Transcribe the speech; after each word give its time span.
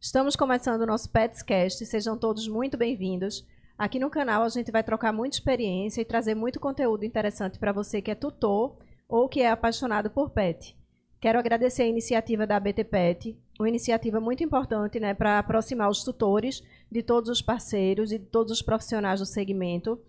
Estamos 0.00 0.36
começando 0.36 0.82
o 0.82 0.86
nosso 0.86 1.10
Petscast, 1.10 1.84
sejam 1.84 2.16
todos 2.16 2.46
muito 2.46 2.76
bem-vindos. 2.76 3.44
Aqui 3.76 3.98
no 3.98 4.08
canal 4.08 4.44
a 4.44 4.48
gente 4.48 4.70
vai 4.70 4.84
trocar 4.84 5.12
muita 5.12 5.34
experiência 5.34 6.00
e 6.00 6.04
trazer 6.04 6.36
muito 6.36 6.60
conteúdo 6.60 7.04
interessante 7.04 7.58
para 7.58 7.72
você 7.72 8.00
que 8.00 8.12
é 8.12 8.14
tutor 8.14 8.76
ou 9.08 9.28
que 9.28 9.40
é 9.40 9.50
apaixonado 9.50 10.08
por 10.08 10.30
pet. 10.30 10.76
Quero 11.20 11.36
agradecer 11.36 11.82
a 11.82 11.88
iniciativa 11.88 12.46
da 12.46 12.56
ABT 12.56 12.84
Pet, 12.84 13.36
uma 13.58 13.68
iniciativa 13.68 14.20
muito 14.20 14.44
importante 14.44 15.00
né, 15.00 15.14
para 15.14 15.40
aproximar 15.40 15.90
os 15.90 16.04
tutores 16.04 16.62
de 16.88 17.02
todos 17.02 17.28
os 17.28 17.42
parceiros 17.42 18.12
e 18.12 18.20
de 18.20 18.26
todos 18.26 18.52
os 18.52 18.62
profissionais 18.62 19.18
do 19.18 19.26
segmento. 19.26 20.00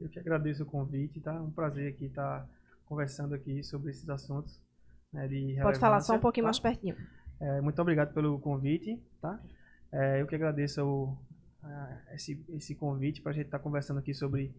Eu 0.00 0.08
que 0.08 0.18
agradeço 0.18 0.64
o 0.64 0.66
convite, 0.66 1.20
tá? 1.20 1.34
É 1.34 1.40
um 1.40 1.50
prazer 1.50 1.92
aqui 1.92 2.06
estar 2.06 2.46
conversando 2.86 3.34
aqui 3.34 3.62
sobre 3.62 3.90
esses 3.90 4.08
assuntos 4.08 4.60
né, 5.12 5.28
de 5.28 5.58
Pode 5.62 5.78
falar 5.78 6.00
só 6.00 6.14
um 6.14 6.18
pouquinho 6.18 6.44
tá? 6.44 6.48
mais 6.48 6.58
pertinho. 6.58 6.96
É, 7.40 7.60
muito 7.60 7.80
obrigado 7.80 8.12
pelo 8.12 8.38
convite, 8.38 9.00
tá? 9.20 9.40
É, 9.92 10.20
eu 10.20 10.26
que 10.26 10.34
agradeço 10.34 10.84
o, 10.84 11.16
esse, 12.12 12.44
esse 12.50 12.74
convite 12.74 13.20
para 13.22 13.32
a 13.32 13.34
gente 13.34 13.46
estar 13.46 13.58
conversando 13.58 13.98
aqui 13.98 14.14
sobre 14.14 14.54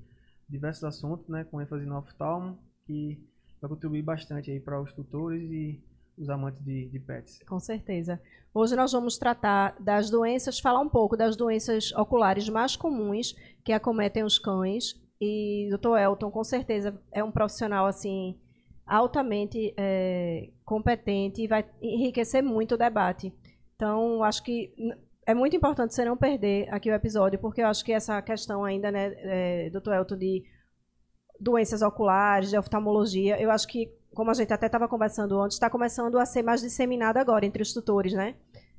diversos 0.50 0.84
assuntos, 0.84 1.28
né, 1.28 1.44
com 1.44 1.62
ênfase 1.62 1.86
no 1.86 1.98
oftalmo, 1.98 2.58
que 2.86 3.20
vai 3.62 3.70
contribuir 3.70 4.02
bastante 4.02 4.50
aí 4.50 4.60
para 4.60 4.82
os 4.82 4.92
tutores 4.92 5.50
e 5.52 5.80
os 6.18 6.30
amantes 6.30 6.62
de, 6.64 6.88
de, 6.88 7.00
pets. 7.00 7.40
Com 7.48 7.60
certeza. 7.60 8.22
Hoje 8.54 8.76
nós 8.76 8.92
vamos 8.92 9.18
tratar 9.18 9.76
das 9.80 10.10
doenças, 10.10 10.60
falar 10.60 10.82
um 10.82 10.90
pouco 10.90 11.16
das 11.16 11.36
doenças 11.36 11.92
oculares 11.94 12.50
mais 12.50 12.76
comuns 12.76 13.36
que 13.64 13.72
acometem 13.72 14.24
os 14.24 14.38
cães. 14.38 15.00
E 15.20 15.70
Dr. 15.70 15.98
Elton, 15.98 16.32
com 16.32 16.44
certeza, 16.44 17.00
é 17.12 17.24
um 17.24 17.32
profissional 17.32 17.86
assim 17.86 18.40
altamente 18.86 19.74
é, 19.78 20.50
competente 20.66 21.44
e 21.44 21.48
vai 21.48 21.64
enriquecer 21.82 22.44
muito 22.44 22.74
o 22.74 22.78
debate. 22.78 23.34
Então, 23.76 24.24
acho 24.24 24.44
que 24.44 24.74
é 25.26 25.34
muito 25.34 25.56
importante 25.56 25.94
você 25.94 26.04
não 26.04 26.18
perder 26.18 26.68
aqui 26.74 26.90
o 26.90 26.94
episódio, 26.94 27.40
porque 27.40 27.62
eu 27.62 27.68
acho 27.68 27.86
que 27.86 27.94
essa 27.94 28.22
questão 28.22 28.66
ainda, 28.66 28.92
né, 28.92 29.14
é, 29.18 29.70
Dr. 29.70 29.94
Elton, 29.94 30.18
de 30.18 30.44
doenças 31.42 31.82
oculares, 31.82 32.52
de 32.52 32.58
oftalmologia, 32.58 33.42
eu 33.42 33.50
acho 33.50 33.68
que, 33.68 33.92
como 34.14 34.30
a 34.30 34.34
gente 34.34 34.54
até 34.54 34.68
estava 34.68 34.88
conversando 34.88 35.40
antes, 35.42 35.56
está 35.56 35.70
começando 35.70 36.20
a 36.20 36.26
ser 36.26 36.44
mais 36.44 36.62
disseminado 36.62 37.18
agora 37.18 37.46
entre 37.46 37.64
os 37.64 37.74
tutores, 37.74 38.14
né? 38.14 38.36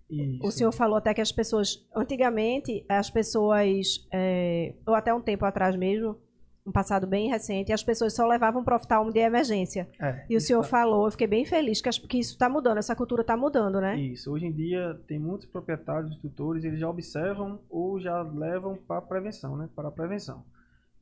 Isso. 0.09 0.47
O 0.47 0.51
senhor 0.51 0.73
falou 0.73 0.97
até 0.97 1.13
que 1.13 1.21
as 1.21 1.33
pessoas, 1.33 1.85
antigamente, 1.95 2.85
as 2.89 3.11
pessoas, 3.11 4.07
é, 4.13 4.75
ou 4.87 4.95
até 4.95 5.13
um 5.13 5.21
tempo 5.21 5.45
atrás 5.45 5.75
mesmo, 5.75 6.17
um 6.65 6.71
passado 6.71 7.07
bem 7.07 7.29
recente, 7.29 7.73
as 7.73 7.83
pessoas 7.83 8.15
só 8.15 8.25
levavam 8.27 8.63
para 8.63 8.77
oftalmo 8.77 9.11
de 9.11 9.19
emergência. 9.19 9.89
É, 10.01 10.25
e 10.31 10.37
o 10.37 10.41
senhor 10.41 10.63
tá... 10.63 10.69
falou, 10.69 11.07
eu 11.07 11.11
fiquei 11.11 11.27
bem 11.27 11.45
feliz 11.45 11.81
que, 11.81 11.91
que 12.07 12.19
isso 12.19 12.35
está 12.35 12.49
mudando, 12.49 12.79
essa 12.79 12.95
cultura 12.95 13.23
está 13.23 13.37
mudando, 13.37 13.81
né? 13.81 13.99
Isso. 13.99 14.31
Hoje 14.31 14.47
em 14.47 14.53
dia, 14.53 15.01
tem 15.09 15.19
muitos 15.19 15.47
proprietários, 15.47 16.17
tutores, 16.19 16.63
eles 16.63 16.79
já 16.79 16.89
observam 16.89 17.59
ou 17.69 17.99
já 17.99 18.23
levam 18.23 18.77
para 18.77 18.99
a 18.99 19.03
prevenção, 19.03 19.57
né? 19.57 19.69
Para 19.75 19.89
a 19.89 19.93
prevenção. 19.93 20.45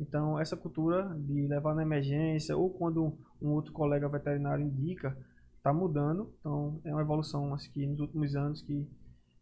Então, 0.00 0.40
essa 0.40 0.56
cultura 0.56 1.14
de 1.18 1.46
levar 1.46 1.74
na 1.74 1.82
emergência 1.82 2.56
ou 2.56 2.70
quando 2.70 3.18
um 3.40 3.50
outro 3.50 3.72
colega 3.72 4.08
veterinário 4.08 4.64
indica, 4.64 5.16
está 5.56 5.72
mudando. 5.72 6.32
Então, 6.40 6.80
é 6.84 6.92
uma 6.92 7.02
evolução, 7.02 7.54
acho 7.54 7.70
que 7.72 7.86
nos 7.86 8.00
últimos 8.00 8.34
anos, 8.34 8.62
que 8.62 8.88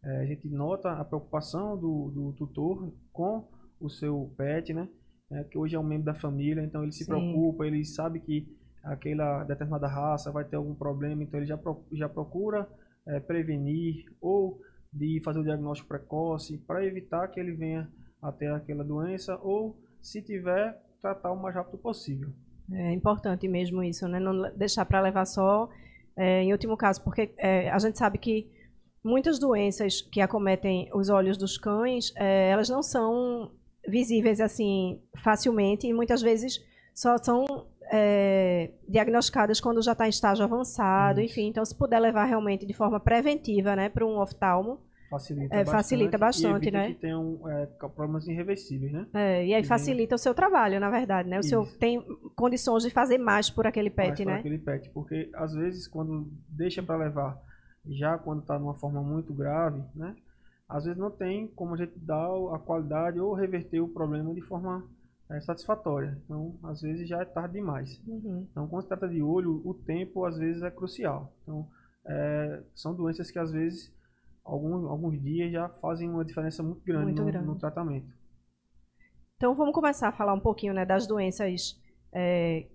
é, 0.03 0.17
a 0.17 0.25
gente 0.25 0.49
nota 0.49 0.91
a 0.91 1.05
preocupação 1.05 1.77
do, 1.77 2.11
do 2.13 2.33
tutor 2.33 2.93
com 3.11 3.47
o 3.79 3.89
seu 3.89 4.33
pet, 4.37 4.73
né? 4.73 4.89
É, 5.31 5.43
que 5.43 5.57
hoje 5.57 5.75
é 5.75 5.79
um 5.79 5.83
membro 5.83 6.05
da 6.05 6.15
família, 6.15 6.63
então 6.63 6.83
ele 6.83 6.91
se 6.91 7.05
Sim. 7.05 7.11
preocupa, 7.11 7.65
ele 7.65 7.85
sabe 7.85 8.19
que 8.19 8.47
aquela 8.83 9.43
determinada 9.43 9.87
raça 9.87 10.31
vai 10.31 10.43
ter 10.43 10.55
algum 10.55 10.73
problema, 10.73 11.23
então 11.23 11.39
ele 11.39 11.45
já, 11.45 11.57
pro, 11.57 11.85
já 11.91 12.09
procura 12.09 12.67
é, 13.07 13.19
prevenir 13.19 14.05
ou 14.19 14.59
de 14.91 15.21
fazer 15.23 15.39
o 15.39 15.43
diagnóstico 15.43 15.87
precoce 15.87 16.57
para 16.57 16.83
evitar 16.83 17.27
que 17.27 17.39
ele 17.39 17.51
venha 17.53 17.87
a 18.21 18.31
ter 18.31 18.51
aquela 18.51 18.83
doença 18.83 19.37
ou 19.37 19.79
se 20.01 20.21
tiver, 20.21 20.79
tratar 21.01 21.31
o 21.31 21.41
mais 21.41 21.55
rápido 21.55 21.77
possível. 21.77 22.29
É 22.71 22.93
importante 22.93 23.47
mesmo 23.47 23.83
isso, 23.83 24.07
né? 24.07 24.19
Não 24.19 24.53
deixar 24.55 24.85
para 24.85 25.01
levar 25.01 25.25
só 25.25 25.69
é, 26.15 26.43
em 26.43 26.51
último 26.51 26.75
caso, 26.77 27.03
porque 27.03 27.33
é, 27.37 27.69
a 27.69 27.79
gente 27.79 27.97
sabe 27.97 28.17
que 28.17 28.51
muitas 29.03 29.39
doenças 29.39 30.01
que 30.01 30.21
acometem 30.21 30.89
os 30.93 31.09
olhos 31.09 31.37
dos 31.37 31.57
cães, 31.57 32.13
é, 32.15 32.49
elas 32.49 32.69
não 32.69 32.83
são 32.83 33.51
visíveis 33.87 34.39
assim 34.39 35.01
facilmente 35.17 35.87
e 35.87 35.93
muitas 35.93 36.21
vezes 36.21 36.59
só 36.93 37.17
são 37.17 37.67
é, 37.91 38.71
diagnosticadas 38.87 39.59
quando 39.59 39.81
já 39.81 39.93
está 39.93 40.05
em 40.05 40.09
estágio 40.09 40.43
avançado, 40.43 41.21
isso. 41.21 41.31
enfim. 41.31 41.47
Então, 41.47 41.63
se 41.65 41.75
puder 41.75 41.99
levar 41.99 42.25
realmente 42.25 42.65
de 42.65 42.73
forma 42.73 42.99
preventiva, 42.99 43.75
né, 43.75 43.89
para 43.89 44.05
um 44.05 44.19
oftalmo, 44.19 44.79
Facilita 45.09 45.55
é, 45.55 45.57
bastante. 45.59 45.75
Facilita 45.75 46.17
bastante, 46.17 46.71
né? 46.71 46.87
que 46.89 46.99
tenham 46.99 47.39
é, 47.49 47.65
problemas 47.65 48.27
irreversíveis, 48.27 48.91
né? 48.91 49.07
É, 49.13 49.45
e 49.45 49.53
aí 49.53 49.63
facilita 49.63 50.15
o 50.15 50.17
seu 50.19 50.35
trabalho, 50.35 50.79
na 50.79 50.89
verdade, 50.89 51.27
né? 51.27 51.37
O 51.37 51.39
Isso. 51.39 51.49
senhor 51.49 51.67
tem 51.77 52.01
condições 52.35 52.83
de 52.83 52.91
fazer 52.91 53.17
mais 53.17 53.49
por 53.49 53.65
aquele 53.65 53.89
pet, 53.89 54.09
mais 54.09 54.19
né? 54.19 54.33
Por 54.33 54.39
aquele 54.39 54.57
pet, 54.59 54.89
porque 54.91 55.29
às 55.33 55.53
vezes 55.53 55.87
quando 55.87 56.31
deixa 56.47 56.83
para 56.83 56.97
levar, 56.97 57.41
já 57.87 58.17
quando 58.17 58.41
está 58.41 58.59
numa 58.59 58.75
forma 58.75 59.01
muito 59.01 59.33
grave, 59.33 59.81
né? 59.95 60.15
Às 60.67 60.83
vezes 60.83 60.99
não 60.99 61.09
tem 61.09 61.47
como 61.47 61.73
a 61.73 61.77
gente 61.77 61.97
dar 61.97 62.27
a 62.53 62.59
qualidade 62.59 63.19
ou 63.19 63.33
reverter 63.33 63.79
o 63.79 63.87
problema 63.87 64.31
de 64.35 64.41
forma 64.41 64.87
é, 65.31 65.41
satisfatória. 65.41 66.15
Então, 66.25 66.55
às 66.63 66.81
vezes 66.81 67.07
já 67.07 67.21
é 67.21 67.25
tarde 67.25 67.53
demais. 67.53 67.99
Uhum. 68.07 68.45
Então, 68.51 68.67
quando 68.67 68.83
se 68.83 68.87
trata 68.87 69.07
de 69.07 69.21
olho, 69.21 69.61
o 69.65 69.73
tempo 69.73 70.25
às 70.25 70.37
vezes 70.37 70.61
é 70.61 70.69
crucial. 70.69 71.33
Então, 71.41 71.67
é, 72.05 72.61
são 72.75 72.93
doenças 72.93 73.31
que 73.31 73.39
às 73.39 73.51
vezes 73.51 73.91
alguns, 74.43 74.85
alguns 74.85 75.21
dias 75.21 75.51
já 75.51 75.69
fazem 75.69 76.09
uma 76.09 76.25
diferença 76.25 76.63
muito 76.63 76.81
grande, 76.83 77.05
muito 77.05 77.21
no, 77.21 77.31
grande. 77.31 77.47
no, 77.47 77.55
tratamento. 77.57 78.07
Então 79.37 79.55
vamos 79.55 79.73
começar 79.73 80.09
a 80.09 80.11
falar 80.11 80.33
um 80.33 80.39
pouquinho 80.39 80.73
né, 80.73 80.85
das 80.85 81.07
doenças 81.07 81.79
é, 82.11 82.67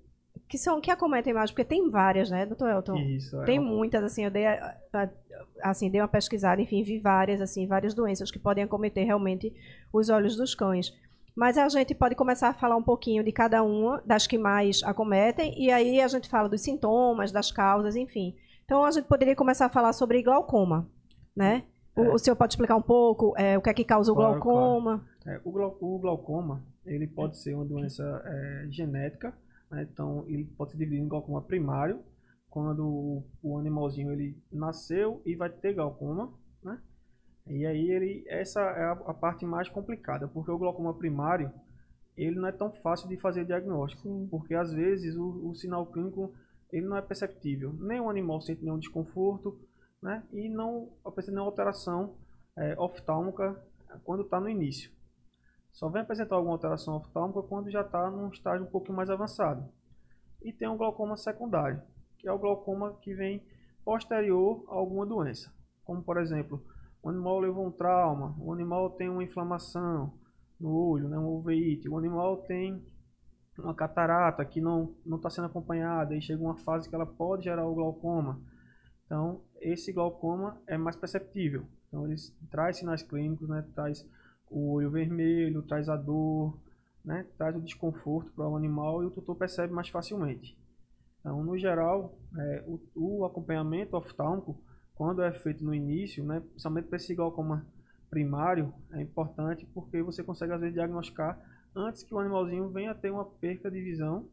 que 0.49 0.59
são 0.59 0.81
que 0.81 0.91
acometem 0.91 1.33
mais, 1.33 1.51
porque 1.51 1.65
tem 1.65 1.89
várias, 1.91 2.31
né, 2.31 2.47
doutor 2.47 2.71
Elton? 2.71 2.97
Isso, 2.97 3.41
é 3.43 3.45
tem 3.45 3.59
muitas, 3.59 4.03
assim, 4.03 4.25
eu 4.25 4.31
dei, 4.31 4.45
assim, 5.63 5.91
dei 5.91 6.01
uma 6.01 6.09
pesquisada, 6.09 6.61
enfim, 6.61 6.83
vi 6.83 6.99
várias, 6.99 7.41
assim, 7.41 7.67
várias 7.67 7.95
doenças 7.95 8.31
que 8.31 8.39
podem 8.39 8.65
acometer 8.65 9.05
realmente 9.05 9.53
os 9.93 10.09
olhos 10.09 10.37
dos 10.37 10.55
cães. 10.55 10.93
Mas 11.37 11.59
a 11.59 11.69
gente 11.69 11.95
pode 11.95 12.15
começar 12.15 12.49
a 12.49 12.55
falar 12.55 12.77
um 12.77 12.83
pouquinho 12.83 13.25
de 13.25 13.33
cada 13.33 13.63
uma, 13.63 14.01
das 14.07 14.27
que 14.27 14.39
mais 14.39 14.83
acometem, 14.85 15.55
e 15.61 15.71
aí 15.71 16.01
a 16.01 16.09
gente 16.09 16.29
fala 16.29 16.49
dos 16.49 16.61
sintomas, 16.61 17.33
das 17.33 17.51
causas, 17.51 17.97
enfim. 17.97 18.37
Então 18.65 18.85
a 18.85 18.91
gente 18.91 19.07
poderia 19.07 19.35
começar 19.35 19.67
a 19.67 19.71
falar 19.71 19.93
sobre 19.93 20.23
glaucoma 20.23 20.89
né? 21.35 21.65
É. 21.97 22.01
O, 22.01 22.15
o, 22.15 22.19
senhor 22.19 22.37
pode 22.37 22.53
explicar 22.53 22.77
um 22.77 22.83
pouco 22.83 23.35
é, 23.37 23.57
o 23.57 23.63
que 23.63 23.71
é 23.71 23.75
que 23.75 23.85
causa 23.85 24.13
o 24.13 24.15
claro, 24.15 24.41
glaucoma? 24.41 25.07
Claro. 25.23 25.39
É, 25.39 25.41
o, 25.45 25.53
glau, 25.53 25.79
o, 25.81 25.99
glaucoma, 25.99 26.63
ele 26.85 27.07
pode 27.07 27.39
ser 27.39 27.55
uma 27.55 27.65
doença 27.65 28.03
é, 28.25 28.67
genética, 28.71 29.33
né? 29.71 29.87
então 29.91 30.25
ele 30.27 30.45
pode 30.45 30.73
se 30.73 30.79
dividir 30.79 31.01
em 31.01 31.09
glaucoma 31.09 31.41
primário, 31.41 32.01
quando 32.51 32.87
o, 32.87 33.25
o 33.43 33.59
animalzinho 33.59 34.13
ele 34.13 34.37
nasceu 34.53 35.21
e 35.27 35.35
vai 35.35 35.51
ter 35.51 35.75
glaucoma, 35.75 36.33
né? 36.63 36.79
E 37.47 37.67
aí 37.67 37.91
ele, 37.91 38.25
essa 38.29 38.61
é 38.61 38.85
a, 38.85 38.93
a, 38.93 39.15
parte 39.15 39.45
mais 39.45 39.69
complicada, 39.69 40.27
porque 40.29 40.51
o 40.51 40.59
glaucoma 40.59 40.95
primário, 40.95 41.51
ele 42.17 42.37
não 42.37 42.49
é 42.49 42.53
tão 42.53 42.73
fácil 42.73 43.09
de 43.09 43.17
fazer 43.17 43.45
diagnóstico, 43.45 44.03
Sim. 44.03 44.29
porque 44.31 44.55
às 44.55 44.73
vezes 44.73 45.17
o, 45.17 45.51
o, 45.51 45.55
sinal 45.55 45.85
clínico 45.87 46.33
ele 46.73 46.87
não 46.87 46.97
é 46.97 47.03
perceptível. 47.03 47.73
Nem 47.79 48.01
o 48.01 48.09
animal 48.09 48.41
sente 48.41 48.63
nenhum 48.63 48.79
desconforto, 48.79 49.59
né? 50.05 50.23
E 50.35 50.51
não 50.51 50.91
apresenta 51.03 51.33
nenhuma 51.33 51.51
alteração 51.51 52.15
é, 52.57 52.79
oftálmica 52.79 53.59
quando 54.05 54.23
está 54.23 54.39
no 54.39 54.51
início. 54.51 54.93
Só 55.73 55.89
vem 55.89 56.03
apresentar 56.03 56.37
alguma 56.37 56.55
alteração 56.55 56.97
oftálmica 56.97 57.43
quando 57.43 57.71
já 57.71 57.81
está 57.81 58.11
num 58.11 58.29
estágio 58.29 58.67
um 58.67 58.71
pouco 58.71 58.93
mais 58.93 59.09
avançado. 59.09 59.67
E 60.43 60.53
tem 60.53 60.69
um 60.69 60.77
glaucoma 60.77 61.17
secundário, 61.17 61.83
que 62.19 62.29
é 62.29 62.33
o 62.33 62.39
glaucoma 62.39 62.99
que 63.01 63.15
vem 63.15 63.43
posterior 63.83 64.63
a 64.69 64.75
alguma 64.75 65.07
doença. 65.07 65.51
Como, 65.83 66.03
por 66.03 66.19
exemplo, 66.19 66.63
o 67.03 67.09
animal 67.09 67.41
levou 67.41 67.67
um 67.67 67.73
trauma, 67.73 68.37
o 68.39 68.53
animal 68.53 68.91
tem 68.91 69.09
uma 69.09 69.25
inflamação 69.25 70.13
no 70.61 70.71
olho, 70.71 71.09
né, 71.09 71.19
um 71.19 71.29
uveíte, 71.29 71.89
o 71.89 71.97
animal 71.97 72.43
tem 72.43 72.87
uma 73.59 73.75
catarata 73.75 74.45
que 74.45 74.61
não 74.61 74.95
está 75.07 75.31
sendo 75.31 75.47
acompanhada 75.47 76.15
e 76.15 76.21
chega 76.21 76.43
uma 76.43 76.57
fase 76.57 76.89
que 76.89 76.95
ela 76.95 77.07
pode 77.07 77.45
gerar 77.45 77.67
o 77.67 77.75
glaucoma. 77.75 78.41
Então, 79.07 79.43
esse 79.61 79.93
glaucoma 79.93 80.61
é 80.67 80.77
mais 80.77 80.97
perceptível. 80.97 81.67
Então, 81.89 82.07
ele 82.07 82.17
traz 82.51 82.79
sinais 82.79 83.03
clínicos, 83.03 83.49
né, 83.49 83.65
traz 83.75 84.07
o 84.51 84.73
olho 84.73 84.91
vermelho, 84.91 85.63
traz 85.63 85.89
a 85.89 85.97
dor, 85.97 86.59
né, 87.05 87.27
traz 87.37 87.55
o 87.57 87.61
desconforto 87.61 88.33
para 88.33 88.49
o 88.49 88.57
animal 88.57 89.03
e 89.03 89.07
o 89.07 89.11
tutor 89.11 89.37
percebe 89.37 89.73
mais 89.73 89.89
facilmente. 89.89 90.59
Então, 91.21 91.43
no 91.43 91.57
geral, 91.59 92.19
é, 92.39 92.65
o, 92.67 92.81
o, 92.95 93.25
acompanhamento 93.25 93.97
oftálmico, 93.97 94.61
quando 94.95 95.23
é 95.23 95.33
feito 95.33 95.65
no 95.65 95.75
início, 95.75 96.25
né, 96.25 96.41
principalmente 96.41 96.89
para 96.89 96.97
esse 96.97 97.15
glaucoma 97.15 97.67
primário, 98.11 98.73
é 98.93 99.03
importante 99.03 99.67
porque 99.75 100.03
você 100.03 100.23
consegue 100.23 100.53
às 100.53 100.61
vezes 100.61 100.75
diagnosticar 100.75 101.41
antes 101.75 102.03
que 102.03 102.15
o 102.15 102.19
animalzinho 102.19 102.69
venha 102.69 102.95
ter 102.95 103.11
uma 103.11 103.25
perca 103.25 103.71
de 103.71 103.81
visão, 103.81 104.29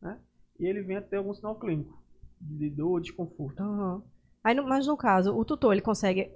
né, 0.00 0.18
e 0.58 0.66
ele 0.66 0.82
venha 0.82 1.00
ter 1.00 1.16
algum 1.16 1.32
sinal 1.32 1.58
clínico 1.58 2.00
de 2.40 2.70
dor, 2.70 3.00
desconforto. 3.00 3.62
Uhum. 3.62 4.02
Aí, 4.42 4.54
mas 4.60 4.86
no 4.86 4.96
caso, 4.96 5.36
o 5.36 5.44
tutor 5.44 5.72
ele 5.72 5.82
consegue 5.82 6.30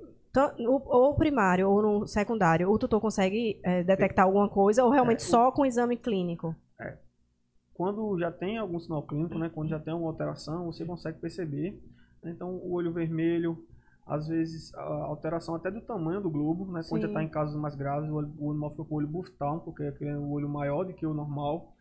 ou 0.66 1.14
primário 1.14 1.70
ou 1.70 1.80
no 1.80 2.06
secundário, 2.06 2.68
o 2.68 2.78
tutor 2.78 3.00
consegue 3.00 3.60
é, 3.62 3.84
detectar 3.84 4.24
alguma 4.24 4.48
coisa 4.48 4.84
ou 4.84 4.90
realmente 4.90 5.20
é, 5.20 5.26
só 5.26 5.52
com 5.52 5.64
exame 5.64 5.96
clínico? 5.96 6.54
É. 6.80 6.98
Quando 7.72 8.18
já 8.18 8.32
tem 8.32 8.58
algum 8.58 8.80
sinal 8.80 9.02
clínico, 9.06 9.38
né, 9.38 9.48
quando 9.52 9.68
já 9.68 9.78
tem 9.78 9.94
uma 9.94 10.08
alteração, 10.08 10.66
você 10.66 10.84
consegue 10.84 11.18
perceber. 11.18 11.80
Né, 12.22 12.32
então, 12.32 12.50
o 12.50 12.72
olho 12.72 12.92
vermelho, 12.92 13.64
às 14.04 14.26
vezes 14.26 14.74
a 14.74 14.82
alteração 14.82 15.54
até 15.54 15.70
do 15.70 15.80
tamanho 15.80 16.20
do 16.20 16.30
globo, 16.30 16.70
né, 16.72 16.80
quando 16.88 17.02
já 17.02 17.08
está 17.08 17.22
em 17.22 17.28
casos 17.28 17.56
mais 17.60 17.76
graves, 17.76 18.10
o, 18.10 18.16
o 18.38 18.50
animal 18.50 18.70
fica 18.70 18.84
com 18.84 18.94
o 18.94 18.98
olho 18.98 19.08
buftão, 19.08 19.60
porque 19.60 19.84
é 19.84 20.16
o 20.16 20.30
olho 20.30 20.48
maior 20.48 20.84
do 20.84 20.94
que 20.94 21.06
o 21.06 21.14
normal. 21.14 21.72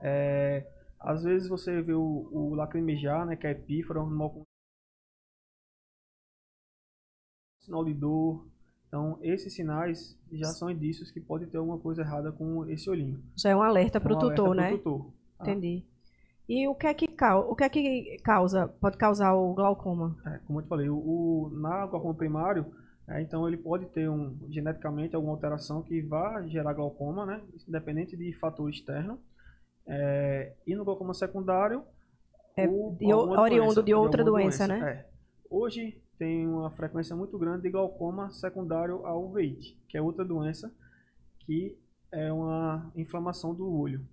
É, 0.00 0.64
às 1.00 1.24
vezes 1.24 1.48
você 1.48 1.82
vê 1.82 1.92
o, 1.92 2.28
o 2.30 2.54
lacrimejar, 2.54 3.26
né, 3.26 3.34
que 3.34 3.48
é 3.48 3.50
epífora, 3.50 4.00
um 4.00 4.06
animal 4.06 4.30
com 4.30 4.42
sinal 7.66 7.84
de 7.84 7.92
dor. 7.92 8.46
Então, 8.88 9.18
esses 9.20 9.54
sinais 9.54 10.18
já 10.32 10.46
são 10.46 10.70
indícios 10.70 11.10
que 11.10 11.20
pode 11.20 11.46
ter 11.46 11.58
alguma 11.58 11.78
coisa 11.78 12.02
errada 12.02 12.32
com 12.32 12.64
esse 12.70 12.88
olhinho. 12.88 13.22
Já 13.36 13.50
é 13.50 13.56
um 13.56 13.62
alerta 13.62 14.00
para 14.00 14.12
o 14.12 14.14
é 14.14 14.16
um 14.16 14.20
tutor, 14.20 14.54
né? 14.54 14.70
Tutor, 14.70 15.12
tá? 15.38 15.44
Entendi. 15.44 15.84
E 16.48 16.68
o 16.68 16.74
que 16.74 16.86
é 16.86 16.94
que, 16.94 17.08
o 17.48 17.56
que, 17.56 17.64
é 17.64 17.68
que 17.68 18.18
causa, 18.22 18.68
pode 18.80 18.96
causar 18.96 19.34
o 19.34 19.52
glaucoma? 19.52 20.16
É, 20.24 20.38
como 20.46 20.60
eu 20.60 20.62
te 20.62 20.68
falei, 20.68 20.88
o, 20.88 20.96
o 20.96 21.50
na 21.52 21.86
glaucoma 21.86 22.14
primário, 22.14 22.72
é, 23.08 23.20
então 23.20 23.46
ele 23.48 23.56
pode 23.56 23.86
ter 23.86 24.08
um, 24.08 24.36
geneticamente 24.48 25.16
alguma 25.16 25.34
alteração 25.34 25.82
que 25.82 26.00
vá 26.02 26.42
gerar 26.46 26.72
glaucoma, 26.72 27.26
né? 27.26 27.42
Independente 27.68 28.16
de 28.16 28.32
fator 28.34 28.70
externo. 28.70 29.18
É, 29.88 30.52
e 30.64 30.74
no 30.76 30.84
glaucoma 30.84 31.14
secundário, 31.14 31.82
é, 32.56 32.68
o, 32.68 32.96
de, 32.98 33.12
oriundo 33.12 33.66
doença, 33.66 33.82
de 33.82 33.94
outra 33.94 34.24
de 34.24 34.30
doença, 34.30 34.66
doença, 34.68 34.84
né? 34.84 34.90
É. 34.92 35.06
Hoje, 35.50 36.00
tem 36.18 36.46
uma 36.46 36.70
frequência 36.70 37.14
muito 37.14 37.38
grande 37.38 37.62
de 37.62 37.70
glaucoma 37.70 38.30
secundário 38.30 39.04
à 39.06 39.16
uveíte, 39.16 39.78
que 39.88 39.96
é 39.96 40.02
outra 40.02 40.24
doença 40.24 40.72
que 41.40 41.78
é 42.12 42.32
uma 42.32 42.90
inflamação 42.96 43.54
do 43.54 43.70
olho, 43.72 44.04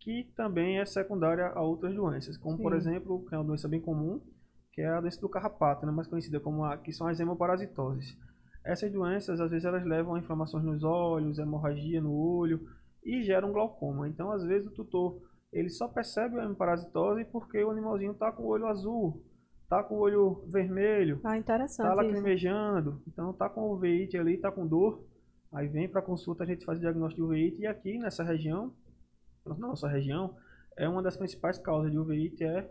que 0.00 0.24
também 0.34 0.78
é 0.78 0.84
secundária 0.84 1.46
a 1.48 1.60
outras 1.60 1.94
doenças, 1.94 2.36
como 2.36 2.56
Sim. 2.56 2.62
por 2.62 2.74
exemplo, 2.74 3.24
que 3.26 3.34
é 3.34 3.38
uma 3.38 3.44
doença 3.44 3.68
bem 3.68 3.80
comum, 3.80 4.20
que 4.72 4.80
é 4.80 4.88
a 4.88 5.00
doença 5.00 5.20
do 5.20 5.28
carrapato, 5.28 5.84
né, 5.84 5.92
mais 5.92 6.08
conhecida 6.08 6.40
como 6.40 6.64
a, 6.64 6.78
que 6.78 6.92
são 6.92 7.06
as 7.06 7.20
hemoparasitoses. 7.20 8.16
Essas 8.64 8.90
doenças, 8.90 9.40
às 9.40 9.50
vezes, 9.50 9.64
elas 9.64 9.84
levam 9.84 10.14
a 10.14 10.18
inflamações 10.18 10.64
nos 10.64 10.82
olhos, 10.82 11.38
hemorragia 11.38 12.00
no 12.00 12.12
olho 12.12 12.66
e 13.04 13.22
geram 13.22 13.52
glaucoma. 13.52 14.08
Então, 14.08 14.30
às 14.30 14.44
vezes, 14.44 14.68
o 14.68 14.74
tutor 14.74 15.20
ele 15.52 15.68
só 15.68 15.86
percebe 15.86 16.38
a 16.38 16.44
hemoparasitose 16.44 17.24
porque 17.26 17.62
o 17.62 17.70
animalzinho 17.70 18.12
está 18.12 18.32
com 18.32 18.44
o 18.44 18.46
olho 18.46 18.66
azul, 18.66 19.22
tá 19.72 19.82
com 19.82 19.94
o 19.94 20.00
olho 20.00 20.44
vermelho, 20.48 21.18
ah, 21.24 21.38
interessante 21.38 21.88
tá 21.88 21.94
lacrimejando, 21.94 23.00
então 23.08 23.32
tá 23.32 23.48
com 23.48 23.62
o 23.62 23.72
uveíte 23.72 24.18
ali, 24.18 24.36
tá 24.36 24.52
com 24.52 24.66
dor, 24.66 25.02
aí 25.50 25.66
vem 25.66 25.88
para 25.88 26.02
consulta, 26.02 26.44
a 26.44 26.46
gente 26.46 26.62
faz 26.62 26.76
o 26.76 26.80
diagnóstico 26.82 27.22
de 27.22 27.26
uveíte 27.26 27.62
e 27.62 27.66
aqui 27.66 27.96
nessa 27.96 28.22
região, 28.22 28.70
na 29.46 29.54
nossa 29.54 29.88
região, 29.88 30.36
é 30.76 30.86
uma 30.86 31.02
das 31.02 31.16
principais 31.16 31.56
causas 31.56 31.90
de 31.90 31.98
uveíte 31.98 32.44
é 32.44 32.68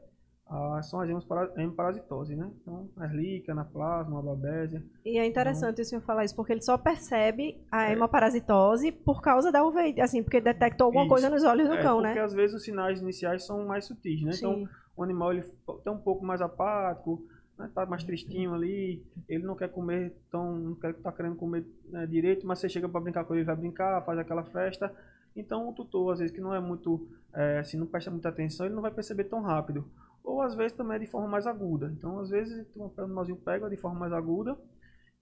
a, 0.48 0.84
são 0.84 1.00
as 1.00 1.10
hemoparasitose, 1.58 2.36
né? 2.36 2.52
Então, 2.62 2.88
a 2.98 3.06
erlica, 3.06 3.54
anaplasma, 3.54 4.20
a 4.20 4.22
babésia. 4.22 4.84
E 5.04 5.18
é 5.18 5.26
interessante 5.26 5.74
então, 5.74 5.84
o 5.84 5.86
senhor 5.86 6.02
falar 6.02 6.26
isso, 6.26 6.36
porque 6.36 6.52
ele 6.52 6.62
só 6.62 6.78
percebe 6.78 7.66
a 7.72 7.90
é. 7.90 7.94
hemoparasitose 7.94 8.92
por 8.92 9.22
causa 9.22 9.52
da 9.52 9.66
uveíte, 9.66 10.02
assim, 10.02 10.22
porque 10.22 10.40
detectou 10.42 10.86
alguma 10.86 11.06
isso. 11.06 11.10
coisa 11.10 11.30
nos 11.32 11.44
olhos 11.44 11.68
do 11.68 11.76
é, 11.76 11.82
cão, 11.82 11.96
porque 11.96 12.08
né? 12.08 12.14
Porque 12.14 12.26
às 12.26 12.34
vezes 12.34 12.56
os 12.58 12.64
sinais 12.64 13.02
iniciais 13.02 13.46
são 13.46 13.66
mais 13.66 13.86
sutis, 13.86 14.22
né? 14.22 14.34
Sim. 14.34 14.46
Então, 14.46 14.70
o 15.02 15.04
animal 15.04 15.34
ele 15.34 15.44
tá 15.84 15.92
um 15.92 15.98
pouco 15.98 16.26
mais 16.26 16.42
apático, 16.42 17.26
né, 17.58 17.70
tá 17.74 17.86
mais 17.86 18.04
tristinho 18.04 18.54
ali, 18.54 19.04
ele 19.28 19.44
não 19.44 19.56
quer 19.56 19.70
comer 19.70 20.16
tão, 20.32 20.56
não 20.56 20.76
quer 20.76 20.94
tá 20.96 21.12
querendo 21.12 21.36
comer 21.36 21.66
né, 21.90 22.06
direito, 22.08 22.46
mas 22.46 22.60
você 22.60 22.70
chega 22.70 22.88
para 22.88 23.02
brincar 23.02 23.26
com 23.26 23.36
ele, 23.36 23.44
vai 23.44 23.56
brincar, 23.56 24.04
faz 24.06 24.20
aquela 24.20 24.44
festa. 24.44 24.94
Então 25.36 25.70
o 25.70 25.74
tutor, 25.74 26.14
às 26.14 26.20
vezes, 26.20 26.34
que 26.34 26.42
não 26.42 26.54
é 26.54 26.60
muito, 26.60 27.08
é, 27.34 27.60
assim, 27.60 27.78
não 27.78 27.88
presta 27.88 28.12
muita 28.12 28.30
atenção, 28.30 28.66
ele 28.66 28.76
não 28.76 28.82
vai 28.82 28.92
perceber 28.92 29.26
tão 29.26 29.42
rápido. 29.42 29.86
Ou 30.24 30.42
às 30.42 30.56
vezes 30.56 30.74
também 30.74 30.98
é 30.98 31.00
de 31.00 31.08
forma 31.08 31.28
mais 31.28 31.48
aguda. 31.48 31.92
Então, 31.98 32.20
às 32.20 32.30
vezes, 32.30 32.66
o 32.76 32.92
animalzinho 32.98 33.38
pega 33.38 33.70
de 33.70 33.78
forma 33.78 34.00
mais 34.00 34.14
aguda, 34.14 34.58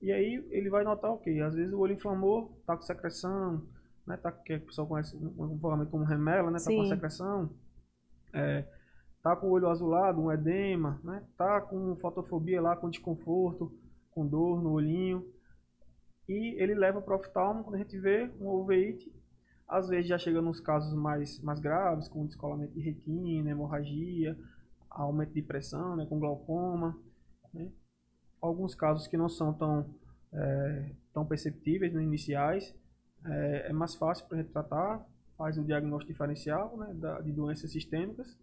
e 0.01 0.11
aí 0.11 0.45
ele 0.49 0.69
vai 0.69 0.83
notar 0.83 1.11
o 1.11 1.15
okay, 1.15 1.41
Às 1.41 1.55
vezes 1.55 1.73
o 1.73 1.79
olho 1.79 1.93
inflamou, 1.93 2.61
tá 2.65 2.75
com 2.75 2.83
secreção, 2.83 3.61
né? 4.07 4.17
Tá, 4.17 4.31
que 4.31 4.55
o 4.55 4.65
pessoal 4.65 4.87
conhece 4.87 5.17
normalmente 5.17 5.91
como 5.91 6.03
remela, 6.03 6.49
né? 6.49 6.57
Tá 6.59 6.71
com 6.71 6.85
secreção. 6.85 7.49
É, 8.33 8.65
tá 9.29 9.35
com 9.35 9.47
o 9.47 9.51
olho 9.51 9.69
azulado, 9.69 10.19
um 10.19 10.31
edema, 10.31 10.99
né? 11.03 11.23
Tá 11.37 11.61
com 11.61 11.95
fotofobia 11.97 12.59
lá, 12.59 12.75
com 12.75 12.89
desconforto, 12.89 13.71
com 14.09 14.25
dor 14.25 14.63
no 14.63 14.71
olhinho. 14.71 15.23
E 16.27 16.59
ele 16.61 16.73
leva 16.73 16.99
para 16.99 17.15
o 17.15 17.19
oftalmo, 17.19 17.63
quando 17.63 17.75
a 17.75 17.77
gente 17.79 17.97
vê 17.99 18.31
um 18.39 18.47
uveíte, 18.47 19.13
às 19.67 19.87
vezes 19.87 20.07
já 20.07 20.17
chega 20.17 20.41
nos 20.41 20.59
casos 20.59 20.95
mais, 20.95 21.39
mais 21.41 21.59
graves, 21.59 22.07
com 22.07 22.25
descolamento 22.25 22.73
de 22.73 22.81
retina, 22.81 23.51
hemorragia, 23.51 24.35
aumento 24.89 25.33
de 25.33 25.43
pressão, 25.43 25.95
né, 25.95 26.07
com 26.07 26.19
glaucoma. 26.19 26.97
Né? 27.53 27.71
Alguns 28.41 28.73
casos 28.73 29.07
que 29.07 29.17
não 29.17 29.29
são 29.29 29.53
tão, 29.53 29.93
é, 30.33 30.91
tão 31.13 31.23
perceptíveis, 31.23 31.93
né, 31.93 32.01
iniciais, 32.01 32.75
é, 33.25 33.69
é 33.69 33.73
mais 33.73 33.93
fácil 33.93 34.25
para 34.27 34.39
a 34.39 34.41
gente 34.41 34.51
tratar, 34.51 35.05
faz 35.37 35.57
o 35.57 35.63
diagnóstico 35.63 36.11
diferencial 36.11 36.75
né, 36.77 36.93
da, 36.95 37.21
de 37.21 37.31
doenças 37.31 37.71
sistêmicas 37.71 38.35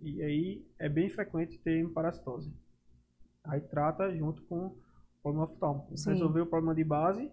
e 0.00 0.22
aí 0.22 0.66
é 0.78 0.88
bem 0.88 1.08
frequente 1.08 1.58
ter 1.58 1.78
hemoparasitose. 1.78 2.52
Aí 3.44 3.60
trata 3.60 4.14
junto 4.14 4.42
com 4.42 4.66
o 4.66 4.76
problema 5.22 5.46
oftalmo. 5.46 5.88
Resolver 6.06 6.40
o 6.40 6.46
problema 6.46 6.74
de 6.74 6.84
base, 6.84 7.30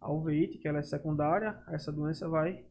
a 0.00 0.10
uveíte, 0.10 0.58
que 0.58 0.68
ela 0.68 0.78
é 0.78 0.82
secundária, 0.82 1.58
essa 1.68 1.90
doença 1.90 2.28
vai, 2.28 2.64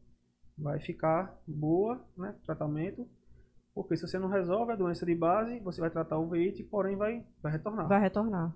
vai 0.56 0.80
ficar 0.80 1.36
boa, 1.46 2.04
né? 2.16 2.34
Tratamento. 2.44 3.08
Porque 3.74 3.96
se 3.96 4.06
você 4.06 4.18
não 4.18 4.28
resolve 4.28 4.72
a 4.72 4.76
doença 4.76 5.04
de 5.04 5.14
base, 5.14 5.60
você 5.60 5.80
vai 5.80 5.90
tratar 5.90 6.16
a 6.16 6.20
uveíte, 6.20 6.62
porém 6.62 6.96
vai, 6.96 7.24
vai 7.42 7.52
retornar. 7.52 7.88
Vai 7.88 8.00
retornar. 8.00 8.54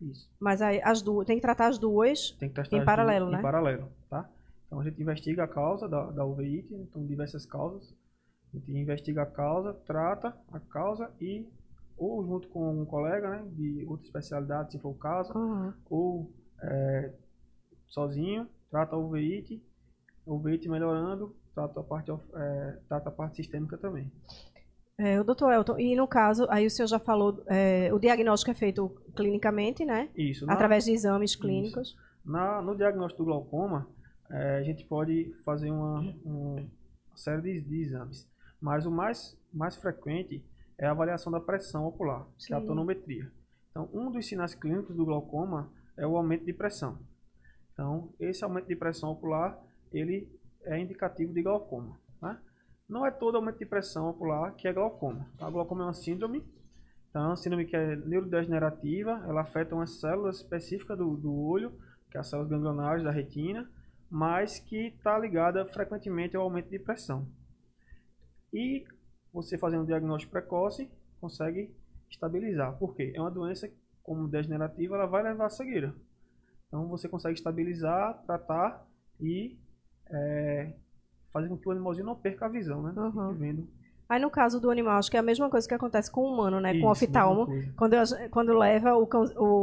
Isso. 0.00 0.30
Mas 0.38 0.60
aí 0.60 0.80
as 0.82 1.02
duas, 1.02 1.26
tem 1.26 1.36
que 1.36 1.42
tratar 1.42 1.68
as 1.68 1.78
duas 1.78 2.32
tem 2.32 2.48
que 2.48 2.54
tratar 2.54 2.76
em 2.76 2.84
paralelo, 2.84 3.26
duas, 3.26 3.32
né? 3.32 3.38
Em 3.38 3.42
paralelo, 3.42 3.88
tá? 4.08 4.28
Então 4.66 4.80
a 4.80 4.84
gente 4.84 5.00
investiga 5.00 5.44
a 5.44 5.48
causa 5.48 5.88
da, 5.88 6.10
da 6.10 6.24
uveíte, 6.24 6.74
então 6.74 7.06
diversas 7.06 7.46
causas. 7.46 7.94
A 8.52 8.58
gente 8.58 8.72
investiga 8.72 9.22
a 9.22 9.26
causa, 9.26 9.72
trata 9.86 10.36
a 10.52 10.60
causa 10.60 11.10
e 11.20 11.46
ou 11.96 12.24
junto 12.24 12.48
com 12.48 12.80
um 12.82 12.84
colega 12.84 13.30
né, 13.30 13.44
de 13.52 13.84
outra 13.86 14.04
especialidade, 14.06 14.72
se 14.72 14.78
for 14.78 14.90
o 14.90 14.94
caso, 14.94 15.32
uhum. 15.36 15.72
ou 15.88 16.32
é, 16.60 17.12
sozinho, 17.88 18.48
trata 18.70 18.96
o 18.96 19.08
veite, 19.08 19.62
o 20.26 20.38
veite 20.38 20.68
melhorando, 20.68 21.34
trata 21.54 21.80
a 21.80 21.82
parte, 21.82 22.10
é, 22.10 22.78
trata 22.88 23.08
a 23.08 23.12
parte 23.12 23.36
sistêmica 23.36 23.76
também. 23.78 24.10
É, 24.98 25.20
o 25.20 25.24
doutor 25.24 25.52
Elton, 25.52 25.78
e 25.78 25.96
no 25.96 26.06
caso, 26.06 26.46
aí 26.50 26.66
o 26.66 26.70
senhor 26.70 26.86
já 26.88 26.98
falou, 26.98 27.42
é, 27.46 27.92
o 27.92 27.98
diagnóstico 27.98 28.50
é 28.50 28.54
feito 28.54 28.88
clinicamente, 29.16 29.84
né? 29.84 30.10
Isso. 30.16 30.44
na- 30.46 30.52
Através 30.54 30.84
de 30.84 30.92
exames 30.92 31.34
clínicos. 31.36 31.96
Na, 32.24 32.60
no 32.60 32.76
diagnóstico 32.76 33.22
do 33.24 33.26
glaucoma, 33.26 33.88
eh, 34.30 34.58
a 34.58 34.62
gente 34.62 34.84
pode 34.84 35.34
fazer 35.44 35.70
uma, 35.70 36.00
um- 36.24 36.54
uma 37.08 37.16
série 37.16 37.42
de, 37.42 37.60
de 37.62 37.82
exames. 37.82 38.30
Mas 38.62 38.86
o 38.86 38.90
mais, 38.92 39.36
mais 39.52 39.76
frequente 39.76 40.42
é 40.78 40.86
a 40.86 40.92
avaliação 40.92 41.32
da 41.32 41.40
pressão 41.40 41.84
ocular, 41.84 42.24
que 42.38 42.54
é 42.54 42.56
a 42.56 42.60
Sim. 42.60 42.66
tonometria. 42.68 43.30
Então, 43.70 43.90
um 43.92 44.08
dos 44.08 44.26
sinais 44.28 44.54
clínicos 44.54 44.94
do 44.94 45.04
glaucoma 45.04 45.68
é 45.96 46.06
o 46.06 46.16
aumento 46.16 46.44
de 46.44 46.52
pressão. 46.52 46.96
Então, 47.72 48.14
esse 48.20 48.44
aumento 48.44 48.68
de 48.68 48.76
pressão 48.76 49.10
ocular, 49.10 49.58
ele 49.92 50.28
é 50.62 50.78
indicativo 50.78 51.32
de 51.34 51.42
glaucoma. 51.42 51.98
né? 52.20 52.38
Não 52.88 53.04
é 53.04 53.10
todo 53.10 53.36
aumento 53.36 53.58
de 53.58 53.66
pressão 53.66 54.08
ocular 54.08 54.54
que 54.54 54.68
é 54.68 54.72
glaucoma. 54.72 55.26
Tá? 55.36 55.50
Glaucoma 55.50 55.82
é 55.82 55.86
uma 55.86 55.94
síndrome, 55.94 56.44
então, 57.10 57.24
é 57.24 57.26
uma 57.26 57.36
síndrome 57.36 57.66
que 57.66 57.76
é 57.76 57.96
neurodegenerativa, 57.96 59.22
ela 59.28 59.42
afeta 59.42 59.74
umas 59.74 60.00
células 60.00 60.36
específicas 60.36 60.96
do, 60.96 61.16
do 61.16 61.34
olho, 61.34 61.72
que 62.10 62.16
é 62.16 62.20
as 62.20 62.30
células 62.30 62.48
ganglionares 62.48 63.02
da 63.02 63.10
retina, 63.10 63.68
mas 64.08 64.60
que 64.60 64.86
está 64.88 65.18
ligada 65.18 65.66
frequentemente 65.66 66.36
ao 66.36 66.44
aumento 66.44 66.70
de 66.70 66.78
pressão. 66.78 67.26
E 68.52 68.84
você 69.32 69.56
fazendo 69.56 69.82
um 69.82 69.86
diagnóstico 69.86 70.32
precoce, 70.32 70.90
consegue 71.20 71.74
estabilizar. 72.10 72.76
Por 72.78 72.94
quê? 72.94 73.12
É 73.14 73.20
uma 73.20 73.30
doença, 73.30 73.70
como 74.02 74.28
degenerativa, 74.28 74.96
ela 74.96 75.06
vai 75.06 75.22
levar 75.22 75.46
à 75.46 75.50
cegueira. 75.50 75.94
Então 76.66 76.86
você 76.88 77.08
consegue 77.08 77.34
estabilizar, 77.34 78.22
tratar 78.24 78.86
e 79.20 79.58
é, 80.10 80.72
fazer 81.32 81.48
com 81.48 81.56
que 81.56 81.68
o 81.68 81.72
animalzinho 81.72 82.06
não 82.06 82.16
perca 82.16 82.46
a 82.46 82.48
visão, 82.48 82.82
né? 82.82 82.92
Uhum. 82.96 83.30
Fique 83.30 83.38
vendo. 83.40 83.68
Aí 84.08 84.20
no 84.20 84.30
caso 84.30 84.60
do 84.60 84.70
animal, 84.70 84.98
acho 84.98 85.10
que 85.10 85.16
é 85.16 85.20
a 85.20 85.22
mesma 85.22 85.48
coisa 85.48 85.66
que 85.66 85.72
acontece 85.72 86.10
com 86.10 86.20
o 86.22 86.32
humano, 86.34 86.60
né? 86.60 86.78
com 86.78 86.86
o 86.88 86.92
Isso, 86.92 87.04
oftalmo. 87.06 87.46
Quando, 87.76 87.96
quando 88.30 88.52
leva 88.58 88.94
o, 88.94 89.08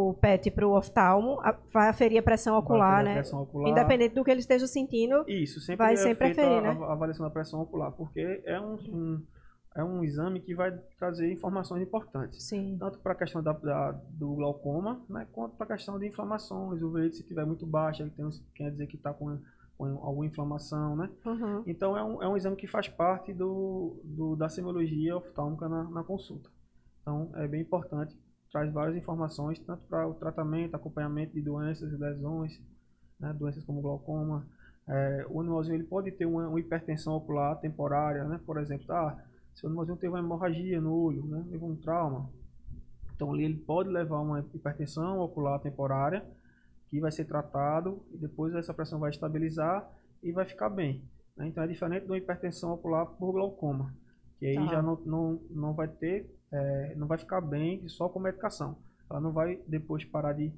o 0.10 0.14
pet 0.16 0.50
para 0.50 0.68
o 0.68 0.76
oftalmo, 0.76 1.40
a- 1.42 1.56
vai 1.72 1.90
aferir 1.90 2.18
a 2.20 2.24
pressão 2.24 2.58
ocular, 2.58 3.04
né? 3.04 3.14
pressão 3.16 3.44
ocular. 3.44 3.70
Independente 3.70 4.16
do 4.16 4.24
que 4.24 4.32
ele 4.32 4.40
esteja 4.40 4.66
sentindo. 4.66 5.24
Isso, 5.28 5.60
sempre 5.60 5.78
Vai 5.86 5.94
é 5.94 5.98
sempre 5.98 6.32
aferir, 6.32 6.58
a, 6.58 6.62
né? 6.62 6.70
a 6.82 6.92
avaliação 6.94 7.26
da 7.26 7.30
pressão 7.32 7.62
ocular, 7.62 7.92
porque 7.92 8.42
é 8.46 8.60
um, 8.60 8.74
um- 8.74 9.24
é 9.76 9.84
um 9.84 10.04
exame 10.04 10.42
que 10.42 10.56
vai 10.56 10.72
trazer 10.98 11.32
informações 11.32 11.84
importantes. 11.84 12.44
Sim. 12.48 12.76
Tanto 12.80 12.98
para 13.00 13.12
a 13.12 13.16
questão 13.16 13.44
da, 13.44 13.54
da- 13.54 13.92
do 14.10 14.34
glaucoma, 14.36 15.00
né, 15.08 15.28
quanto 15.32 15.56
para 15.58 15.66
a 15.68 15.78
questão 15.78 16.00
de 16.00 16.08
inflamações. 16.08 16.82
O 16.82 16.92
veículo, 16.92 17.14
se 17.14 17.22
estiver 17.22 17.46
muito 17.46 17.68
baixo, 17.68 18.02
ele 18.02 18.10
tem, 18.10 18.28
quer 18.56 18.72
dizer 18.72 18.88
que 18.88 18.96
está 18.96 19.14
com 19.14 19.38
alguma 19.80 20.26
inflamação, 20.26 20.96
né? 20.96 21.10
Uhum. 21.26 21.64
Então 21.66 21.96
é 21.98 22.04
um, 22.04 22.24
é 22.24 22.28
um 22.28 22.38
exame 22.38 22.56
que 22.56 22.68
faz 22.68 22.88
parte 22.88 23.34
do, 23.34 24.00
do- 24.04 24.36
da 24.36 24.50
semiologia 24.50 25.16
oftálmica 25.18 25.68
na, 25.70 25.84
na 25.86 26.04
consulta. 26.04 26.50
Então 27.02 27.32
é 27.36 27.48
bem 27.48 27.62
importante, 27.62 28.16
traz 28.52 28.72
várias 28.72 28.98
informações, 28.98 29.60
tanto 29.60 29.84
para 29.88 30.08
o 30.08 30.14
tratamento, 30.14 30.76
acompanhamento 30.76 31.34
de 31.34 31.42
doenças 31.42 31.92
e 31.92 31.98
lesões, 31.98 32.60
né, 33.20 33.34
doenças 33.34 33.64
como 33.64 33.82
glaucoma. 33.82 34.46
É, 34.88 35.26
o 35.30 35.40
animalzinho 35.40 35.76
ele 35.76 35.84
pode 35.84 36.12
ter 36.12 36.26
uma, 36.26 36.48
uma 36.48 36.60
hipertensão 36.60 37.14
ocular 37.14 37.56
temporária, 37.60 38.24
né? 38.24 38.40
por 38.46 38.58
exemplo, 38.58 38.86
ah, 38.92 39.16
se 39.54 39.64
o 39.64 39.68
animalzinho 39.68 39.98
teve 39.98 40.12
uma 40.14 40.20
hemorragia 40.20 40.82
no 40.82 40.94
olho, 40.94 41.24
né? 41.26 41.46
levou 41.52 41.70
um 41.70 41.76
trauma, 41.76 42.30
então 43.16 43.36
ele 43.36 43.56
pode 43.58 43.90
levar 43.90 44.20
uma 44.20 44.40
hipertensão 44.54 45.20
ocular 45.20 45.60
temporária, 45.60 46.26
que 46.90 47.00
vai 47.00 47.12
ser 47.12 47.26
tratado 47.26 48.04
e 48.12 48.18
depois 48.18 48.54
essa 48.56 48.74
pressão 48.74 49.00
vai 49.00 49.10
estabilizar 49.12 49.88
e 50.24 50.32
vai 50.32 50.46
ficar 50.46 50.70
bem. 50.70 51.04
né? 51.38 51.48
Então 51.48 51.64
é 51.64 51.68
diferente 51.68 52.04
de 52.06 52.12
uma 52.12 52.18
hipertensão 52.18 52.72
ocular 52.74 53.06
por 53.06 53.32
glaucoma, 53.32 53.94
que 54.40 54.46
aí 54.48 54.56
Tá. 54.56 54.66
já 54.68 54.82
não, 54.82 54.96
não, 55.06 55.42
não 55.50 55.74
vai 55.74 55.88
ter, 55.88 56.30
é, 56.52 56.96
não 56.96 57.08
vai 57.08 57.18
ficar 57.18 57.42
bem 57.42 57.88
só 57.88 58.10
com 58.10 58.20
medicação. 58.20 58.78
Ela 59.10 59.22
não 59.22 59.32
vai 59.32 59.62
depois 59.68 60.04
parar 60.06 60.34
de, 60.34 60.52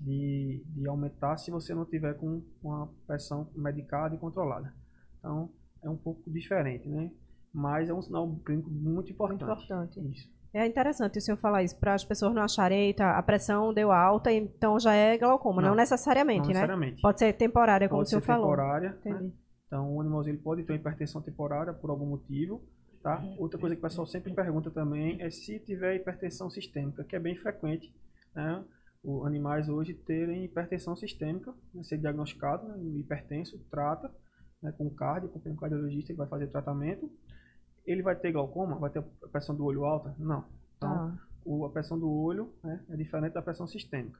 de, 0.00 0.62
de 0.66 0.86
aumentar 0.86 1.36
se 1.38 1.50
você 1.50 1.74
não 1.74 1.84
tiver 1.84 2.14
com 2.14 2.42
uma 2.62 2.88
pressão 3.06 3.48
medicada 3.54 4.14
e 4.14 4.18
controlada. 4.18 4.72
Então 5.18 5.50
é 5.82 5.88
um 5.90 5.96
pouco 5.96 6.30
diferente, 6.30 6.88
né? 6.88 7.10
Mas 7.52 7.88
é 7.88 7.94
um 7.94 8.02
sinal 8.02 8.28
clínico 8.44 8.70
muito 8.70 9.10
importante. 9.10 9.42
importante. 9.42 10.00
Isso. 10.10 10.30
É 10.52 10.66
interessante 10.66 11.18
o 11.18 11.20
senhor 11.20 11.36
falar 11.36 11.62
isso, 11.62 11.76
para 11.78 11.94
as 11.94 12.04
pessoas 12.04 12.34
não 12.34 12.42
acharem, 12.42 12.86
eita, 12.86 13.10
a 13.10 13.22
pressão 13.22 13.72
deu 13.72 13.92
alta, 13.92 14.32
então 14.32 14.78
já 14.80 14.94
é 14.94 15.18
glaucoma. 15.18 15.60
Não, 15.60 15.70
Não, 15.70 15.76
necessariamente, 15.76 16.40
Não 16.40 16.46
né? 16.48 16.54
necessariamente. 16.54 17.02
Pode 17.02 17.18
ser 17.18 17.32
temporária, 17.34 17.88
como 17.88 18.00
Pode 18.00 18.06
o 18.06 18.10
senhor 18.10 18.22
falou. 18.22 18.50
temporária. 18.50 18.98
né? 19.04 19.30
Então, 19.66 19.94
o 19.94 20.00
animalzinho 20.00 20.38
pode 20.38 20.64
ter 20.64 20.74
hipertensão 20.74 21.20
temporária 21.20 21.74
por 21.74 21.90
algum 21.90 22.06
motivo, 22.06 22.62
tá? 23.02 23.22
Outra 23.38 23.60
coisa 23.60 23.76
que 23.76 23.80
o 23.80 23.82
pessoal 23.82 24.06
sempre 24.06 24.32
pergunta 24.32 24.70
também 24.70 25.20
é 25.20 25.30
se 25.30 25.58
tiver 25.60 25.96
hipertensão 25.96 26.48
sistêmica, 26.48 27.04
que 27.04 27.14
é 27.14 27.18
bem 27.18 27.36
frequente, 27.36 27.94
né? 28.34 28.64
Os 29.04 29.26
animais 29.26 29.68
hoje 29.68 29.92
terem 29.94 30.44
hipertensão 30.44 30.96
sistêmica, 30.96 31.54
né? 31.74 31.82
ser 31.84 31.98
diagnosticado, 31.98 32.66
né? 32.66 32.74
um 32.78 32.98
hipertenso, 32.98 33.58
trata, 33.70 34.10
né? 34.62 34.72
com 34.76 34.88
cardio, 34.90 35.28
com 35.28 35.38
o 35.38 35.56
cardiologista, 35.56 36.10
ele 36.10 36.18
vai 36.18 36.26
fazer 36.26 36.48
tratamento. 36.48 37.08
Ele 37.90 38.02
vai 38.02 38.14
ter 38.14 38.32
glaucoma? 38.32 38.76
Vai 38.76 38.90
ter 38.90 38.98
a 38.98 39.28
pressão 39.28 39.54
do 39.54 39.64
olho 39.64 39.84
alta? 39.84 40.14
Não. 40.18 40.44
Então, 40.76 40.90
Tá. 40.90 41.18
o- 41.44 41.64
a 41.64 41.70
pressão 41.70 41.98
do 41.98 42.10
olho 42.10 42.52
né, 42.62 42.80
é 42.90 42.96
diferente 42.96 43.32
da 43.32 43.42
pressão 43.42 43.66
sistêmica. 43.66 44.18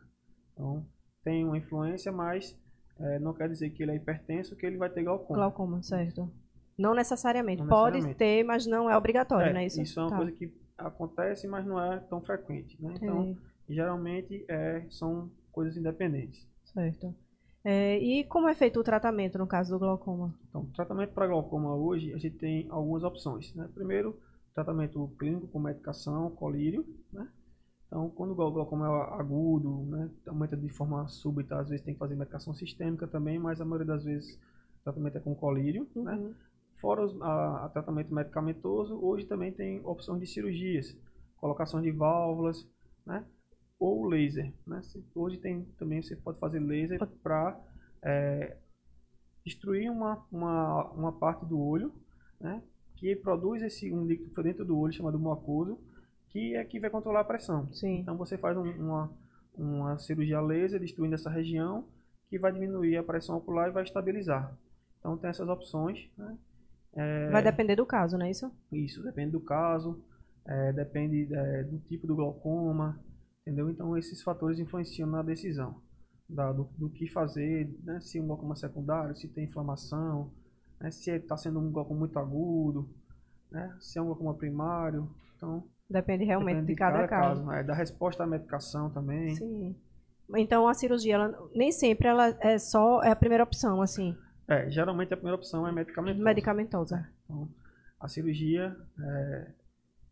Então, 0.54 0.84
tem 1.22 1.44
uma 1.44 1.58
influência, 1.58 2.10
mas 2.10 2.58
eh, 3.00 3.18
não 3.20 3.32
quer 3.32 3.48
dizer 3.48 3.70
que 3.70 3.80
ele 3.82 3.92
é 3.92 3.96
hipertenso 3.96 4.56
que 4.56 4.66
ele 4.66 4.76
vai 4.76 4.90
ter 4.90 5.04
glaucoma. 5.04 5.38
Glaucoma, 5.38 5.80
certo. 5.82 6.28
Não 6.76 6.94
necessariamente. 6.94 7.60
Não 7.62 7.68
Pode 7.68 7.98
necessariamente. 7.98 8.18
ter, 8.18 8.42
mas 8.44 8.66
não 8.66 8.90
é 8.90 8.96
obrigatório, 8.96 9.50
É, 9.50 9.52
não 9.52 9.60
é 9.60 9.66
isso? 9.66 9.80
isso 9.80 10.00
é 10.00 10.02
uma 10.02 10.10
Tá. 10.10 10.16
coisa 10.16 10.32
que 10.32 10.52
acontece, 10.76 11.46
mas 11.46 11.64
não 11.64 11.80
é 11.80 11.98
tão 12.00 12.20
frequente. 12.20 12.76
Né? 12.82 12.94
Então, 12.96 13.36
geralmente, 13.68 14.44
é, 14.48 14.84
são 14.90 15.30
coisas 15.52 15.76
independentes. 15.76 16.44
Certo. 16.64 17.14
É, 17.70 17.98
e 17.98 18.24
como 18.24 18.48
é 18.48 18.54
feito 18.54 18.80
o 18.80 18.82
tratamento 18.82 19.36
no 19.36 19.46
caso 19.46 19.74
do 19.74 19.78
glaucoma? 19.78 20.34
Então, 20.48 20.64
tratamento 20.74 21.12
para 21.12 21.26
glaucoma 21.26 21.74
hoje, 21.74 22.14
a 22.14 22.16
gente 22.16 22.38
tem 22.38 22.66
algumas 22.70 23.02
opções. 23.02 23.54
Né? 23.54 23.68
Primeiro, 23.74 24.18
tratamento 24.54 25.06
clínico 25.18 25.48
com 25.48 25.58
medicação, 25.58 26.30
colírio. 26.30 26.86
Né? 27.12 27.28
Então, 27.86 28.08
quando 28.08 28.30
o 28.30 28.34
glau- 28.34 28.52
glaucoma 28.52 28.86
é 28.86 29.20
agudo, 29.20 29.84
né? 29.84 30.10
aumenta 30.26 30.56
de 30.56 30.70
forma 30.70 31.06
súbita, 31.08 31.60
às 31.60 31.68
vezes 31.68 31.84
tem 31.84 31.92
que 31.92 32.00
fazer 32.00 32.14
medicação 32.14 32.54
sistêmica 32.54 33.06
também, 33.06 33.38
mas 33.38 33.60
a 33.60 33.66
maioria 33.66 33.86
das 33.86 34.04
vezes 34.04 34.36
o 34.80 34.84
tratamento 34.84 35.18
é 35.18 35.20
com 35.20 35.34
colírio. 35.34 35.86
Né? 35.94 36.14
Uhum. 36.14 36.34
Fora 36.80 37.04
os, 37.04 37.20
a, 37.20 37.66
a 37.66 37.68
tratamento 37.68 38.14
medicamentoso, 38.14 38.98
hoje 38.98 39.26
também 39.26 39.52
tem 39.52 39.84
opções 39.84 40.20
de 40.20 40.26
cirurgias, 40.26 40.96
colocação 41.36 41.82
de 41.82 41.90
válvulas, 41.90 42.66
né? 43.04 43.26
Ou 43.78 44.06
laser, 44.06 44.52
né? 44.66 44.80
Hoje 45.14 45.36
tem 45.38 45.64
também 45.78 46.02
você 46.02 46.16
pode 46.16 46.38
fazer 46.38 46.58
laser 46.58 46.98
para 47.22 47.56
destruir 49.44 49.90
uma, 49.90 50.24
uma, 50.30 50.84
uma 50.92 51.12
parte 51.12 51.44
do 51.46 51.58
olho, 51.58 51.92
né? 52.40 52.62
Que 52.96 53.14
produz 53.14 53.62
esse 53.62 53.92
um 53.92 54.04
líquido 54.04 54.30
para 54.30 54.42
dentro 54.42 54.64
do 54.64 54.76
olho 54.76 54.92
chamado 54.92 55.18
mucoso, 55.18 55.78
que 56.28 56.54
é 56.56 56.64
que 56.64 56.80
vai 56.80 56.90
controlar 56.90 57.20
a 57.20 57.24
pressão. 57.24 57.72
Sim. 57.72 58.00
Então 58.00 58.16
você 58.16 58.36
faz 58.36 58.56
um- 58.56 58.62
uma, 58.72 59.10
uma 59.56 59.98
cirurgia 59.98 60.40
laser 60.40 60.80
destruindo 60.80 61.14
essa 61.14 61.30
região 61.30 61.84
que 62.28 62.38
vai 62.38 62.52
diminuir 62.52 62.96
a 62.96 63.02
pressão 63.02 63.36
ocular 63.36 63.68
e 63.68 63.72
vai 63.72 63.84
estabilizar. 63.84 64.52
Então 64.98 65.16
tem 65.16 65.30
essas 65.30 65.48
opções, 65.48 66.08
né? 66.18 66.36
É, 66.94 67.30
Vai 67.30 67.42
depender 67.42 67.76
do 67.76 67.86
caso, 67.86 68.18
não 68.18 68.26
é 68.26 68.30
isso? 68.30 68.50
isso 68.72 69.02
depende 69.02 69.30
do 69.30 69.40
caso, 69.40 70.02
é, 70.44 70.72
depende 70.72 71.32
é, 71.32 71.62
do 71.62 71.78
tipo 71.80 72.06
do 72.06 72.16
glaucoma, 72.16 72.98
entendeu? 73.48 73.70
Então 73.70 73.96
esses 73.96 74.22
fatores 74.22 74.58
influenciam 74.58 75.08
na 75.08 75.22
decisão 75.22 75.80
da- 76.28 76.52
do, 76.52 76.68
do 76.76 76.90
que 76.90 77.08
fazer, 77.08 77.74
né? 77.82 77.98
Se 78.00 78.18
é 78.18 78.22
um 78.22 78.26
glaucoma 78.26 78.54
secundário, 78.54 79.16
se 79.16 79.26
tem 79.28 79.44
inflamação, 79.44 80.30
né? 80.78 80.90
se 80.90 81.10
está 81.10 81.36
sendo 81.36 81.58
um 81.58 81.72
glaucoma 81.72 82.00
muito 82.00 82.18
agudo, 82.18 82.88
né? 83.50 83.74
Se 83.80 83.98
é 83.98 84.02
um 84.02 84.06
glaucoma 84.06 84.34
primário, 84.34 85.08
então 85.36 85.64
Depende 85.88 86.22
realmente 86.24 86.56
depende 86.56 86.72
de 86.72 86.78
cada, 86.78 87.08
caso. 87.08 87.42
né? 87.46 87.62
Da 87.62 87.72
resposta 87.72 88.22
à 88.22 88.26
medicação 88.26 88.90
também. 88.90 89.34
Sim. 89.34 89.74
Então 90.36 90.68
a 90.68 90.74
cirurgia, 90.74 91.14
ela, 91.14 91.48
nem 91.54 91.72
sempre 91.72 92.06
ela 92.08 92.36
é 92.42 92.58
só 92.58 93.02
é 93.02 93.10
a 93.10 93.16
primeira 93.16 93.42
opção, 93.42 93.80
assim, 93.80 94.14
É, 94.46 94.70
geralmente 94.70 95.14
a 95.14 95.16
primeira 95.16 95.36
opção 95.36 95.66
é 95.66 95.72
medicamentosa. 95.72 96.22
medicamentosa. 96.24 97.08
Então, 97.24 97.48
a 97.98 98.06
cirurgia, 98.08 98.76
é, 99.00 99.50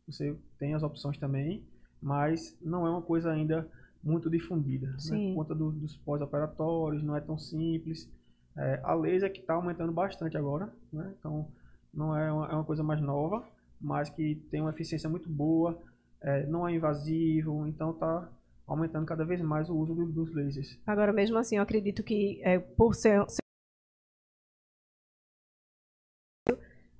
você 0.07 0.35
tem 0.59 0.75
as 0.75 0.83
opções 0.83 1.19
também, 1.19 1.63
mas 2.03 2.57
não 2.61 2.87
é 2.87 2.91
uma 2.91 3.03
coisa 3.03 3.31
ainda 3.33 3.69
muito 4.03 4.31
difundida. 4.31 4.87
Né? 4.89 4.97
Por 5.35 5.43
conta 5.43 5.55
do- 5.55 5.73
dos 5.73 5.97
pós-operatórios, 5.97 7.03
não 7.03 7.17
é 7.17 7.21
tão 7.21 7.37
simples. 7.39 8.09
É, 8.57 8.81
a 8.85 8.95
laser 8.95 9.31
que 9.33 9.41
está 9.41 9.55
aumentando 9.55 9.93
bastante 9.93 10.37
agora, 10.37 10.73
né? 10.93 11.13
então 11.19 11.49
não 11.93 12.17
é 12.17 12.33
uma, 12.33 12.47
é 12.49 12.55
uma 12.55 12.65
coisa 12.65 12.83
mais 12.83 13.01
nova, 13.01 13.47
mas 13.81 14.09
que 14.09 14.37
tem 14.51 14.61
uma 14.63 14.71
eficiência 14.71 15.11
muito 15.11 15.29
boa, 15.29 15.79
é, 16.23 16.47
não 16.47 16.67
é 16.67 16.73
invasivo, 16.75 17.67
então 17.67 17.91
está 17.91 18.29
aumentando 18.67 19.05
cada 19.05 19.25
vez 19.25 19.41
mais 19.43 19.69
o 19.69 19.77
uso 19.77 19.95
do- 19.95 20.07
dos 20.11 20.35
lasers. 20.35 20.79
Agora, 20.87 21.13
mesmo 21.13 21.37
assim, 21.37 21.57
eu 21.57 21.63
acredito 21.63 22.03
que 22.03 22.41
é, 22.43 22.59
por 22.59 22.95
ser, 22.95 23.25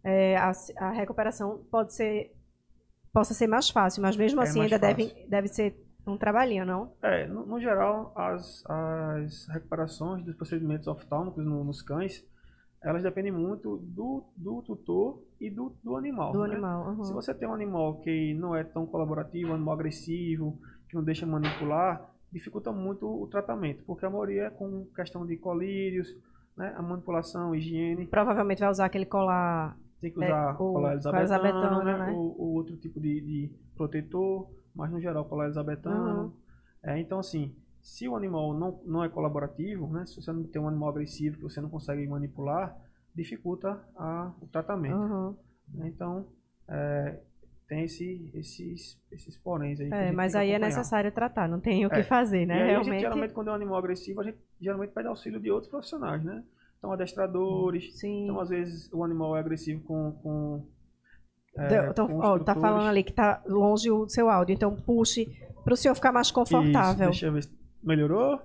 é, 0.05 0.37
a, 0.37 0.53
a 0.79 0.91
recuperação 0.91 1.65
pode 1.71 1.95
ser 1.95 2.36
possa 3.17 3.33
ser 3.33 3.47
mais 3.47 3.71
fácil, 3.71 4.03
mas 4.03 4.15
mesmo 4.15 4.41
É 4.41 4.45
assim 4.45 4.61
ainda 4.61 4.79
fácil. 4.79 5.07
deve, 5.07 5.27
deve 5.27 5.49
ser 5.49 5.75
um 6.07 6.19
trabalhinho, 6.19 6.67
não? 6.67 6.93
É, 7.03 7.27
no, 7.27 7.47
no 7.47 7.59
geral, 7.59 8.13
as, 8.15 8.63
as 8.67 9.49
recuperações 9.49 10.23
dos 10.23 10.37
procedimentos 10.37 10.87
oftálmicos 10.87 11.43
no- 11.43 11.65
nos 11.65 11.81
cães, 11.81 12.23
elas 12.83 13.03
dependem 13.03 13.33
muito 13.33 13.79
do, 13.79 14.23
do 14.37 14.61
tutor 14.61 15.23
e 15.41 15.49
do, 15.49 15.75
do 15.83 15.97
animal. 15.97 16.31
Do 16.33 16.43
né? 16.45 16.53
animal. 16.53 16.89
uhum. 16.89 17.05
Se 17.05 17.13
você 17.15 17.33
tem 17.33 17.49
um 17.49 17.55
animal 17.55 18.01
que 18.01 18.35
não 18.35 18.55
é 18.55 18.63
tão 18.63 18.85
colaborativo, 18.87 19.51
um 19.51 19.55
animal 19.55 19.73
agressivo, 19.75 20.59
que 20.91 20.95
não 20.95 21.03
deixa 21.03 21.25
manipular, 21.25 22.11
dificulta 22.31 22.71
muito 22.71 23.07
o 23.09 23.27
tratamento, 23.29 23.83
porque 23.87 24.05
a 24.05 24.11
maioria 24.11 24.43
é 24.45 24.51
com 24.51 24.85
questão 24.95 25.25
de 25.27 25.39
colírios, 25.39 26.15
né? 26.55 26.75
a 26.77 26.83
manipulação, 26.83 27.55
higiene, 27.55 28.07
Provavelmente 28.07 28.61
vai 28.61 28.71
usar 28.71 28.85
aquele 28.85 29.07
colar. 29.07 29.75
Tem 30.01 30.11
que 30.13 30.23
É, 30.23 30.27
usar 30.27 30.55
o- 30.55 30.73
colar 30.73 30.93
elisabetano, 30.95 31.85
né? 31.85 31.99
né? 31.99 32.13
Ou, 32.13 32.41
ou 32.41 32.49
outro 32.55 32.77
tipo 32.77 33.01
de, 33.01 33.21
de 33.21 33.51
protetor, 33.77 34.51
mas 34.75 34.91
no 34.91 35.01
geral 35.01 35.25
colar 35.25 35.45
elisabetano. 35.47 36.23
Uhum. 36.25 36.33
É, 36.83 36.99
então, 37.01 37.19
assim, 37.19 37.55
se 37.83 38.09
o 38.09 38.17
animal 38.17 38.53
não, 38.55 38.81
não 38.85 39.05
é 39.05 39.09
colaborativo, 39.09 39.87
né? 39.89 40.05
se 40.07 40.21
você 40.21 40.33
não 40.33 40.45
tem 40.45 40.61
um 40.61 40.69
animal 40.69 40.91
agressivo 40.91 41.37
que 41.37 41.43
você 41.43 41.61
não 41.61 41.69
consegue 41.71 42.07
manipular, 42.07 42.77
dificulta 43.15 43.81
a, 43.97 44.33
o 44.41 44.47
tratamento. 44.49 44.95
Uhum. 44.97 45.35
né? 45.75 45.89
Então, 45.89 46.27
é, 46.69 47.19
tem 47.69 47.85
esse, 47.85 48.31
esses, 48.35 49.01
esses 49.11 49.37
poréns 49.39 49.81
aí. 49.81 49.91
É, 49.91 50.13
mas 50.13 50.35
aí 50.37 50.51
é 50.51 50.59
necessário 50.59 51.11
tratar, 51.11 51.49
não 51.49 51.59
tem 51.61 51.85
o 51.87 51.91
que 51.91 52.01
É. 52.01 52.03
fazer, 52.03 52.43
E 52.43 52.47
né? 52.47 52.55
aí, 52.55 52.61
a 52.63 52.67
gente, 52.67 52.73
Realmente. 52.85 53.01
geralmente, 53.01 53.33
quando 53.35 53.49
é 53.49 53.53
um 53.53 53.55
animal 53.57 53.77
agressivo, 53.79 54.21
a 54.21 54.25
gente 54.25 54.39
geralmente 54.61 54.93
pede 54.93 55.09
auxílio 55.09 55.41
de 55.41 55.51
outros 55.51 55.71
profissionais, 55.71 56.23
né? 56.23 56.45
Então, 56.79 56.93
adestradores. 56.93 57.99
Sim. 57.99 58.25
Então, 58.25 58.41
às 58.41 58.49
vezes, 58.49 58.93
o 58.93 59.03
animal 59.05 59.37
é 59.37 59.41
agressivo 59.41 59.83
com. 59.85 60.13
com 60.23 60.67
é, 61.57 61.93
com 61.93 62.05
os 62.05 62.13
ó, 62.25 62.39
tá 62.39 62.55
falando 62.55 62.87
ali 62.87 63.03
que 63.03 63.15
tá 63.15 63.43
longe 63.47 63.91
o 63.91 64.07
seu 64.09 64.29
áudio, 64.29 64.53
então 64.53 64.77
puxe 64.77 65.27
para 65.65 65.73
o 65.73 65.77
senhor 65.77 65.95
ficar 65.95 66.13
mais 66.13 66.27
Isso, 66.27 66.35
confortável. 66.35 67.07
deixa 67.07 67.27
eu 67.27 67.33
ver 67.33 67.49
melhorou. 67.83 68.41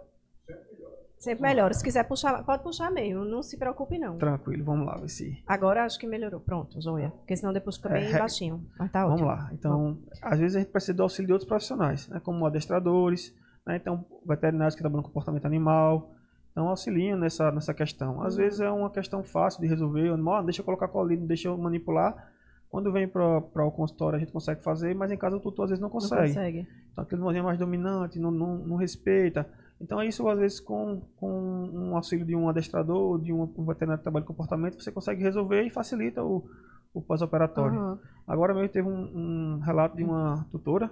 Sempre 1.17 1.43
melhora. 1.43 1.71
Se 1.73 1.83
quiser 1.83 2.03
puxar, 2.07 2.43
pode 2.43 2.63
puxar 2.63 2.89
mesmo, 2.89 3.23
não 3.23 3.43
se 3.43 3.55
preocupe 3.55 3.99
não. 3.99 4.17
Tranquilo, 4.17 4.63
vamos 4.63 4.87
lá, 4.87 5.07
se. 5.07 5.37
Agora 5.45 5.83
acho 5.85 5.99
que 5.99 6.07
melhorou. 6.07 6.39
Pronto, 6.39 6.81
joia. 6.81 7.11
Porque 7.11 7.35
senão 7.35 7.53
depois 7.53 7.75
fica 7.77 7.89
bem 7.89 8.11
É, 8.11 8.17
baixinho. 8.17 8.65
Mas 8.79 8.91
tá 8.91 9.03
Vamos 9.03 9.21
ótimo. 9.21 9.27
lá. 9.27 9.49
Então, 9.53 9.99
às 10.21 10.39
vezes 10.39 10.55
a 10.55 10.59
gente 10.59 10.71
precisa 10.71 10.95
do 10.95 11.03
auxílio 11.03 11.27
de 11.27 11.33
outros 11.33 11.47
profissionais, 11.47 12.07
né? 12.07 12.19
como 12.21 12.43
adestradores, 12.43 13.35
né? 13.67 13.75
então 13.75 14.03
veterinários 14.25 14.73
que 14.73 14.81
trabalham 14.81 15.03
com 15.03 15.09
comportamento 15.09 15.45
animal. 15.45 16.11
Então, 16.51 16.67
auxiliam 16.67 17.17
nessa, 17.17 17.51
nessa 17.51 17.73
questão. 17.73 18.21
Às 18.21 18.35
Uhum. 18.35 18.41
vezes 18.43 18.59
é 18.59 18.69
uma 18.69 18.89
questão 18.89 19.23
fácil 19.23 19.61
de 19.61 19.67
resolver. 19.67 20.09
O 20.09 20.13
animal, 20.13 20.35
ah, 20.35 20.41
deixa 20.41 20.61
eu 20.61 20.65
colocar 20.65 20.87
colírio, 20.87 21.25
deixa 21.25 21.47
eu 21.47 21.57
manipular. 21.57 22.31
Quando 22.69 22.91
vem 22.91 23.07
para 23.07 23.37
o 23.65 23.71
consultório, 23.71 24.17
a 24.17 24.19
gente 24.19 24.31
consegue 24.31 24.61
fazer, 24.63 24.93
mas 24.95 25.11
em 25.11 25.17
casa 25.17 25.35
o 25.35 25.39
tutor 25.39 25.63
às 25.65 25.69
vezes 25.71 25.81
não 25.81 25.89
Não 25.89 25.93
consegue. 25.93 26.27
consegue. 26.27 26.67
Então, 26.91 27.03
aquele 27.03 27.19
animalzinho 27.21 27.43
mais 27.45 27.57
dominante, 27.59 28.19
não, 28.19 28.31
não, 28.31 28.57
não 28.57 28.75
respeita. 28.75 29.47
Então, 29.79 29.99
é 29.99 30.05
isso, 30.05 30.27
às 30.27 30.37
vezes, 30.37 30.59
com, 30.59 31.01
com 31.17 31.29
um 31.73 31.95
auxílio 31.95 32.25
de 32.25 32.35
um 32.35 32.47
adestrador, 32.47 33.19
de 33.19 33.33
um, 33.33 33.43
um 33.43 33.65
veterinário 33.65 33.97
que 33.99 34.03
trabalha 34.03 34.25
com 34.25 34.33
comportamento, 34.33 34.81
você 34.81 34.91
consegue 34.91 35.23
resolver 35.23 35.63
e 35.63 35.69
facilita 35.69 36.23
o, 36.23 36.47
o 36.93 37.01
pós-operatório. 37.01 37.77
Aham. 37.77 37.99
Agora 38.27 38.53
mesmo 38.53 38.69
teve 38.69 38.87
um, 38.87 39.55
um 39.55 39.59
relato 39.59 39.95
de 39.95 40.03
uma 40.03 40.45
tutora, 40.51 40.91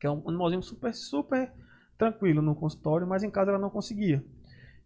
que 0.00 0.06
é 0.06 0.10
um 0.10 0.22
animalzinho 0.28 0.62
super, 0.62 0.94
super 0.94 1.52
tranquilo 1.98 2.40
no 2.40 2.54
consultório, 2.54 3.06
mas 3.06 3.22
em 3.22 3.30
casa 3.30 3.50
ela 3.50 3.58
não 3.58 3.68
conseguia. 3.70 4.24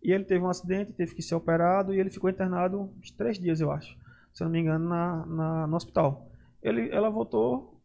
E 0.05 0.13
ele 0.13 0.25
teve 0.25 0.45
um 0.45 0.49
acidente, 0.49 0.93
teve 0.93 1.15
que 1.15 1.23
ser 1.23 1.35
operado 1.35 1.95
e 1.95 1.99
ele 1.99 2.11
ficou 2.11 2.29
internado 2.31 2.91
uns 3.01 3.11
três 3.11 3.39
dias, 3.39 3.61
eu 3.61 3.71
acho, 3.73 3.97
se 4.35 4.43
eu 4.43 4.47
não 4.47 4.53
me 4.53 4.61
engano, 4.61 4.87
na, 4.89 5.27
na- 5.27 5.67
no 5.67 5.77
hospital. 5.77 6.29
Ele, 6.63 6.91
ela 6.91 7.09
voltou 7.11 7.81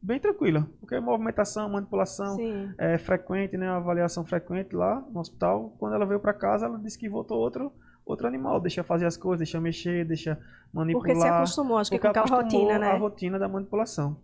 bem 0.00 0.20
tranquila, 0.20 0.68
porque 0.80 0.98
movimentação, 1.00 1.68
manipulação 1.68 2.36
Sim. 2.36 2.72
é 2.78 2.96
frequente, 2.98 3.56
né, 3.56 3.68
avaliação 3.68 4.24
frequente 4.24 4.74
lá 4.74 5.04
no 5.10 5.20
hospital. 5.20 5.74
Quando 5.78 5.94
ela 5.94 6.06
veio 6.06 6.20
para 6.20 6.32
casa, 6.34 6.66
ela 6.66 6.78
disse 6.78 6.98
que 6.98 7.08
voltou 7.08 7.38
outro 7.38 7.72
outro 8.06 8.26
animal, 8.26 8.60
deixa 8.60 8.84
fazer 8.84 9.06
as 9.06 9.16
coisas, 9.16 9.38
deixa 9.38 9.58
mexer, 9.60 10.04
deixa 10.04 10.38
manipular. 10.72 11.06
Porque 11.08 11.20
se 11.22 11.26
acostumou, 11.26 11.78
acho 11.78 11.90
que 11.90 11.98
com 11.98 12.06
acostumou 12.08 12.42
rotina, 12.42 12.74
a 12.74 12.78
né? 12.78 12.98
rotina 12.98 13.38
da 13.38 13.48
manipulação. 13.48 14.20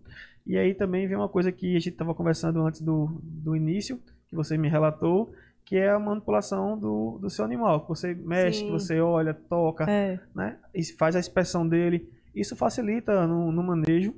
E 0.46 0.58
aí 0.58 0.74
também 0.74 1.06
vem 1.08 1.16
uma 1.16 1.28
coisa 1.30 1.50
que 1.50 1.76
a 1.76 1.78
gente 1.78 1.90
estava 1.94 2.14
conversando 2.14 2.60
antes 2.60 2.82
do, 2.82 3.06
do 3.22 3.56
início, 3.56 3.98
que 4.28 4.36
você 4.36 4.58
me 4.58 4.68
relatou, 4.68 5.32
que 5.70 5.76
é 5.76 5.88
a 5.88 6.00
manipulação 6.00 6.76
do, 6.76 7.20
do 7.22 7.30
seu 7.30 7.44
animal. 7.44 7.82
Que 7.82 7.88
você 7.90 8.12
mexe, 8.12 8.58
Sim. 8.58 8.66
que 8.66 8.72
você 8.72 9.00
olha, 9.00 9.32
toca, 9.32 9.88
É. 9.88 10.18
né? 10.34 10.58
E 10.74 10.82
faz 10.94 11.14
a 11.14 11.20
inspeção 11.20 11.64
dele. 11.66 12.10
Isso 12.34 12.56
facilita 12.56 13.24
no, 13.24 13.52
no 13.52 13.62
manejo 13.62 14.12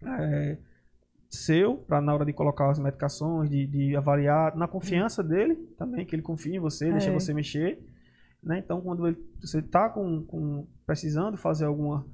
é, 0.00 0.56
seu, 1.28 1.76
para 1.78 2.00
na 2.00 2.14
hora 2.14 2.24
de 2.24 2.32
colocar 2.32 2.70
as 2.70 2.78
medicações, 2.78 3.50
de, 3.50 3.66
de 3.66 3.96
avaliar, 3.96 4.54
na 4.56 4.68
confiança 4.68 5.24
dele 5.24 5.56
também, 5.76 6.06
que 6.06 6.14
ele 6.14 6.22
confia 6.22 6.54
em 6.54 6.60
você, 6.60 6.88
deixa 6.92 7.10
É. 7.10 7.12
você 7.12 7.34
mexer. 7.34 7.84
Né? 8.40 8.60
Então, 8.60 8.80
quando 8.80 9.08
ele- 9.08 9.18
você 9.40 9.58
está 9.58 9.88
com, 9.88 10.22
com- 10.24 10.68
precisando 10.86 11.36
fazer 11.36 11.64
alguma, 11.64 12.06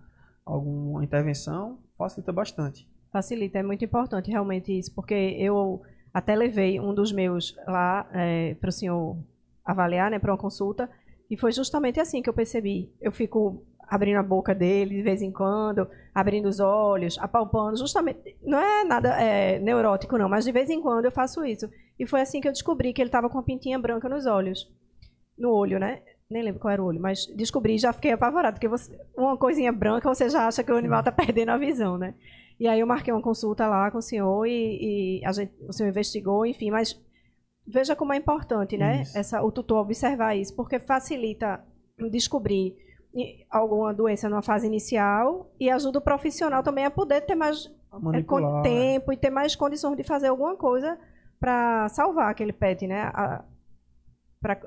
alguma 0.46 1.04
intervenção, 1.04 1.78
facilita 1.98 2.32
bastante. 2.32 2.88
Facilita, 3.12 3.58
é 3.58 3.62
muito 3.62 3.84
importante 3.84 4.30
realmente 4.30 4.72
isso, 4.78 4.94
porque 4.94 5.12
eu 5.14 5.82
até 6.18 6.34
levei 6.34 6.80
um 6.80 6.94
dos 6.94 7.12
meus 7.12 7.54
lá 7.66 8.08
para 8.58 8.68
o 8.70 8.72
senhor 8.72 9.18
avaliar, 9.62 10.10
né, 10.10 10.18
para 10.18 10.32
uma 10.32 10.38
consulta, 10.38 10.88
e 11.30 11.36
foi 11.36 11.52
justamente 11.52 12.00
assim 12.00 12.22
que 12.22 12.28
eu 12.30 12.32
percebi. 12.32 12.90
Eu 13.00 13.12
fico 13.12 13.62
abrindo 13.86 14.16
a 14.16 14.22
boca 14.22 14.54
dele 14.54 14.96
de 14.96 15.02
vez 15.02 15.20
em 15.20 15.30
quando, 15.30 15.86
abrindo 16.14 16.46
os 16.48 16.58
olhos, 16.58 17.18
apalpando, 17.18 17.76
justamente, 17.76 18.34
não 18.42 18.58
é 18.58 18.82
nada 18.84 19.10
é, 19.20 19.58
neurótico 19.58 20.16
não, 20.16 20.26
mas 20.28 20.44
de 20.46 20.52
vez 20.52 20.70
em 20.70 20.80
quando 20.80 21.04
eu 21.04 21.12
faço 21.12 21.44
isso. 21.44 21.68
E 21.98 22.06
foi 22.06 22.22
assim 22.22 22.40
que 22.40 22.48
eu 22.48 22.52
descobri 22.52 22.94
que 22.94 23.02
ele 23.02 23.08
estava 23.08 23.28
com 23.28 23.36
uma 23.36 23.44
pintinha 23.44 23.78
branca 23.78 24.08
nos 24.08 24.24
olhos, 24.24 24.72
no 25.38 25.50
olho, 25.52 25.78
né? 25.78 26.00
Nem 26.30 26.42
lembro 26.42 26.60
qual 26.60 26.72
era 26.72 26.82
o 26.82 26.86
olho, 26.86 27.00
mas 27.00 27.26
descobri 27.36 27.74
e 27.74 27.78
já 27.78 27.92
fiquei 27.92 28.12
apavorado, 28.12 28.54
porque 28.54 28.68
você- 28.68 28.98
uma 29.16 29.36
coisinha 29.36 29.70
branca 29.70 30.08
você 30.08 30.30
já 30.30 30.46
acha 30.48 30.64
que 30.64 30.72
o 30.72 30.76
animal 30.76 31.00
está 31.00 31.12
perdendo 31.12 31.50
a 31.50 31.58
visão, 31.58 31.98
né? 31.98 32.14
E 32.58 32.66
aí 32.66 32.80
eu 32.80 32.86
marquei 32.86 33.12
uma 33.12 33.22
consulta 33.22 33.66
lá 33.66 33.90
com 33.90 33.98
o 33.98 34.02
senhor 34.02 34.46
e, 34.46 35.18
e 35.20 35.24
a 35.26 35.32
gente, 35.32 35.52
o 35.68 35.72
senhor 35.72 35.88
investigou, 35.90 36.46
enfim, 36.46 36.70
mas 36.70 36.98
veja 37.66 37.94
como 37.94 38.12
é 38.12 38.16
importante, 38.16 38.76
né? 38.78 39.02
Isso. 39.02 39.18
Essa, 39.18 39.42
o 39.42 39.52
tutor 39.52 39.78
observar 39.78 40.34
isso, 40.36 40.54
porque 40.56 40.78
facilita 40.78 41.62
descobrir 42.10 42.74
alguma 43.50 43.92
doença 43.94 44.28
numa 44.28 44.42
fase 44.42 44.66
inicial 44.66 45.50
e 45.58 45.70
ajuda 45.70 45.98
o 45.98 46.02
profissional 46.02 46.62
também 46.62 46.84
a 46.84 46.90
poder 46.90 47.22
ter 47.22 47.34
mais 47.34 47.66
é, 47.92 47.98
manipular, 47.98 48.52
con- 48.56 48.62
tempo 48.62 49.12
e 49.12 49.16
ter 49.16 49.30
mais 49.30 49.54
condições 49.56 49.96
de 49.96 50.04
fazer 50.04 50.28
alguma 50.28 50.54
coisa 50.56 50.98
para 51.40 51.88
salvar 51.90 52.30
aquele 52.30 52.52
pet, 52.52 52.86
né? 52.86 53.10
Para 54.40 54.60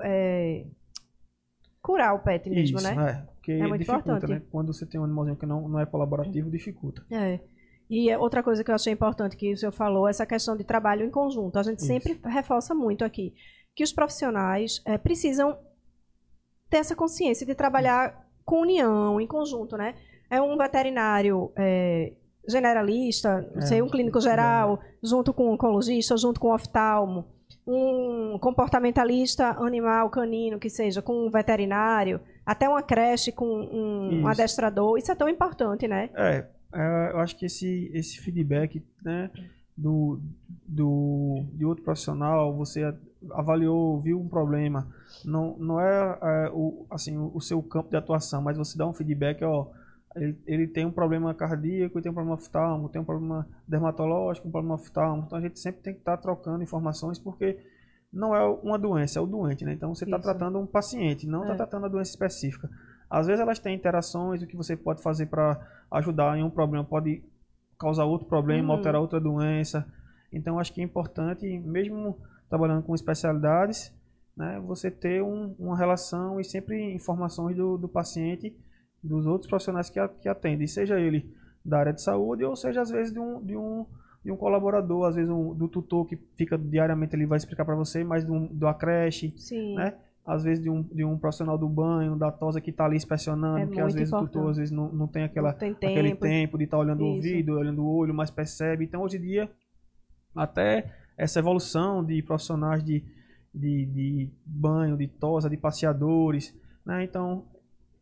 curar 1.82 2.14
o 2.14 2.18
pet 2.20 2.48
mesmo, 2.50 2.78
Isso, 2.78 2.94
né? 2.94 3.10
é. 3.26 3.30
Porque 3.34 3.52
É 3.52 3.66
muito 3.66 3.78
dificulta, 3.80 4.10
importante. 4.10 4.30
né? 4.30 4.42
Quando 4.50 4.72
você 4.72 4.84
tem 4.84 5.00
um 5.00 5.04
animalzinho 5.04 5.36
que 5.36 5.46
não, 5.46 5.66
não 5.68 5.80
é 5.80 5.86
colaborativo, 5.86 6.50
dificulta. 6.50 7.04
É. 7.10 7.40
E 7.90 8.08
é 8.08 8.16
outra 8.16 8.40
coisa 8.40 8.62
que 8.62 8.70
eu 8.70 8.74
achei 8.76 8.92
importante 8.92 9.36
que 9.36 9.52
o 9.52 9.56
senhor 9.56 9.72
falou, 9.72 10.06
essa 10.06 10.24
questão 10.24 10.56
de 10.56 10.62
trabalho 10.62 11.04
em 11.04 11.10
conjunto. 11.10 11.58
A 11.58 11.62
gente 11.64 11.78
Isso. 11.78 11.88
sempre 11.88 12.20
reforça 12.24 12.72
muito 12.72 13.04
aqui 13.04 13.34
que 13.74 13.82
os 13.82 13.92
profissionais 13.92 14.80
eh, 14.86 14.96
precisam 14.96 15.58
ter 16.68 16.78
essa 16.78 16.94
consciência 16.94 17.44
de 17.44 17.54
trabalhar 17.54 18.26
com 18.44 18.60
união, 18.60 19.20
em 19.20 19.26
conjunto, 19.26 19.76
né? 19.76 19.96
É 20.30 20.40
um 20.40 20.56
veterinário 20.56 21.50
eh, 21.56 22.12
generalista, 22.48 23.40
não 23.54 23.62
É, 23.62 23.66
sei, 23.66 23.82
um 23.82 23.88
clínico 23.88 24.20
geral, 24.20 24.78
junto 25.02 25.32
com 25.32 25.46
um 25.48 25.52
oncologista, 25.54 26.16
junto 26.16 26.38
com 26.38 26.48
um 26.48 26.54
oftalmo, 26.54 27.26
um 27.66 28.38
comportamentalista 28.40 29.50
animal, 29.58 30.10
canino, 30.10 30.58
que 30.58 30.70
seja, 30.70 31.02
com 31.02 31.26
um 31.26 31.30
veterinário, 31.30 32.20
até 32.46 32.68
uma 32.68 32.82
creche 32.82 33.32
com 33.32 33.46
um, 33.46 34.22
um 34.22 34.28
adestrador. 34.28 34.96
Isso 34.98 35.10
é 35.10 35.14
tão 35.14 35.28
importante, 35.28 35.86
né? 35.86 36.10
É, 36.14 36.36
é, 36.36 36.48
eu 37.12 37.18
acho 37.18 37.36
que 37.36 37.46
esse, 37.46 37.90
esse 37.92 38.20
feedback 38.20 38.82
né, 39.02 39.30
do, 39.76 40.20
do, 40.66 41.44
de 41.54 41.64
outro 41.64 41.82
profissional, 41.82 42.56
você 42.56 42.94
avaliou, 43.32 44.00
viu 44.00 44.20
um 44.20 44.28
problema, 44.28 44.86
não, 45.24 45.56
não 45.58 45.80
é, 45.80 46.18
é, 46.22 46.50
o, 46.52 46.86
assim, 46.90 47.16
o, 47.16 47.40
seu 47.40 47.62
campo 47.62 47.90
de 47.90 47.96
atuação, 47.96 48.40
mas 48.40 48.56
você 48.56 48.78
dá 48.78 48.86
um 48.86 48.92
feedback, 48.92 49.42
ó, 49.44 49.68
ele, 50.16 50.38
ele 50.46 50.66
tem 50.66 50.84
um 50.86 50.90
problema 50.92 51.34
cardíaco, 51.34 52.00
tem 52.00 52.10
um 52.10 52.14
problema 52.14 52.36
oftalmo, 52.36 52.88
tem 52.88 53.00
um 53.00 53.04
problema 53.04 53.46
dermatológico, 53.66 54.48
um 54.48 54.50
problema 54.50 54.74
oftalmo, 54.74 55.24
então 55.26 55.38
a 55.38 55.40
gente 55.40 55.58
sempre 55.58 55.82
tem 55.82 55.94
que 55.94 56.00
estar 56.00 56.16
trocando 56.16 56.62
informações, 56.62 57.18
porque 57.18 57.58
não 58.12 58.34
é 58.34 58.44
uma 58.44 58.78
doença, 58.78 59.18
é 59.18 59.22
o 59.22 59.26
doente, 59.26 59.64
né? 59.64 59.72
Então 59.72 59.94
você 59.94 60.04
está 60.04 60.18
tratando 60.18 60.58
um 60.58 60.66
paciente, 60.66 61.26
não 61.26 61.42
está 61.42 61.54
É. 61.54 61.56
tratando 61.56 61.86
a 61.86 61.88
doença 61.88 62.10
específica. 62.10 62.68
Às 63.10 63.26
vezes 63.26 63.40
elas 63.40 63.58
têm 63.58 63.74
interações, 63.74 64.40
o 64.42 64.46
que 64.46 64.56
você 64.56 64.76
pode 64.76 65.02
fazer 65.02 65.26
para 65.26 65.60
ajudar 65.90 66.38
em 66.38 66.42
um 66.44 66.50
problema 66.50 66.84
pode 66.84 67.22
causar 67.78 68.04
outro 68.04 68.26
problema, 68.28 68.68
Uhum. 68.72 68.78
alterar 68.78 69.00
outra 69.00 69.18
doença. 69.20 69.84
Então 70.32 70.58
acho 70.58 70.72
que 70.72 70.80
é 70.80 70.84
importante, 70.84 71.46
mesmo 71.58 72.16
trabalhando 72.48 72.82
com 72.82 72.94
especialidades, 72.94 73.92
né, 74.36 74.60
você 74.64 74.90
ter 74.90 75.22
um- 75.22 75.54
uma 75.58 75.76
relação 75.76 76.38
e 76.40 76.44
sempre 76.44 76.94
informações 76.94 77.56
do, 77.56 77.76
do 77.76 77.88
paciente, 77.88 78.54
dos 79.02 79.26
outros 79.26 79.48
profissionais 79.48 79.90
que, 79.90 79.98
a- 79.98 80.08
que 80.08 80.28
atendem, 80.28 80.66
seja 80.66 81.00
ele 81.00 81.34
da 81.64 81.78
área 81.78 81.92
de 81.92 82.02
saúde, 82.02 82.44
ou 82.44 82.54
seja, 82.54 82.80
às 82.82 82.90
vezes 82.90 83.12
de 83.12 83.18
um, 83.18 83.42
de 83.42 83.56
um, 83.56 83.84
de 84.24 84.30
um 84.30 84.36
colaborador, 84.36 85.06
às 85.08 85.14
vezes 85.16 85.30
um, 85.30 85.52
do 85.54 85.66
tutor 85.68 86.06
que 86.06 86.16
fica 86.36 86.56
diariamente 86.56 87.16
ele 87.16 87.26
vai 87.26 87.38
explicar 87.38 87.64
para 87.64 87.74
você, 87.74 88.04
mas 88.04 88.24
do, 88.24 88.46
do 88.48 88.72
creche, 88.74 89.32
Sim. 89.36 89.74
né? 89.74 89.94
Às 90.32 90.44
vezes 90.44 90.62
de 90.62 90.70
um, 90.70 90.82
de 90.82 91.04
um 91.04 91.18
profissional 91.18 91.58
do 91.58 91.68
banho, 91.68 92.14
da 92.16 92.30
tosa 92.30 92.60
que 92.60 92.70
está 92.70 92.84
ali 92.84 92.96
inspecionando, 92.96 93.58
É 93.58 93.66
porque 93.66 93.80
às 93.80 93.92
vezes 93.94 94.12
o 94.12 94.18
tutor 94.18 94.28
importante. 94.28 94.50
às 94.50 94.56
vezes 94.58 94.70
não, 94.70 94.88
não 94.92 95.06
tem 95.08 95.24
aquela, 95.24 95.50
Não 95.52 95.58
tem 95.58 95.70
aquele 95.72 96.10
tempo. 96.10 96.20
tempo 96.20 96.58
de 96.58 96.64
estar 96.64 96.78
olhando 96.78 97.00
o 97.02 97.06
Isso. 97.08 97.16
ouvido, 97.16 97.52
olhando 97.58 97.82
o 97.82 97.96
olho, 97.96 98.14
mas 98.14 98.30
percebe. 98.30 98.84
Então, 98.84 99.02
hoje 99.02 99.16
em 99.16 99.20
dia, 99.22 99.50
até 100.34 100.94
essa 101.16 101.38
evolução 101.38 102.04
de 102.04 102.22
profissionais 102.22 102.82
de, 102.84 103.02
de, 103.54 103.86
de 103.86 104.30
banho, 104.46 104.96
de 104.96 105.08
tosa, 105.08 105.50
de 105.50 105.56
passeadores, 105.56 106.54
né? 106.86 107.02
Então, 107.04 107.44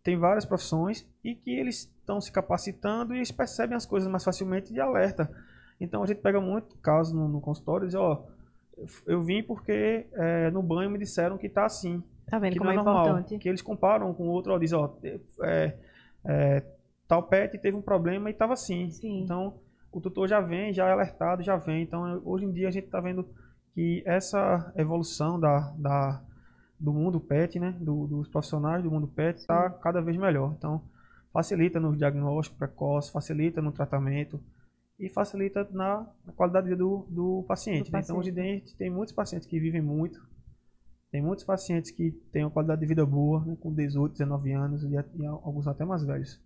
tem 0.03 0.17
várias 0.17 0.45
profissões 0.45 1.07
e 1.25 1.35
que 1.35 1.51
eles 1.51 1.91
estão 2.01 2.21
se 2.21 2.31
capacitando 2.31 3.15
e 3.15 3.19
eles 3.19 3.31
percebem 3.33 3.77
as 3.77 3.87
coisas 3.87 4.09
mais 4.11 4.23
facilmente 4.25 4.73
de 4.73 4.81
alerta. 4.81 5.31
Então, 5.81 6.03
a 6.03 6.07
gente 6.07 6.21
pega 6.21 6.41
muito 6.41 6.77
caso 6.77 7.15
no, 7.17 7.27
no 7.29 7.41
consultório 7.41 7.85
e 7.85 7.89
diz, 7.89 7.95
ó, 7.95 8.27
eu 9.07 9.23
vim 9.23 9.43
porque 9.43 10.07
é, 10.13 10.51
no 10.51 10.63
banho 10.63 10.91
me 10.91 10.99
disseram 10.99 11.37
que 11.39 11.47
está 11.47 11.65
assim 11.65 12.03
Tá 12.31 12.39
vendo 12.39 12.53
que 12.53 12.59
como 12.59 12.71
é 12.71 12.75
é 12.75 12.77
normal, 12.77 13.07
importante? 13.09 13.39
que 13.39 13.49
eles 13.49 13.63
comparam 13.63 14.13
com 14.15 14.25
o 14.25 14.31
outro, 14.31 14.53
ó, 14.53 14.59
diz, 14.59 14.73
ó, 14.73 14.97
é, 15.43 15.75
é, 16.25 16.63
tal 17.07 17.23
pet 17.23 17.57
teve 17.59 17.77
um 17.77 17.83
problema 17.83 18.29
e 18.29 18.33
estava 18.33 18.53
assim. 18.53 18.91
Sim. 18.91 19.23
Então, 19.23 19.55
o 19.91 20.01
tutor 20.01 20.29
já 20.29 20.41
vem, 20.41 20.73
já 20.73 20.87
é 20.89 20.93
alertado, 20.93 21.43
já 21.43 21.57
vem. 21.57 21.83
Então, 21.83 22.21
hoje 22.25 22.45
em 22.45 22.53
dia 22.53 22.69
a 22.69 22.71
gente 22.71 22.85
está 22.85 23.01
vendo 23.01 23.27
que 23.75 24.03
essa 24.05 24.73
evolução 24.77 25.39
da, 25.41 25.73
da, 25.79 26.23
do 26.79 26.93
mundo 26.93 27.19
pet, 27.21 27.59
né, 27.59 27.75
do- 27.81 28.07
dos 28.07 28.29
profissionais 28.29 28.83
do 28.83 28.91
mundo 28.91 29.07
pet, 29.07 29.39
está 29.39 29.71
cada 29.71 30.01
vez 30.01 30.17
melhor. 30.17 30.55
Então, 30.59 30.83
facilita 31.33 31.79
no 31.81 31.97
diagnóstico 31.97 32.59
precoce, 32.59 33.13
facilita 33.13 33.63
no 33.63 33.73
tratamento 33.73 34.41
e 34.99 35.09
facilita 35.09 35.67
na, 35.71 36.07
qualidade 36.33 36.65
de 36.67 36.71
vida 36.73 36.83
do, 36.85 37.07
do 37.09 37.45
paciente. 37.47 37.91
Do 37.91 37.93
né? 37.93 38.01
Então, 38.03 38.17
hoje 38.19 38.31
em 38.31 38.35
paciente. 38.35 38.35
dia 38.35 38.43
a 38.43 38.67
gente 38.67 38.77
tem 38.77 38.91
muitos 38.91 39.15
pacientes 39.15 39.47
que 39.47 39.59
vivem 39.61 39.81
muito, 39.81 40.21
tem 41.11 41.23
muitos 41.23 41.45
pacientes 41.45 41.91
que 41.91 42.11
têm 42.33 42.45
uma 42.45 42.51
qualidade 42.51 42.81
de 42.81 42.87
vida 42.87 43.05
boa, 43.07 43.45
né, 43.45 43.57
com 43.61 43.73
18, 43.73 44.13
19 44.13 44.53
anos 44.53 44.83
e, 44.85 44.89
e 44.93 45.27
alguns 45.27 45.67
até 45.67 45.85
mais 45.85 46.05
velhos. 46.05 46.41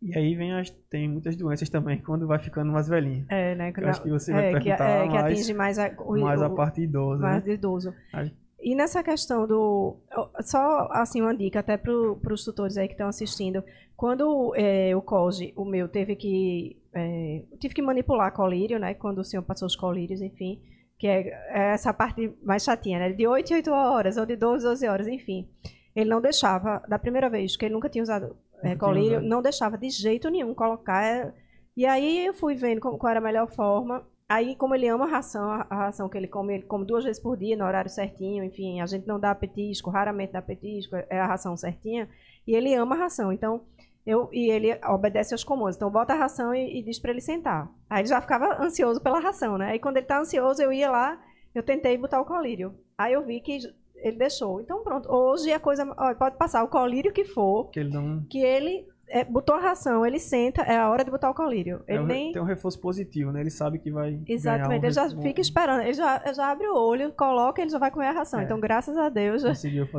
E 0.00 0.16
aí 0.18 0.34
vem 0.34 0.52
as, 0.52 0.68
tem 0.90 1.08
muitas 1.08 1.36
doenças 1.36 1.68
também 1.70 1.98
quando 2.02 2.26
vai 2.26 2.38
ficando 2.40 2.72
mais 2.72 2.88
velhinho. 2.88 3.24
É, 3.28 3.54
né? 3.54 3.72
Eu 3.76 3.88
acho 3.88 4.02
que 4.02 4.10
você 4.10 4.32
vai 4.32 4.46
é, 4.46 4.58
que, 4.58 4.64
perguntar 4.64 4.88
é, 4.88 5.02
que 5.06 5.14
mais- 5.14 5.24
atinge 5.32 5.54
mais 5.54 5.78
a, 5.78 5.94
o, 6.00 6.20
mais 6.20 6.42
a 6.42 6.50
parte 6.50 6.80
idosa, 6.82 7.22
mais 7.22 7.44
né? 7.44 7.52
idoso. 7.54 7.94
Aí- 8.12 8.32
E 8.60 8.74
nessa 8.74 9.02
questão 9.02 9.46
do. 9.46 9.96
Só 10.40 10.88
assim, 10.90 11.20
uma 11.20 11.36
dica 11.36 11.60
até 11.60 11.76
para 11.76 11.92
os 11.92 12.44
tutores 12.44 12.76
aí 12.76 12.88
que 12.88 12.94
estão 12.94 13.08
assistindo. 13.08 13.62
Quando 13.96 14.52
é, 14.56 14.96
o 14.96 15.02
COGE, 15.02 15.52
o 15.56 15.64
meu, 15.64 15.88
teve 15.88 16.16
que. 16.16 16.76
é, 16.92 17.44
tive 17.60 17.72
que 17.72 17.82
manipular 17.82 18.32
colírio, 18.32 18.80
né? 18.80 18.94
Quando 18.94 19.18
o 19.18 19.24
senhor 19.24 19.44
passou 19.44 19.66
os 19.66 19.76
colírios, 19.76 20.20
enfim. 20.20 20.60
Que 21.02 21.08
é, 21.08 21.20
é 21.50 21.72
essa 21.74 21.92
parte 21.92 22.32
mais 22.44 22.62
chatinha, 22.62 23.00
né? 23.00 23.10
De 23.12 23.26
8 23.26 23.50
em 23.52 23.56
8 23.56 23.72
horas, 23.72 24.16
ou 24.16 24.24
de 24.24 24.36
12 24.36 24.64
em 24.64 24.68
12 24.68 24.86
horas, 24.86 25.08
enfim. 25.08 25.48
Ele 25.96 26.08
não 26.08 26.20
deixava, 26.20 26.80
da 26.88 26.96
primeira 26.96 27.28
vez 27.28 27.56
que 27.56 27.64
ele 27.64 27.74
nunca 27.74 27.88
tinha 27.88 28.04
usado 28.04 28.36
é, 28.62 28.76
colírio, 28.76 29.18
usado. 29.18 29.26
não 29.28 29.42
deixava 29.42 29.76
de 29.76 29.90
jeito 29.90 30.30
nenhum 30.30 30.54
colocar. 30.54 31.02
é, 31.04 31.34
e 31.76 31.84
aí 31.86 32.24
eu 32.26 32.32
fui 32.32 32.54
vendo 32.54 32.80
como- 32.80 32.98
qual 32.98 33.10
era 33.10 33.18
a 33.18 33.22
melhor 33.22 33.50
forma. 33.50 34.06
Aí, 34.28 34.54
como 34.54 34.76
ele 34.76 34.86
ama 34.86 35.04
a 35.06 35.08
ração, 35.08 35.50
a 35.50 35.66
a 35.68 35.74
ração 35.86 36.08
que 36.08 36.16
ele 36.16 36.28
come, 36.28 36.54
ele 36.54 36.62
come 36.62 36.86
duas 36.86 37.02
vezes 37.02 37.20
por 37.20 37.36
dia, 37.36 37.56
no 37.56 37.64
horário 37.64 37.90
certinho, 37.90 38.44
enfim, 38.44 38.80
a 38.80 38.86
gente 38.86 39.04
não 39.04 39.18
dá 39.18 39.34
petisco, 39.34 39.90
raramente 39.90 40.32
dá 40.32 40.40
petisco, 40.40 40.94
é 41.10 41.18
a 41.18 41.26
ração 41.26 41.56
certinha, 41.56 42.08
e 42.46 42.54
ele 42.54 42.72
ama 42.74 42.94
a 42.94 42.98
ração, 42.98 43.32
então, 43.32 43.62
eu, 44.06 44.28
e 44.32 44.50
ele 44.50 44.78
obedece 44.88 45.32
aos 45.34 45.44
comandos, 45.44 45.76
então 45.76 45.90
bota 45.90 46.12
a 46.12 46.16
ração 46.16 46.54
e, 46.54 46.80
e 46.80 46.82
diz 46.82 46.98
para 46.98 47.10
ele 47.12 47.20
sentar. 47.20 47.68
Aí 47.88 48.00
ele 48.02 48.08
já 48.08 48.20
ficava 48.20 48.60
ansioso 48.62 49.00
pela 49.00 49.20
ração, 49.20 49.56
né? 49.56 49.70
Aí 49.70 49.78
quando 49.78 49.96
ele 49.98 50.06
tá 50.06 50.18
ansioso, 50.18 50.60
eu 50.62 50.72
ia 50.72 50.90
lá, 50.90 51.20
eu 51.54 51.62
tentei 51.62 51.96
botar 51.96 52.20
o 52.20 52.24
colírio. 52.24 52.74
Aí 52.98 53.12
eu 53.12 53.24
vi 53.24 53.40
que 53.40 53.58
ele 53.96 54.16
deixou. 54.18 54.60
Então 54.60 54.82
pronto, 54.82 55.08
hoje 55.12 55.52
a 55.52 55.60
coisa, 55.60 55.86
ó, 55.96 56.14
pode 56.14 56.36
passar 56.36 56.64
o 56.64 56.68
colírio 56.68 57.12
que 57.12 57.24
for, 57.24 57.70
Que 57.70 57.80
ele 57.80 57.90
não 57.90 58.24
que 58.28 58.38
ele 58.42 58.90
é, 59.08 59.24
botou 59.24 59.54
a 59.54 59.60
ração, 59.60 60.06
ele 60.06 60.18
senta, 60.18 60.62
é 60.62 60.76
a 60.78 60.88
hora 60.88 61.04
de 61.04 61.10
botar 61.10 61.28
o 61.30 61.34
colírio. 61.34 61.84
é 61.86 61.94
Ele 61.94 62.02
um- 62.02 62.06
nem... 62.06 62.32
tem 62.32 62.40
um 62.40 62.46
reforço 62.46 62.80
positivo, 62.80 63.30
né? 63.30 63.40
Ele 63.42 63.50
sabe 63.50 63.78
que 63.78 63.90
vai 63.90 64.18
Exatamente, 64.26 64.68
ganhar 64.80 64.84
ele 64.84 64.90
já 64.90 65.04
um, 65.04 65.22
fica 65.22 65.40
esperando, 65.40 65.82
ele 65.82 65.92
já, 65.92 66.32
já 66.32 66.50
abre 66.50 66.66
o 66.66 66.74
olho, 66.74 67.12
coloca, 67.12 67.60
ele 67.60 67.70
já 67.70 67.78
vai 67.78 67.90
comer 67.90 68.06
a 68.06 68.12
ração. 68.12 68.40
É. 68.40 68.44
Então, 68.44 68.58
graças 68.58 68.96
a 68.96 69.10
Deus, 69.10 69.44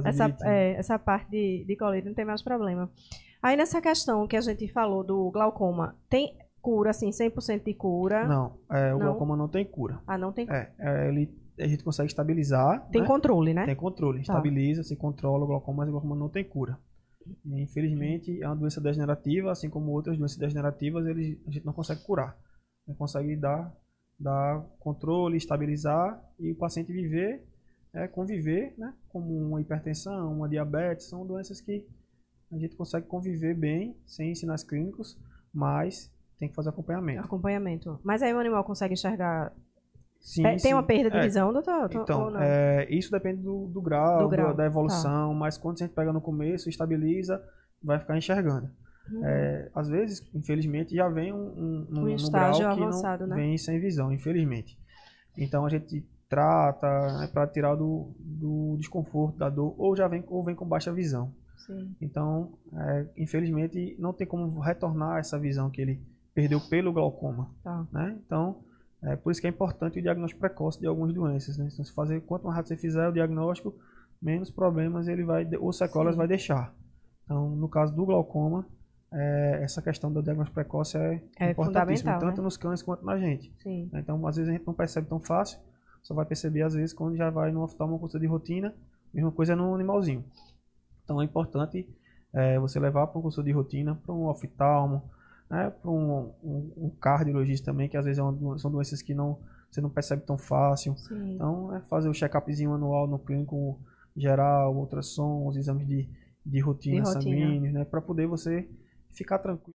essa, 0.04 0.36
é, 0.44 0.72
essa 0.74 0.98
parte 0.98 1.30
de, 1.30 1.64
de 1.66 1.76
colírio 1.78 2.08
não 2.08 2.16
tem 2.16 2.26
mais 2.26 2.42
problema. 2.42 2.90
Aí, 3.44 3.58
nessa 3.58 3.82
questão 3.82 4.26
que 4.26 4.38
a 4.38 4.42
gente 4.42 4.68
falou 4.72 5.04
do 5.04 5.30
glaucoma, 5.30 5.98
tem 6.10 6.38
cura, 6.62 6.92
assim, 6.92 7.10
100% 7.10 7.66
de 7.66 7.74
cura? 7.74 8.26
Não, 8.26 8.58
é, 8.72 8.94
o 8.96 8.98
Não? 8.98 9.08
glaucoma 9.08 9.36
não 9.36 9.50
tem 9.50 9.66
cura. 9.66 10.02
Ah, 10.08 10.18
não 10.18 10.32
tem 10.32 10.50
É, 10.50 10.72
é, 10.80 11.10
ele, 11.10 11.30
a 11.60 11.68
gente 11.68 11.84
consegue 11.84 12.08
estabilizar, 12.08 12.88
Tem 12.90 13.02
né? 13.02 13.08
controle, 13.08 13.54
né? 13.54 13.66
Tem 13.66 13.76
controle, 13.76 14.20
Tá. 14.20 14.22
estabiliza, 14.34 14.82
se 14.82 14.96
controla 14.96 15.44
o 15.44 15.48
glaucoma, 15.48 15.80
mas 15.80 15.90
o 15.90 15.92
glaucoma 15.92 16.16
não 16.16 16.30
tem 16.30 16.46
cura. 16.46 16.80
E, 17.46 17.62
infelizmente, 17.62 18.42
é 18.42 18.48
uma 18.48 18.56
doença 18.56 18.80
degenerativa, 18.80 19.52
assim 19.52 19.70
como 19.70 19.92
outras 19.92 20.18
doenças 20.18 20.38
degenerativas, 20.38 21.06
ele, 21.06 21.42
a 21.46 21.52
gente 21.52 21.66
não 21.66 21.74
consegue 21.74 22.02
curar. 22.04 22.38
Não 22.88 22.96
consegue 22.96 23.36
dar, 23.36 23.76
dar 24.18 24.62
controle, 24.80 25.36
estabilizar 25.36 26.18
e 26.40 26.52
o 26.52 26.56
paciente 26.56 26.94
viver, 26.94 27.46
é, 27.94 28.08
conviver, 28.08 28.74
né? 28.78 28.94
Como 29.10 29.36
uma 29.50 29.60
hipertensão, 29.60 30.32
uma 30.34 30.48
diabetes, 30.48 31.10
são 31.10 31.26
doenças 31.28 31.60
que 31.60 31.86
a 32.56 32.60
gente 32.60 32.76
consegue 32.76 33.08
conviver 33.08 33.56
bem, 33.56 33.96
sem 34.06 34.34
sinais 34.36 34.64
clínicos, 34.64 35.18
mas 35.54 36.12
tem 36.40 36.50
que 36.50 36.56
fazer 36.56 36.70
acompanhamento. 36.70 37.22
Acompanhamento. 37.22 38.00
Mas 38.04 38.22
aí 38.22 38.34
o 38.34 38.40
animal 38.40 38.64
consegue 38.64 38.94
enxergar. 38.94 39.52
Sim, 40.20 40.46
É, 40.46 40.52
tem 40.52 40.60
sim. 40.60 40.74
uma 40.74 40.84
perda 40.84 41.10
de 41.12 41.18
É, 41.18 41.22
visão, 41.22 41.52
doutor? 41.52 41.90
ou 41.94 42.02
Então, 42.02 42.38
é, 42.40 42.88
isso 42.90 43.12
depende 43.12 43.42
do, 43.42 43.68
do 43.68 43.82
grau, 43.82 44.24
Do 44.24 44.30
grau, 44.30 44.48
tá. 44.48 44.52
da, 44.54 44.58
da 44.60 44.66
evolução, 44.66 45.34
mas 45.34 45.58
quando 45.58 45.78
a 45.82 45.86
gente 45.86 45.94
pega 45.94 46.14
no 46.14 46.22
começo, 46.22 46.70
estabiliza, 46.70 47.44
vai 47.84 48.00
ficar 48.00 48.18
enxergando. 48.18 48.70
Hum. 49.12 49.22
É, 49.26 49.70
às 49.76 49.90
vezes, 49.90 50.26
infelizmente, 50.34 50.96
já 50.96 51.10
vem 51.10 51.34
um, 51.34 51.38
um, 51.38 51.88
um, 51.92 52.02
Um 52.04 52.10
estágio 52.10 52.62
grau 52.64 52.78
que 52.78 52.84
avançado, 52.84 53.28
não 53.28 53.36
né? 53.36 53.44
vem 53.44 53.58
sem 53.58 53.80
visão, 53.80 54.14
infelizmente. 54.14 54.78
Então 55.38 55.66
a 55.66 55.70
gente 55.70 56.08
trata 56.30 56.88
né, 57.20 57.28
para 57.28 57.46
tirar 57.48 57.76
do, 57.76 58.12
do 58.18 58.78
desconforto, 58.80 59.38
da 59.38 59.50
dor, 59.50 59.76
ou 59.78 59.96
já 59.96 60.08
vem, 60.08 60.24
ou 60.28 60.44
vem 60.44 60.56
com 60.56 60.66
baixa 60.66 60.92
visão. 60.94 61.34
Sim. 61.58 61.96
Então, 62.02 62.54
é, 62.74 63.06
infelizmente, 63.18 63.96
não 64.00 64.14
tem 64.14 64.28
como 64.28 64.60
retornar 64.60 65.20
essa 65.20 65.40
visão 65.40 65.70
que 65.70 65.82
ele 65.82 66.02
perdeu 66.34 66.60
pelo 66.60 66.92
glaucoma 66.92 67.50
Tá. 67.64 67.86
né? 67.92 68.18
Então, 68.26 68.58
é 69.02 69.16
por 69.16 69.32
isso 69.32 69.42
que 69.42 69.48
é 69.48 69.50
importante 69.50 70.00
o 70.00 70.02
diagnóstico 70.02 70.40
precoce 70.40 70.80
de 70.80 70.88
algumas 70.88 71.14
doenças, 71.14 71.58
né? 71.58 71.70
Então, 71.72 71.84
se 71.86 71.94
fazer, 71.94 72.22
quanto 72.22 72.44
mais 72.46 72.56
rápido 72.56 72.70
você 72.70 72.78
fizer 72.78 73.08
o 73.08 73.12
diagnóstico, 73.12 73.74
menos 74.22 74.50
problemas 74.50 75.08
ele 75.08 75.24
vai, 75.24 75.48
ou 75.58 75.72
sequelas 75.74 76.14
Sim. 76.14 76.18
vai 76.18 76.28
deixar. 76.28 76.74
Então, 77.26 77.50
no 77.50 77.68
caso 77.70 77.94
do 77.96 78.06
glaucoma, 78.06 78.66
é, 79.12 79.60
essa 79.62 79.82
questão 79.82 80.12
do 80.12 80.24
diagnóstico 80.24 80.56
precoce 80.56 80.98
é, 80.98 81.22
É 81.40 81.52
importantíssima, 81.52 82.18
tanto 82.18 82.38
né? 82.38 82.44
nos 82.44 82.58
cães 82.58 82.82
quanto 82.82 83.06
na 83.06 83.18
gente. 83.18 83.54
Sim. 83.62 83.90
né? 83.92 84.00
Então, 84.00 84.26
às 84.26 84.36
vezes 84.38 84.50
a 84.50 84.54
gente 84.54 84.66
não 84.66 84.74
percebe 84.74 85.08
tão 85.08 85.20
fácil, 85.20 85.60
só 86.02 86.14
vai 86.14 86.26
perceber 86.26 86.64
às 86.64 86.74
vezes 86.74 86.94
quando 86.94 87.16
já 87.16 87.30
vai 87.30 87.52
no 87.52 87.62
oftalmo 87.62 87.94
uma 87.94 88.00
consulta 88.00 88.20
de 88.20 88.26
rotina, 88.28 88.74
mesma 89.14 89.32
coisa 89.32 89.56
no 89.56 89.76
animalzinho. 89.76 90.24
Então, 91.14 91.22
é 91.22 91.26
importante 91.26 91.88
é, 92.34 92.58
você 92.60 92.80
levar 92.80 93.06
para 93.08 93.20
um 93.20 93.22
consulta 93.22 93.46
de 93.48 93.52
rotina, 93.52 93.96
para 94.04 94.14
um 94.14 94.26
oftalmo, 94.28 95.04
né, 95.50 95.70
para 95.70 95.92
um, 95.92 96.34
um, 96.44 96.74
um 96.78 96.90
cardiologista 96.90 97.68
também, 97.72 97.88
que 97.88 97.96
às 97.96 98.06
vezes 98.06 98.18
é 98.20 98.24
uma 98.24 98.58
são 98.58 98.72
doenças 98.72 99.02
que 99.02 99.14
não, 99.14 99.38
você 99.70 99.80
não 99.80 99.90
percebe 99.90 100.24
tão 100.24 100.38
fácil. 100.38 100.98
Sim. 100.98 101.36
Então, 101.36 101.76
é 101.76 101.82
fazer 101.82 102.10
o 102.10 102.14
check-upzinho 102.14 102.74
anual 102.74 103.08
no 103.08 103.20
clínico 103.20 103.80
geral, 104.16 104.76
ultrassom, 104.76 105.48
os 105.48 105.56
exames 105.56 105.88
de, 105.88 106.10
de 106.44 106.60
rotina, 106.60 107.04
De 107.04 107.14
rotina. 107.14 107.36
sanguíneos, 107.36 107.74
né, 107.74 107.86
para 107.86 108.02
poder 108.02 108.26
você 108.26 108.68
ficar 109.12 109.38
tranquilo. 109.40 109.74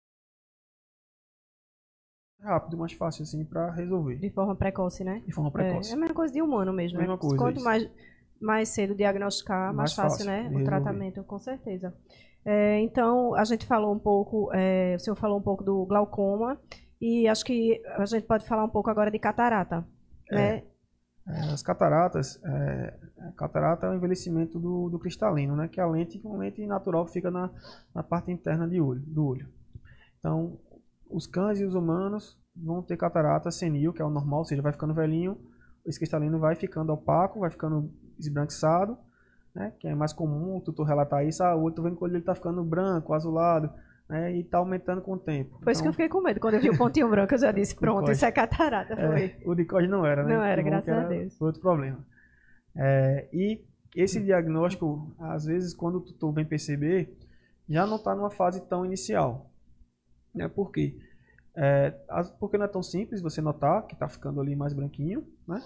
Rápido, 2.40 2.78
mais 2.78 2.92
fácil 2.92 3.22
assim 3.24 3.44
para 3.44 3.70
resolver 3.72 4.16
De 4.16 4.30
forma 4.30 4.54
precoce, 4.54 5.02
né? 5.02 5.22
de 5.26 5.32
forma 5.32 5.50
É, 5.50 5.52
precoce. 5.52 5.90
é 5.90 5.94
a 5.94 5.96
mesma 5.96 6.14
coisa 6.14 6.32
de 6.32 6.40
humano 6.40 6.72
mesmo. 6.72 6.98
Mesma 6.98 7.14
né? 7.14 7.20
coisa, 7.20 7.36
Quanto 7.36 7.60
mais, 7.60 7.88
mais 8.40 8.68
cedo 8.68 8.94
diagnosticar, 8.94 9.74
mais, 9.74 9.76
Mais 9.76 9.94
fácil, 9.94 10.26
fácil 10.26 10.50
né? 10.50 10.60
O 10.60 10.64
tratamento, 10.64 11.22
com 11.24 11.38
certeza. 11.38 11.94
É, 12.44 12.80
então, 12.80 13.34
a 13.34 13.44
gente 13.44 13.66
falou 13.66 13.94
um 13.94 13.98
pouco, 13.98 14.50
é, 14.54 14.94
o 14.96 14.98
senhor 14.98 15.16
falou 15.16 15.38
um 15.38 15.42
pouco 15.42 15.62
do 15.62 15.84
glaucoma, 15.84 16.58
e 17.00 17.28
acho 17.28 17.44
que 17.44 17.82
a 17.96 18.04
gente 18.04 18.26
pode 18.26 18.46
falar 18.46 18.64
um 18.64 18.68
pouco 18.68 18.90
agora 18.90 19.10
de 19.10 19.18
catarata. 19.18 19.86
Né? 20.30 20.62
É, 21.26 21.40
As 21.52 21.62
cataratas, 21.62 22.40
é, 22.44 22.98
catarata 23.36 23.86
é 23.86 23.90
o 23.90 23.94
envelhecimento 23.94 24.58
do, 24.58 24.88
do 24.88 24.98
cristalino, 24.98 25.54
né? 25.54 25.68
Que 25.68 25.80
é 25.80 25.82
a 25.82 25.86
lente, 25.86 26.20
uma 26.24 26.38
lente 26.38 26.66
natural 26.66 27.04
que 27.04 27.12
fica 27.12 27.30
na, 27.30 27.50
na 27.94 28.02
parte 28.02 28.32
interna 28.32 28.66
de 28.66 28.80
olho, 28.80 29.00
do 29.00 29.26
olho. 29.26 29.48
Então, 30.18 30.58
os 31.08 31.26
cães 31.26 31.60
e 31.60 31.64
os 31.64 31.74
humanos 31.74 32.38
vão 32.56 32.82
ter 32.82 32.96
catarata 32.96 33.50
senil, 33.50 33.92
que 33.92 34.02
é 34.02 34.04
o 34.04 34.10
normal, 34.10 34.40
ou 34.40 34.44
seja, 34.44 34.62
vai 34.62 34.72
ficando 34.72 34.94
velhinho, 34.94 35.38
esse 35.86 35.98
cristalino 35.98 36.38
vai 36.38 36.54
ficando 36.54 36.92
opaco, 36.92 37.40
vai 37.40 37.50
ficando 37.50 37.90
esbranquiçado, 38.18 38.98
né? 39.54 39.72
Que 39.78 39.88
é 39.88 39.94
mais 39.94 40.12
comum 40.12 40.56
o 40.56 40.60
tutor 40.60 40.86
relatar 40.86 41.26
isso, 41.26 41.42
ah, 41.42 41.54
o 41.54 41.62
olho, 41.62 41.74
tô 41.74 41.82
vendo 41.82 41.96
que 41.96 42.02
o 42.02 42.04
olho 42.04 42.18
está 42.18 42.34
ficando 42.34 42.62
branco, 42.64 43.14
azulado, 43.14 43.70
né, 44.08 44.34
e 44.34 44.40
está 44.40 44.58
aumentando 44.58 45.02
com 45.02 45.12
o 45.12 45.18
tempo. 45.18 45.58
Foi 45.62 45.72
isso 45.72 45.82
que 45.82 45.88
eu 45.88 45.90
Então, 45.90 45.92
fiquei 45.92 46.08
com 46.08 46.20
medo. 46.22 46.40
Quando 46.40 46.54
eu 46.54 46.60
vi 46.60 46.70
o 46.70 46.78
pontinho 46.78 47.08
branco, 47.10 47.34
eu 47.34 47.38
já 47.38 47.52
disse, 47.52 47.74
pronto, 47.76 48.10
isso 48.10 48.24
é 48.24 48.32
catarata. 48.32 48.96
Foi. 48.96 49.24
é, 49.24 49.38
o 49.44 49.54
de 49.54 49.66
não 49.86 50.06
era, 50.06 50.22
né? 50.22 50.34
Não 50.34 50.42
era, 50.42 50.62
bom 50.62 50.68
graças 50.68 50.84
que 50.84 50.90
a 50.90 51.08
Deus. 51.08 51.40
Outro 51.40 51.60
problema. 51.60 51.98
É, 52.74 53.28
e 53.32 53.64
esse 53.94 54.20
diagnóstico, 54.20 55.14
às 55.18 55.44
vezes, 55.44 55.74
quando 55.74 55.96
o 55.96 56.00
tutor 56.00 56.32
vem 56.32 56.44
perceber, 56.44 57.16
já 57.68 57.86
não 57.86 57.96
está 57.96 58.14
numa 58.14 58.30
fase 58.30 58.60
tão 58.66 58.84
inicial. 58.84 59.50
Né? 60.34 60.48
Por 60.48 60.70
quê? 60.70 60.96
É, 61.54 61.90
porque 62.38 62.56
não 62.56 62.64
é 62.64 62.68
tão 62.68 62.82
simples 62.82 63.20
você 63.20 63.40
notar 63.40 63.86
que 63.86 63.94
está 63.94 64.08
ficando 64.08 64.40
ali 64.40 64.54
mais 64.54 64.72
branquinho, 64.72 65.26
né? 65.46 65.60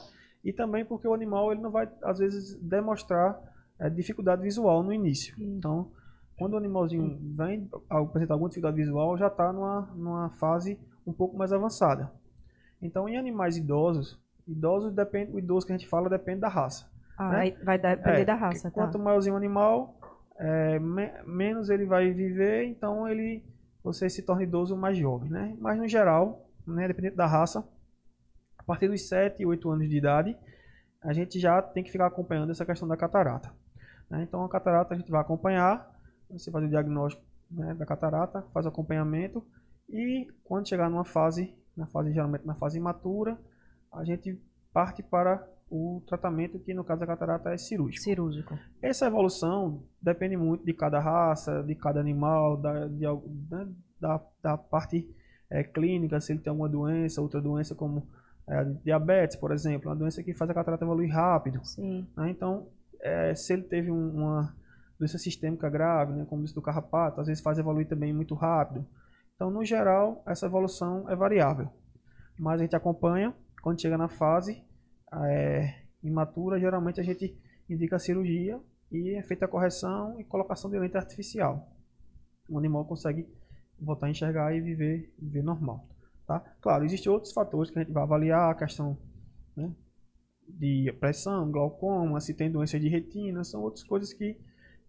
E 0.45 0.53
também 0.53 0.85
porque 0.85 1.07
o 1.07 1.15
animal 1.15 1.53
ele 1.53 1.61
não 1.61 1.71
vai, 1.71 1.89
às 2.03 2.19
vezes, 2.19 2.55
demonstrar 2.61 3.39
é, 3.79 3.89
dificuldade 3.89 4.43
visual 4.43 4.83
no 4.83 4.93
início. 4.93 5.35
Então, 5.39 5.91
quando 6.37 6.55
o 6.55 6.57
animalzinho 6.57 7.17
vem 7.37 7.69
apresentar 7.89 8.35
alguma 8.35 8.49
dificuldade 8.49 8.77
visual, 8.83 9.17
já 9.17 9.29
está 9.29 9.53
numa, 9.53 9.83
numa 9.95 10.31
fase 10.31 10.79
um 11.07 11.13
pouco 11.13 11.37
mais 11.37 11.53
avançada. 11.53 12.11
Então, 12.81 13.09
em 13.09 13.17
animais 13.17 13.57
idosos, 13.57 14.19
idosos 14.47 14.93
depende, 14.93 15.33
o 15.33 15.39
idoso 15.39 15.67
que 15.67 15.73
a 15.73 15.77
gente 15.77 15.89
fala 15.89 16.09
depende 16.09 16.41
da 16.41 16.49
raça. 16.49 16.91
Ah, 17.17 17.31
né? 17.31 17.51
vai 17.63 17.79
depender 17.79 18.23
É, 18.23 18.25
da 18.25 18.35
raça, 18.35 18.63
tá? 18.63 18.71
Quanto 18.71 18.99
maiorzinho 18.99 19.35
o 19.35 19.39
animal, 19.39 19.95
é, 20.39 20.79
me- 20.81 21.13
menos 21.25 21.71
ele 21.71 21.85
vai 21.85 22.11
viver, 22.11 22.65
então 22.65 23.07
ele 23.09 23.45
você 23.85 24.09
se 24.09 24.23
torna 24.23 24.43
idoso 24.45 24.77
mais 24.77 24.97
jovem, 24.97 25.31
né? 25.31 25.57
Mas 25.61 25.79
no 25.79 25.87
geral, 25.89 26.49
né, 26.67 26.87
dependendo 26.87 27.17
da 27.17 27.27
raça, 27.27 27.65
a 28.63 28.65
partir 28.65 28.89
dos 28.89 29.09
7 29.09 29.43
e 29.43 29.47
8 29.47 29.71
anos 29.71 29.89
de 29.89 29.97
idade, 29.97 30.37
a 31.03 31.13
gente 31.13 31.39
já 31.39 31.61
tem 31.61 31.83
que 31.83 31.91
ficar 31.91 32.07
acompanhando 32.07 32.51
essa 32.51 32.65
questão 32.65 32.87
da 32.87 32.97
catarata. 32.97 33.53
né? 34.09 34.23
Então 34.23 34.45
a 34.45 34.49
catarata 34.49 34.95
a 34.95 34.97
gente 34.97 35.11
vai 35.11 35.21
acompanhar, 35.21 35.91
você 36.31 36.51
faz 36.51 36.65
o 36.65 36.69
diagnóstico 36.69 37.23
né, 37.51 37.75
da 37.75 37.85
catarata, 37.85 38.43
faz 38.55 38.65
o 38.65 38.69
acompanhamento 38.69 39.45
e 39.89 40.29
quando 40.45 40.69
chegar 40.69 40.89
numa 40.89 41.05
fase, 41.05 41.55
na 41.77 41.87
fase 41.87 42.13
geralmente 42.13 42.47
na 42.47 42.55
fase 42.55 42.79
imatura, 42.79 43.37
a 43.93 44.05
gente 44.05 44.41
parte 44.73 45.03
para 45.03 45.47
o 45.69 46.03
tratamento 46.07 46.59
que 46.59 46.73
no 46.73 46.85
caso 46.85 47.01
da 47.01 47.07
catarata 47.07 47.51
é 47.51 47.59
cirúrgico. 47.59 48.05
Cirúrgico. 48.05 48.59
Essa 48.81 49.07
evolução 49.07 49.83
depende 50.01 50.37
muito 50.37 50.65
de 50.65 50.73
cada 50.73 51.01
raça, 51.01 51.63
de 51.63 51.75
cada 51.75 51.99
animal, 51.99 52.57
da, 52.59 52.87
de 52.87 53.07
né, 53.51 53.69
da, 53.99 54.21
da 54.43 54.57
parte 54.57 55.09
eh, 55.51 55.65
clínica, 55.65 56.21
se 56.21 56.33
ele 56.33 56.41
tem 56.41 56.51
alguma 56.51 56.69
doença, 56.69 57.21
outra 57.21 57.41
doença 57.41 57.75
como 57.75 58.07
eh, 58.49 58.65
diabetes, 58.85 59.37
por 59.37 59.53
exemplo, 59.53 59.89
uma 59.91 59.97
doença 59.97 60.23
que 60.23 60.35
faz 60.35 60.51
a 60.51 60.55
catarata 60.55 60.85
evoluir 60.85 61.13
rápido. 61.13 61.65
Sim. 61.65 62.07
né? 62.17 62.31
Então, 62.31 62.69
eh, 63.01 63.35
se 63.35 63.53
ele 63.53 63.63
teve 63.63 63.91
um- 63.91 64.11
uma 64.17 64.55
doença 64.99 65.19
sistêmica 65.19 65.69
grave, 65.69 66.13
né, 66.13 66.25
como 66.29 66.45
isso 66.45 66.55
do 66.55 66.63
carrapato, 66.63 67.21
às 67.21 67.27
vezes 67.27 67.43
faz 67.43 67.59
evoluir 67.59 67.89
também 67.89 68.13
muito 68.13 68.35
rápido. 68.35 68.87
Então, 69.35 69.51
no 69.51 69.65
geral, 69.65 70.23
essa 70.27 70.47
evolução 70.47 71.09
é 71.11 71.17
variável. 71.17 71.69
Mas 72.39 72.61
a 72.61 72.65
gente 72.65 72.77
acompanha, 72.77 73.35
quando 73.63 73.81
chega 73.81 73.99
na 73.99 74.09
fase 74.09 74.63
eh, 75.15 75.75
imatura, 76.03 76.59
geralmente 76.59 77.01
a 77.01 77.05
gente 77.05 77.37
indica 77.69 77.97
a 77.97 77.99
cirurgia 77.99 78.59
e 78.91 79.15
é 79.15 79.23
feita 79.23 79.45
a 79.45 79.49
correção 79.49 80.19
e 80.21 80.25
colocação 80.25 80.71
de 80.71 80.79
lente 80.79 80.97
artificial. 80.97 81.69
O 82.49 82.59
animal 82.59 82.85
consegue 82.85 83.29
voltar 83.81 84.07
a 84.07 84.11
enxergar 84.11 84.55
e 84.55 84.61
viver, 84.61 85.13
viver 85.19 85.43
normal. 85.43 85.87
Tá? 86.27 86.41
Claro, 86.61 86.85
existem 86.85 87.11
outros 87.11 87.33
fatores 87.33 87.71
que 87.71 87.79
a 87.79 87.83
gente 87.83 87.93
vai 87.93 88.03
avaliar, 88.03 88.51
a 88.51 88.55
questão 88.55 88.97
né, 89.57 89.71
de 90.49 90.93
pressão, 91.01 91.51
glaucoma, 91.51 92.21
se 92.21 92.35
tem 92.35 92.51
doença 92.51 92.79
de 92.79 92.89
retina, 92.89 93.45
são 93.45 93.63
outras 93.63 93.85
coisas 93.85 94.13
que, 94.13 94.39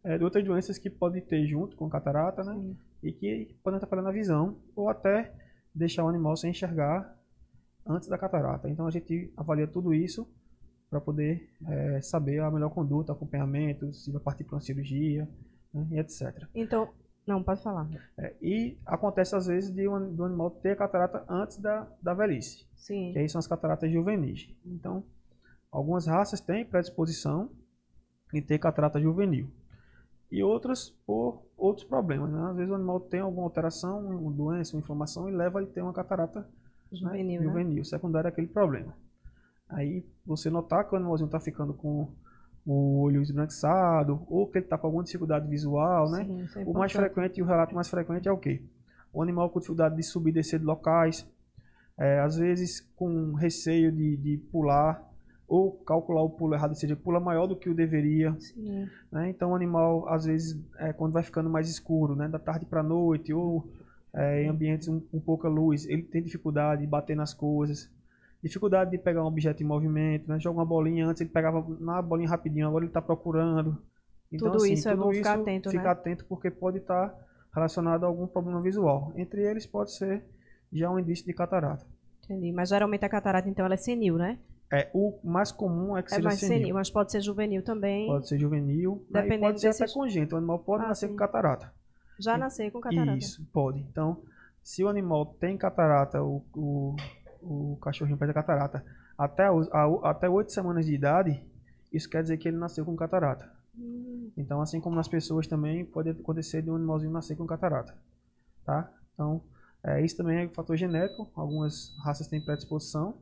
é, 0.04 0.24
outras 0.24 0.44
doenças 0.44 0.78
que 0.78 0.90
podem 0.90 1.22
ter 1.22 1.46
junto 1.48 1.76
com 1.76 1.90
catarata, 1.90 2.44
né? 2.44 2.54
Sim. 2.54 2.78
E 3.02 3.12
que 3.12 3.56
podem 3.64 3.78
atrapalhar 3.78 4.04
na 4.04 4.12
visão, 4.12 4.58
ou 4.76 4.90
até 4.90 5.34
deixar 5.74 6.06
o 6.06 6.08
animal 6.08 6.38
sem 6.38 6.52
enxergar 6.52 7.18
antes 7.86 8.08
da 8.08 8.18
catarata. 8.18 8.70
Então 8.70 8.88
a 8.88 8.92
gente 8.92 9.34
avalia 9.36 9.68
tudo 9.68 9.94
isso 9.94 10.28
para 10.90 11.02
poder 11.02 11.50
é, 11.68 12.02
saber 12.02 12.40
a 12.40 12.52
melhor 12.52 12.70
conduta, 12.70 13.12
acompanhamento, 13.12 13.92
se 13.94 14.12
vai 14.12 14.22
partir 14.22 14.44
para 14.44 14.56
uma 14.56 14.62
cirurgia, 14.62 15.28
né, 15.74 15.88
e 15.92 16.00
etc. 16.00 16.48
Então, 16.54 16.94
não, 17.26 17.42
pode 17.42 17.62
falar. 17.62 17.90
É, 18.18 18.36
e 18.42 18.78
acontece 18.86 19.36
às 19.36 19.48
vezes 19.48 19.72
de 19.72 19.88
um, 19.88 20.14
do 20.14 20.26
animal 20.26 20.52
ter 20.52 20.72
a 20.72 20.76
catarata 20.76 21.26
antes 21.30 21.58
da, 21.58 21.88
da 22.02 22.14
velhice, 22.14 22.68
Sim. 22.76 23.14
que 23.14 23.20
aí 23.20 23.30
são 23.30 23.40
as 23.40 23.48
cataratas 23.48 23.92
juvenis. 23.92 24.50
Então, 24.66 25.04
algumas 25.72 26.06
raças 26.06 26.42
têm 26.42 26.66
predisposição 26.66 27.50
em 28.34 28.42
ter 28.42 28.60
catarata 28.60 29.00
juvenil. 29.00 29.50
E 30.30 30.44
outras 30.44 30.90
por 31.06 31.44
outros 31.56 31.88
problemas. 31.88 32.32
Né? 32.32 32.50
Às 32.50 32.56
vezes 32.56 32.72
o 32.72 32.76
animal 32.76 33.00
tem 33.00 33.20
alguma 33.22 33.46
alteração, 33.46 34.06
uma 34.06 34.32
doença, 34.32 34.76
uma 34.76 34.82
inflamação 34.82 35.30
e 35.30 35.32
leva 35.32 35.60
ele 35.62 35.70
a 35.70 35.74
ter 35.74 35.82
uma 35.82 35.94
catarata 35.94 36.42
né, 36.42 36.48
Juvenil, 36.92 37.42
né? 37.42 37.48
juvenil, 37.48 37.86
secundário 37.86 38.28
àquele 38.28 38.48
problema. 38.48 38.94
Aí 39.70 40.06
você 40.26 40.50
notar 40.50 40.88
que 40.88 40.94
o 40.94 40.98
animalzinho 40.98 41.28
está 41.28 41.40
ficando 41.40 41.74
com 41.74 42.12
o 42.66 43.02
olho 43.02 43.22
esbranquiçado, 43.22 44.22
ou 44.28 44.48
que 44.48 44.58
ele 44.58 44.66
está 44.66 44.78
com 44.78 44.88
alguma 44.88 45.04
dificuldade 45.04 45.48
visual, 45.48 46.10
né? 46.10 46.24
Sim, 46.24 46.62
é 46.62 46.64
O 46.66 46.74
mais 46.74 46.92
frequente 46.92 47.38
e 47.38 47.42
o 47.42 47.46
relato 47.46 47.76
mais 47.76 47.90
frequente 47.90 48.28
é 48.28 48.32
o 48.32 48.38
quê? 48.38 48.62
O 49.12 49.22
animal 49.22 49.50
com 49.50 49.60
dificuldade 49.60 49.96
de 49.96 50.04
subir 50.04 50.32
e 50.32 50.34
descer 50.34 50.60
de 50.60 50.66
locais, 50.66 51.28
é, 51.98 52.20
às 52.20 52.38
vezes 52.38 52.82
com 52.96 53.34
receio 53.34 53.92
de, 53.92 54.18
de 54.18 54.38
pular, 54.52 55.04
ou 55.48 55.72
calcular 55.72 56.24
o 56.24 56.30
pulo 56.30 56.56
errado, 56.56 56.72
ou 56.72 56.76
seja, 56.76 56.96
pula 56.96 57.20
maior 57.20 57.46
do 57.46 57.56
que 57.56 57.70
o 57.70 57.76
deveria. 57.76 58.36
Né? 59.12 59.30
Então 59.30 59.52
o 59.52 59.56
animal, 59.56 60.08
às 60.10 60.26
vezes, 60.26 60.60
é, 60.78 60.94
quando 60.94 61.14
vai 61.14 61.22
ficando 61.22 61.50
mais 61.50 61.70
escuro, 61.70 62.16
né? 62.16 62.28
da 62.28 62.40
tarde 62.40 62.66
para 62.66 62.80
a 62.80 62.84
noite, 62.84 63.34
ou 63.34 63.68
é, 64.14 64.44
em 64.44 64.50
ambientes 64.50 64.88
um, 64.88 65.00
com 65.00 65.20
pouca 65.20 65.48
luz, 65.48 65.86
ele 65.86 66.04
tem 66.04 66.24
dificuldade 66.24 66.82
de 66.82 66.88
bater 66.88 67.16
nas 67.16 67.34
coisas, 67.34 67.90
dificuldade 68.44 68.92
de 68.92 68.98
pegar 68.98 69.24
um 69.24 69.28
objeto 69.28 69.64
em 69.64 69.66
movimento, 69.66 70.28
né? 70.28 70.40
joga 70.40 70.60
uma 70.60 70.66
bolinha, 70.66 71.08
antes 71.08 71.22
ele 71.22 71.30
pegava 71.30 71.66
na 71.80 72.02
bolinha 72.02 72.30
rapidinho, 72.30 72.68
agora 72.68 72.84
ele 72.84 72.90
está 72.90 73.02
procurando. 73.02 73.82
Então, 74.32 74.52
Tudo 74.52 74.66
isso 74.66 74.90
é 74.90 74.96
bom 74.96 75.12
ficar 75.12 75.40
atento, 75.40 75.70
ficar 75.70 75.84
né? 75.84 75.90
atento 75.92 76.26
porque 76.26 76.52
pode 76.52 76.80
estar 76.80 77.16
relacionado 77.54 78.04
a 78.04 78.08
algum 78.08 78.28
problema 78.28 78.62
visual. 78.62 79.14
Entre 79.16 79.42
eles 79.44 79.66
pode 79.66 79.94
ser 79.94 80.26
já 80.72 80.90
um 80.92 81.00
indício 81.00 81.26
de 81.26 81.34
catarata. 81.34 81.86
Entendi. 82.26 82.52
Mas 82.52 82.70
geralmente 82.70 83.06
a 83.06 83.10
catarata, 83.10 83.48
então, 83.48 83.64
ela 83.66 83.76
é 83.76 83.78
senil, 83.78 84.18
né? 84.18 84.40
É, 84.72 84.90
o 84.92 85.20
mais 85.24 85.52
comum 85.52 85.96
é 85.96 86.02
que 86.02 86.12
É 86.12 86.16
seja 86.16 86.24
mais 86.28 86.40
senil. 86.40 86.58
senil. 86.58 86.74
mas 86.76 86.90
pode 86.90 87.12
ser 87.12 87.22
juvenil 87.22 87.64
também. 87.64 88.08
Pode 88.08 88.28
ser 88.28 88.40
juvenil, 88.40 89.06
né? 89.12 89.20
e 89.20 89.24
Dependendo 89.24 89.42
pode 89.42 89.62
ser 89.62 89.68
até 89.68 89.94
congênito. 89.94 90.34
O 90.34 90.38
animal 90.40 90.60
pode 90.60 90.84
Ah, 90.84 90.88
nascer 90.88 91.06
sim. 91.06 91.12
com 91.14 91.18
catarata. 91.18 91.72
Já 92.20 92.38
nascer 92.38 92.72
com 92.72 92.80
catarata. 92.82 93.18
Isso, 93.18 93.46
pode. 93.54 93.80
Então, 93.82 94.24
se 94.64 94.84
o 94.84 94.88
animal 94.90 95.28
tem 95.40 95.58
catarata, 95.58 96.24
o, 96.24 96.44
o, 96.56 96.96
o 97.44 97.78
cachorrinho 97.82 98.18
perde 98.18 98.32
a 98.32 98.36
catarata, 98.36 98.84
até, 99.18 99.50
os, 99.52 99.70
a, 99.72 100.10
até 100.10 100.30
8 100.30 100.52
semanas 100.52 100.86
de 100.86 100.94
idade, 100.94 101.44
isso 101.92 102.10
quer 102.10 102.22
dizer 102.24 102.38
que 102.38 102.48
ele 102.48 102.58
nasceu 102.58 102.86
com 102.86 102.96
catarata. 102.96 103.52
Hum, 103.78 104.32
Então, 104.38 104.62
assim 104.62 104.80
como 104.82 104.96
nas 104.96 105.08
pessoas 105.08 105.48
também, 105.48 105.86
pode 105.86 106.10
acontecer 106.10 106.62
de 106.62 106.70
um 106.72 106.76
animalzinho 106.76 107.12
nascer 107.12 107.36
com 107.36 107.46
catarata. 107.46 107.96
Tá? 108.66 108.90
Então, 109.14 109.42
é, 109.84 110.04
isso 110.04 110.18
também 110.18 110.40
é 110.40 110.48
fator 110.50 110.78
genético. 110.78 111.30
Algumas 111.36 111.96
raças 112.04 112.28
têm 112.28 112.44
predisposição, 112.44 113.16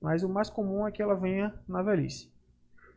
mas 0.00 0.22
o 0.22 0.28
mais 0.28 0.50
comum 0.50 0.86
é 0.86 0.92
que 0.92 1.02
ela 1.02 1.14
venha 1.14 1.54
na 1.66 1.82
velhice. 1.82 2.30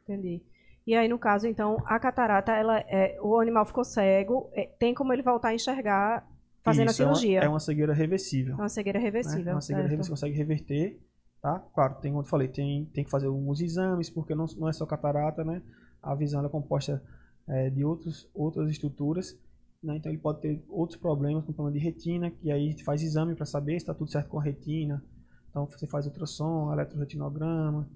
entendi. 0.03 0.41
E 0.85 0.95
aí, 0.95 1.07
no 1.07 1.17
caso, 1.17 1.47
então, 1.47 1.81
a 1.85 1.99
catarata, 1.99 2.51
ela 2.51 2.79
é, 2.81 3.17
o 3.21 3.39
animal 3.39 3.65
ficou 3.65 3.83
cego, 3.83 4.49
é, 4.53 4.67
tem 4.77 4.93
como 4.93 5.11
ele 5.11 5.23
voltar 5.23 5.49
a 5.49 5.53
enxergar 5.55 6.27
fazendo 6.65 6.89
Isso, 6.89 7.01
a 7.01 7.05
é 7.05 7.07
uma- 7.07 7.15
cirurgia. 7.15 7.39
É 7.41 7.47
uma, 7.47 7.59
cegueira 7.59 7.93
reversível. 7.93 8.55
É 8.55 8.57
uma 8.57 8.69
cegueira 8.69 8.99
né? 8.99 9.05
reversível. 9.05 9.51
É 9.51 9.55
uma 9.55 9.61
cegueira 9.61 9.87
reversível, 9.87 10.13
consegue 10.15 10.35
reverter, 10.35 10.99
tá? 11.41 11.59
Claro, 11.73 11.95
tem, 12.01 12.11
como 12.11 12.23
eu 12.23 12.27
falei, 12.27 12.47
tem, 12.47 12.85
tem 12.93 13.03
que 13.03 13.09
fazer 13.09 13.27
alguns 13.27 13.61
exames, 13.61 14.09
porque 14.09 14.33
não, 14.35 14.45
não 14.57 14.67
é 14.67 14.73
só 14.73 14.85
catarata, 14.85 15.43
né? 15.45 15.61
A 16.01 16.13
visão 16.15 16.43
é 16.45 16.49
composta 16.49 17.01
é, 17.47 17.69
de 17.69 17.85
outros, 17.85 18.27
outras 18.33 18.69
estruturas, 18.69 19.37
né? 19.81 19.95
Então 19.97 20.11
ele 20.11 20.19
pode 20.19 20.41
ter 20.41 20.61
outros 20.67 20.99
problemas, 20.99 21.43
como 21.43 21.53
problema 21.53 21.77
de 21.79 21.83
retina, 21.85 22.31
que 22.31 22.51
aí 22.51 22.67
a 22.67 22.71
gente 22.71 22.83
faz 22.83 23.01
exame 23.03 23.35
para 23.35 23.45
saber 23.45 23.73
se 23.73 23.77
está 23.77 23.93
tudo 23.93 24.09
certo 24.09 24.27
com 24.29 24.39
a 24.39 24.43
retina. 24.43 25.03
Então 25.51 25.65
você 25.67 25.85
faz 25.87 26.05
ultrassom, 26.07 26.73
eletroretinograma, 26.73 27.87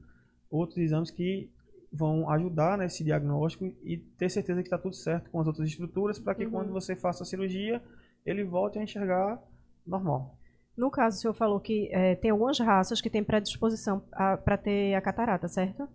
outros 0.49 0.77
exames 0.77 1.09
que 1.11 1.49
vão 1.91 2.29
ajudar 2.29 2.77
nesse 2.77 3.03
diagnóstico 3.03 3.65
e 3.83 3.97
ter 3.97 4.29
certeza 4.29 4.61
que 4.61 4.67
está 4.67 4.77
tudo 4.77 4.95
certo 4.95 5.29
com 5.31 5.41
as 5.41 5.47
outras 5.47 5.67
estruturas, 5.67 6.19
para 6.19 6.35
que 6.35 6.45
Uhum. 6.45 6.51
quando 6.51 6.71
você 6.71 6.95
faça 6.95 7.23
a 7.23 7.25
cirurgia, 7.25 7.81
ele 8.25 8.43
volte 8.43 8.77
a 8.79 8.83
enxergar 8.83 9.41
normal. 9.85 10.35
No 10.77 10.89
caso, 10.89 11.17
o 11.17 11.19
senhor 11.21 11.33
falou 11.33 11.59
que 11.59 11.89
é, 11.91 12.15
tem 12.15 12.31
algumas 12.31 12.57
raças 12.59 13.01
que 13.01 13.09
têm 13.09 13.23
predisposição 13.23 13.99
para 14.45 14.57
ter 14.57 14.93
a 14.95 15.01
catarata, 15.01 15.47
certo? 15.47 15.87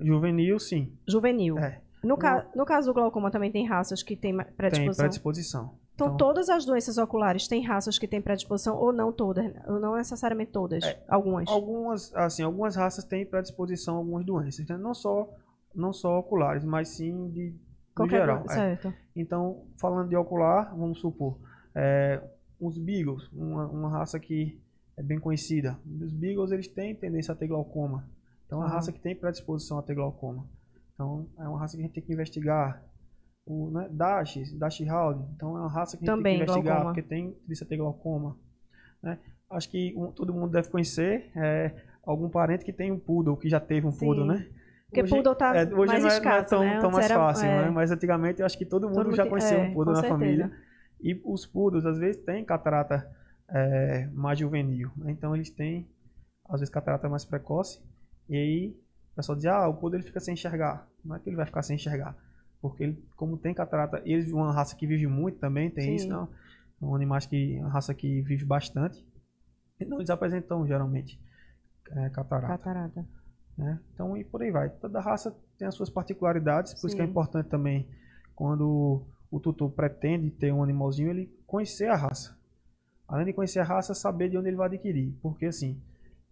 Juvenil, 0.00 0.58
sim. 0.58 0.92
Juvenil. 1.06 1.58
É, 1.58 1.80
No, 2.02 2.16
ca- 2.16 2.46
no 2.54 2.64
caso 2.64 2.88
do 2.88 2.94
glaucoma 2.94 3.30
também 3.30 3.50
tem 3.50 3.66
raças 3.66 4.02
que 4.02 4.16
têm 4.16 4.32
ma- 4.32 4.44
tem 4.44 4.52
predisposição. 4.54 5.04
predisposição. 5.04 5.80
Então, 5.94 6.16
todas 6.16 6.48
as 6.48 6.64
doenças 6.64 6.96
oculares 6.96 7.46
têm 7.46 7.62
raças 7.62 7.98
que 7.98 8.08
têm 8.08 8.22
predisposição 8.22 8.74
ou 8.78 8.90
não 8.90 9.12
todas? 9.12 9.52
Ou 9.66 9.78
não 9.78 9.96
necessariamente 9.96 10.50
todas? 10.50 10.82
É, 10.82 10.98
algumas. 11.06 11.46
Algumas, 11.50 12.14
assim, 12.14 12.42
algumas 12.42 12.74
raças 12.74 13.04
têm 13.04 13.26
predisposição 13.26 13.96
a 13.96 13.98
algumas 13.98 14.24
doenças, 14.24 14.66
né? 14.66 14.78
não 14.78 14.94
só 14.94 15.28
não 15.74 15.92
só 15.92 16.18
oculares, 16.18 16.64
mas 16.64 16.88
sim 16.88 17.28
de 17.30 17.54
Qualquer 17.94 18.20
geral. 18.20 18.38
doença, 18.38 18.54
é. 18.54 18.76
Certo. 18.76 18.94
Então, 19.14 19.66
falando 19.78 20.08
de 20.08 20.16
ocular, 20.16 20.74
vamos 20.74 21.00
supor, 21.00 21.36
É, 21.74 22.20
os 22.60 22.76
Beagles, 22.78 23.28
uma, 23.32 23.66
uma 23.66 23.88
raça 23.90 24.18
que 24.18 24.60
é 24.96 25.02
bem 25.02 25.18
conhecida. 25.18 25.78
Os 26.00 26.12
Beagles 26.12 26.50
eles 26.52 26.68
têm 26.68 26.94
tendência 26.94 27.32
a 27.32 27.36
ter 27.36 27.46
glaucoma. 27.46 28.04
Então 28.46 28.60
é 28.62 28.66
uma 28.66 28.70
raça 28.70 28.92
que 28.92 28.98
tem 29.00 29.14
predisposição 29.14 29.78
a 29.78 29.82
ter 29.82 29.94
glaucoma. 29.94 30.44
Então 30.94 31.26
é 31.38 31.48
uma 31.48 31.58
raça 31.58 31.76
que 31.76 31.82
a 31.82 31.86
gente 31.86 31.94
tem 31.94 32.02
que 32.02 32.12
investigar. 32.12 32.82
O 33.46 33.70
né, 33.70 33.88
Dash, 33.90 34.52
Dash 34.58 34.80
Hound, 34.82 35.24
então 35.34 35.56
é 35.56 35.60
uma 35.60 35.70
raça 35.70 35.96
que 35.96 36.04
a 36.04 36.06
gente 36.06 36.16
Também, 36.16 36.36
tem 36.38 36.44
que 36.46 36.50
investigar 36.52 36.74
glaucoma. 36.82 36.94
porque 36.94 37.08
tem 37.08 37.30
tendência 37.32 37.64
a 37.64 37.68
ter 37.68 37.76
glaucoma. 37.78 38.36
Né? 39.02 39.18
Acho 39.50 39.70
que 39.70 39.94
um- 39.96 40.12
todo 40.12 40.32
mundo 40.32 40.50
deve 40.52 40.68
conhecer 40.68 41.30
é, 41.34 41.72
algum 42.04 42.28
parente 42.28 42.64
que 42.64 42.72
tem 42.72 42.92
um 42.92 42.98
poodle, 42.98 43.36
que 43.36 43.48
já 43.48 43.58
teve 43.58 43.86
um 43.86 43.90
Sim. 43.90 44.04
poodle, 44.06 44.26
né? 44.26 44.46
Porque 44.86 45.04
poodle 45.04 45.34
tá 45.34 45.56
é, 45.56 45.64
hoje 45.64 45.86
mais 45.92 46.02
não 46.02 46.10
é, 46.10 46.12
escasso, 46.12 46.54
não 46.54 46.62
é 46.62 46.66
tão, 46.66 46.74
né? 46.74 46.80
tão 46.80 46.90
mais 46.90 47.06
era- 47.06 47.14
fácil, 47.14 47.46
é. 47.46 47.62
né? 47.64 47.70
Mas 47.70 47.90
antigamente 47.90 48.40
eu 48.40 48.46
acho 48.46 48.58
que 48.58 48.66
todo 48.66 48.88
mundo 48.88 49.04
Todo 49.04 49.16
já 49.16 49.26
conhecia 49.26 49.56
é, 49.56 49.62
um 49.68 49.72
poodle 49.72 49.94
na 49.94 50.00
certeza. 50.00 50.18
família. 50.18 50.52
E 51.02 51.20
os 51.24 51.46
poodles, 51.46 51.84
às 51.86 51.98
vezes, 51.98 52.22
têm 52.24 52.44
catarata 52.44 53.10
é, 53.48 54.06
mais 54.12 54.38
juvenil. 54.38 54.90
né? 54.96 55.10
Então, 55.10 55.34
eles 55.34 55.50
têm, 55.50 55.88
às 56.48 56.60
vezes, 56.60 56.72
catarata 56.72 57.08
mais 57.08 57.24
precoce. 57.24 57.82
E 58.28 58.36
aí, 58.36 58.76
o 59.12 59.16
pessoal 59.16 59.36
diz, 59.36 59.46
ah, 59.46 59.68
o 59.68 59.74
poodle 59.74 59.98
ele 59.98 60.06
fica 60.06 60.20
sem 60.20 60.34
enxergar. 60.34 60.88
Não 61.04 61.16
é 61.16 61.18
que 61.18 61.28
ele 61.28 61.36
vai 61.36 61.46
ficar 61.46 61.62
sem 61.62 61.76
enxergar. 61.76 62.16
Porque 62.60 62.82
ele, 62.82 63.04
como 63.16 63.38
tem 63.38 63.54
catarata, 63.54 64.02
eles 64.04 64.30
uma 64.32 64.52
raça 64.52 64.76
que 64.76 64.86
vive 64.86 65.06
muito 65.06 65.38
também, 65.38 65.70
tem 65.70 65.84
Sim. 65.84 65.94
isso, 65.94 66.08
não? 66.08 66.28
São 66.78 66.94
animais 66.94 67.26
que, 67.26 67.58
uma 67.58 67.70
raça 67.70 67.94
que 67.94 68.20
vive 68.22 68.44
bastante. 68.44 69.04
Então, 69.80 69.98
eles 69.98 70.10
apresentam, 70.10 70.66
geralmente, 70.66 71.18
é, 71.90 72.10
catarata 72.10 72.58
Catarata. 72.58 73.06
né? 73.56 73.80
Então, 73.94 74.16
e 74.16 74.24
por 74.24 74.42
aí 74.42 74.50
vai. 74.50 74.68
Toda 74.68 75.00
raça 75.00 75.34
tem 75.58 75.66
as 75.66 75.74
suas 75.74 75.90
particularidades, 75.90 76.74
por 76.74 76.86
isso 76.86 76.96
que 76.96 77.02
é 77.02 77.04
Sim. 77.04 77.10
importante 77.10 77.48
também, 77.48 77.88
quando 78.34 79.02
o 79.30 79.38
tutor 79.38 79.70
pretende 79.70 80.30
ter 80.30 80.52
um 80.52 80.62
animalzinho, 80.62 81.10
ele 81.10 81.32
conhecer 81.46 81.88
a 81.88 81.96
raça. 81.96 82.36
Além 83.06 83.26
de 83.26 83.32
conhecer 83.32 83.60
a 83.60 83.64
raça, 83.64 83.94
saber 83.94 84.28
de 84.28 84.36
onde 84.36 84.48
ele 84.48 84.56
vai 84.56 84.66
adquirir. 84.66 85.12
Porque, 85.22 85.46
assim, 85.46 85.80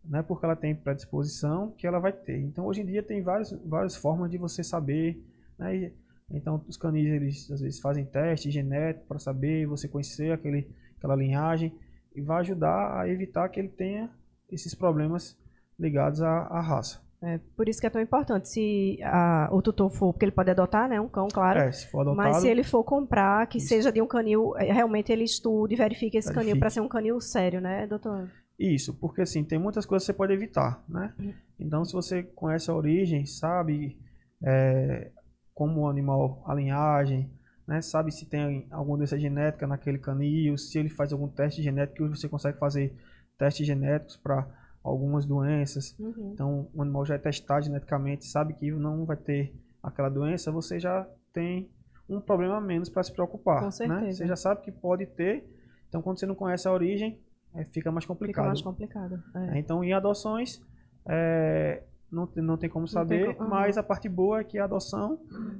não 0.05 0.21
é 0.21 0.23
porque 0.23 0.45
ela 0.45 0.57
tem 0.57 0.75
predisposição 0.75 1.73
que 1.73 1.87
ela 1.87 1.99
vai 1.99 2.13
ter. 2.13 2.39
Então, 2.41 2.67
hoje 2.67 2.83
em 2.83 2.87
dia, 2.87 3.03
tem 3.03 3.23
várias, 3.23 3.53
várias 3.65 3.97
formas 3.97 4.31
de 4.31 4.39
você 4.39 4.63
saber. 4.65 5.23
Né? 5.59 5.93
Então, 6.31 6.65
os 6.69 6.77
canis, 6.77 7.07
eles 7.07 7.51
às 7.51 7.61
vezes 7.61 7.81
fazem 7.81 8.05
teste 8.05 8.51
genético 8.51 9.07
para 9.07 9.19
saber, 9.19 9.67
você 9.67 9.89
conhecer 9.89 10.33
aquele, 10.33 10.69
aquela 10.97 11.17
linhagem, 11.17 11.73
e 12.15 12.21
vai 12.21 12.41
ajudar 12.41 13.01
a 13.01 13.09
evitar 13.09 13.49
que 13.49 13.61
ele 13.61 13.69
tenha 13.69 14.11
esses 14.51 14.75
problemas 14.75 15.37
ligados 15.79 16.21
à, 16.21 16.31
à 16.31 16.61
raça. 16.61 17.01
É, 17.21 17.39
por 17.57 17.69
isso 17.69 17.81
que 17.81 17.87
é 17.87 17.91
tão 17.91 18.01
importante. 18.01 18.49
Se 18.49 18.99
a- 19.03 19.49
o 19.51 19.61
tutor 19.61 19.91
for, 19.91 20.13
porque 20.13 20.25
ele 20.25 20.33
pode 20.33 20.51
adotar, 20.51 20.89
né? 20.89 21.01
Um 21.01 21.09
cão, 21.09 21.27
claro. 21.29 21.59
É, 21.59 21.73
se 21.73 21.87
for 21.89 22.01
adotado, 22.03 22.17
Mas 22.17 22.37
se 22.39 22.49
ele 22.49 22.63
for 22.63 22.85
comprar, 22.85 23.47
que 23.49 23.59
Isso. 23.59 23.69
seja 23.69 23.91
de 23.91 24.01
um 24.01 24.07
canil, 24.07 24.57
é, 24.57 24.73
realmente 24.73 25.11
ele 25.11 25.25
estude 25.25 25.75
e 25.75 25.77
verifique 25.77 26.17
esse 26.17 26.29
canil 26.29 26.41
Verifique. 26.55 26.61
para 26.61 26.71
ser 26.71 26.81
um 26.81 26.89
canil 26.89 27.21
sério, 27.21 27.61
né, 27.61 27.87
doutor? 27.89 28.31
Isso, 28.59 28.95
porque 28.95 29.23
assim, 29.23 29.43
tem 29.45 29.59
muitas 29.59 29.85
coisas 29.85 30.05
que 30.07 30.13
você 30.13 30.17
pode 30.17 30.33
evitar, 30.33 30.83
né? 30.89 31.13
Então, 31.59 31.85
se 31.85 31.93
você 31.93 32.23
conhece 32.23 32.71
a 32.71 32.75
origem, 32.75 33.27
sabe 33.27 33.97
é, 34.43 35.11
como 35.55 35.81
o 35.83 35.89
animal, 35.89 36.43
a 36.47 36.55
linhagem, 36.55 37.29
né? 37.67 37.81
Sabe 37.83 38.13
se 38.13 38.27
tem 38.27 38.67
alguma 38.71 38.97
doença 38.97 39.19
genética 39.19 39.67
naquele 39.67 39.99
canil, 39.99 40.57
se 40.57 40.79
ele 40.79 40.89
faz 40.89 41.13
algum 41.13 41.27
teste 41.29 41.63
genético, 41.63 42.05
hoje 42.05 42.17
você 42.21 42.29
consegue 42.29 42.59
fazer 42.59 42.97
testes 43.37 43.67
genéticos 43.67 44.17
para 44.17 44.47
algumas 44.83 45.25
doenças. 45.27 45.95
Uhum. 45.99 46.31
Então, 46.33 46.69
o 46.75 46.83
animal 46.83 47.05
já 47.05 47.15
é 47.15 47.19
testado 47.19 47.65
geneticamente, 47.65 48.27
sabe 48.27 48.55
que 48.55 48.71
não 48.71 49.05
vai 49.05 49.17
ter 49.17 49.55
aquela 49.83 50.09
doença, 50.09 50.51
você 50.53 50.79
já 50.81 51.07
tem 51.33 51.69
um 52.09 52.21
problema 52.21 52.57
a 52.57 52.61
menos 52.61 52.89
para 52.89 53.03
se 53.03 53.13
preocupar. 53.13 53.61
Com 53.61 53.67
Né? 53.67 53.71
certeza. 53.71 54.13
Você 54.19 54.27
já 54.27 54.37
sabe 54.37 54.63
que 54.63 54.73
pode 54.73 55.07
ter, 55.07 55.45
então 55.89 56.01
quando 56.03 56.19
você 56.19 56.27
não 56.27 56.35
conhece 56.35 56.67
a 56.67 56.73
origem, 56.73 57.19
é, 57.55 57.65
fica 57.65 57.91
mais 57.93 58.05
Fica 58.05 58.15
complicado. 58.15 58.47
mais 58.47 58.63
complicado. 58.63 59.23
é. 59.35 59.57
É, 59.57 59.59
Então, 59.59 59.83
em 59.85 59.93
adoções, 59.93 60.61
é, 61.07 61.83
não, 62.11 62.27
tem, 62.27 62.43
não 62.43 62.57
tem 62.57 62.69
como 62.71 62.87
tem 62.87 62.93
saber, 62.95 63.35
co- 63.35 63.43
aham. 63.43 63.51
mas 63.51 63.77
a 63.79 63.83
parte 63.83 64.09
boa 64.09 64.41
é 64.41 64.45
que 64.45 64.59
a 64.59 64.65
adoção 64.65 65.19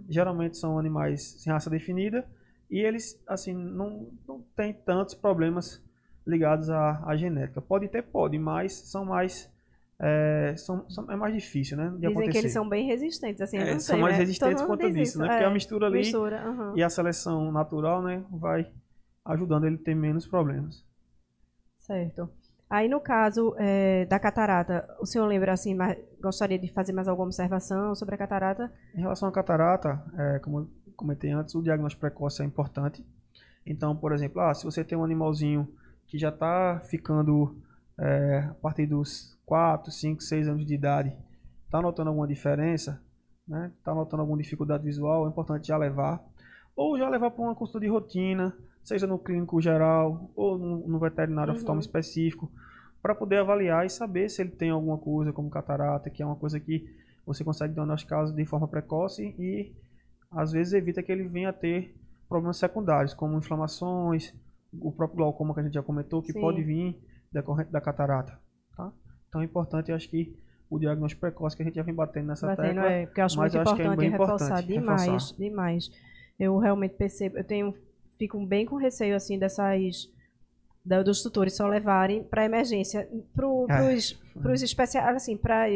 geralmente 0.09 0.57
são 0.57 0.79
animais 0.79 1.23
sem 1.43 1.53
raça 1.53 1.69
definida 1.71 2.27
e 2.71 2.79
eles, 2.81 3.21
assim, 3.27 3.55
não, 3.55 4.09
não 4.27 4.43
tem 4.57 4.73
tantos 4.73 5.15
problemas 5.15 5.83
ligados 6.29 6.69
à, 6.71 7.03
à 7.07 7.17
genética. 7.17 7.61
Pode 7.61 7.89
ter, 7.89 8.03
pode, 8.03 8.39
mas 8.39 8.73
são 8.75 9.05
mais. 9.05 9.51
É, 10.01 10.55
são, 10.57 10.89
são- 10.89 11.11
é 11.11 11.17
mais 11.17 11.35
difícil, 11.35 11.77
né? 11.77 11.87
De 11.89 11.95
Dizem 11.97 12.11
acontecer. 12.11 12.31
que 12.33 12.39
eles 12.39 12.53
são 12.53 12.69
bem 12.69 12.87
resistentes, 12.87 13.41
assim, 13.41 13.59
É, 13.59 13.71
são 13.73 13.81
sei, 13.81 14.01
mais 14.01 14.15
né? 14.15 14.21
resistentes 14.21 14.63
quanto 14.63 14.87
diz 14.87 14.95
disso, 14.95 15.03
isso, 15.13 15.19
né? 15.19 15.27
é. 15.27 15.31
Porque 15.31 15.45
a 15.45 15.51
mistura 15.51 15.87
ali 15.87 15.99
Mistura, 15.99 16.41
aham. 16.41 16.73
e 16.77 16.83
a 16.85 16.89
seleção 16.89 17.51
natural, 17.51 18.01
né? 18.03 18.23
Vai 18.31 18.71
ajudando 19.25 19.65
ele 19.67 19.75
a 19.75 19.79
ter 19.85 19.97
menos 19.97 20.25
problemas. 20.27 20.85
Certo. 21.79 22.31
Aí, 22.71 22.87
no 22.89 23.01
caso 23.01 23.55
é, 23.59 24.05
da 24.07 24.19
catarata, 24.19 24.87
o 25.01 25.07
senhor 25.07 25.27
lembra, 25.27 25.53
assim, 25.53 25.75
mais- 25.75 25.99
gostaria 26.21 26.59
de 26.59 26.71
fazer 26.73 26.93
mais 26.93 27.09
alguma 27.09 27.27
observação 27.27 27.95
sobre 27.95 28.15
a 28.15 28.19
catarata? 28.19 28.71
Em 28.95 29.01
relação 29.01 29.29
à 29.29 29.33
catarata, 29.33 30.01
é, 30.17 30.39
como 30.41 30.59
eu 30.61 30.69
comentei 30.95 31.31
antes, 31.31 31.55
o 31.55 31.63
diagnóstico 31.63 32.01
precoce 32.01 32.43
é 32.43 32.45
importante. 32.45 33.05
Então, 33.67 33.97
por 33.97 34.13
exemplo, 34.13 34.41
ah, 34.43 34.53
se 34.55 34.65
você 34.65 34.85
tem 34.85 34.97
um 34.99 35.05
animalzinho 35.05 35.67
que 36.09 36.19
já 36.19 36.31
está 36.31 36.81
ficando 36.81 37.57
é, 37.99 38.49
a 38.51 38.55
partir 38.55 38.87
dos 38.87 39.39
4, 39.47 39.93
5, 39.93 40.23
6 40.23 40.49
anos 40.49 40.67
de 40.67 40.75
idade, 40.75 41.13
está 41.65 41.81
notando 41.81 42.09
alguma 42.09 42.27
diferença, 42.27 43.01
né? 43.47 43.73
Está 43.79 43.95
notando 43.95 44.23
alguma 44.23 44.39
dificuldade 44.39 44.83
visual, 44.85 45.27
é 45.27 45.29
importante 45.29 45.69
já 45.69 45.77
levar. 45.77 46.23
Ou 46.75 46.99
já 46.99 47.09
levar 47.09 47.31
para 47.31 47.43
uma 47.43 47.55
consulta 47.55 47.81
de 47.81 47.89
rotina, 47.89 48.57
seja 48.83 49.07
no 49.07 49.19
clínico 49.19 49.61
geral 49.61 50.31
ou 50.35 50.57
no, 50.59 50.89
no 50.89 50.99
veterinário 50.99 51.53
Uhum. 51.53 51.59
oftalmo 51.59 51.81
específico, 51.81 52.51
para 53.03 53.15
poder 53.15 53.39
avaliar 53.39 53.85
e 53.87 53.91
saber 53.91 54.29
se 54.29 54.43
ele 54.43 54.51
tem 54.51 54.71
alguma 54.71 54.99
coisa 54.99 55.33
como 55.33 55.51
catarata, 55.51 56.11
que 56.11 56.23
é 56.23 56.27
uma 56.27 56.37
coisa 56.37 56.59
que 56.59 56.89
você 57.27 57.45
consegue 57.45 57.75
diagnosticar 57.75 58.25
de 58.33 58.45
forma 58.47 58.67
precoce 58.67 59.35
e 59.39 59.75
às 60.31 60.53
vezes 60.53 60.73
evita 60.73 61.03
que 61.03 61.13
ele 61.13 61.25
venha 61.29 61.51
a 61.51 61.53
ter 61.53 61.95
problemas 62.29 62.57
secundários, 62.59 63.15
como 63.15 63.37
inflamações, 63.39 64.35
o 64.73 64.93
próprio 64.93 65.17
glaucoma 65.19 65.55
que 65.55 65.61
a 65.61 65.63
gente 65.63 65.75
já 65.75 65.83
comentou, 65.83 66.23
que 66.23 66.33
Sim. 66.33 66.41
pode 66.41 66.63
vir 66.63 66.97
decorrente 67.33 67.71
da 67.71 67.81
catarata. 67.81 68.39
Tá? 68.77 68.93
Então 69.29 69.41
é 69.41 69.45
importante, 69.45 69.91
eu 69.91 69.97
acho 69.97 70.09
que 70.09 70.37
o 70.71 70.79
diagnóstico 70.79 71.21
precoce 71.21 71.57
que 71.57 71.63
a 71.63 71.65
gente 71.67 71.75
já 71.77 71.83
vem 71.83 71.95
batendo 71.95 72.27
nessa 72.29 72.47
Batendo, 72.47 72.75
tecla. 72.81 72.91
é, 72.91 73.07
porque 73.07 73.21
eu 73.21 73.25
acho 73.25 73.37
mas 73.39 73.53
muito 73.53 73.57
eu 73.57 73.63
acho 73.63 73.77
que 73.77 73.83
é 73.83 73.85
importante 73.85 74.01
bem 74.01 74.11
reforçar 74.11 74.45
importante 74.47 74.67
demais, 74.67 75.03
reforçar. 75.07 75.37
demais. 75.39 75.91
Eu 76.39 76.59
realmente 76.59 76.95
percebo, 76.95 77.39
eu 77.39 77.45
tenho, 77.45 77.75
fico 78.19 78.45
bem 78.47 78.67
com 78.67 78.77
receio, 78.77 79.17
assim, 79.17 79.39
dessas, 79.39 80.11
da- 80.85 81.03
dos 81.03 81.23
tutores 81.23 81.57
só 81.57 81.67
levarem 81.67 82.23
para 82.23 82.45
emergência, 82.45 83.09
para 83.35 83.47
É. 83.81 83.95
os 83.95 84.63
especialistas, 84.63 85.17
assim, 85.17 85.37
para 85.37 85.67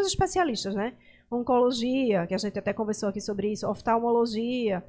os 0.00 0.06
especialistas, 0.06 0.74
né? 0.74 0.92
Oncologia, 1.30 2.26
que 2.26 2.34
a 2.34 2.38
gente 2.38 2.58
até 2.58 2.72
conversou 2.74 3.08
aqui 3.08 3.20
sobre 3.20 3.50
isso, 3.50 3.66
oftalmologia, 3.68 4.84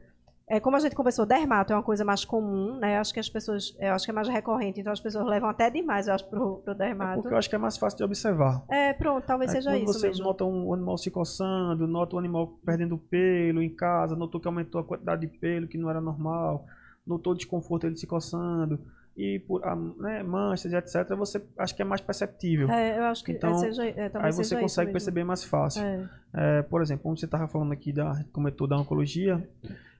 é, 0.48 0.60
como 0.60 0.76
a 0.76 0.80
gente 0.80 0.96
conversou, 0.96 1.26
dermato 1.26 1.72
é 1.72 1.76
uma 1.76 1.84
coisa 1.84 2.04
mais 2.04 2.26
comum, 2.26 2.78
né? 2.78 2.98
Acho 2.98 3.14
que 3.14 3.20
as 3.20 3.30
pessoas, 3.30 3.76
eu 3.80 3.94
acho 3.94 4.06
que 4.06 4.12
é 4.12 4.14
mais 4.14 4.28
recorrente, 4.28 4.80
então 4.82 4.92
as 4.92 5.00
pessoas 5.00 5.26
levam 5.26 5.50
até 5.50 5.70
demais, 5.70 6.08
eu 6.08 6.14
acho, 6.14 6.26
pro, 6.30 6.58
pro 6.58 6.74
É 6.74 6.76
dermato. 6.76 7.22
porque 7.22 7.34
eu 7.34 7.38
acho 7.38 7.50
que 7.50 7.56
é 7.56 7.60
mais 7.60 7.78
fácil 7.78 7.98
de 7.98 8.04
observar. 8.04 8.64
É, 8.70 8.94
pronto, 8.94 9.24
talvez 9.26 9.52
É, 9.52 9.56
seja 9.56 9.72
quando 9.72 9.84
isso 9.84 9.94
você 10.00 10.08
mesmo. 10.08 10.26
nota 10.26 10.44
um 10.46 10.74
animal 10.74 10.98
se 10.98 11.10
coçando, 11.10 11.88
nota 11.88 12.16
o 12.16 12.20
animal 12.20 12.48
perdendo 12.66 12.98
pelo 12.98 13.62
em 13.62 13.70
casa, 13.74 14.16
notou 14.16 14.40
que 14.42 14.48
aumentou 14.48 14.82
a 14.82 14.84
quantidade 14.84 15.22
de 15.22 15.28
pelo 15.38 15.68
que 15.68 15.78
não 15.78 15.90
era 15.90 16.02
normal, 16.02 16.66
notou 17.08 17.34
o 17.34 17.36
desconforto 17.36 17.86
ele 17.88 17.96
se 17.96 18.06
coçando 18.08 18.80
e 19.16 19.40
por 19.48 19.62
né, 20.00 20.24
manchas 20.24 20.72
e 20.72 20.76
etc. 20.76 21.08
Você 21.16 21.42
acho 21.58 21.76
que 21.76 21.82
é 21.82 21.86
mais 21.86 22.02
perceptível. 22.02 22.70
É, 22.70 22.98
eu 22.98 23.04
acho 23.04 23.24
que 23.24 23.32
Então, 23.32 23.52
é, 23.52 23.54
seja, 23.60 23.86
é, 23.88 24.12
Aí 24.16 24.32
você 24.32 24.60
consegue 24.60 24.92
perceber 24.92 25.24
mais 25.24 25.44
fácil. 25.44 25.84
É, 25.84 26.10
É, 26.36 26.62
por 26.64 26.82
exemplo, 26.82 27.04
como 27.04 27.16
você 27.16 27.26
estava 27.26 27.48
falando 27.48 27.72
aqui, 27.72 27.94
da, 27.94 28.24
comentou 28.32 28.66
da 28.68 28.76
oncologia, 28.76 29.48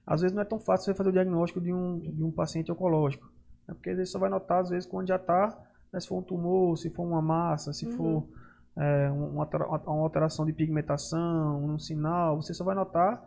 às 0.06 0.20
vezes 0.20 0.34
não 0.34 0.42
é 0.42 0.44
tão 0.44 0.58
fácil 0.58 0.84
você 0.86 0.94
fazer 0.94 1.10
o 1.10 1.12
diagnóstico 1.12 1.60
de 1.60 1.72
um, 1.72 1.98
de 1.98 2.22
um 2.22 2.30
paciente 2.30 2.70
oncológico. 2.70 3.26
Né? 3.66 3.74
Porque 3.74 3.90
às 3.90 3.96
vezes 3.96 4.10
você 4.10 4.12
só 4.12 4.18
vai 4.18 4.30
notar, 4.30 4.60
às 4.60 4.70
vezes, 4.70 4.86
quando 4.88 5.08
já 5.08 5.16
está, 5.16 5.56
se 5.98 6.08
for 6.08 6.18
um 6.18 6.22
tumor, 6.22 6.76
se 6.76 6.90
for 6.90 7.04
uma 7.04 7.22
massa, 7.22 7.72
se 7.72 7.86
Uhum. 7.86 7.92
for 7.92 8.28
é, 8.76 9.08
uma, 9.10 9.48
uma 9.86 10.02
alteração 10.02 10.44
de 10.44 10.52
pigmentação, 10.52 11.64
um 11.64 11.78
sinal, 11.78 12.42
você 12.42 12.52
só 12.52 12.64
vai 12.64 12.74
notar, 12.74 13.22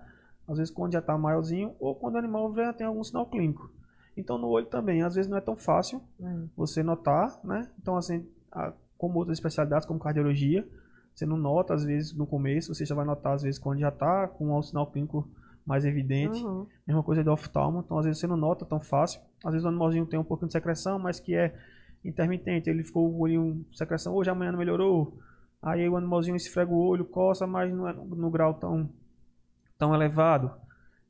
às 0.47 0.57
vezes, 0.57 0.73
quando 0.73 0.93
já 0.93 0.99
está 0.99 1.17
maiorzinho 1.17 1.73
ou 1.80 1.95
quando 1.95 2.15
o 2.15 2.17
animal 2.17 2.53
já 2.55 2.73
tem 2.73 2.86
algum 2.86 3.03
sinal 3.03 3.25
clínico. 3.25 3.69
Então, 4.15 4.38
no 4.38 4.47
olho 4.47 4.65
também, 4.65 5.03
às 5.03 5.15
vezes 5.15 5.30
não 5.30 5.38
é 5.38 5.41
tão 5.41 5.55
fácil 5.55 6.01
é. 6.21 6.36
você 6.55 6.82
notar, 6.84 7.39
né? 7.43 7.69
Então, 7.80 7.95
assim, 7.95 8.25
a- 8.51 8.73
como 8.97 9.19
outras 9.19 9.38
especialidades, 9.38 9.86
como 9.88 9.99
cardiologia, 9.99 10.67
você 11.13 11.25
não 11.25 11.38
nota, 11.38 11.73
às 11.73 11.84
vezes, 11.84 12.13
no 12.13 12.25
começo, 12.28 12.73
você 12.73 12.86
já 12.86 12.95
vai 12.95 13.05
notar, 13.05 13.34
às 13.36 13.43
vezes, 13.43 13.59
quando 13.59 13.80
já 13.80 13.89
está 13.89 14.28
com 14.28 14.57
um 14.57 14.61
sinal 14.61 14.88
clínico 14.88 15.28
mais 15.68 15.84
evidente. 15.84 16.41
Uhum. 16.43 16.65
Mesma 16.88 17.03
coisa 17.03 17.22
do 17.22 17.32
oftalmo, 17.32 17.82
então, 17.86 17.99
às 17.99 18.05
vezes, 18.05 18.22
você 18.22 18.26
não 18.26 18.38
nota 18.38 18.65
tão 18.65 18.80
fácil. 18.80 19.20
Às 19.43 19.51
vezes, 19.51 19.65
o 19.65 19.68
animalzinho 19.68 20.05
tem 20.05 20.18
um 20.18 20.24
pouquinho 20.24 20.47
de 20.47 20.53
secreção, 20.53 20.97
mas 20.97 21.20
que 21.20 21.36
é 21.36 21.53
intermitente. 22.05 22.70
Ele 22.70 22.84
ficou 22.84 23.11
com 23.11 23.18
o 23.18 23.22
olhinho 23.22 23.65
secreção, 23.74 24.15
hoje, 24.15 24.30
amanhã 24.30 24.53
não 24.53 24.59
melhorou. 24.59 25.20
Aí, 25.61 25.88
o 25.89 25.97
animalzinho 25.97 26.38
esfrega 26.38 26.72
o 26.72 26.78
olho, 26.78 27.03
coça, 27.03 27.45
mas 27.45 27.74
não 27.74 27.88
é 27.89 27.93
no 27.93 28.32
grau 28.32 28.53
tão, 28.53 28.89
tão 29.78 29.93
elevado. 29.93 30.53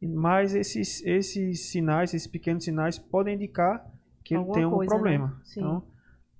Mas 0.01 0.55
esses, 0.55 1.05
esses 1.05 1.69
sinais, 1.69 2.13
esses 2.13 2.27
pequenos 2.27 2.63
sinais, 2.63 2.97
podem 2.97 3.35
indicar 3.35 3.85
que 4.23 4.33
ele 4.33 4.39
Alguma 4.39 4.55
tem 4.55 4.65
um 4.65 4.71
coisa, 4.71 4.89
né? 4.89 4.95
problema. 4.95 5.41
Sim. 5.43 5.59
Então, 5.59 5.83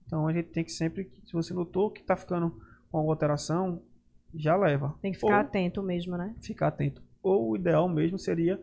então 0.08 0.28
a 0.28 0.34
gente 0.34 0.50
tem 0.50 0.64
que 0.64 0.72
sempre, 0.72 1.12
se 1.24 1.34
você 1.34 1.54
notou 1.54 1.92
que 1.92 2.02
está 2.02 2.16
ficando 2.16 2.50
com 2.90 2.98
alguma 2.98 3.14
alteração, 3.14 3.82
já 4.34 4.56
leva. 4.56 4.96
Tem 5.02 5.12
que 5.12 5.20
ficar 5.20 5.36
Ou 5.36 5.42
atento 5.42 5.84
mesmo, 5.84 6.18
né? 6.18 6.36
ficar 6.42 6.68
atento. 6.68 7.07
Ou 7.28 7.52
o 7.52 7.56
ideal 7.56 7.88
mesmo 7.90 8.18
seria, 8.18 8.62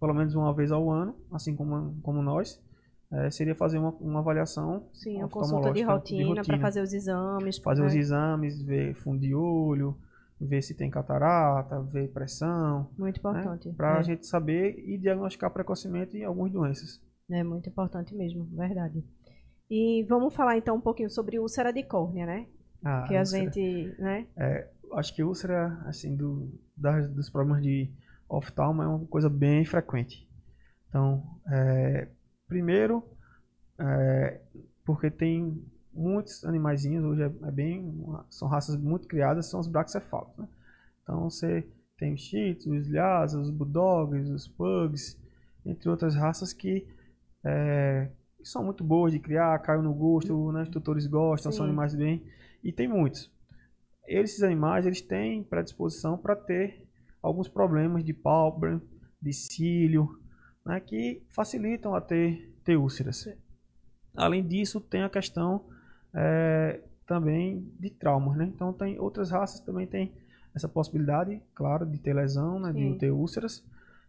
pelo 0.00 0.14
menos 0.14 0.34
uma 0.34 0.52
vez 0.54 0.72
ao 0.72 0.90
ano, 0.90 1.14
assim 1.32 1.54
como, 1.54 1.94
como 2.02 2.22
nós, 2.22 2.60
eh, 3.10 3.30
seria 3.30 3.54
fazer 3.54 3.78
uma, 3.78 3.90
uma 4.00 4.20
avaliação 4.20 4.88
Sim, 4.92 5.22
a 5.22 5.28
consulta 5.28 5.72
de 5.72 5.80
oftalmológica 5.80 5.92
rotina, 5.92 6.44
para 6.44 6.58
fazer 6.58 6.82
os 6.82 6.92
exames. 6.92 7.58
fazer 7.58 7.80
né? 7.80 7.86
os 7.86 7.94
exames, 7.94 8.62
ver 8.62 8.94
fundo 8.94 9.20
de 9.20 9.34
olho, 9.34 9.96
ver 10.40 10.62
se 10.62 10.74
tem 10.74 10.90
catarata, 10.90 11.80
ver 11.80 12.08
pressão, 12.12 12.90
Muito 12.96 13.18
importante. 13.18 13.72
para 13.72 13.96
a 13.96 14.00
é. 14.00 14.02
gente 14.02 14.26
saber 14.26 14.78
e 14.86 14.98
diagnosticar 14.98 15.50
precocemente 15.50 16.22
algumas 16.22 16.52
doenças. 16.52 17.02
É 17.30 17.42
muito 17.42 17.68
importante 17.68 18.14
mesmo, 18.14 18.44
verdade. 18.52 19.04
E 19.70 20.04
vamos 20.08 20.34
falar 20.34 20.56
então 20.56 20.76
um 20.76 20.80
pouquinho 20.80 21.10
sobre 21.10 21.38
úlcera 21.38 21.72
de 21.72 21.82
córnea, 21.82 22.24
né? 22.24 22.46
Ah, 22.84 23.04
que 23.08 23.16
a 23.16 23.24
gente, 23.24 23.94
né? 23.98 24.26
acho 24.92 25.14
que 25.14 25.22
úlcera, 25.22 25.82
assim, 25.86 26.16
do, 26.16 26.48
das- 26.80 27.10
dos 27.10 27.30
problemas 27.30 27.62
de 27.62 27.90
oftalmo 28.28 28.82
é 28.82 28.86
uma 28.88 29.06
coisa 29.06 29.28
bem 29.30 29.64
frequente. 29.64 30.28
Então, 30.88 31.24
é, 31.50 32.08
primeiro, 32.48 33.04
é, 33.78 34.40
porque 34.84 35.10
tem 35.10 35.62
muitos 35.92 36.44
animaizinhos, 36.44 37.04
hoje 37.04 37.22
é, 37.22 37.26
é 37.26 37.50
bem, 37.50 37.92
são 38.30 38.48
raças 38.48 38.76
muito 38.76 39.08
criadas, 39.08 39.46
são 39.46 39.60
os 39.60 39.66
braxcefálicos, 39.68 40.36
né? 40.38 40.48
Então, 41.02 41.30
você 41.30 41.66
tem 41.98 42.14
os 42.14 42.20
shih 42.20 42.54
tzus, 42.54 42.82
os 42.82 42.88
lhasas, 42.88 43.42
os 43.48 43.50
bulldogs, 43.50 44.30
os 44.30 44.48
pugs, 44.48 45.18
entre 45.66 45.88
outras 45.88 46.14
raças 46.14 46.52
que 46.52 46.86
é, 47.44 48.08
são 48.42 48.64
muito 48.64 48.84
boas 48.84 49.12
de 49.12 49.18
criar, 49.18 49.58
caiu 49.60 49.82
no 49.82 49.94
gosto, 49.94 50.52
né? 50.52 50.62
os 50.62 50.68
tutores 50.68 51.06
gostam, 51.06 51.52
são 51.52 51.64
Sim. 51.64 51.66
animais 51.66 51.94
bem, 51.94 52.22
e 52.62 52.72
tem 52.72 52.88
muitos 52.88 53.30
esses 54.08 54.42
animais 54.42 54.86
eles 54.86 55.00
têm 55.00 55.42
predisposição 55.42 56.16
para 56.16 56.34
ter 56.34 56.86
alguns 57.22 57.48
problemas 57.48 58.04
de 58.04 58.12
pálpebra, 58.12 58.80
de 59.20 59.32
cílio, 59.32 60.18
né, 60.64 60.80
que 60.80 61.22
facilitam 61.30 61.94
a 61.94 62.00
ter, 62.00 62.54
ter 62.64 62.76
úlceras. 62.76 63.28
Além 64.16 64.46
disso, 64.46 64.80
tem 64.80 65.02
a 65.02 65.10
questão 65.10 65.64
é, 66.14 66.80
também 67.06 67.70
de 67.78 67.90
traumas. 67.90 68.36
Né? 68.36 68.44
Então, 68.44 68.72
tem 68.72 68.98
outras 68.98 69.30
raças 69.30 69.60
também 69.60 69.86
têm 69.86 70.12
essa 70.54 70.68
possibilidade, 70.68 71.40
claro, 71.54 71.86
de 71.86 71.98
ter 71.98 72.14
lesão, 72.14 72.58
né, 72.58 72.72
Sim. 72.72 72.92
de 72.92 72.98
ter 72.98 73.10
úlceras, 73.10 73.64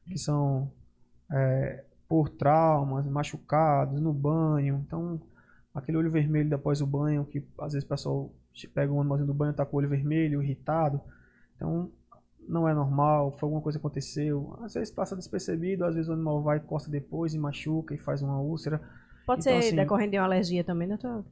que 0.08 0.18
são 0.18 0.72
é, 1.32 1.84
por 2.08 2.30
traumas, 2.30 3.06
machucados, 3.06 4.02
no 4.02 4.12
banho. 4.12 4.84
Então, 4.86 5.22
aquele 5.74 5.97
olho 5.97 6.10
vermelho 6.10 6.56
após 6.56 6.82
o 6.82 6.88
banho, 6.88 7.26
que 7.26 7.45
às 7.60 7.74
vezes 7.74 7.86
o 7.86 7.89
pessoal 7.89 8.34
pega 8.74 8.91
um 8.91 9.00
animalzinho 9.00 9.28
do 9.28 9.34
banho 9.34 9.52
e 9.52 9.56
tá 9.56 9.66
com 9.66 9.76
o 9.78 9.80
olho 9.80 9.89
vermelho, 9.89 10.41
irritado. 10.41 11.02
Então, 11.56 11.89
não 12.47 12.68
é 12.68 12.74
normal, 12.74 13.32
foi 13.38 13.47
alguma 13.47 13.62
coisa 13.62 13.78
que 13.78 13.86
aconteceu. 13.86 14.58
Às 14.62 14.74
vezes 14.74 14.91
passa 14.91 15.16
despercebido, 15.16 15.86
às 15.86 15.95
vezes 15.95 16.10
o 16.10 16.14
animal 16.14 16.41
vai, 16.41 16.60
costa 16.60 16.89
depois 16.89 17.34
e 17.34 17.39
machuca 17.39 17.93
e 17.93 17.97
faz 17.97 18.22
uma 18.22 18.39
úlcera. 18.39 18.82
Pode 19.26 19.41
Então, 19.41 19.54
ser 19.54 19.68
assim, 19.68 19.76
decorrente 19.76 20.12
de 20.12 20.18
uma 20.18 20.26
alergia 20.26 20.64
também, 20.64 20.88
doutor? 20.88 21.24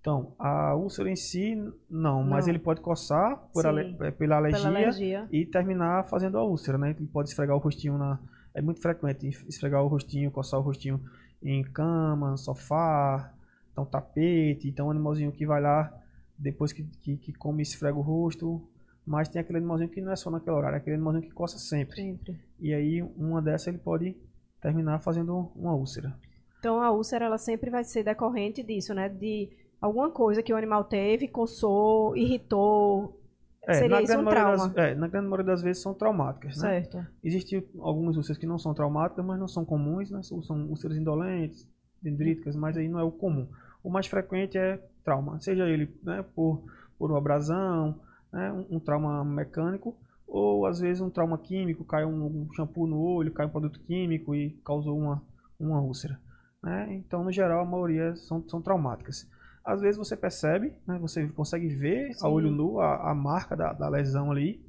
Então, 0.00 0.32
a 0.38 0.74
úlcera 0.74 1.10
em 1.10 1.16
si, 1.16 1.54
não, 1.88 2.22
mas 2.22 2.46
Não. 2.46 2.52
ele 2.52 2.58
pode 2.58 2.80
coçar 2.80 3.36
por 3.52 3.66
ale- 3.66 3.96
eh, 4.00 4.10
pela 4.10 4.36
alergia, 4.36 4.62
Pela 4.62 4.78
alergia. 4.78 5.28
e 5.30 5.44
terminar 5.44 6.04
fazendo 6.08 6.38
a 6.38 6.44
úlcera, 6.44 6.78
né? 6.78 6.90
Ele 6.90 7.06
pode 7.06 7.28
esfregar 7.28 7.54
o 7.56 7.58
rostinho 7.58 7.98
na. 7.98 8.18
É 8.54 8.62
muito 8.62 8.80
frequente 8.80 9.28
esfregar 9.48 9.82
o 9.84 9.88
rostinho, 9.88 10.30
coçar 10.30 10.58
o 10.58 10.62
rostinho 10.62 11.00
em 11.42 11.62
cama, 11.62 12.30
no 12.30 12.38
sofá, 12.38 13.32
então 13.72 13.84
tapete, 13.84 14.68
então 14.68 14.88
um 14.88 14.90
animalzinho 14.90 15.30
que 15.32 15.46
vai 15.46 15.60
lá, 15.60 15.92
depois 16.40 16.72
que, 16.72 16.82
que, 16.82 17.16
que 17.16 17.32
come 17.32 17.62
esfrega 17.62 17.96
o 17.96 18.00
rosto. 18.02 18.66
Mas 19.06 19.28
tem 19.28 19.40
aquele 19.40 19.58
animalzinho 19.58 19.90
que 19.90 20.00
não 20.00 20.12
é 20.12 20.16
só 20.16 20.30
naquele 20.30 20.56
horário, 20.56 20.76
é 20.76 20.78
aquele 20.78 20.96
animalzinho 20.96 21.24
que 21.24 21.34
coça 21.34 21.58
sempre. 21.58 21.96
Sempre. 21.96 22.40
E 22.58 22.72
aí, 22.72 23.02
uma 23.02 23.40
dessas 23.42 23.68
ele 23.68 23.78
pode 23.78 24.16
terminar 24.60 25.00
fazendo 25.00 25.50
uma 25.56 25.74
úlcera. 25.74 26.14
Então 26.58 26.82
a 26.82 26.90
úlcera 26.90 27.24
ela 27.24 27.38
sempre 27.38 27.70
vai 27.70 27.82
ser 27.82 28.04
decorrente 28.04 28.62
disso, 28.62 28.94
né? 28.94 29.08
De 29.08 29.48
alguma 29.80 30.10
coisa 30.10 30.42
que 30.42 30.52
o 30.52 30.56
animal 30.56 30.84
teve, 30.84 31.26
coçou, 31.26 32.16
irritou. 32.16 33.18
Seria 33.66 33.88
na, 33.88 34.02
isso 34.02 34.18
um 34.18 34.24
trauma. 34.24 34.68
das, 34.68 34.76
é, 34.76 34.94
na 34.94 35.08
grande 35.08 35.28
maioria 35.28 35.46
das 35.46 35.62
vezes 35.62 35.82
são 35.82 35.94
traumáticas, 35.94 36.56
né? 36.58 36.82
Certo. 36.82 37.06
Existem 37.22 37.66
algumas 37.78 38.16
úlceras 38.16 38.38
que 38.38 38.46
não 38.46 38.58
são 38.58 38.74
traumáticas, 38.74 39.24
mas 39.24 39.38
não 39.38 39.48
são 39.48 39.64
comuns, 39.64 40.10
né? 40.10 40.22
São 40.22 40.42
são 40.42 40.66
úlceras 40.66 40.96
indolentes, 40.96 41.66
dendríticas, 42.02 42.54
mas 42.56 42.76
aí 42.76 42.88
não 42.88 42.98
é 42.98 43.02
o 43.02 43.10
comum. 43.10 43.48
O 43.82 43.90
mais 43.90 44.06
frequente 44.06 44.58
é 44.58 44.78
trauma, 45.04 45.40
seja 45.40 45.68
ele 45.68 45.92
né, 46.02 46.24
por, 46.34 46.62
por 46.98 47.10
uma 47.10 47.18
abrasão, 47.18 48.00
né, 48.32 48.52
um, 48.52 48.76
um 48.76 48.80
trauma 48.80 49.24
mecânico, 49.24 49.96
ou 50.26 50.66
às 50.66 50.78
vezes 50.78 51.00
um 51.00 51.10
trauma 51.10 51.36
químico, 51.38 51.84
cai 51.84 52.04
um, 52.04 52.24
um 52.24 52.52
shampoo 52.52 52.86
no 52.86 53.00
olho, 53.00 53.32
cai 53.32 53.46
um 53.46 53.50
produto 53.50 53.80
químico 53.80 54.34
e 54.34 54.50
causou 54.64 54.96
uma, 54.96 55.22
uma 55.58 55.80
úlcera. 55.80 56.20
Né? 56.62 56.94
Então, 56.94 57.24
no 57.24 57.32
geral, 57.32 57.60
a 57.60 57.64
maioria 57.64 58.14
são, 58.14 58.46
são 58.48 58.62
traumáticas. 58.62 59.28
Às 59.64 59.80
vezes 59.80 59.96
você 59.96 60.16
percebe, 60.16 60.72
né, 60.86 60.98
você 60.98 61.26
consegue 61.28 61.68
ver 61.68 62.14
Sim. 62.14 62.26
a 62.26 62.28
olho 62.28 62.50
nu 62.50 62.80
a, 62.80 63.10
a 63.10 63.14
marca 63.14 63.56
da, 63.56 63.72
da 63.72 63.88
lesão 63.88 64.30
ali, 64.30 64.64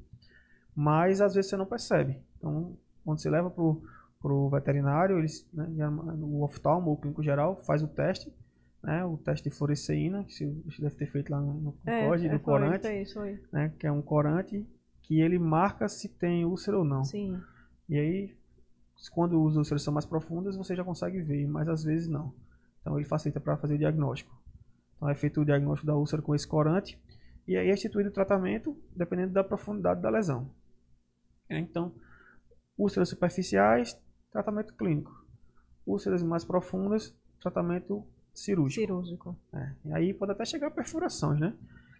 mas 0.75 1.21
às 1.21 1.35
vezes 1.35 1.49
você 1.49 1.57
não 1.57 1.65
percebe. 1.65 2.17
Então, 2.37 2.75
quando 3.03 3.19
você 3.19 3.29
leva 3.29 3.49
para 3.49 4.33
o 4.33 4.49
veterinário, 4.49 5.19
eles, 5.19 5.47
né, 5.53 5.67
o 6.21 6.43
oftalmo 6.43 6.89
ou 6.89 6.95
o 6.95 6.97
clínico 6.97 7.23
geral 7.23 7.61
faz 7.63 7.83
o 7.83 7.87
teste, 7.87 8.33
né, 8.83 9.05
o 9.05 9.17
teste 9.17 9.49
de 9.49 9.55
fluoresceína, 9.55 10.23
que 10.23 10.33
você 10.33 10.81
deve 10.81 10.95
ter 10.95 11.05
feito 11.07 11.29
lá 11.31 11.39
no, 11.39 11.53
no 11.53 11.77
É, 11.85 12.07
COD, 12.07 12.25
é, 12.27 12.29
do 12.29 12.39
foi, 12.39 12.39
corante, 12.39 13.13
foi 13.13 13.29
aí. 13.29 13.39
né, 13.51 13.73
que 13.77 13.85
é 13.87 13.91
um 13.91 14.01
corante 14.01 14.65
que 15.01 15.19
ele 15.19 15.37
marca 15.37 15.87
se 15.87 16.07
tem 16.09 16.45
úlcera 16.45 16.77
ou 16.77 16.83
não. 16.83 17.03
Sim. 17.03 17.39
E 17.89 17.97
aí, 17.97 18.35
quando 19.11 19.47
as 19.47 19.55
úlceras 19.55 19.83
são 19.83 19.93
mais 19.93 20.05
profundas, 20.05 20.55
você 20.55 20.75
já 20.75 20.83
consegue 20.83 21.21
ver, 21.21 21.47
mas 21.47 21.67
às 21.67 21.83
vezes 21.83 22.07
não. 22.07 22.33
Então 22.81 22.97
ele 22.97 23.07
facilita 23.07 23.39
para 23.39 23.57
fazer 23.57 23.75
o 23.75 23.77
diagnóstico. 23.77 24.35
Então 24.95 25.09
é 25.09 25.15
feito 25.15 25.41
o 25.41 25.45
diagnóstico 25.45 25.87
da 25.87 25.95
úlcera 25.95 26.21
com 26.21 26.33
esse 26.33 26.47
corante 26.47 26.99
e 27.47 27.57
aí 27.57 27.69
é 27.69 27.73
instituído 27.73 28.09
o 28.09 28.13
tratamento 28.13 28.77
dependendo 28.95 29.33
da 29.33 29.43
profundidade 29.43 30.01
da 30.01 30.09
lesão. 30.09 30.49
É, 31.49 31.59
Então, 31.59 31.93
úlceras 32.77 33.09
superficiais, 33.09 33.99
tratamento 34.31 34.73
clínico. 34.75 35.11
Úlceras 35.85 36.23
mais 36.23 36.45
profundas, 36.45 37.13
tratamento 37.41 38.05
cirúrgico. 38.33 38.81
Cirúrgico. 38.81 39.35
É, 39.53 39.71
e 39.85 39.93
aí 39.93 40.13
pode 40.13 40.31
até 40.31 40.45
chegar 40.45 40.67
a 40.67 40.71
perfurações, 40.71 41.39
né? 41.39 41.53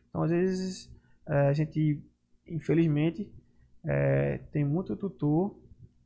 Então, 0.10 0.24
às 0.24 0.32
vezes, 0.32 0.92
é, 1.28 1.48
a 1.48 1.54
gente, 1.54 2.02
infelizmente, 2.48 3.32
é, 3.86 4.40
tem 4.52 4.66
muito 4.66 4.96
tutor 4.96 5.56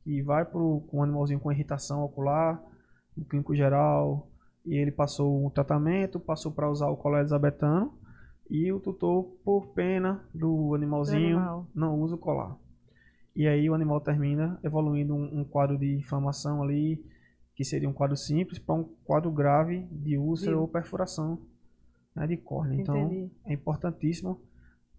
que 0.02 0.22
vai 0.22 0.44
pro, 0.44 0.82
com 0.88 0.98
um 0.98 1.02
animalzinho 1.02 1.40
com 1.40 1.50
irritação 1.50 2.02
ocular, 2.02 2.62
no 3.16 3.24
clínico 3.24 3.54
geral, 3.54 4.30
e 4.64 4.74
ele 4.74 4.92
passou 4.92 5.44
um 5.44 5.50
tratamento, 5.50 6.20
passou 6.20 6.52
para 6.52 6.70
usar 6.70 6.88
o 6.88 6.96
colar 6.96 7.20
elisabetano, 7.20 7.92
e 8.48 8.70
o 8.72 8.78
tutor, 8.78 9.24
por 9.44 9.68
pena 9.68 10.24
do 10.32 10.74
animalzinho, 10.74 11.38
animal. 11.38 11.66
não 11.74 12.00
usa 12.00 12.14
o 12.14 12.18
colar. 12.18 12.56
E 13.34 13.46
aí 13.46 13.68
o 13.68 13.74
animal 13.74 14.00
termina 14.00 14.58
evoluindo 14.62 15.14
um, 15.14 15.40
um 15.40 15.44
quadro 15.44 15.76
de 15.76 15.96
inflamação 15.96 16.62
ali, 16.62 17.04
que 17.56 17.64
seria 17.64 17.88
um 17.88 17.92
quadro 17.92 18.16
simples, 18.16 18.58
para 18.58 18.74
um 18.74 18.84
quadro 19.02 19.30
grave 19.32 19.88
de 19.90 20.18
úlcera 20.18 20.58
ou 20.58 20.68
perfuração 20.68 21.40
né, 22.14 22.26
de 22.26 22.36
córnea. 22.36 22.80
Então, 22.80 23.06
Entendi. 23.06 23.30
é 23.46 23.54
importantíssimo, 23.54 24.40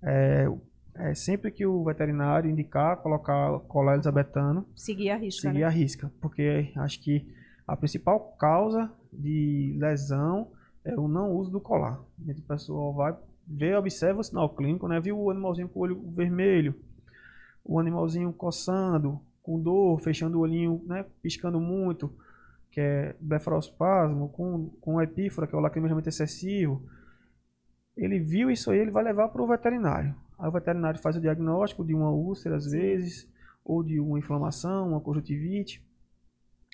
é, 0.02 0.48
é, 0.96 1.14
sempre 1.14 1.52
que 1.52 1.68
o 1.68 1.84
veterinário 1.84 2.50
indicar, 2.50 2.98
colocar 2.98 3.60
colar 3.68 3.94
elisabetano, 3.94 4.66
Seguir 4.76 5.12
a 5.12 5.18
risca, 5.18 5.42
seguir 5.44 5.60
né? 5.60 5.66
a 5.66 5.70
risca, 5.70 6.12
porque 6.20 6.72
acho 6.78 7.00
que 7.00 7.32
a 7.68 7.78
principal 7.78 8.20
causa 8.40 8.92
de 9.14 9.78
lesão 9.80 10.52
é 10.84 10.96
o 11.00 11.08
não 11.08 11.34
uso 11.34 11.52
do 11.52 11.62
colar. 11.62 12.02
O 12.20 12.42
pessoal 12.42 12.94
vai 12.94 13.16
ver, 13.46 13.78
observa 13.78 14.22
o 14.22 14.24
sinal 14.24 14.50
clínico, 14.50 14.88
né? 14.88 15.00
Viu 15.00 15.20
o 15.20 15.30
animalzinho 15.30 15.70
com 15.70 15.80
o 15.80 15.84
olho 15.84 16.02
vermelho, 16.12 16.74
o 17.64 17.80
animalzinho 17.80 18.34
coçando, 18.34 19.20
com 19.44 19.60
dor, 19.60 20.00
fechando 20.02 20.40
o 20.40 20.42
olhinho, 20.42 20.82
né? 20.88 21.06
Piscando 21.22 21.60
muito, 21.60 22.12
que 22.78 22.82
é 22.82 23.16
blefarospasmo, 23.20 24.30
com, 24.30 24.70
com 24.80 25.02
epífora, 25.02 25.48
que 25.48 25.56
é 25.56 25.58
o 25.58 25.62
lacrimejamento 25.62 26.08
excessivo. 26.10 26.88
Ele 27.98 28.20
viu 28.20 28.52
isso 28.52 28.70
aí, 28.70 28.78
ele 28.78 28.92
vai 28.92 29.04
levar 29.04 29.30
para 29.30 29.42
o 29.42 29.48
veterinário. 29.48 30.14
Aí 30.38 30.48
o 30.48 30.52
veterinário 30.52 31.00
faz 31.00 31.16
o 31.16 31.20
diagnóstico 31.20 31.84
de 31.84 31.96
uma 31.96 32.12
úlcera, 32.12 32.56
às 32.56 32.70
vezes, 32.72 33.28
ou 33.66 33.82
de 33.82 34.00
uma 34.00 34.20
inflamação, 34.20 34.90
uma 34.90 35.02
conjuntivite, 35.02 35.84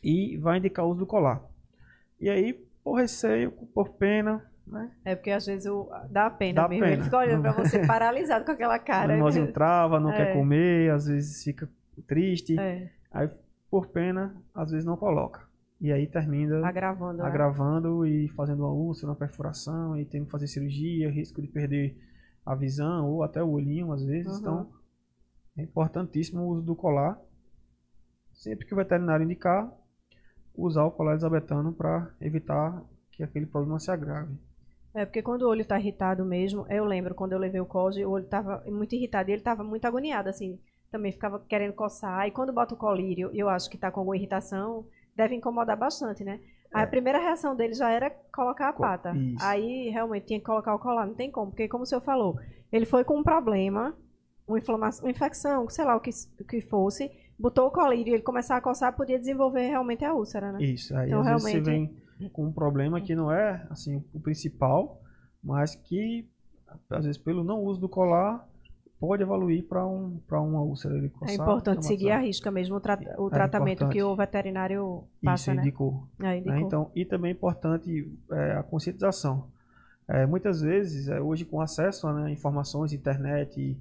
e 0.03 0.35
vai 0.39 0.57
indicar 0.57 0.83
o 0.85 0.89
uso 0.89 0.99
do 0.99 1.05
colar. 1.05 1.41
E 2.19 2.29
aí, 2.29 2.51
por 2.83 2.95
receio, 2.99 3.53
por 3.73 3.91
pena, 3.93 4.45
né? 4.67 4.91
É 5.05 5.15
porque 5.15 5.31
às 5.31 5.45
vezes 5.45 5.67
o- 5.67 5.89
dá 6.09 6.29
pena 6.29 6.63
Dá 6.63 6.67
mesmo. 6.67 6.83
Ele 6.83 6.91
pena. 6.95 7.03
fica 7.05 7.17
olhando 7.17 7.41
pra 7.43 7.53
você 7.53 7.79
paralisado 7.87 8.43
com 8.43 8.51
aquela 8.51 8.77
cara. 8.77 9.13
animalzinho 9.13 9.53
trava, 9.53 10.01
não 10.01 10.11
É. 10.11 10.17
quer 10.17 10.33
comer, 10.33 10.91
às 10.91 11.05
vezes 11.05 11.41
fica 11.45 11.69
triste. 12.05 12.59
É. 12.59 12.91
Aí, 13.09 13.29
por 13.71 13.87
pena, 13.87 14.35
às 14.53 14.69
vezes 14.71 14.85
não 14.85 14.97
coloca. 14.97 15.52
E 15.83 15.91
aí 15.91 16.07
termina 16.07 16.65
Agravando. 16.65 17.17
né? 17.17 17.27
agravando 17.27 18.05
e 18.05 18.29
fazendo 18.29 18.61
uma 18.61 18.71
úlcera, 18.71 19.11
uma 19.11 19.17
perfuração 19.17 19.97
e 19.97 20.05
tendo 20.05 20.23
que 20.25 20.31
fazer 20.31 20.47
cirurgia, 20.47 21.11
risco 21.11 21.41
de 21.41 21.49
perder 21.49 21.97
a 22.45 22.55
visão 22.55 23.11
ou 23.11 23.21
até 23.21 23.43
o 23.43 23.51
olhinho 23.51 23.91
às 23.91 24.01
vezes. 24.01 24.31
Uhum. 24.31 24.39
Então, 24.39 24.71
é 25.57 25.61
importantíssimo 25.63 26.41
o 26.41 26.47
uso 26.47 26.61
do 26.61 26.73
colar. 26.73 27.19
Sempre 28.31 28.65
que 28.65 28.73
o 28.73 28.77
veterinário 28.77 29.25
indicar, 29.25 29.69
usar 30.55 30.85
o 30.85 30.91
colar 30.91 31.11
elisabetano 31.11 31.73
para 31.73 32.15
evitar 32.21 32.81
que 33.11 33.21
aquele 33.21 33.45
problema 33.45 33.77
se 33.77 33.91
agrave. 33.91 34.37
É, 34.93 35.03
porque 35.03 35.21
quando 35.21 35.41
o 35.41 35.49
olho 35.49 35.65
tá 35.65 35.77
irritado 35.77 36.23
mesmo, 36.23 36.65
eu 36.69 36.85
lembro 36.85 37.13
quando 37.13 37.33
eu 37.33 37.39
levei 37.39 37.59
o 37.59 37.65
COD, 37.65 38.05
o 38.05 38.11
olho 38.11 38.25
tava 38.25 38.63
muito 38.67 38.95
irritado 38.95 39.29
e 39.29 39.33
ele 39.33 39.41
tava 39.41 39.65
muito 39.65 39.83
agoniado, 39.83 40.29
assim, 40.29 40.57
também 40.89 41.11
ficava 41.11 41.41
querendo 41.41 41.73
coçar. 41.73 42.25
E 42.25 42.31
quando 42.31 42.53
bota 42.53 42.73
o 42.73 42.77
colírio, 42.77 43.29
eu 43.33 43.49
acho 43.49 43.69
que 43.69 43.77
tá 43.77 43.91
com 43.91 43.99
alguma 43.99 44.15
irritação, 44.15 44.85
deve 45.15 45.35
incomodar 45.35 45.77
bastante, 45.77 46.23
né? 46.23 46.39
Aí 46.73 46.83
a 46.83 46.87
primeira 46.87 47.19
reação 47.19 47.55
dele 47.55 47.73
já 47.73 47.89
era 47.91 48.09
colocar 48.33 48.67
a 48.67 48.69
É. 48.69 48.73
Pata. 48.73 49.15
isso. 49.15 49.43
Aí 49.45 49.89
realmente 49.89 50.25
tinha 50.25 50.39
que 50.39 50.45
colocar 50.45 50.73
o 50.73 50.79
colar, 50.79 51.05
não 51.05 51.13
tem 51.13 51.29
como, 51.31 51.51
porque 51.51 51.67
como 51.67 51.83
o 51.83 51.85
senhor 51.85 52.01
falou, 52.01 52.39
ele 52.71 52.85
foi 52.85 53.03
com 53.03 53.19
um 53.19 53.23
problema, 53.23 53.95
uma 54.47 54.57
inflamação, 54.57 55.05
uma 55.05 55.11
infecção, 55.11 55.69
sei 55.69 55.85
lá 55.85 55.95
o 55.95 55.99
que, 55.99 56.09
o 56.39 56.43
que 56.43 56.61
fosse, 56.61 57.11
botou 57.37 57.67
o 57.67 57.71
colírio 57.71 58.11
e 58.11 58.13
ele 58.15 58.23
começar 58.23 58.57
a 58.57 58.61
coçar, 58.61 58.95
podia 58.95 59.19
desenvolver 59.19 59.67
realmente 59.67 60.03
a 60.03 60.13
úlcera, 60.15 60.51
né? 60.51 60.63
Isso, 60.63 60.95
aí 60.97 61.07
Então, 61.09 61.19
às 61.21 61.27
vezes 61.27 61.41
você 61.43 61.59
realmente- 61.59 61.93
vem 62.19 62.29
com 62.29 62.45
um 62.45 62.51
problema 62.51 62.99
que 63.01 63.13
não 63.15 63.31
é 63.31 63.67
assim 63.69 64.03
o 64.13 64.19
principal, 64.19 64.99
mas 65.43 65.75
que 65.75 66.27
às 66.89 67.05
vezes 67.05 67.21
pelo 67.21 67.43
não 67.43 67.59
uso 67.59 67.79
do 67.79 67.87
colar 67.89 68.47
pode 69.07 69.21
evoluir 69.21 69.67
para 69.67 69.85
um, 69.85 70.17
uma 70.31 70.61
úlcera. 70.61 70.95
Ele 70.95 71.07
É 71.07 71.09
coçar, 71.09 71.33
importante 71.35 71.85
seguir 71.85 72.11
a 72.11 72.19
risca 72.19 72.49
mesmo 72.49 72.77
o, 72.77 72.79
tra- 72.79 72.97
o 73.17 73.27
É 73.27 73.31
tratamento 73.31 73.83
importante. 73.83 73.93
que 73.97 74.03
o 74.03 74.15
veterinário 74.15 75.03
Isso, 75.15 75.25
passa, 75.25 75.53
né? 75.53 75.61
indicou. 75.61 76.07
É, 76.19 76.23
né? 76.23 76.37
indicou. 76.37 76.59
Então, 76.61 76.91
e 76.95 77.03
também 77.03 77.31
é 77.31 77.33
importante 77.33 78.09
é, 78.31 78.53
a 78.53 78.63
conscientização. 78.63 79.47
É, 80.07 80.25
muitas 80.25 80.61
vezes, 80.61 81.09
é, 81.09 81.19
hoje 81.19 81.43
com 81.43 81.59
acesso 81.59 82.07
a 82.07 82.13
né, 82.13 82.31
informações, 82.31 82.93
internet, 82.93 83.77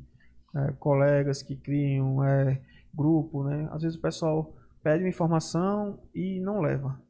é, 0.56 0.72
colegas 0.80 1.40
que 1.40 1.54
criam 1.54 2.24
é, 2.24 2.60
grupo, 2.92 3.44
né? 3.44 3.68
às 3.70 3.82
vezes 3.82 3.96
o 3.96 4.00
pessoal 4.02 4.52
pede 4.82 5.04
uma 5.04 5.08
informação 5.08 6.00
e 6.12 6.40
não 6.40 6.60
leva 6.60 7.00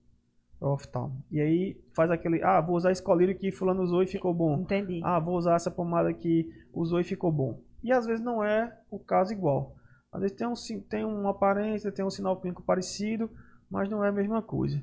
para 0.59 0.69
o 0.69 0.75
oftalmo. 0.75 1.17
E 1.31 1.41
aí 1.41 1.81
faz 1.97 2.11
aquele, 2.11 2.43
ah, 2.43 2.61
vou 2.61 2.77
usar 2.77 2.93
esse 2.93 3.03
colírio 3.03 3.35
que 3.35 3.51
fulano 3.51 3.83
usou 3.83 4.03
e 4.03 4.07
ficou 4.07 4.35
bom. 4.35 4.61
Entendi. 4.61 5.01
Ah, 5.03 5.19
vou 5.19 5.37
usar 5.39 5.55
essa 5.57 5.71
pomada 5.71 6.13
que 6.13 6.47
usou 6.75 7.01
e 7.01 7.05
ficou 7.05 7.33
bom. 7.33 7.59
E 7.83 7.93
às 7.93 8.07
vezes 8.07 8.25
não 8.25 8.43
é 8.43 8.77
o 8.91 8.99
caso 8.99 9.33
igual. 9.33 9.77
Às 10.13 10.21
vezes 10.21 10.37
tem, 10.37 10.47
um, 10.47 10.55
tem 10.89 11.05
uma 11.05 11.31
aparência, 11.31 11.91
tem 11.91 12.05
um 12.05 12.11
sinal 12.11 12.41
clínico 12.41 12.63
parecido, 12.63 13.31
mas 13.71 13.89
não 13.89 14.05
é 14.05 14.09
a 14.09 14.13
mesma 14.13 14.43
coisa. 14.43 14.83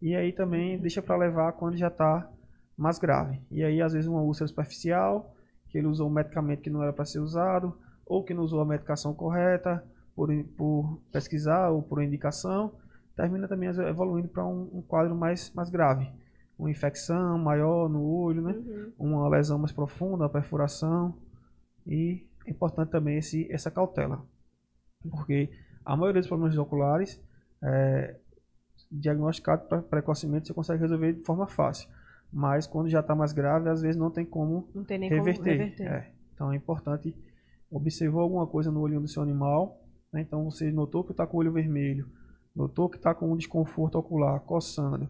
E 0.00 0.14
aí 0.14 0.32
também 0.32 0.78
deixa 0.78 1.02
para 1.02 1.16
levar 1.16 1.52
quando 1.52 1.76
já 1.76 1.88
está 1.88 2.30
mais 2.76 2.98
grave. 2.98 3.40
E 3.50 3.64
aí 3.64 3.82
às 3.82 3.92
vezes 3.92 4.08
uma 4.08 4.22
úlcera 4.22 4.46
superficial, 4.46 5.34
que 5.68 5.76
ele 5.76 5.88
usou 5.88 6.08
um 6.08 6.12
medicamento 6.12 6.62
que 6.62 6.70
não 6.70 6.82
era 6.82 6.92
para 6.92 7.04
ser 7.04 7.18
usado, 7.18 7.76
ou 8.06 8.22
que 8.24 8.32
não 8.32 8.44
usou 8.44 8.60
a 8.60 8.64
medicação 8.64 9.12
correta 9.12 9.84
por, 10.14 10.32
por 10.56 11.00
pesquisar 11.12 11.70
ou 11.70 11.82
por 11.82 12.02
indicação, 12.02 12.72
termina 13.16 13.48
também 13.48 13.68
evoluindo 13.68 14.28
para 14.28 14.46
um, 14.46 14.70
um 14.72 14.82
quadro 14.82 15.14
mais, 15.14 15.52
mais 15.52 15.68
grave. 15.68 16.08
Uma 16.56 16.70
infecção 16.70 17.36
maior 17.36 17.88
no 17.88 18.02
olho, 18.02 18.42
né? 18.42 18.52
Uhum. 18.52 18.92
uma 18.98 19.28
lesão 19.28 19.58
mais 19.58 19.72
profunda, 19.72 20.24
uma 20.24 20.28
perfuração. 20.28 21.14
E 21.86 22.27
é 22.48 22.52
importante 22.52 22.90
também 22.90 23.18
esse, 23.18 23.50
essa 23.52 23.70
cautela. 23.70 24.24
Porque 25.10 25.50
a 25.84 25.96
maioria 25.96 26.20
dos 26.20 26.28
problemas 26.28 26.56
oculares, 26.58 27.20
é, 27.62 28.16
diagnosticado 28.90 29.66
pre- 29.68 29.82
precocemente, 29.82 30.46
você 30.48 30.54
consegue 30.54 30.80
resolver 30.80 31.12
de 31.14 31.24
forma 31.24 31.46
fácil. 31.46 31.88
Mas 32.32 32.66
quando 32.66 32.88
já 32.88 33.00
está 33.00 33.14
mais 33.14 33.32
grave, 33.32 33.68
às 33.68 33.80
vezes 33.80 33.96
não 33.96 34.10
tem 34.10 34.24
como 34.24 34.68
Não 34.74 34.84
tem 34.84 34.98
nem 34.98 35.08
reverter. 35.08 35.36
como 35.38 35.50
reverter. 35.50 35.86
É. 35.86 36.12
Então 36.34 36.52
é 36.52 36.56
importante 36.56 37.14
observar 37.70 38.20
alguma 38.20 38.46
coisa 38.46 38.70
no 38.70 38.80
olhinho 38.80 39.00
do 39.00 39.08
seu 39.08 39.22
animal. 39.22 39.82
né? 40.12 40.20
Então 40.20 40.44
você 40.44 40.70
notou 40.70 41.04
que 41.04 41.12
está 41.12 41.26
com 41.26 41.36
o 41.36 41.40
olho 41.40 41.52
vermelho, 41.52 42.08
notou 42.54 42.88
que 42.88 42.96
está 42.96 43.14
com 43.14 43.32
um 43.32 43.36
desconforto 43.36 43.96
ocular, 43.98 44.40
coçando, 44.40 45.08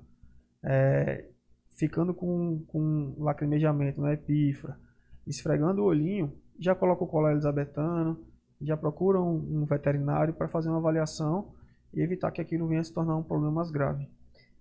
é, 0.63 1.29
ficando 1.77 2.13
com, 2.15 2.63
com 2.67 3.15
lacrimejamento 3.19 4.01
na 4.01 4.13
epífora, 4.13 4.79
esfregando 5.27 5.83
o 5.83 5.87
olhinho, 5.87 6.33
já 6.59 6.75
coloca 6.75 7.05
o 7.05 7.07
colar 7.07 7.33
elisabetano, 7.33 8.19
já 8.61 8.77
procura 8.77 9.21
um, 9.21 9.63
um 9.63 9.65
veterinário 9.65 10.35
para 10.35 10.49
fazer 10.49 10.69
uma 10.69 10.79
avaliação 10.79 11.53
e 11.95 12.03
evitar 12.03 12.31
que 12.31 12.41
aquilo 12.41 12.67
venha 12.67 12.83
se 12.83 12.93
tornar 12.93 13.17
um 13.17 13.23
problema 13.23 13.53
mais 13.53 13.71
grave. 13.71 14.09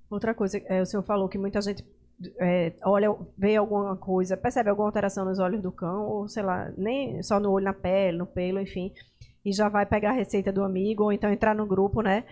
Outra 0.10 0.34
coisa, 0.34 0.58
é, 0.66 0.82
o 0.82 0.86
senhor 0.86 1.04
falou 1.04 1.28
que 1.28 1.38
muita 1.38 1.62
gente 1.62 1.84
é, 2.40 2.74
olha, 2.84 3.14
vê 3.38 3.56
alguma 3.56 3.96
coisa, 3.96 4.38
percebe 4.38 4.70
alguma 4.70 4.88
alteração 4.88 5.26
nos 5.26 5.40
olhos 5.40 5.62
do 5.62 5.72
cão, 5.72 6.06
ou 6.08 6.28
sei 6.28 6.44
lá, 6.44 6.72
nem 6.78 7.22
só 7.22 7.40
no 7.40 7.52
olho, 7.52 7.66
na 7.66 7.74
pele, 7.74 8.18
no 8.18 8.26
pelo, 8.26 8.60
enfim, 8.60 8.94
e 9.46 9.52
já 9.52 9.70
vai 9.70 9.86
pegar 9.86 10.12
a 10.12 10.14
receita 10.14 10.52
do 10.52 10.64
amigo, 10.64 11.04
ou 11.04 11.12
então 11.12 11.32
entrar 11.32 11.54
no 11.56 11.66
grupo, 11.68 12.02
né? 12.02 12.24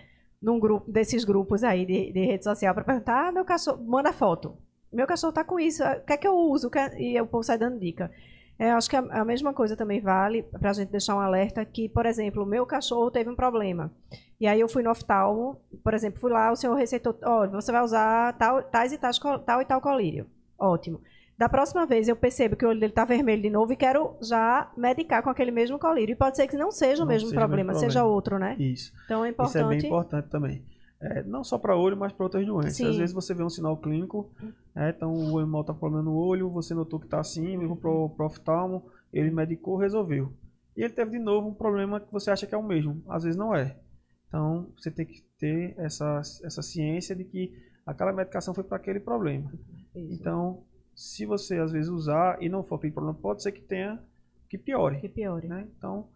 Num 0.42 0.58
grupo 0.58 0.90
desses 0.90 1.24
grupos 1.24 1.62
aí 1.64 1.86
de, 1.86 2.12
de 2.12 2.24
rede 2.24 2.44
social 2.44 2.74
para 2.74 2.84
perguntar, 2.84 3.28
ah, 3.28 3.32
meu 3.32 3.44
cachorro, 3.44 3.82
manda 3.84 4.12
foto. 4.12 4.56
Meu 4.92 5.06
cachorro 5.06 5.32
tá 5.32 5.44
com 5.44 5.58
isso, 5.58 5.82
o 5.84 6.00
que 6.04 6.12
é 6.12 6.16
que 6.16 6.26
eu 6.28 6.34
uso? 6.36 6.70
É- 6.74 7.00
E 7.00 7.20
o 7.20 7.26
povo 7.26 7.42
sai 7.42 7.58
dando 7.58 7.78
dica. 7.78 8.10
É, 8.58 8.70
acho 8.70 8.88
que 8.88 8.96
a, 8.96 9.00
a 9.00 9.24
mesma 9.24 9.52
coisa 9.52 9.76
também 9.76 10.00
vale 10.00 10.42
para 10.42 10.70
a 10.70 10.72
gente 10.72 10.90
deixar 10.90 11.14
um 11.14 11.20
alerta 11.20 11.64
que, 11.64 11.88
por 11.88 12.06
exemplo, 12.06 12.42
o 12.42 12.46
meu 12.46 12.64
cachorro 12.64 13.10
teve 13.10 13.28
um 13.28 13.36
problema. 13.36 13.90
E 14.40 14.46
aí 14.46 14.60
eu 14.60 14.68
fui 14.68 14.82
no 14.82 14.90
oftalmo, 14.90 15.60
por 15.84 15.92
exemplo, 15.94 16.20
fui 16.20 16.30
lá, 16.30 16.50
o 16.50 16.56
senhor 16.56 16.74
receitou, 16.74 17.18
ó, 17.22 17.46
você 17.46 17.70
vai 17.72 17.82
usar 17.82 18.32
tal, 18.34 18.62
tais 18.62 18.92
e 18.92 18.98
tais, 18.98 19.18
tal 19.18 19.60
e 19.60 19.64
tal 19.64 19.80
colírio. 19.80 20.26
Ótimo. 20.58 21.00
Da 21.38 21.50
próxima 21.50 21.84
vez 21.84 22.08
eu 22.08 22.16
percebo 22.16 22.56
que 22.56 22.64
o 22.64 22.68
olho 22.70 22.80
dele 22.80 22.92
está 22.92 23.04
vermelho 23.04 23.42
de 23.42 23.50
novo 23.50 23.70
e 23.70 23.76
quero 23.76 24.14
já 24.22 24.70
medicar 24.74 25.22
com 25.22 25.28
aquele 25.28 25.50
mesmo 25.50 25.78
colírio. 25.78 26.14
E 26.14 26.16
pode 26.16 26.34
ser 26.36 26.46
que 26.46 26.56
não 26.56 26.70
seja 26.70 27.02
o 27.02 27.06
Não 27.06 27.12
mesmo 27.12 27.28
seja 27.28 27.38
problema, 27.38 27.72
mesmo 27.72 27.80
seja 27.80 27.98
problema. 28.00 28.14
outro, 28.14 28.38
né? 28.38 28.56
Isso. 28.58 28.90
Então 29.04 29.22
é 29.22 29.28
Isso 29.30 29.58
é 29.58 29.64
bem 29.64 29.78
importante. 29.78 29.86
importante 29.86 30.28
também. 30.30 30.62
É, 31.00 31.22
não 31.24 31.44
só 31.44 31.58
para 31.58 31.76
olho, 31.76 31.96
mas 31.96 32.12
para 32.12 32.24
outras 32.24 32.46
doenças. 32.46 32.76
Sim. 32.76 32.88
Às 32.88 32.96
vezes 32.96 33.14
você 33.14 33.34
vê 33.34 33.42
um 33.42 33.50
sinal 33.50 33.76
clínico, 33.76 34.30
né, 34.74 34.94
então 34.96 35.12
o 35.12 35.38
animal 35.38 35.60
está 35.60 35.72
com 35.74 35.80
problema 35.80 36.04
no 36.04 36.16
olho, 36.16 36.48
você 36.48 36.74
notou 36.74 36.98
que 36.98 37.06
está 37.06 37.20
assim, 37.20 37.56
levou 37.56 37.76
para 37.76 37.90
o 37.90 38.26
oftalmo, 38.26 38.82
ele 39.12 39.30
medicou, 39.30 39.76
resolveu. 39.76 40.32
E 40.74 40.82
ele 40.82 40.92
teve 40.92 41.12
de 41.12 41.18
novo 41.18 41.48
um 41.48 41.54
problema 41.54 42.00
que 42.00 42.10
você 42.10 42.30
acha 42.30 42.46
que 42.46 42.54
é 42.54 42.58
o 42.58 42.62
mesmo, 42.62 43.02
às 43.08 43.24
vezes 43.24 43.36
não 43.36 43.54
é. 43.54 43.78
Então 44.28 44.68
você 44.76 44.90
tem 44.90 45.04
que 45.04 45.22
ter 45.38 45.74
essa, 45.78 46.20
essa 46.42 46.62
ciência 46.62 47.14
de 47.14 47.24
que 47.24 47.52
aquela 47.84 48.12
medicação 48.12 48.54
foi 48.54 48.64
para 48.64 48.78
aquele 48.78 49.00
problema. 49.00 49.52
Isso. 49.94 50.14
Então, 50.14 50.64
se 50.94 51.26
você 51.26 51.58
às 51.58 51.72
vezes 51.72 51.90
usar 51.90 52.42
e 52.42 52.48
não 52.48 52.64
for 52.64 52.76
aquele 52.76 52.92
problema, 52.92 53.18
pode 53.18 53.42
ser 53.42 53.52
que 53.52 53.60
tenha 53.60 54.02
que 54.48 54.56
piore 54.56 55.00
que 55.00 55.08
piore. 55.08 55.46
né? 55.46 55.68
Então, 55.76 56.08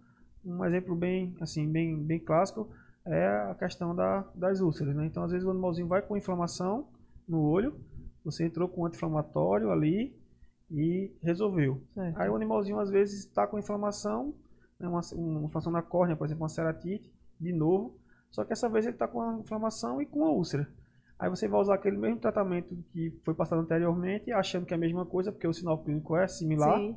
um 0.44 0.64
exemplo 0.64 0.96
bem, 0.96 1.34
assim, 1.40 1.70
bem, 1.70 2.02
bem 2.02 2.18
clássico 2.18 2.70
é 3.06 3.26
a 3.50 3.54
questão 3.54 3.94
da, 3.94 4.24
das 4.34 4.60
úlceras, 4.60 4.94
né? 4.94 5.06
Então, 5.06 5.22
às 5.22 5.32
vezes 5.32 5.46
o 5.46 5.50
animalzinho 5.50 5.88
vai 5.88 6.02
com 6.02 6.16
inflamação 6.16 6.88
no 7.28 7.42
olho, 7.42 7.78
você 8.24 8.44
entrou 8.44 8.68
com 8.68 8.82
um 8.82 8.86
anti-inflamatório 8.86 9.70
ali 9.70 10.14
e 10.70 11.12
resolveu. 11.22 11.82
Certo. 11.94 12.20
Aí 12.20 12.28
o 12.28 12.36
animalzinho 12.36 12.78
às 12.78 12.90
vezes 12.90 13.20
está 13.20 13.46
com 13.46 13.58
inflamação, 13.58 14.34
né? 14.78 14.88
uma, 14.88 15.00
uma 15.14 15.46
inflamação 15.46 15.72
na 15.72 15.82
córnea, 15.82 16.16
por 16.16 16.26
exemplo, 16.26 16.42
uma 16.42 16.48
ceratite, 16.48 17.12
de 17.40 17.52
novo, 17.52 17.98
só 18.30 18.44
que 18.44 18.52
essa 18.52 18.68
vez 18.68 18.84
ele 18.84 18.94
está 18.94 19.08
com 19.08 19.20
a 19.20 19.38
inflamação 19.38 20.00
e 20.00 20.06
com 20.06 20.24
a 20.24 20.30
úlcera. 20.30 20.68
Aí 21.18 21.28
você 21.28 21.48
vai 21.48 21.60
usar 21.60 21.74
aquele 21.74 21.98
mesmo 21.98 22.18
tratamento 22.18 22.74
que 22.92 23.10
foi 23.24 23.34
passado 23.34 23.60
anteriormente, 23.60 24.32
achando 24.32 24.64
que 24.64 24.72
é 24.72 24.76
a 24.76 24.80
mesma 24.80 25.04
coisa, 25.04 25.30
porque 25.30 25.46
o 25.46 25.52
sinal 25.52 25.82
clínico 25.82 26.16
é 26.16 26.26
similar, 26.26 26.78
Sim. 26.78 26.96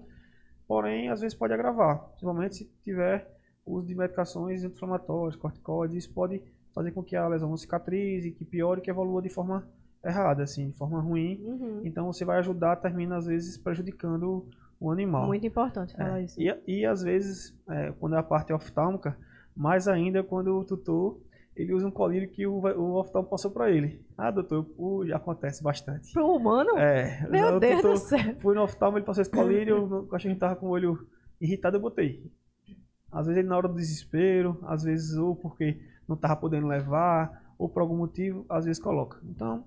porém 0.67 1.09
às 1.09 1.21
vezes 1.21 1.37
pode 1.37 1.53
agravar, 1.53 1.99
principalmente 2.09 2.55
se 2.55 2.65
tiver 2.83 3.32
uso 3.65 3.87
de 3.87 3.95
medicações 3.95 4.63
inflamatórias, 4.63 5.35
corticoides, 5.35 5.95
isso 5.97 6.13
pode 6.13 6.41
fazer 6.73 6.91
com 6.91 7.03
que 7.03 7.15
a 7.15 7.27
lesão 7.27 7.49
não 7.49 7.57
cicatrize, 7.57 8.31
que 8.31 8.43
piore, 8.45 8.81
que 8.81 8.89
evolua 8.89 9.21
de 9.21 9.29
forma 9.29 9.67
errada, 10.03 10.43
assim, 10.43 10.69
de 10.69 10.77
forma 10.77 10.99
ruim. 10.99 11.39
Uhum. 11.45 11.81
Então 11.83 12.11
você 12.11 12.25
vai 12.25 12.39
ajudar, 12.39 12.75
termina 12.77 13.15
às 13.17 13.25
vezes 13.25 13.57
prejudicando 13.57 14.45
o 14.79 14.91
animal. 14.91 15.27
Muito 15.27 15.45
importante 15.47 15.93
É, 15.93 15.97
falar 15.97 16.21
isso. 16.21 16.41
E, 16.41 16.53
e 16.67 16.85
às 16.85 17.01
vezes, 17.03 17.55
é, 17.69 17.91
quando 17.99 18.15
é 18.15 18.19
a 18.19 18.23
parte 18.23 18.51
oftálmica, 18.51 19.17
mais 19.55 19.87
ainda 19.87 20.23
quando 20.23 20.57
o 20.57 20.65
tutor 20.65 21.19
ele 21.55 21.71
usa 21.71 21.85
um 21.87 21.91
colírio 21.91 22.27
que 22.27 22.47
o, 22.47 22.53
o 22.55 22.99
oftalmo 22.99 23.29
passou 23.29 23.51
para 23.51 23.69
ele. 23.69 24.03
Ah, 24.17 24.31
doutor, 24.31 24.65
já 25.05 25.17
acontece 25.17 25.61
bastante. 25.63 26.11
Pro 26.11 26.25
humano? 26.35 26.75
É, 26.79 27.25
Meu 27.29 27.57
o 27.57 27.59
Deus 27.59 27.75
tutor- 27.75 27.93
do 27.93 27.97
céu. 27.99 28.35
Fui 28.39 28.55
no 28.55 28.63
oftalmo, 28.63 28.97
ele 28.97 29.05
passou 29.05 29.21
esse 29.21 29.29
colírio, 29.29 29.83
o 30.03 30.07
cachorrinho 30.07 30.39
tava 30.39 30.55
com 30.55 30.65
o 30.65 30.69
olho 30.69 31.07
irritado, 31.39 31.77
eu 31.77 31.81
botei. 31.81 32.23
Às 33.13 33.27
vezes 33.27 33.39
ele 33.39 33.47
na 33.47 33.57
hora 33.57 33.67
do 33.67 33.75
desespero, 33.75 34.59
às 34.63 34.83
vezes 34.83 35.15
ou 35.17 35.35
porque 35.35 35.79
não 36.07 36.17
tava 36.17 36.35
podendo 36.35 36.67
levar, 36.67 37.53
ou 37.57 37.69
por 37.69 37.81
algum 37.81 37.95
motivo, 37.95 38.45
às 38.49 38.65
vezes 38.65 38.81
coloca. 38.81 39.19
Então, 39.23 39.65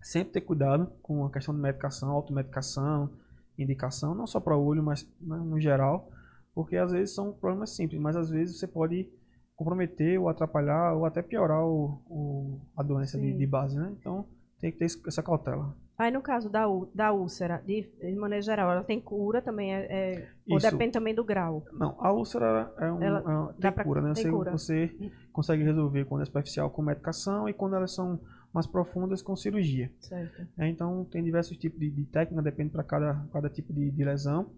sempre 0.00 0.32
ter 0.32 0.40
cuidado 0.40 0.90
com 1.02 1.24
a 1.24 1.30
questão 1.30 1.54
de 1.54 1.60
medicação, 1.60 2.10
automedicação, 2.10 3.10
indicação, 3.58 4.14
não 4.14 4.26
só 4.26 4.40
para 4.40 4.56
olho, 4.56 4.82
mas 4.82 5.08
né, 5.20 5.36
no 5.36 5.60
geral, 5.60 6.10
porque 6.54 6.76
às 6.76 6.92
vezes 6.92 7.14
são 7.14 7.32
problemas 7.32 7.70
simples, 7.70 8.00
mas 8.00 8.16
às 8.16 8.28
vezes 8.28 8.58
você 8.58 8.66
pode 8.66 9.08
comprometer 9.54 10.18
ou 10.18 10.28
atrapalhar 10.28 10.94
ou 10.94 11.04
até 11.06 11.22
piorar 11.22 11.64
o, 11.64 12.02
o 12.06 12.60
a 12.76 12.82
doença 12.82 13.18
de, 13.18 13.32
de 13.32 13.46
base, 13.46 13.78
né? 13.78 13.94
Então 13.98 14.26
tem 14.60 14.72
que 14.72 14.78
ter 14.78 14.86
essa 15.06 15.22
cautela. 15.22 15.76
Aí 16.02 16.10
no 16.10 16.20
caso 16.20 16.50
da, 16.50 16.64
da 16.94 17.12
úlcera, 17.12 17.62
de, 17.64 17.82
de 18.00 18.14
maneira 18.16 18.42
geral, 18.42 18.70
ela 18.72 18.82
tem 18.82 19.00
cura 19.00 19.40
também, 19.40 19.72
é, 19.74 19.86
é- 19.86 20.28
ou 20.50 20.58
depende 20.58 20.92
também 20.92 21.14
do 21.14 21.24
grau. 21.24 21.64
Não, 21.72 21.96
a 22.00 22.12
úlcera 22.12 22.72
é 22.78 22.90
um, 22.90 23.00
Ela 23.02 23.50
é 23.56 23.60
tem 23.60 23.72
pra- 23.72 23.84
cura, 23.84 24.00
né? 24.02 24.12
tem 24.14 24.24
você, 24.24 24.30
cura. 24.30 24.50
você 24.50 25.12
consegue 25.32 25.62
resolver 25.62 26.04
quando 26.06 26.22
é 26.22 26.24
superficial 26.24 26.68
com 26.70 26.82
medicação 26.82 27.48
e 27.48 27.52
quando 27.52 27.76
elas 27.76 27.94
são 27.94 28.18
mais 28.52 28.66
profundas 28.66 29.22
com 29.22 29.36
cirurgia. 29.36 29.92
Certo. 30.00 30.46
né? 30.56 30.68
Então 30.68 31.04
tem 31.04 31.22
diversos 31.22 31.56
tipos 31.56 31.78
de, 31.78 31.88
de 31.88 32.04
técnica, 32.06 32.42
depende 32.42 32.70
para 32.70 32.82
cada, 32.82 33.24
cada 33.32 33.48
tipo 33.48 33.72
de, 33.72 33.90
de 33.90 34.04
lesão. 34.04 34.50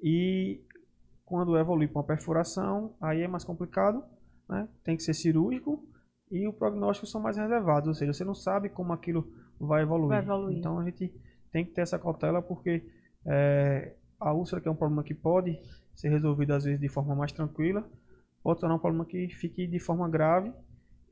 E 0.00 0.60
quando 1.24 1.58
evolui 1.58 1.88
para 1.88 1.98
uma 1.98 2.06
perfuração, 2.06 2.94
aí 3.00 3.22
é 3.22 3.28
mais 3.28 3.44
complicado, 3.44 4.02
né? 4.48 4.68
tem 4.84 4.96
que 4.96 5.02
ser 5.02 5.12
cirúrgico 5.14 5.84
e 6.30 6.46
o 6.46 6.52
prognóstico 6.52 7.06
são 7.06 7.20
mais 7.20 7.36
reservados, 7.36 7.88
ou 7.88 7.94
seja, 7.94 8.12
você 8.12 8.24
não 8.24 8.34
sabe 8.34 8.68
como 8.68 8.92
aquilo 8.92 9.26
vai 9.60 9.82
evoluir. 9.82 10.08
Vai 10.08 10.18
evoluir. 10.18 10.58
Então 10.58 10.78
a 10.78 10.84
gente 10.84 11.12
tem 11.52 11.64
que 11.64 11.72
ter 11.72 11.82
essa 11.82 11.98
cautela 11.98 12.40
porque 12.42 12.84
é, 13.26 13.94
a 14.20 14.32
úlcera, 14.32 14.60
que 14.60 14.68
é 14.68 14.70
um 14.70 14.76
problema 14.76 15.02
que 15.02 15.14
pode 15.14 15.58
ser 15.94 16.08
resolvido 16.08 16.52
às 16.52 16.64
vezes 16.64 16.80
de 16.80 16.88
forma 16.88 17.14
mais 17.14 17.32
tranquila, 17.32 17.88
pode 18.42 18.60
tornar 18.60 18.76
um 18.76 18.78
problema 18.78 19.04
que 19.04 19.28
fique 19.28 19.66
de 19.66 19.78
forma 19.78 20.08
grave 20.08 20.52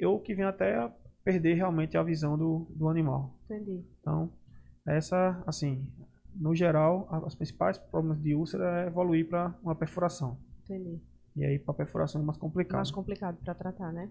ou 0.02 0.20
que 0.20 0.34
venha 0.34 0.48
até 0.50 0.90
perder 1.24 1.54
realmente 1.54 1.96
a 1.96 2.02
visão 2.02 2.38
do, 2.38 2.66
do 2.70 2.88
animal. 2.88 3.34
Entendi. 3.44 3.84
Então, 4.00 4.30
essa, 4.86 5.42
assim, 5.46 5.84
no 6.34 6.54
geral, 6.54 7.08
a- 7.10 7.18
os 7.26 7.34
principais 7.34 7.78
problemas 7.78 8.22
de 8.22 8.34
úlcera 8.34 8.84
é 8.84 8.86
evoluir 8.86 9.28
para 9.28 9.54
uma 9.62 9.74
perfuração. 9.74 10.38
Entendi. 10.64 11.00
E 11.34 11.44
aí, 11.44 11.58
para 11.58 11.74
perfuração 11.74 12.20
é 12.20 12.24
mais 12.24 12.38
complicado. 12.38 12.76
Mais 12.76 12.90
complicado 12.90 13.38
para 13.42 13.54
tratar, 13.54 13.92
né? 13.92 14.10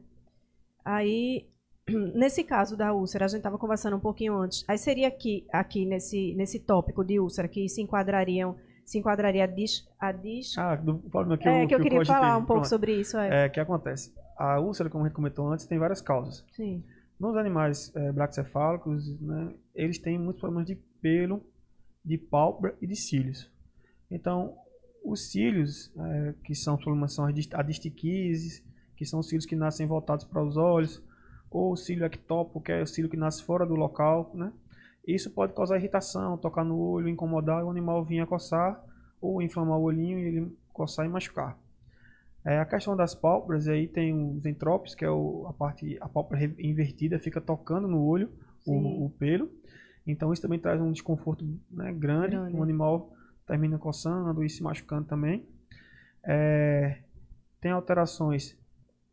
Aí, 0.84 1.50
nesse 2.16 2.44
caso 2.44 2.76
da 2.76 2.94
úlcera, 2.94 3.26
a 3.26 3.28
gente 3.28 3.38
estava 3.38 3.58
conversando 3.58 3.96
um 3.96 4.00
pouquinho 4.00 4.36
antes. 4.38 4.64
Aí 4.68 4.78
seria 4.78 5.08
aqui, 5.08 5.46
aqui 5.52 5.86
nesse, 5.86 6.34
nesse 6.36 6.60
tópico 6.60 7.04
de 7.04 7.20
úlcera 7.20 7.48
que 7.48 7.68
se 7.70 7.82
enquadrariam, 7.82 8.56
se 8.84 8.98
enquadraria 8.98 9.44
a 9.44 9.48
dis, 9.48 9.88
a 10.00 10.12
dis 10.12 10.58
Ah, 10.58 10.76
do 10.76 10.96
problema 10.96 11.38
que, 11.38 11.48
é, 11.48 11.64
o, 11.64 11.68
que 11.68 11.76
eu 11.76 11.80
queria 11.80 12.06
falar 12.06 12.38
um 12.38 12.46
pouco 12.46 12.62
Pronto. 12.62 12.70
sobre 12.70 13.00
isso. 13.00 13.18
É. 13.18 13.46
É, 13.46 13.50
que 13.50 13.60
acontece? 13.60 14.14
A 14.38 14.60
úlcera, 14.60 14.90
como 14.90 15.04
a 15.04 15.08
gente 15.08 15.16
comentou 15.16 15.48
antes, 15.48 15.66
tem 15.66 15.78
várias 15.78 16.02
causas. 16.02 16.44
Sim. 16.52 16.84
Nos 17.20 17.38
animais 17.38 17.96
é, 17.96 18.12
braxcefálicos, 18.12 19.20
né, 19.22 19.54
eles 19.74 19.98
têm 19.98 20.18
muitos 20.18 20.42
problemas 20.42 20.68
de 20.68 20.76
pelo, 21.02 21.42
de 22.04 22.18
pálpebra 22.18 22.76
e 22.82 22.88
de 22.88 22.96
cílios. 22.96 23.50
Então, 24.12 24.56
os 25.04 25.32
cílios, 25.32 25.92
é, 25.98 26.34
que 26.44 26.54
são 26.54 26.76
problemas 26.76 27.14
são 27.14 27.26
a 27.26 27.62
distiquises, 27.62 28.64
que 28.98 29.06
são 29.06 29.20
os 29.20 29.28
cílios 29.28 29.46
que 29.46 29.56
nascem 29.56 29.86
voltados 29.86 30.26
para 30.26 30.44
os 30.44 30.58
olhos, 30.58 31.02
ou 31.56 31.72
o 31.72 31.78
cílio 31.78 32.06
ectópico, 32.06 32.60
que 32.62 32.72
é 32.72 32.82
o 32.82 32.88
cílio 32.88 33.10
que 33.10 33.16
nasce 33.16 33.42
fora 33.44 33.66
do 33.66 33.76
local, 33.76 34.32
né? 34.34 34.52
Isso 35.08 35.30
pode 35.32 35.54
causar 35.54 35.78
irritação, 35.78 36.38
tocar 36.38 36.64
no 36.66 36.78
olho, 36.78 37.08
incomodar, 37.08 37.62
e 37.62 37.64
o 37.64 37.70
animal 37.70 38.04
vir 38.04 38.20
a 38.20 38.26
coçar, 38.26 38.84
ou 39.22 39.42
inflamar 39.42 39.78
o 39.78 39.84
olhinho 39.84 40.20
e 40.20 40.24
ele 40.24 40.58
coçar 40.74 41.06
e 41.06 41.10
machucar. 41.10 41.58
É, 42.44 42.60
a 42.60 42.66
questão 42.66 42.96
das 42.96 43.16
pálpebras, 43.16 43.68
aí 43.68 43.88
tem 43.88 44.14
os 44.38 44.46
entrópios, 44.46 44.94
que 44.94 45.06
é 45.06 45.10
o- 45.10 45.46
a 45.48 45.54
parte, 45.54 45.98
a 46.02 46.10
pálpebra 46.10 46.44
invertida, 46.60 47.20
fica 47.20 47.40
tocando 47.40 47.88
no 47.88 48.04
olho 48.04 48.30
o, 48.68 49.06
o 49.06 49.10
pelo. 49.12 49.50
Então 50.06 50.32
isso 50.34 50.42
também 50.42 50.60
traz 50.60 50.82
um 50.82 50.92
desconforto 50.92 51.46
né, 51.72 51.92
grande, 51.94 52.36
Grande. 52.36 52.56
o 52.58 52.62
animal 52.64 53.12
termina 53.48 53.78
coçando 53.80 54.44
e 54.44 54.50
se 54.50 54.62
machucando 54.62 55.08
também. 55.08 55.46
É, 56.24 56.98
tem 57.62 57.72
alterações 57.72 58.58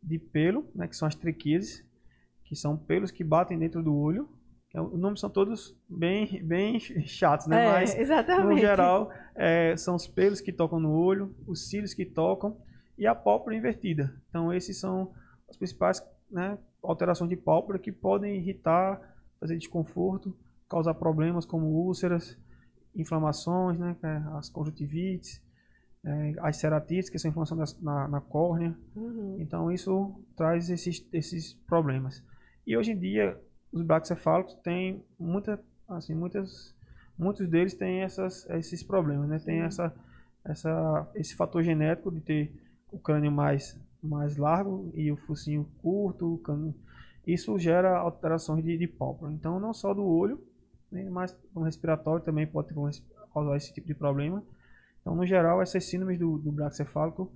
de 0.01 0.19
pelo, 0.19 0.65
né, 0.75 0.87
que 0.87 0.95
são 0.95 1.07
as 1.07 1.15
triquises, 1.15 1.83
que 2.53 2.59
são 2.59 2.77
pelos 2.77 3.09
que 3.09 3.23
batem 3.23 3.57
dentro 3.57 3.81
do 3.81 3.95
olho. 3.95 4.29
É, 4.73 4.79
Os 4.79 4.99
nomes 4.99 5.19
são 5.19 5.29
todos 5.29 5.75
bem, 5.89 6.41
bem 6.43 6.79
chatos, 7.05 7.47
né? 7.47 7.65
É, 7.65 7.71
Mas 7.71 7.97
exatamente. 7.97 8.47
no 8.47 8.57
geral, 8.57 9.11
é, 9.35 9.75
são 9.75 9.95
os 9.95 10.07
pelos 10.07 10.39
que 10.39 10.53
tocam 10.53 10.79
no 10.79 10.91
olho, 10.91 11.35
os 11.47 11.67
cílios 11.67 11.95
que 11.95 12.05
tocam 12.05 12.55
e 12.95 13.07
a 13.07 13.15
pálpebra 13.15 13.55
invertida. 13.55 14.15
Então, 14.29 14.53
esses 14.53 14.79
são 14.79 15.11
as 15.49 15.57
principais 15.57 16.01
né, 16.29 16.57
alterações 16.83 17.29
de 17.29 17.35
pálpebra 17.35 17.79
que 17.79 17.91
podem 17.91 18.35
irritar, 18.35 19.01
fazer 19.39 19.57
desconforto, 19.57 20.35
causar 20.69 20.93
problemas 20.93 21.45
como 21.45 21.65
úlceras, 21.65 22.37
inflamações, 22.95 23.79
né, 23.79 23.95
é 24.03 24.37
as 24.37 24.47
conjuntivites, 24.47 25.41
é, 26.05 26.33
as 26.39 26.57
ceratites, 26.57 27.09
que 27.09 27.17
são 27.17 27.29
inflamação 27.31 27.57
na, 27.81 28.07
na 28.07 28.21
córnea. 28.21 28.77
Uhum. 28.95 29.37
Então, 29.39 29.71
isso 29.71 30.23
traz 30.35 30.69
esses, 30.69 31.03
esses 31.11 31.53
problemas. 31.65 32.23
E 32.65 32.77
hoje 32.77 32.91
em 32.91 32.97
dia, 32.97 33.39
os 33.71 33.81
braxcefálicos 33.81 34.53
têm 34.63 35.03
muita, 35.19 35.59
assim, 35.87 36.13
muitas, 36.13 36.73
muitos 37.17 37.47
deles 37.47 37.73
têm 37.73 38.01
essas, 38.01 38.47
esses 38.51 38.83
problemas, 38.83 39.27
né? 39.29 39.39
Tem 39.39 39.61
essa, 39.61 39.93
essa, 40.45 41.07
esse 41.15 41.35
fator 41.35 41.63
genético 41.63 42.11
de 42.11 42.21
ter 42.21 42.53
o 42.91 42.99
crânio 42.99 43.31
mais, 43.31 43.77
mais 44.01 44.37
largo 44.37 44.91
e 44.95 45.11
o 45.11 45.17
focinho 45.17 45.69
curto, 45.81 46.35
o 46.35 46.37
cano- 46.39 46.73
isso 47.25 47.57
gera 47.57 47.97
alterações 47.97 48.63
de, 48.63 48.77
de 48.77 48.87
pálpebra. 48.87 49.33
Então, 49.33 49.59
não 49.59 49.73
só 49.73 49.93
do 49.93 50.05
olho, 50.05 50.41
né, 50.91 51.09
mas 51.09 51.35
no 51.55 51.61
respiratório 51.63 52.23
também 52.23 52.45
pode 52.45 52.73
causar 53.33 53.57
esse 53.57 53.73
tipo 53.73 53.87
de 53.87 53.93
problema. 53.95 54.43
Então, 55.01 55.15
no 55.15 55.25
geral, 55.25 55.61
essas 55.61 55.85
síndromes 55.85 56.19
do, 56.19 56.37
do 56.37 56.51
braxcefálico 56.51 57.31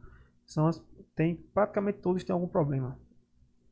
são 0.45 0.67
as, 0.67 0.81
tem, 1.15 1.35
praticamente 1.53 1.99
todos 1.99 2.23
têm 2.23 2.33
algum 2.33 2.47
problema. 2.47 2.97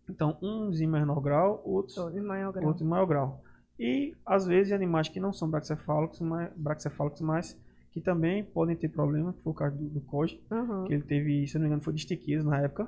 Então, 0.10 0.38
uns 0.42 0.80
em 0.82 0.88
menor 0.88 1.20
grau, 1.20 1.62
outros, 1.66 1.96
Tô, 1.96 2.10
em 2.10 2.22
maior 2.22 2.52
grau. 2.54 2.66
outros 2.68 2.86
em 2.86 2.90
maior 2.90 3.06
grau. 3.06 3.42
E, 3.80 4.16
às 4.26 4.46
vezes, 4.46 4.72
animais 4.72 5.10
que 5.10 5.20
não 5.20 5.34
são 5.34 5.50
braxcefálicos, 5.50 6.20
mas, 6.22 6.50
braxcefálicos, 6.56 7.22
mas 7.22 7.58
que 7.92 8.00
também 8.02 8.44
podem 8.44 8.76
ter 8.76 8.90
problema, 8.90 9.34
que 9.34 9.42
foi 9.42 9.52
o 9.52 9.56
caso 9.56 9.76
do, 9.78 9.86
do 9.90 10.02
Koji, 10.02 10.40
Uhum. 10.52 10.86
que 10.86 10.94
ele 10.94 11.04
teve, 11.04 11.48
se 11.48 11.56
não 11.56 11.62
me 11.62 11.68
engano, 11.68 11.82
foi 11.82 11.94
de 11.94 12.00
estiquias 12.00 12.44
na 12.46 12.60
época. 12.62 12.88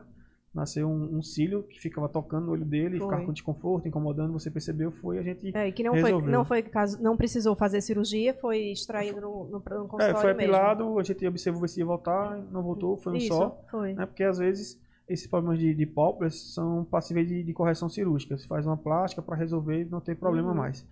Nasceu 0.54 0.88
um, 0.88 1.18
um 1.18 1.22
cílio 1.22 1.62
que 1.64 1.80
ficava 1.80 2.10
tocando 2.10 2.46
no 2.48 2.52
olho 2.54 2.66
dele, 2.66 2.98
Foi. 2.98 3.08
ficava 3.08 3.26
com 3.26 3.34
desconforto, 3.34 3.88
incomodando, 3.88 4.34
você 4.34 4.50
percebeu, 4.50 4.92
foi 4.92 5.20
a 5.20 5.22
gente... 5.22 5.56
É, 5.56 5.72
que 5.72 5.84
não 5.84 5.92
foi, 5.94 6.04
Resolveu. 6.04 6.32
não 6.32 6.46
foi 6.46 6.62
caso, 6.64 7.02
não 7.02 7.16
precisou 7.16 7.56
fazer 7.56 7.80
cirurgia, 7.82 8.34
foi 8.34 8.72
extraído 8.72 9.22
no, 9.22 9.44
no, 9.46 9.50
no 9.52 9.58
É, 9.58 9.62
consultório 9.62 10.16
foi 10.16 10.34
mesmo. 10.34 10.56
apilado, 10.56 11.00
a 11.00 11.04
gente 11.04 11.28
observou 11.28 11.68
se 11.68 11.80
ia 11.80 11.86
voltar, 11.86 12.38
não 12.52 12.64
voltou, 12.64 12.98
foi 12.98 13.14
um 13.14 13.16
Isso, 13.18 13.28
só. 13.28 13.62
foi. 13.70 13.94
né? 13.94 14.06
Porque 14.06 14.24
às 14.24 14.40
vezes 14.40 14.80
esses 15.08 15.28
problemas 15.28 15.60
de, 15.60 15.74
de 15.74 15.86
pálpebras 15.86 16.54
são 16.54 16.84
passíveis 16.86 17.28
de, 17.28 17.44
de 17.44 17.54
correção 17.54 17.90
cirúrgica. 17.90 18.38
Você 18.38 18.48
faz 18.48 18.66
uma 18.66 18.78
plástica 18.78 19.22
para 19.22 19.36
resolver 19.36 19.82
e 19.82 19.86
não 19.86 20.02
ter 20.02 20.16
problema 20.16 20.50
Uhum. 20.50 20.56
mais. 20.56 20.86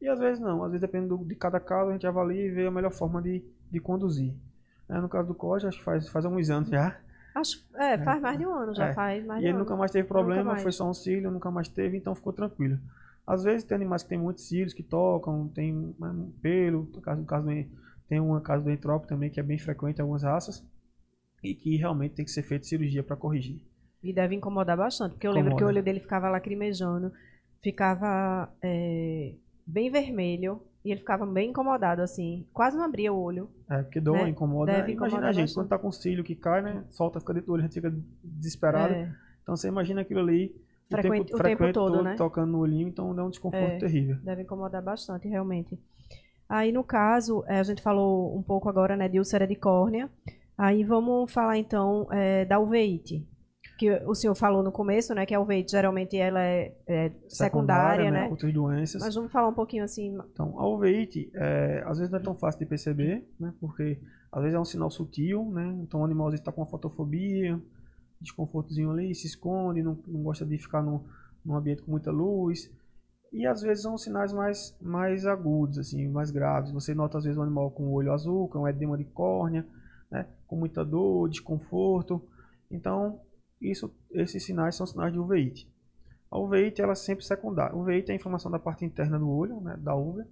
E 0.00 0.08
às 0.08 0.18
vezes 0.18 0.40
não, 0.40 0.64
às 0.64 0.70
vezes 0.70 0.80
depende 0.80 1.08
do- 1.08 1.24
de 1.24 1.34
cada 1.34 1.60
caso, 1.60 1.90
a 1.90 1.92
gente 1.92 2.06
avalia 2.06 2.46
e 2.46 2.50
vê 2.50 2.66
a 2.66 2.70
melhor 2.70 2.90
forma 2.92 3.20
de, 3.22 3.44
de 3.70 3.80
conduzir. 3.80 4.34
Né, 4.88 5.00
No 5.00 5.08
caso 5.08 5.28
do 5.28 5.34
COJ, 5.34 5.66
acho 5.68 5.78
que 5.78 5.84
faz, 5.84 6.08
faz 6.08 6.24
alguns 6.24 6.48
anos 6.50 6.70
já. 6.70 6.98
Acho, 7.34 7.64
é, 7.76 7.96
faz 7.98 8.20
mais 8.20 8.38
de 8.38 8.46
um 8.46 8.52
ano, 8.54 8.74
já 8.74 8.86
É. 8.88 8.94
faz 8.94 9.24
mais 9.24 9.40
E 9.40 9.44
ele 9.44 9.52
ano. 9.52 9.60
nunca 9.60 9.76
mais 9.76 9.90
teve 9.92 10.08
problema, 10.08 10.44
mais. 10.52 10.62
foi 10.62 10.72
só 10.72 10.88
um 10.88 10.94
cílio, 10.94 11.30
nunca 11.30 11.50
mais 11.50 11.68
teve, 11.68 11.96
então 11.96 12.14
ficou 12.14 12.32
tranquilo. 12.32 12.78
Às 13.26 13.44
vezes 13.44 13.62
tem 13.62 13.76
animais 13.76 14.02
que 14.02 14.08
tem 14.08 14.18
muitos 14.18 14.48
cílios 14.48 14.72
que 14.74 14.82
tocam, 14.82 15.46
tem 15.48 15.72
né, 15.98 16.08
um 16.08 16.32
pelo, 16.42 16.88
no 16.92 17.00
caso, 17.00 17.20
no 17.20 17.26
caso 17.26 17.46
do, 17.46 17.52
tem 18.08 18.18
uma 18.18 18.40
caso 18.40 18.64
do 18.64 18.70
entrópio 18.70 19.08
também 19.08 19.30
que 19.30 19.38
é 19.38 19.42
bem 19.42 19.58
frequente 19.58 19.98
em 19.98 20.00
algumas 20.02 20.24
raças 20.24 20.64
e 21.42 21.54
que 21.54 21.76
realmente 21.76 22.14
tem 22.14 22.24
que 22.24 22.30
ser 22.30 22.42
feita 22.42 22.64
cirurgia 22.66 23.02
para 23.02 23.16
corrigir. 23.16 23.60
E 24.02 24.12
deve 24.12 24.34
incomodar 24.34 24.76
bastante, 24.76 25.12
porque 25.12 25.26
eu 25.26 25.32
lembro 25.32 25.50
que 25.50 25.54
o 25.54 25.56
Incomoda. 25.58 25.76
olho 25.78 25.84
dele 25.84 26.00
ficava 26.00 26.28
lacrimejando, 26.30 27.12
ficava 27.62 28.50
é, 28.62 29.34
bem 29.66 29.90
vermelho, 29.90 30.62
e 30.82 30.90
ele 30.90 31.00
ficava 31.00 31.26
bem 31.26 31.50
incomodado, 31.50 32.00
assim. 32.00 32.46
Quase 32.54 32.74
não 32.76 32.84
abria 32.84 33.12
o 33.12 33.18
olho. 33.20 33.50
É, 33.68 33.82
porque 33.82 34.00
dói, 34.00 34.22
Né? 34.24 34.28
incomoda. 34.30 34.72
Deve 34.72 34.92
Imagina 34.92 35.28
a 35.28 35.32
gente, 35.32 35.42
bastante. 35.42 35.54
quando 35.54 35.68
tá 35.68 35.78
com 35.78 35.92
cílio 35.92 36.24
que 36.24 36.34
cai, 36.34 36.62
né? 36.62 36.84
Solta, 36.88 37.20
fica 37.20 37.34
dentro 37.34 37.48
do 37.48 37.52
olho, 37.52 37.60
a 37.60 37.66
gente 37.66 37.74
fica 37.74 37.94
desesperado. 38.24 38.94
É, 38.94 39.12
Então 39.42 39.54
você 39.56 39.68
imagina 39.68 40.00
aquilo 40.00 40.20
ali 40.20 40.54
o 40.90 40.90
Frequente- 40.90 41.10
tempo, 41.12 41.22
o 41.22 41.26
tempo 41.26 41.38
frequente 41.38 41.74
todo, 41.74 42.02
né? 42.02 42.14
tocando 42.16 42.52
no 42.52 42.58
olhinho, 42.60 42.88
então 42.88 43.14
dá 43.14 43.22
um 43.24 43.28
desconforto 43.30 43.72
É. 43.74 43.78
terrível. 43.78 44.16
deve 44.22 44.42
incomodar 44.42 44.82
bastante, 44.82 45.28
realmente. 45.28 45.78
Aí, 46.48 46.72
no 46.72 46.82
caso, 46.82 47.44
é, 47.46 47.60
a 47.60 47.62
gente 47.62 47.82
falou 47.82 48.34
um 48.36 48.42
pouco 48.42 48.68
agora, 48.68 48.96
né, 48.96 49.06
de 49.08 49.18
úlcera 49.18 49.46
de 49.46 49.54
córnea. 49.54 50.08
Aí 50.60 50.84
vamos 50.84 51.32
falar, 51.32 51.56
então, 51.56 52.06
é, 52.12 52.44
da 52.44 52.58
uveíte. 52.58 53.26
Que 53.78 53.90
o 54.04 54.14
senhor 54.14 54.34
falou 54.34 54.62
no 54.62 54.70
começo, 54.70 55.14
né, 55.14 55.24
que 55.24 55.34
a 55.34 55.40
uveíte 55.40 55.70
geralmente 55.70 56.18
ela 56.18 56.42
é, 56.42 56.76
é 56.86 57.12
secundária, 57.28 58.10
né? 58.10 58.28
Outras 58.28 58.52
doenças. 58.52 59.00
Mas 59.00 59.14
vamos 59.14 59.32
falar 59.32 59.48
um 59.48 59.54
pouinho 59.54 59.82
assim. 59.82 60.14
Então, 60.30 60.60
a 60.60 60.68
uveíte, 60.68 61.30
é, 61.34 61.82
às 61.86 61.96
vezes 61.96 62.12
não 62.12 62.18
é 62.18 62.22
tão 62.22 62.34
fácil 62.34 62.60
de 62.60 62.66
perceber, 62.66 63.26
né? 63.40 63.54
Porque 63.58 63.98
às 64.30 64.42
vezes 64.42 64.54
é 64.54 64.60
um 64.60 64.66
sinal 64.66 64.90
sutil, 64.90 65.50
né? 65.50 65.78
Então 65.82 66.00
o 66.00 66.04
animal 66.04 66.30
está 66.34 66.52
com 66.52 66.60
uma 66.60 66.66
fotofobia, 66.66 67.58
desconfortozinho 68.20 68.90
ali, 68.90 69.14
se 69.14 69.28
esconde, 69.28 69.82
não, 69.82 69.98
não 70.06 70.22
gosta 70.24 70.44
de 70.44 70.58
ficar 70.58 70.82
num, 70.82 71.02
num 71.42 71.56
ambiente 71.56 71.80
com 71.80 71.90
muita 71.90 72.10
luz. 72.10 72.70
E 73.32 73.46
às 73.46 73.62
vezes 73.62 73.82
são 73.82 73.96
sinais 73.96 74.30
mais, 74.30 74.76
mais 74.82 75.24
agudos, 75.24 75.78
assim, 75.78 76.06
mais 76.06 76.30
graves. 76.30 76.70
Você 76.72 76.94
nota 76.94 77.16
às 77.16 77.24
vezes 77.24 77.38
o 77.38 77.42
animal 77.42 77.70
com 77.70 77.84
o 77.84 77.92
olho 77.92 78.12
azul, 78.12 78.46
com 78.48 78.58
um 78.60 78.68
edema 78.68 78.98
de 78.98 79.04
córnea, 79.04 79.64
né? 80.10 80.26
com 80.46 80.56
muita 80.56 80.84
dor, 80.84 81.28
desconforto. 81.28 82.22
Então, 82.70 83.20
isso, 83.60 83.94
esses 84.12 84.44
sinais 84.44 84.74
são 84.74 84.86
sinais 84.86 85.12
de 85.12 85.18
uveíte. 85.18 85.70
A 86.30 86.38
uveíte 86.38 86.80
ela 86.80 86.92
é 86.92 86.96
sempre 86.96 87.24
secundária. 87.24 87.76
Uveíte 87.76 88.10
é 88.10 88.12
a 88.12 88.16
inflamação 88.16 88.50
da 88.50 88.58
parte 88.58 88.84
interna 88.84 89.18
do 89.18 89.28
olho, 89.28 89.60
né, 89.60 89.76
da 89.78 89.94
uva. 89.94 90.26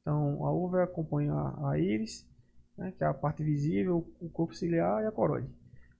Então, 0.00 0.44
a 0.44 0.52
uva 0.52 0.84
acompanha 0.84 1.32
a, 1.32 1.70
a 1.70 1.78
íris, 1.78 2.26
né, 2.76 2.92
que 2.96 3.02
é 3.04 3.06
a 3.06 3.14
parte 3.14 3.42
visível, 3.42 4.06
o 4.20 4.28
corpo 4.30 4.54
ciliar 4.54 5.02
e 5.02 5.06
a 5.06 5.12
coroide. 5.12 5.48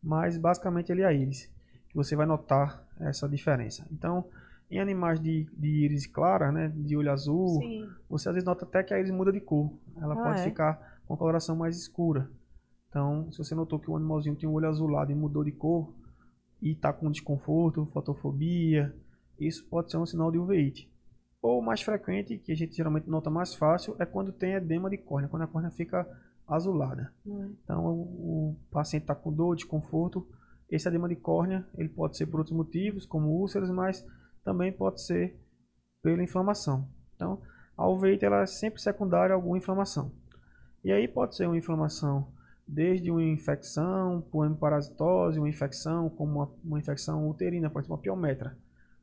Mas, 0.03 0.39
basicamente, 0.39 0.91
ele 0.91 1.03
é 1.03 1.07
a 1.07 1.13
íris, 1.13 1.47
que 1.89 1.97
você 1.97 2.17
vai 2.17 2.27
notar 2.27 2.87
essa 3.01 3.29
diferença. 3.29 3.87
Então, 3.91 4.25
em 4.71 4.79
animais 4.79 5.21
de, 5.21 5.49
de 5.53 5.85
íris 5.85 6.07
clara, 6.07 6.53
né, 6.53 6.73
de 6.75 6.97
olho 6.97 7.11
azul, 7.11 7.61
Sim. 7.61 7.89
você 8.09 8.29
às 8.29 8.35
vezes 8.35 8.47
nota 8.47 8.65
até 8.65 8.83
que 8.83 8.95
a 8.95 8.99
íris 8.99 9.11
muda 9.11 9.33
de 9.33 9.41
cor. 9.41 9.73
Ela 10.01 10.15
ah, 10.15 10.23
pode 10.23 10.41
é? 10.41 10.45
ficar 10.45 11.01
com 11.07 11.15
a 11.15 11.17
coloração 11.17 11.57
mais 11.57 11.77
escura. 11.77 12.31
Então, 12.91 13.33
se 13.33 13.39
você 13.39 13.55
notou 13.55 13.79
que 13.79 13.91
o 13.91 13.97
animalzinho 13.97 14.37
tem 14.37 14.49
um 14.49 14.53
olho 14.53 14.69
azulado 14.69 15.11
e 15.11 15.15
mudou 15.15 15.43
de 15.43 15.53
cor, 15.53 15.95
e 16.61 16.73
está 16.73 16.93
com 16.93 17.11
desconforto, 17.11 17.87
fotofobia, 17.87 18.95
isso 19.39 19.67
pode 19.69 19.91
ser 19.91 19.97
um 19.97 20.07
sinal 20.07 20.31
de 20.31 20.39
uveíte. 20.39 20.91
Ou 21.41 21.63
mais 21.63 21.81
frequente, 21.81 22.37
que 22.37 22.53
a 22.53 22.55
gente 22.55 22.77
geralmente 22.77 23.09
nota 23.09 23.31
mais 23.31 23.55
fácil, 23.55 23.97
é 23.99 24.05
quando 24.05 24.33
tem 24.33 24.55
edema 24.55 24.91
de 24.91 24.99
córnea, 24.99 25.29
quando 25.29 25.43
a 25.43 25.47
córnea 25.47 25.71
fica 25.71 26.07
azulada. 26.47 27.13
Hum. 27.25 27.55
Então 27.65 27.87
o, 27.87 28.51
o 28.51 28.57
paciente 28.71 29.05
está 29.05 29.15
com 29.15 29.33
dor, 29.33 29.57
desconforto. 29.57 30.29
Esse 30.69 30.87
edema 30.89 31.09
de 31.09 31.17
córnea 31.17 31.67
ele 31.79 31.89
pode 31.89 32.17
ser 32.17 32.27
por 32.27 32.41
outros 32.41 32.57
motivos, 32.57 33.07
como 33.07 33.29
úlceras, 33.29 33.71
mas 33.71 34.07
também 34.45 34.71
pode 34.71 35.03
ser 35.03 35.41
pela 36.03 36.23
inflamação. 36.23 36.87
Então 37.15 37.41
a 37.75 37.89
uveíte 37.89 38.25
ela 38.27 38.43
é 38.43 38.47
sempre 38.47 38.83
secundária 38.83 39.33
a 39.33 39.37
alguma 39.37 39.57
inflamação. 39.57 40.13
E 40.85 40.93
aí 40.93 41.09
pode 41.09 41.37
ser 41.37 41.47
uma 41.47 41.57
inflamação 41.57 42.31
desde 42.73 43.11
uma 43.11 43.23
infecção, 43.23 44.21
por 44.31 44.49
parasitose, 44.57 45.39
uma 45.39 45.49
infecção, 45.49 46.09
como 46.11 46.33
uma, 46.33 46.51
uma 46.65 46.79
infecção 46.79 47.29
uterina, 47.29 47.71
pode 47.71 47.87
ser 47.87 47.93
uma 47.93 47.99
piometra 47.99 48.57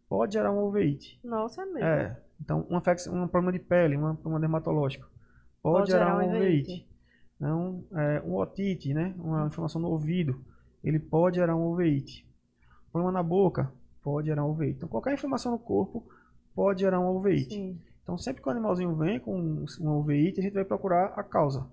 pode 0.08 0.34
gerar 0.34 0.52
uma 0.52 0.64
uveíte. 0.64 1.20
Nossa, 1.24 1.62
é 1.62 1.66
mesmo. 1.66 1.80
É. 1.80 2.18
Então, 2.40 2.66
uma 2.70 2.80
um 2.80 3.28
problema 3.28 3.52
de 3.52 3.60
pele, 3.60 3.98
um 3.98 4.16
problema 4.16 4.40
dermatológico, 4.40 5.10
pode, 5.62 5.80
pode 5.80 5.92
gerar, 5.92 6.06
gerar 6.06 6.16
uma 6.16 6.38
uveíte. 6.38 6.88
Então, 7.36 7.84
é, 7.94 8.22
um 8.26 8.36
otite, 8.36 8.94
né? 8.94 9.14
Uma 9.18 9.48
inflamação 9.48 9.82
no 9.82 9.90
ouvido, 9.90 10.44
ele 10.84 11.00
pode 11.00 11.38
gerar 11.38 11.56
uma 11.56 11.66
uveíte. 11.66 12.28
Problema 12.92 13.12
na 13.12 13.24
boca, 13.24 13.72
pode 14.02 14.28
gerar 14.28 14.44
uma 14.44 14.52
uveíte. 14.52 14.78
Então, 14.78 14.90
qualquer 14.90 15.14
inflamação 15.14 15.52
no 15.52 15.60
corpo 15.60 16.08
pode 16.56 16.82
gerar 16.82 17.00
uma 17.00 17.12
uveíte. 17.12 17.54
Sim. 17.54 17.80
Então, 18.04 18.18
sempre 18.18 18.42
que 18.42 18.48
o 18.48 18.52
animalzinho 18.52 18.96
vem 18.96 19.20
com 19.20 19.66
uma 19.80 19.96
uveíte, 19.96 20.40
a 20.40 20.44
gente 20.44 20.54
vai 20.54 20.64
procurar 20.64 21.08
a 21.16 21.24
causa. 21.24 21.68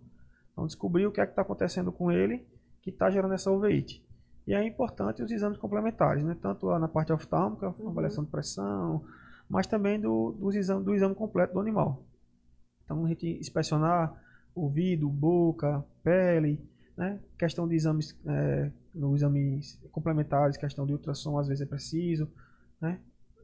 Então, 0.55 0.67
descobrir 0.67 1.07
o 1.07 1.13
que 1.13 1.21
é 1.21 1.27
que 1.27 1.33
está 1.33 1.43
acontecendo 1.43 1.93
com 1.93 2.11
ele 2.11 2.47
que 2.81 2.91
está 2.91 3.11
gerando 3.11 3.35
essa 3.35 3.51
uveíte. 3.51 4.05
E 4.47 4.55
é 4.55 4.65
importante 4.65 5.23
os 5.23 5.31
exames 5.31 5.59
complementares, 5.59 6.23
né? 6.23 6.37
tanto 6.41 6.67
na 6.79 6.87
parte 6.87 7.13
oftálmica, 7.13 7.75
uhum. 7.79 7.89
avaliação 7.89 8.25
de 8.25 8.31
pressão, 8.31 9.05
mas 9.49 9.67
também 9.67 9.99
do, 9.99 10.33
do, 10.33 10.51
exame, 10.53 10.85
do 10.85 10.95
exame 10.95 11.15
completo 11.15 11.55
do 11.55 11.61
animal. 11.61 12.05
Então 12.85 13.05
a 13.05 13.09
gente 13.09 13.27
inspecionar 13.27 14.15
ouvido, 14.55 15.09
boca, 15.09 15.85
pele, 16.03 16.63
né? 16.97 17.19
questão 17.39 17.67
de 17.67 17.75
exames, 17.75 18.17
é, 18.27 18.71
no 18.95 19.17
exames 19.17 19.81
complementares, 19.91 20.57
questão 20.57 20.87
de 20.87 20.93
ultrassom 20.93 21.39
às 21.39 21.49
vezes 21.49 21.63
é 21.63 21.67
preciso, 21.67 22.31
né? 22.81 23.01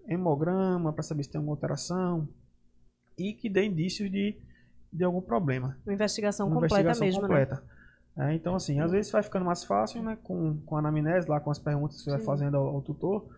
hemograma 0.06 0.92
para 0.92 1.02
saber 1.02 1.24
se 1.24 1.30
tem 1.30 1.38
alguma 1.38 1.54
alteração 1.54 2.28
e 3.16 3.32
que 3.32 3.48
dê 3.48 3.64
indícios 3.64 4.10
de, 4.10 4.36
de 4.92 5.04
algum 5.04 5.20
problema. 5.20 5.76
Uma 5.84 5.94
investigação 5.94 6.46
Uma 6.46 6.54
completa 6.54 6.80
investigação 6.80 7.06
mesmo, 7.06 7.22
né? 7.22 7.28
completa. 7.28 7.62
né? 8.16 8.32
É, 8.32 8.34
então, 8.34 8.54
assim, 8.54 8.80
às 8.80 8.90
vezes 8.90 9.10
vai 9.10 9.22
ficando 9.22 9.44
mais 9.44 9.64
fácil, 9.64 10.02
né? 10.02 10.18
Com, 10.22 10.60
com 10.66 10.76
a 10.76 10.80
anamnese, 10.80 11.28
lá 11.28 11.40
com 11.40 11.50
as 11.50 11.58
perguntas 11.58 11.96
que 11.96 12.02
você 12.02 12.10
Sim. 12.10 12.16
vai 12.16 12.26
fazendo 12.26 12.56
ao, 12.56 12.66
ao 12.66 12.82
tutor, 12.82 13.28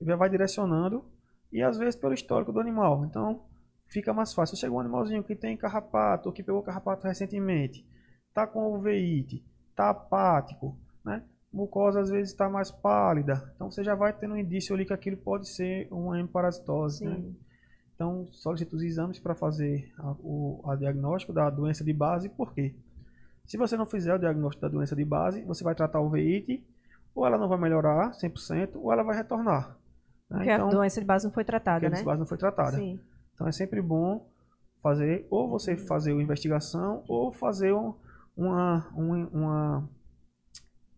ele 0.00 0.16
vai 0.16 0.30
direcionando, 0.30 1.04
e 1.52 1.62
às 1.62 1.76
vezes 1.76 1.96
pelo 1.96 2.14
histórico 2.14 2.52
do 2.52 2.60
animal. 2.60 3.04
Então, 3.04 3.42
fica 3.88 4.14
mais 4.14 4.32
fácil. 4.32 4.56
Chega 4.56 4.72
um 4.72 4.80
animalzinho 4.80 5.22
que 5.22 5.34
tem 5.34 5.56
carrapato, 5.56 6.28
ou 6.28 6.32
que 6.32 6.42
pegou 6.42 6.62
carrapato 6.62 7.06
recentemente, 7.06 7.86
tá 8.32 8.46
com 8.46 8.74
uveíte, 8.74 9.44
tá 9.74 9.90
apático, 9.90 10.78
né? 11.04 11.22
Mucosa 11.52 12.00
às 12.00 12.08
vezes 12.08 12.30
está 12.30 12.48
mais 12.48 12.70
pálida. 12.70 13.52
Então, 13.56 13.70
você 13.70 13.82
já 13.82 13.96
vai 13.96 14.12
tendo 14.12 14.34
um 14.34 14.38
indício 14.38 14.74
ali 14.74 14.86
que 14.86 14.92
aquilo 14.92 15.16
pode 15.16 15.48
ser 15.48 15.88
uma 15.90 16.18
hemparasitose, 16.20 17.04
né? 17.04 17.20
Então, 18.00 18.26
solicita 18.32 18.74
os 18.74 18.82
exames 18.82 19.18
para 19.18 19.34
fazer 19.34 19.92
a, 19.98 20.12
o 20.20 20.62
a 20.64 20.74
diagnóstico 20.74 21.34
da 21.34 21.50
doença 21.50 21.84
de 21.84 21.92
base, 21.92 22.30
por 22.30 22.54
quê? 22.54 22.74
Se 23.44 23.58
você 23.58 23.76
não 23.76 23.84
fizer 23.84 24.14
o 24.14 24.18
diagnóstico 24.18 24.62
da 24.62 24.68
doença 24.68 24.96
de 24.96 25.04
base, 25.04 25.42
você 25.42 25.62
vai 25.62 25.74
tratar 25.74 26.00
o 26.00 26.08
veíte, 26.08 26.66
ou 27.14 27.26
ela 27.26 27.36
não 27.36 27.46
vai 27.46 27.58
melhorar 27.58 28.12
100%, 28.12 28.70
ou 28.76 28.90
ela 28.90 29.02
vai 29.02 29.18
retornar. 29.18 29.76
Né? 30.30 30.38
Porque 30.38 30.50
então, 30.50 30.68
a 30.68 30.70
doença 30.70 30.98
de 30.98 31.06
base 31.06 31.26
não 31.26 31.32
foi 31.34 31.44
tratada, 31.44 31.80
né? 31.80 31.86
A 31.88 31.90
doença 31.90 32.00
de 32.00 32.06
base 32.06 32.20
não 32.20 32.26
foi 32.26 32.38
tratada. 32.38 32.76
Sim. 32.78 32.98
Então 33.34 33.46
é 33.46 33.52
sempre 33.52 33.82
bom 33.82 34.26
fazer, 34.82 35.26
ou 35.28 35.46
você 35.50 35.76
fazer 35.76 36.14
uma 36.14 36.22
investigação, 36.22 37.04
ou 37.06 37.30
fazer 37.30 37.74
um, 37.74 37.94
uma, 38.34 38.88
uma, 38.94 39.28
uma, 39.28 39.90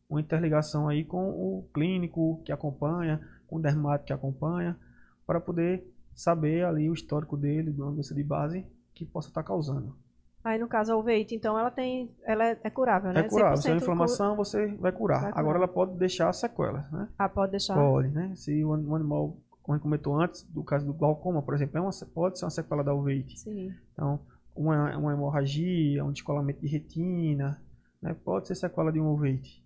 uma 0.08 0.20
interligação 0.20 0.88
aí 0.88 1.04
com 1.04 1.30
o 1.30 1.68
clínico 1.74 2.40
que 2.44 2.52
acompanha, 2.52 3.20
com 3.48 3.56
o 3.56 3.60
dermato 3.60 4.04
que 4.04 4.12
acompanha, 4.12 4.78
para 5.26 5.40
poder 5.40 5.91
saber 6.14 6.64
ali 6.64 6.88
o 6.88 6.94
histórico 6.94 7.36
dele, 7.36 7.70
da 7.70 7.84
doença 7.84 8.14
de 8.14 8.22
base, 8.22 8.66
que 8.94 9.04
possa 9.04 9.28
estar 9.28 9.42
causando. 9.42 9.96
Aí, 10.44 10.58
no 10.58 10.66
caso, 10.66 10.92
a 10.92 10.96
uveíte, 10.96 11.36
então, 11.36 11.56
ela 11.56 11.70
tem, 11.70 12.10
ela 12.24 12.44
é, 12.44 12.60
é 12.64 12.70
curável, 12.70 13.12
né? 13.12 13.20
É 13.20 13.28
curável. 13.28 13.56
Se 13.56 13.70
é 13.70 13.76
inflamação, 13.76 14.34
você 14.34 14.66
vai 14.74 14.90
curar. 14.90 15.22
vai 15.22 15.30
curar. 15.30 15.40
Agora, 15.40 15.58
ela 15.58 15.68
pode 15.68 15.96
deixar 15.96 16.32
sequelas, 16.32 16.90
né? 16.90 17.08
Ah, 17.16 17.28
pode 17.28 17.52
deixar? 17.52 17.74
Pode, 17.74 18.08
né? 18.08 18.32
Se 18.34 18.64
o 18.64 18.74
animal, 18.74 19.36
como 19.62 19.74
a 19.74 19.76
gente 19.76 19.82
comentou 19.84 20.20
antes, 20.20 20.42
do 20.42 20.64
caso 20.64 20.84
do 20.84 20.92
glaucoma, 20.92 21.42
por 21.42 21.54
exemplo, 21.54 21.78
é 21.78 21.80
uma, 21.80 21.90
pode 22.12 22.38
ser 22.38 22.44
uma 22.44 22.50
sequela 22.50 22.82
da 22.82 22.92
uveíte. 22.92 23.38
Sim. 23.38 23.72
Então, 23.92 24.18
uma, 24.54 24.96
uma 24.96 25.12
hemorragia, 25.12 26.04
um 26.04 26.10
descolamento 26.10 26.60
de 26.60 26.66
retina, 26.66 27.62
né? 28.00 28.16
Pode 28.24 28.48
ser 28.48 28.56
sequela 28.56 28.90
de 28.90 29.00
um 29.00 29.12
uveíte. 29.12 29.62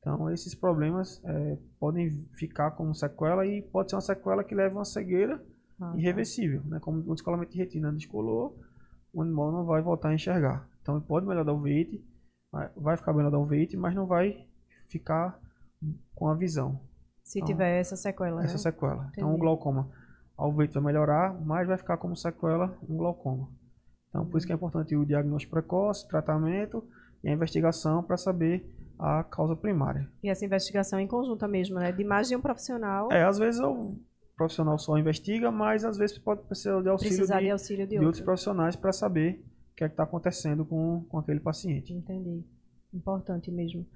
Então, 0.00 0.28
esses 0.30 0.56
problemas 0.56 1.22
é, 1.24 1.56
podem 1.78 2.10
ficar 2.34 2.72
como 2.72 2.92
sequela 2.94 3.46
e 3.46 3.62
pode 3.62 3.90
ser 3.90 3.96
uma 3.96 4.00
sequela 4.02 4.42
que 4.42 4.56
leva 4.56 4.74
a 4.74 4.78
uma 4.78 4.84
cegueira 4.84 5.40
ah, 5.80 5.92
irreversível, 5.96 6.62
tá. 6.62 6.68
né? 6.68 6.80
Como 6.80 6.98
um 6.98 7.14
descolamento 7.14 7.52
de 7.52 7.58
retina 7.58 7.92
descolou, 7.92 8.58
o 9.12 9.22
animal 9.22 9.52
não 9.52 9.64
vai 9.64 9.82
voltar 9.82 10.10
a 10.10 10.14
enxergar. 10.14 10.68
Então 10.82 11.00
pode 11.00 11.26
melhorar 11.26 11.52
o 11.52 11.60
veite, 11.60 12.04
vai 12.76 12.96
ficar 12.96 13.12
melhor 13.12 13.34
o 13.34 13.44
veite, 13.44 13.76
mas 13.76 13.94
não 13.94 14.06
vai 14.06 14.46
ficar 14.88 15.38
com 16.14 16.28
a 16.28 16.34
visão. 16.34 16.80
Se 17.22 17.38
então, 17.38 17.48
tiver 17.48 17.80
essa 17.80 17.96
sequela, 17.96 18.44
Essa 18.44 18.52
né? 18.52 18.58
sequela. 18.58 19.02
Entendi. 19.02 19.12
Então 19.16 19.34
o 19.34 19.38
glaucoma, 19.38 19.90
o 20.38 20.52
veite 20.52 20.74
vai 20.74 20.82
melhorar, 20.82 21.34
mas 21.34 21.66
vai 21.66 21.76
ficar 21.76 21.96
como 21.96 22.16
sequela 22.16 22.78
um 22.88 22.96
glaucoma. 22.96 23.48
Então 24.08 24.24
por 24.24 24.38
isso 24.38 24.46
que 24.46 24.52
é 24.52 24.56
importante 24.56 24.94
o 24.94 25.04
diagnóstico 25.04 25.52
precoce, 25.52 26.06
tratamento 26.08 26.84
e 27.24 27.28
a 27.28 27.32
investigação 27.32 28.02
para 28.02 28.16
saber 28.16 28.64
a 28.98 29.24
causa 29.24 29.56
primária. 29.56 30.08
E 30.22 30.28
essa 30.28 30.44
investigação 30.44 31.00
em 31.00 31.06
conjunta 31.06 31.46
mesmo, 31.48 31.78
né? 31.78 31.92
De 31.92 32.04
mais 32.04 32.28
de 32.28 32.36
um 32.36 32.40
profissional. 32.40 33.10
É, 33.10 33.24
às 33.24 33.38
vezes 33.38 33.60
eu 33.60 33.98
profissional 34.36 34.78
só 34.78 34.98
investiga, 34.98 35.50
mas 35.50 35.84
às 35.84 35.96
vezes 35.96 36.18
pode 36.18 36.42
precisar 36.42 36.82
de 36.82 36.88
auxílio, 36.88 37.16
precisar 37.16 37.38
de, 37.38 37.44
de, 37.46 37.50
auxílio 37.50 37.86
de, 37.86 37.98
de 37.98 38.04
outros 38.04 38.22
profissionais 38.22 38.76
para 38.76 38.92
saber 38.92 39.42
o 39.72 39.76
que 39.76 39.84
é 39.84 39.86
está 39.86 40.02
acontecendo 40.02 40.64
com, 40.64 41.04
com 41.08 41.18
aquele 41.18 41.40
paciente. 41.40 41.92
Entendi. 41.92 42.44
Importante 42.92 43.50
mesmo. 43.50 43.86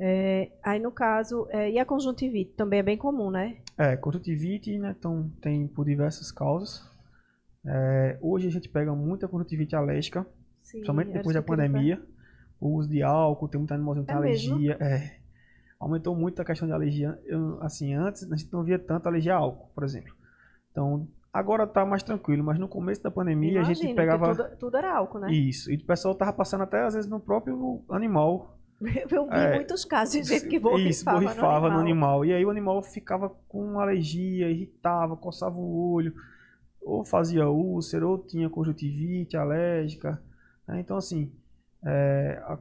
É, 0.00 0.52
aí 0.62 0.78
no 0.78 0.92
caso, 0.92 1.48
é, 1.50 1.70
e 1.70 1.78
a 1.78 1.84
conjuntivite 1.84 2.52
também 2.52 2.78
é 2.78 2.82
bem 2.82 2.96
comum, 2.96 3.30
né? 3.30 3.58
É, 3.76 3.96
conjuntivite, 3.96 4.78
né, 4.78 4.94
então, 4.96 5.30
tem 5.42 5.66
por 5.66 5.84
diversas 5.84 6.30
causas. 6.30 6.88
É, 7.66 8.16
hoje 8.20 8.46
a 8.46 8.50
gente 8.50 8.68
pega 8.68 8.94
muita 8.94 9.26
conjuntivite 9.26 9.74
alérgica, 9.74 10.24
Sim, 10.62 10.84
somente 10.84 11.10
depois 11.10 11.34
da 11.34 11.42
pandemia. 11.42 12.00
O 12.60 12.76
uso 12.76 12.88
de 12.88 13.02
álcool, 13.02 13.48
tem 13.48 13.58
muita 13.58 13.74
animalzinho 13.74 14.04
que 14.04 14.12
tem 14.12 14.16
é 14.16 14.18
alergia. 14.18 14.76
É, 14.80 15.17
aumentou 15.78 16.14
muito 16.16 16.40
a 16.42 16.44
questão 16.44 16.66
de 16.66 16.74
alergia. 16.74 17.18
Eu, 17.24 17.62
assim, 17.62 17.94
antes 17.94 18.30
a 18.30 18.36
gente 18.36 18.52
não 18.52 18.64
via 18.64 18.78
tanta 18.78 19.08
alergia 19.08 19.34
a 19.34 19.38
álcool, 19.38 19.70
por 19.74 19.84
exemplo. 19.84 20.14
Então, 20.70 21.08
agora 21.32 21.66
tá 21.66 21.84
mais 21.84 22.02
tranquilo, 22.02 22.42
mas 22.42 22.58
no 22.58 22.68
começo 22.68 23.02
da 23.02 23.10
pandemia 23.10 23.60
a 23.60 23.64
gente 23.64 23.94
pegava. 23.94 24.34
Tudo, 24.34 24.56
tudo, 24.56 24.76
era 24.76 24.96
álcool, 24.96 25.20
né? 25.20 25.32
Isso. 25.32 25.70
E 25.70 25.76
o 25.76 25.84
pessoal 25.84 26.14
tava 26.14 26.32
passando 26.32 26.62
até 26.62 26.84
às 26.84 26.94
vezes 26.94 27.08
no 27.08 27.20
próprio 27.20 27.84
animal. 27.90 28.56
Eu 29.10 29.26
vi 29.28 29.34
é, 29.36 29.56
muitos 29.56 29.84
casos 29.84 30.14
de 30.14 30.22
gente 30.22 30.48
que 30.48 30.58
borrifava, 30.58 30.88
isso, 30.88 31.04
borrifava 31.04 31.68
no, 31.68 31.78
animal. 31.78 31.78
no 31.78 31.80
animal. 31.80 32.24
E 32.24 32.32
aí 32.32 32.44
o 32.44 32.50
animal 32.50 32.82
ficava 32.82 33.28
com 33.48 33.80
alergia, 33.80 34.50
irritava, 34.50 35.16
coçava 35.16 35.56
o 35.56 35.92
olho, 35.92 36.14
ou 36.80 37.04
fazia 37.04 37.48
úlcera, 37.48 38.06
ou 38.06 38.18
tinha 38.18 38.48
conjuntivite 38.48 39.36
alérgica. 39.36 40.22
Né? 40.66 40.78
Então, 40.78 40.96
assim, 40.96 41.32
é, 41.84 42.40
a, 42.44 42.58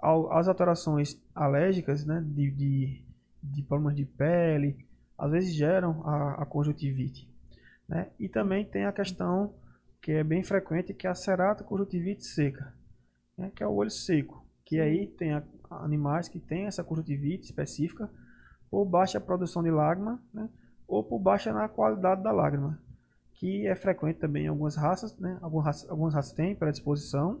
as 0.00 0.48
alterações 0.48 1.20
alérgicas, 1.34 2.04
né, 2.04 2.22
de, 2.24 2.50
de, 2.50 3.02
de, 3.42 3.62
problemas 3.62 3.96
de 3.96 4.04
pele, 4.04 4.86
às 5.16 5.30
vezes 5.30 5.54
geram 5.54 6.06
a, 6.06 6.42
a 6.42 6.46
conjuntivite. 6.46 7.28
Né? 7.88 8.08
E 8.18 8.28
também 8.28 8.64
tem 8.64 8.84
a 8.84 8.92
questão 8.92 9.54
que 10.00 10.12
é 10.12 10.22
bem 10.22 10.44
frequente, 10.44 10.94
que 10.94 11.06
é 11.06 11.10
a 11.10 11.14
cerata 11.14 11.64
conjuntivite 11.64 12.24
seca, 12.24 12.72
né, 13.36 13.50
que 13.54 13.62
é 13.62 13.66
o 13.66 13.72
olho 13.72 13.90
seco, 13.90 14.46
que 14.64 14.78
aí 14.78 15.06
tem 15.06 15.32
a, 15.32 15.42
animais 15.70 16.28
que 16.28 16.38
têm 16.38 16.66
essa 16.66 16.84
conjuntivite 16.84 17.46
específica, 17.46 18.08
por 18.70 18.84
baixa 18.84 19.20
produção 19.20 19.62
de 19.62 19.70
lágrima, 19.70 20.22
né? 20.32 20.48
ou 20.86 21.02
por 21.02 21.18
baixa 21.18 21.52
na 21.52 21.68
qualidade 21.68 22.22
da 22.22 22.30
lágrima, 22.30 22.78
que 23.34 23.66
é 23.66 23.74
frequente 23.74 24.18
também 24.18 24.44
em 24.44 24.48
algumas 24.48 24.76
raças, 24.76 25.16
né? 25.18 25.38
algumas, 25.40 25.66
raças, 25.66 25.90
algumas 25.90 26.14
raças 26.14 26.32
têm 26.32 26.54
predisposição, 26.54 27.40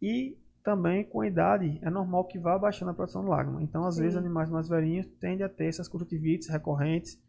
e 0.00 0.36
também 0.62 1.04
com 1.04 1.20
a 1.20 1.26
idade 1.26 1.78
é 1.82 1.90
normal 1.90 2.24
que 2.24 2.38
vá 2.38 2.58
baixando 2.58 2.90
a 2.90 2.94
produção 2.94 3.22
de 3.22 3.28
lágrima. 3.28 3.62
Então, 3.62 3.84
às 3.84 3.96
Sim. 3.96 4.02
vezes, 4.02 4.18
animais 4.18 4.50
mais 4.50 4.68
velhinhos 4.68 5.06
tendem 5.20 5.44
a 5.44 5.48
ter 5.48 5.66
essas 5.66 5.88
conjuntivites 5.88 6.48
recorrentes 6.48 7.20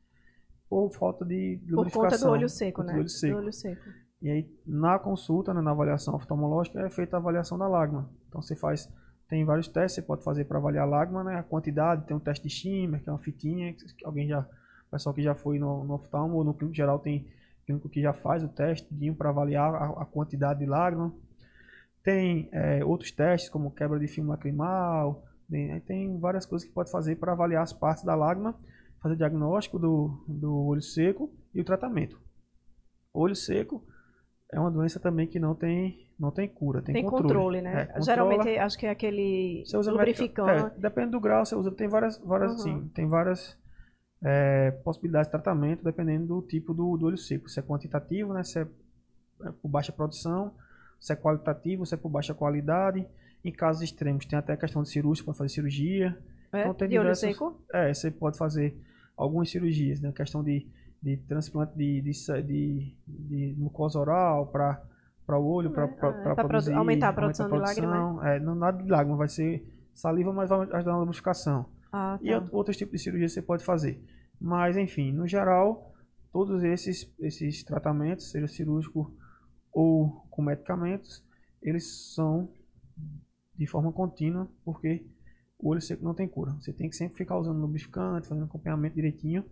por 0.69 0.89
falta 0.91 1.25
de 1.25 1.59
lubrificação. 1.67 1.91
Por 1.91 2.09
conta 2.09 2.17
do 2.17 2.31
olho 2.31 2.49
seco, 2.49 2.83
né? 2.83 2.93
Do 2.93 2.99
olho 2.99 3.09
seco. 3.09 3.33
Do 3.33 3.41
olho 3.41 3.53
seco. 3.53 3.89
E 4.21 4.29
aí, 4.29 4.49
na 4.65 4.99
consulta, 4.99 5.53
né, 5.53 5.61
na 5.61 5.71
avaliação 5.71 6.13
oftalmológica, 6.13 6.79
é 6.79 6.89
feita 6.89 7.17
a 7.17 7.19
avaliação 7.19 7.57
da 7.57 7.67
lágrima. 7.67 8.09
Então, 8.27 8.41
você 8.41 8.55
faz, 8.55 8.87
tem 9.27 9.43
vários 9.43 9.67
testes 9.67 9.95
você 9.95 10.01
pode 10.01 10.23
fazer 10.23 10.45
para 10.45 10.59
avaliar 10.59 10.85
a 10.85 10.89
lágrima, 10.89 11.23
né? 11.23 11.35
A 11.35 11.43
quantidade, 11.43 12.05
tem 12.05 12.15
um 12.15 12.19
teste 12.19 12.47
de 12.47 12.53
shimmer, 12.53 13.01
que 13.01 13.09
é 13.09 13.11
uma 13.11 13.19
fitinha, 13.19 13.73
que 13.73 14.05
alguém 14.05 14.27
já, 14.27 14.41
o 14.41 14.91
pessoal 14.91 15.15
que 15.15 15.23
já 15.23 15.33
foi 15.33 15.57
no, 15.57 15.83
no 15.83 15.95
oftalmo 15.95 16.35
ou 16.35 16.43
no 16.43 16.53
clínico 16.53 16.75
geral 16.75 16.99
tem 16.99 17.27
clínico 17.65 17.89
que 17.89 18.01
já 18.01 18.13
faz 18.13 18.43
o 18.43 18.47
teste 18.47 18.87
para 19.17 19.29
avaliar 19.29 19.73
a, 19.73 20.01
a, 20.01 20.05
quantidade 20.05 20.59
de 20.59 20.65
lágrima. 20.65 21.13
Tem 22.03 22.49
é, 22.51 22.83
outros 22.83 23.11
testes, 23.11 23.49
como 23.49 23.71
quebra 23.71 23.99
de 23.99 24.07
filme 24.07 24.29
lacrimal, 24.29 25.23
tem, 25.49 25.79
tem 25.81 26.19
várias 26.19 26.45
coisas 26.45 26.67
que 26.67 26.73
pode 26.73 26.89
fazer 26.89 27.17
para 27.17 27.33
avaliar 27.33 27.61
as 27.61 27.73
partes 27.73 28.03
da 28.03 28.15
lágrima, 28.15 28.55
fazer 29.01 29.17
diagnóstico 29.17 29.77
do, 29.77 30.23
do 30.27 30.65
olho 30.65 30.81
seco 30.81 31.31
e 31.53 31.61
o 31.61 31.65
tratamento. 31.65 32.19
Olho 33.13 33.35
seco 33.35 33.83
é 34.51 34.59
uma 34.59 34.71
doença 34.71 34.99
também 34.99 35.27
que 35.27 35.39
não 35.39 35.53
tem, 35.53 36.09
não 36.19 36.31
tem 36.31 36.47
cura, 36.47 36.81
tem, 36.81 36.93
tem 36.93 37.03
controle. 37.03 37.27
controle 37.27 37.61
né? 37.61 37.89
É, 37.93 38.01
Geralmente 38.01 38.49
acho 38.57 38.77
que 38.77 38.85
é 38.85 38.89
aquele 38.89 39.63
você 39.65 39.77
usa 39.77 39.91
lubrificante. 39.91 40.73
É, 40.77 40.79
depende 40.79 41.11
do 41.11 41.19
grau, 41.19 41.45
você 41.45 41.55
usa, 41.55 41.71
tem 41.71 41.87
várias, 41.87 42.17
várias, 42.19 42.51
uhum. 42.51 42.57
sim, 42.57 42.91
tem 42.93 43.07
várias 43.07 43.57
é, 44.23 44.71
possibilidades 44.83 45.27
de 45.27 45.31
tratamento 45.31 45.83
dependendo 45.83 46.27
do 46.27 46.41
tipo 46.41 46.73
do, 46.73 46.97
do 46.97 47.05
olho 47.05 47.17
seco. 47.17 47.49
Se 47.49 47.59
é 47.59 47.63
quantitativo, 47.63 48.33
né? 48.33 48.43
Se 48.43 48.59
é, 48.59 48.67
é 49.43 49.51
por 49.51 49.69
baixa 49.69 49.91
produção, 49.91 50.53
se 51.01 51.11
é 51.11 51.15
qualitativo, 51.17 51.85
se 51.85 51.95
é 51.95 51.97
por 51.97 52.09
baixa 52.09 52.33
qualidade. 52.33 53.05
Em 53.43 53.51
casos 53.51 53.81
extremos, 53.81 54.25
tem 54.25 54.39
até 54.39 54.53
a 54.53 54.57
questão 54.57 54.83
de 54.83 54.89
cirurgia, 54.89 55.25
para 55.25 55.33
fazer 55.33 55.49
cirurgia. 55.49 56.17
É, 56.53 56.61
então, 56.61 56.73
tem 56.73 56.87
de 56.87 56.97
diversos, 56.97 57.27
seco? 57.27 57.59
É, 57.73 57.93
você 57.93 58.09
pode 58.09 58.37
fazer 58.37 58.79
algumas 59.17 59.49
cirurgias, 59.49 59.99
né? 59.99 60.13
Questão 60.13 60.41
de 60.43 60.65
de 61.01 61.17
transplante 61.17 61.75
de, 61.75 61.99
de, 62.01 62.11
de, 62.43 62.95
de 63.07 63.55
mucosa 63.57 63.99
oral 63.99 64.47
para 64.47 64.81
para 65.25 65.39
o 65.39 65.45
olho, 65.45 65.71
para 65.71 65.85
é, 65.85 65.87
produzir, 65.87 66.33
aumentar 66.33 66.39
a 66.39 66.43
produção, 66.43 66.77
aumentar 66.77 67.09
a 67.09 67.13
produção 67.13 67.49
de 67.49 67.57
lágrima. 67.57 68.27
É, 68.27 68.39
não 68.39 68.53
nada 68.53 68.83
de 68.83 68.89
lágrima, 68.89 69.15
vai 69.15 69.29
ser 69.29 69.65
saliva, 69.93 70.33
mas 70.33 70.49
vai 70.49 70.59
ajudar 70.59 70.91
na 70.91 70.97
lubrificação. 70.97 71.67
Ah, 71.91 72.17
tá. 72.17 72.25
E 72.25 72.33
outros 72.51 72.75
tipos 72.75 72.97
de 72.97 73.03
cirurgia 73.03 73.29
você 73.29 73.41
pode 73.41 73.63
fazer. 73.63 74.03
Mas, 74.39 74.75
enfim, 74.75 75.13
no 75.13 75.25
geral, 75.25 75.93
todos 76.33 76.63
esses, 76.63 77.13
esses 77.19 77.63
tratamentos, 77.63 78.29
seja 78.29 78.47
cirúrgico 78.47 79.15
ou 79.71 80.25
com 80.29 80.41
medicamentos, 80.41 81.23
eles 81.61 82.13
são 82.13 82.49
de 83.55 83.67
forma 83.67 83.91
contínua, 83.91 84.47
porque 84.65 85.05
o 85.59 85.69
olho 85.69 85.81
seco 85.81 86.03
não 86.03 86.13
tem 86.13 86.27
cura. 86.27 86.51
Você 86.53 86.73
tem 86.73 86.89
que 86.89 86.95
sempre 86.95 87.17
ficar 87.17 87.37
usando 87.37 87.59
lubrificante, 87.59 88.27
fazendo 88.27 88.45
acompanhamento 88.45 88.95
direitinho, 88.95 89.45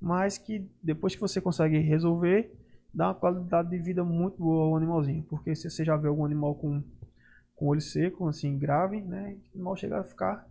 mas 0.00 0.36
que 0.36 0.68
depois 0.82 1.14
que 1.14 1.20
você 1.20 1.40
consegue 1.40 1.78
resolver, 1.78 2.52
dá 2.92 3.08
uma 3.08 3.14
qualidade 3.14 3.70
de 3.70 3.78
vida 3.78 4.04
muito 4.04 4.36
boa 4.36 4.64
ao 4.64 4.76
animalzinho. 4.76 5.24
Porque 5.24 5.54
se 5.54 5.68
você 5.70 5.84
já 5.84 5.96
vê 5.96 6.08
algum 6.08 6.24
animal 6.24 6.54
com, 6.54 6.82
com 7.56 7.66
olho 7.66 7.80
seco, 7.80 8.28
assim, 8.28 8.58
grave, 8.58 9.00
né? 9.00 9.36
O 9.52 9.56
animal 9.56 9.76
chega 9.76 10.00
a 10.00 10.04
ficar 10.04 10.46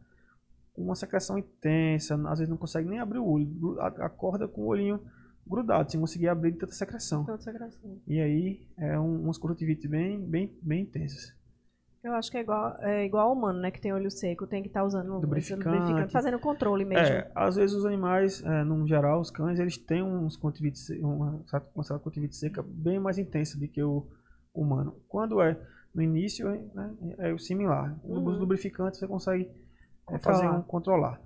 com 0.73 0.81
uma 0.81 0.95
secreção 0.95 1.37
intensa, 1.37 2.15
às 2.27 2.39
vezes 2.39 2.49
não 2.49 2.57
consegue 2.57 2.89
nem 2.89 2.99
abrir 2.99 3.19
o 3.19 3.27
olho, 3.27 3.79
acorda 3.79 4.47
com 4.47 4.61
o 4.61 4.65
olhinho 4.65 4.99
grudado, 5.45 5.91
sem 5.91 5.99
conseguir 5.99 6.27
abrir 6.27 6.51
de 6.51 6.57
tanta 6.59 6.73
secreção. 6.73 7.25
Tanta 7.25 7.43
secreção. 7.43 8.01
E 8.07 8.19
aí 8.19 8.67
é 8.77 8.99
um, 8.99 9.23
umas 9.23 9.37
conjuntivites 9.37 9.89
bem, 9.89 10.19
bem, 10.19 10.57
bem 10.61 10.81
intensas. 10.83 11.33
Eu 12.03 12.13
acho 12.13 12.29
que 12.29 12.37
é 12.37 12.41
igual, 12.41 12.75
é 12.81 13.05
igual 13.05 13.29
ao 13.29 13.33
humano, 13.33 13.59
né? 13.61 13.71
Que 13.71 13.79
tem 13.79 13.93
olho 13.93 14.11
seco, 14.11 14.45
tem 14.45 14.61
que 14.61 14.67
estar 14.67 14.81
tá 14.81 14.85
usando 14.85 15.13
lubrificante. 15.13 15.65
lubrificante, 15.65 16.11
fazendo 16.11 16.37
controle 16.37 16.83
mesmo. 16.83 17.05
É, 17.05 17.31
às 17.33 17.55
vezes 17.55 17.73
os 17.73 17.85
animais, 17.85 18.43
é, 18.43 18.63
no 18.65 18.85
geral, 18.85 19.21
os 19.21 19.31
cães, 19.31 19.57
eles 19.57 19.77
têm 19.77 20.03
uns 20.03 20.37
uma, 20.99 21.41
uma 21.73 21.99
contivite 21.99 22.35
seca 22.35 22.61
bem 22.61 22.99
mais 22.99 23.17
intensa 23.17 23.57
do 23.57 23.65
que 23.69 23.81
o 23.81 24.05
humano. 24.53 24.97
Quando 25.07 25.41
é 25.41 25.57
no 25.95 26.01
início, 26.01 26.49
né, 26.73 26.93
é 27.19 27.31
o 27.31 27.39
similar. 27.39 27.97
Uhum. 28.03 28.27
Os 28.27 28.37
lubrificantes 28.37 28.99
você 28.99 29.07
consegue 29.07 29.49
é, 30.09 30.17
fazer 30.19 30.49
um 30.49 30.61
controlar. 30.61 31.21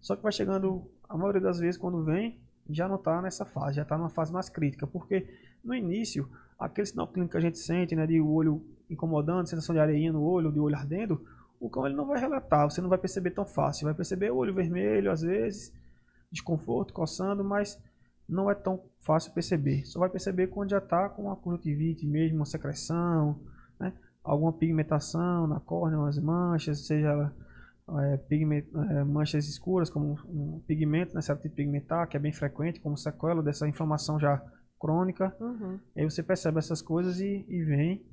Só 0.00 0.16
que 0.16 0.22
vai 0.22 0.32
chegando, 0.32 0.90
a 1.08 1.16
maioria 1.16 1.42
das 1.42 1.58
vezes, 1.58 1.76
quando 1.76 2.04
vem, 2.04 2.40
já 2.76 2.88
não 2.88 2.96
está 2.96 3.20
nessa 3.20 3.44
fase, 3.44 3.76
já 3.76 3.82
está 3.82 3.96
numa 3.96 4.10
fase 4.10 4.32
mais 4.32 4.48
crítica. 4.48 4.86
Porque 4.86 5.26
no 5.64 5.74
início, 5.74 6.28
aquele 6.58 6.86
sinal 6.86 7.08
clínico 7.08 7.32
que 7.32 7.38
a 7.38 7.40
gente 7.40 7.58
sente, 7.58 7.94
né, 7.94 8.06
de 8.06 8.20
olho 8.20 8.64
incomodando, 8.88 9.46
sensação 9.46 9.74
de 9.74 9.80
areinha 9.80 10.12
no 10.12 10.22
olho, 10.22 10.52
de 10.52 10.60
olho 10.60 10.76
ardendo, 10.76 11.24
o 11.60 11.70
cão 11.70 11.86
ele 11.86 11.94
não 11.94 12.06
vai 12.06 12.18
relatar, 12.18 12.68
você 12.68 12.80
não 12.80 12.88
vai 12.88 12.98
perceber 12.98 13.30
tão 13.30 13.46
fácil. 13.46 13.84
Vai 13.84 13.94
perceber 13.94 14.30
o 14.30 14.36
olho 14.36 14.52
vermelho 14.52 15.10
às 15.10 15.22
vezes, 15.22 15.72
desconforto, 16.30 16.92
coçando, 16.92 17.44
mas 17.44 17.80
não 18.28 18.50
é 18.50 18.54
tão 18.54 18.82
fácil 19.00 19.32
perceber. 19.32 19.84
Só 19.86 20.00
vai 20.00 20.08
perceber 20.08 20.48
quando 20.48 20.70
já 20.70 20.78
está 20.78 21.08
com 21.08 21.22
uma 21.22 21.36
conjuntivite 21.36 22.06
mesmo, 22.06 22.38
uma 22.38 22.46
secreção, 22.46 23.40
né? 23.78 23.92
alguma 24.24 24.52
pigmentação 24.52 25.46
na 25.46 25.60
córnea, 25.60 25.98
umas 25.98 26.18
manchas, 26.18 26.86
seja 26.86 27.32
é, 27.88 28.16
pigment, 28.16 28.64
é, 28.90 29.04
manchas 29.04 29.48
escuras, 29.48 29.90
como 29.90 30.16
um 30.26 30.60
pigmento, 30.66 31.14
né, 31.14 31.20
tipo 31.20 31.54
pigmentar, 31.54 32.08
que 32.08 32.16
é 32.16 32.20
bem 32.20 32.32
frequente, 32.32 32.80
como 32.80 32.96
sequela 32.96 33.42
dessa 33.42 33.68
inflamação 33.68 34.18
já 34.18 34.42
crônica. 34.78 35.34
Uhum. 35.40 35.78
Aí 35.96 36.04
você 36.04 36.22
percebe 36.22 36.58
essas 36.58 36.82
coisas 36.82 37.20
e, 37.20 37.44
e 37.48 37.62
vem 37.64 38.04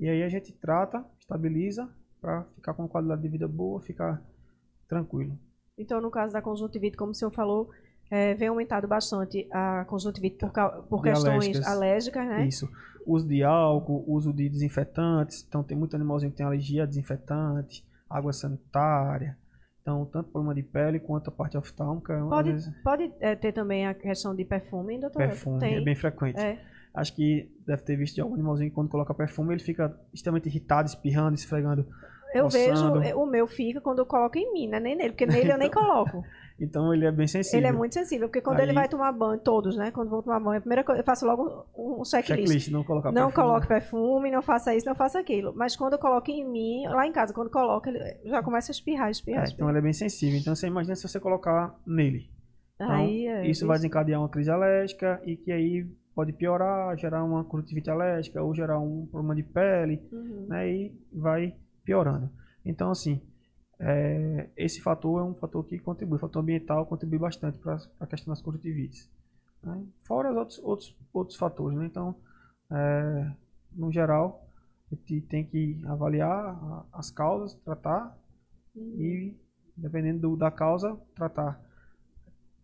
e 0.00 0.08
aí 0.08 0.22
a 0.22 0.28
gente 0.30 0.50
trata, 0.52 1.04
estabiliza 1.18 1.86
para 2.22 2.44
ficar 2.54 2.72
com 2.72 2.84
uma 2.84 2.88
qualidade 2.88 3.20
de 3.20 3.28
vida 3.28 3.46
boa, 3.46 3.82
ficar 3.82 4.22
tranquilo. 4.88 5.38
Então, 5.76 6.00
no 6.00 6.10
caso 6.10 6.32
da 6.32 6.40
conjuntivite, 6.40 6.96
como 6.96 7.10
o 7.12 7.14
senhor 7.14 7.30
falou, 7.30 7.68
é, 8.10 8.32
vem 8.32 8.48
aumentado 8.48 8.88
bastante 8.88 9.46
a 9.52 9.84
conjuntivite 9.84 10.38
por, 10.38 10.50
por 10.88 11.02
questões 11.02 11.34
alérgicas, 11.34 11.66
alérgicas, 11.66 12.26
né? 12.26 12.46
Isso. 12.46 12.66
Uso 13.06 13.28
de 13.28 13.42
álcool, 13.42 14.02
uso 14.06 14.32
de 14.32 14.48
desinfetantes. 14.48 15.44
Então, 15.46 15.62
tem 15.62 15.76
muito 15.76 15.94
animalzinho 15.94 16.30
que 16.30 16.38
tem 16.38 16.46
alergia 16.46 16.84
a 16.84 16.86
desinfetantes, 16.86 17.84
água 18.10 18.32
sanitária. 18.32 19.38
Então, 19.80 20.04
tanto 20.04 20.30
problema 20.30 20.54
de 20.54 20.62
pele 20.62 21.00
quanto 21.00 21.28
a 21.28 21.32
parte 21.32 21.56
oftálmica. 21.56 22.18
Pode, 22.28 22.52
vezes... 22.52 22.74
pode 22.82 23.10
é, 23.20 23.34
ter 23.34 23.52
também 23.52 23.86
a 23.86 23.94
questão 23.94 24.34
de 24.34 24.44
perfume, 24.44 24.98
doutor? 24.98 25.18
Perfume, 25.18 25.56
é 25.56 25.60
tem. 25.60 25.76
é 25.76 25.80
bem 25.80 25.94
frequente. 25.94 26.38
É. 26.38 26.60
Acho 26.92 27.14
que 27.14 27.50
deve 27.66 27.82
ter 27.82 27.96
visto 27.96 28.16
de 28.16 28.20
algum 28.20 28.34
animalzinho 28.34 28.68
que 28.68 28.74
quando 28.74 28.88
coloca 28.88 29.14
perfume, 29.14 29.54
ele 29.54 29.62
fica 29.62 29.96
extremamente 30.12 30.48
irritado, 30.48 30.88
espirrando, 30.88 31.34
esfregando. 31.34 31.86
Eu 32.34 32.48
vejo, 32.48 32.92
o 33.16 33.26
meu 33.26 33.46
fica 33.46 33.80
quando 33.80 34.00
eu 34.00 34.06
coloco 34.06 34.38
em 34.38 34.52
mim, 34.52 34.68
né? 34.68 34.78
Nem 34.78 34.96
nele, 34.96 35.10
porque 35.10 35.26
nele 35.26 35.52
eu 35.52 35.58
nem 35.58 35.70
coloco. 35.70 36.22
Então 36.60 36.92
ele 36.92 37.06
é 37.06 37.10
bem 37.10 37.26
sensível. 37.26 37.58
Ele 37.58 37.66
é 37.66 37.72
muito 37.72 37.94
sensível, 37.94 38.28
porque 38.28 38.42
quando 38.42 38.58
Aí... 38.60 38.66
ele 38.66 38.74
vai 38.74 38.86
tomar 38.86 39.10
banho, 39.12 39.40
todos, 39.40 39.76
né? 39.76 39.90
Quando 39.90 40.10
vão 40.10 40.22
tomar 40.22 40.38
banho, 40.38 40.58
a 40.58 40.60
primeira 40.60 40.84
coisa, 40.84 41.00
eu 41.00 41.04
faço 41.04 41.24
logo 41.24 41.66
um 41.74 42.04
checklist. 42.04 42.42
Checklist, 42.42 42.70
não 42.70 42.84
colocar 42.84 43.10
Não 43.10 43.28
perfume. 43.28 43.46
coloque 43.46 43.66
perfume, 43.66 44.30
não 44.30 44.42
faça 44.42 44.74
isso, 44.74 44.86
não 44.86 44.94
faça 44.94 45.18
aquilo. 45.18 45.54
Mas 45.56 45.74
quando 45.74 45.94
eu 45.94 45.98
coloco 45.98 46.30
em 46.30 46.44
mim, 46.44 46.86
lá 46.86 47.06
em 47.06 47.12
casa, 47.12 47.32
quando 47.32 47.48
coloca, 47.50 47.88
ele 47.88 47.98
já 48.24 48.42
começa 48.42 48.70
a 48.70 48.74
espirrar, 48.74 49.10
espirrar, 49.10 49.40
é, 49.40 49.44
espirrar. 49.44 49.54
Então 49.54 49.68
ele 49.70 49.78
é 49.78 49.82
bem 49.82 49.92
sensível. 49.94 50.38
Então 50.38 50.54
você 50.54 50.66
imagina 50.66 50.94
se 50.94 51.08
você 51.08 51.18
colocar 51.18 51.74
nele. 51.86 52.28
Então, 52.74 52.90
aí, 52.90 53.26
é, 53.26 53.46
isso 53.46 53.66
vai 53.66 53.78
desencadear 53.78 54.20
uma 54.20 54.28
crise 54.28 54.50
alérgica 54.50 55.20
e 55.24 55.36
que 55.36 55.50
aí 55.50 55.86
pode 56.14 56.32
piorar, 56.34 56.96
gerar 56.98 57.24
uma 57.24 57.42
conjuntivite 57.42 57.88
alérgica 57.88 58.42
ou 58.42 58.54
gerar 58.54 58.78
um 58.78 59.06
problema 59.06 59.34
de 59.34 59.42
pele, 59.42 60.02
uhum. 60.12 60.46
né? 60.48 60.70
E 60.70 60.94
vai 61.10 61.54
piorando. 61.84 62.30
Então, 62.64 62.90
assim, 62.90 63.20
é, 63.78 64.48
esse 64.56 64.80
fator 64.80 65.20
é 65.20 65.24
um 65.24 65.34
fator 65.34 65.64
que 65.64 65.78
contribui, 65.78 66.16
o 66.16 66.20
fator 66.20 66.42
ambiental 66.42 66.86
contribui 66.86 67.18
bastante 67.18 67.58
para 67.58 67.78
a 67.98 68.06
questão 68.06 68.32
das 68.32 68.42
conjuntivites. 68.42 69.10
Né? 69.62 69.84
Fora 70.04 70.30
os 70.30 70.36
outros, 70.36 70.58
outros, 70.62 70.96
outros 71.12 71.38
fatores, 71.38 71.78
né? 71.78 71.86
Então, 71.86 72.14
é, 72.70 73.32
no 73.72 73.90
geral, 73.90 74.46
a 74.90 74.94
gente 74.94 75.20
tem 75.22 75.44
que 75.44 75.80
avaliar 75.86 76.86
as 76.92 77.10
causas, 77.10 77.54
tratar 77.64 78.16
e, 78.74 79.34
dependendo 79.76 80.20
do, 80.20 80.36
da 80.36 80.50
causa, 80.50 80.96
tratar 81.14 81.60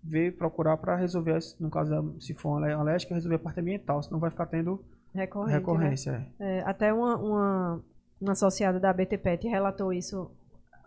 ver, 0.03 0.37
procurar 0.37 0.77
para 0.77 0.97
resolver, 0.97 1.39
no 1.59 1.71
caso 1.71 2.15
se 2.21 2.35
for 2.35 2.59
uma 2.59 2.73
alérgica, 2.73 3.15
resolver 3.15 3.37
a 3.37 3.41
parte 3.41 3.61
ambiental, 3.61 4.03
senão 4.03 4.21
vai 4.21 4.31
ficar 4.31 4.47
tendo 4.47 4.85
Recorrente, 5.13 5.59
recorrência. 5.59 6.13
Né? 6.13 6.33
É, 6.39 6.61
até 6.61 6.93
uma, 6.93 7.17
uma, 7.17 7.85
uma, 8.21 8.33
associada 8.33 8.79
da 8.79 8.93
BTPET 8.93 9.47
relatou 9.49 9.93
isso, 9.93 10.31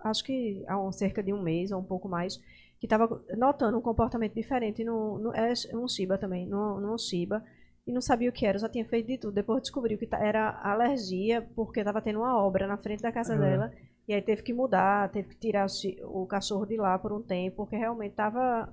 acho 0.03 0.23
que 0.23 0.63
há 0.67 0.91
cerca 0.91 1.21
de 1.21 1.33
um 1.33 1.41
mês 1.41 1.71
ou 1.71 1.79
um 1.79 1.83
pouco 1.83 2.07
mais, 2.07 2.37
que 2.79 2.85
estava 2.85 3.21
notando 3.37 3.77
um 3.77 3.81
comportamento 3.81 4.33
diferente 4.33 4.83
no, 4.83 5.19
no 5.19 5.33
é 5.33 5.53
um 5.73 5.87
Shiba 5.87 6.17
também, 6.17 6.47
no, 6.47 6.79
no 6.79 6.97
Shiba, 6.97 7.43
e 7.85 7.91
não 7.91 8.01
sabia 8.01 8.29
o 8.29 8.33
que 8.33 8.45
era, 8.45 8.57
já 8.57 8.69
tinha 8.69 8.85
feito 8.85 9.07
de 9.07 9.17
tudo. 9.17 9.33
Depois 9.33 9.63
descobriu 9.63 9.97
que 9.97 10.07
era 10.11 10.59
alergia, 10.61 11.41
porque 11.55 11.79
estava 11.79 12.01
tendo 12.01 12.19
uma 12.19 12.37
obra 12.37 12.67
na 12.67 12.77
frente 12.77 13.01
da 13.01 13.11
casa 13.11 13.33
uhum. 13.33 13.39
dela 13.39 13.73
E 14.07 14.13
aí 14.13 14.21
teve 14.21 14.43
que 14.43 14.53
mudar, 14.53 15.09
teve 15.09 15.29
que 15.29 15.35
tirar 15.35 15.65
o 16.03 16.25
cachorro 16.27 16.67
de 16.67 16.77
lá 16.77 16.99
por 16.99 17.11
um 17.11 17.21
tempo, 17.21 17.57
porque 17.57 17.75
realmente 17.75 18.11
estava 18.11 18.71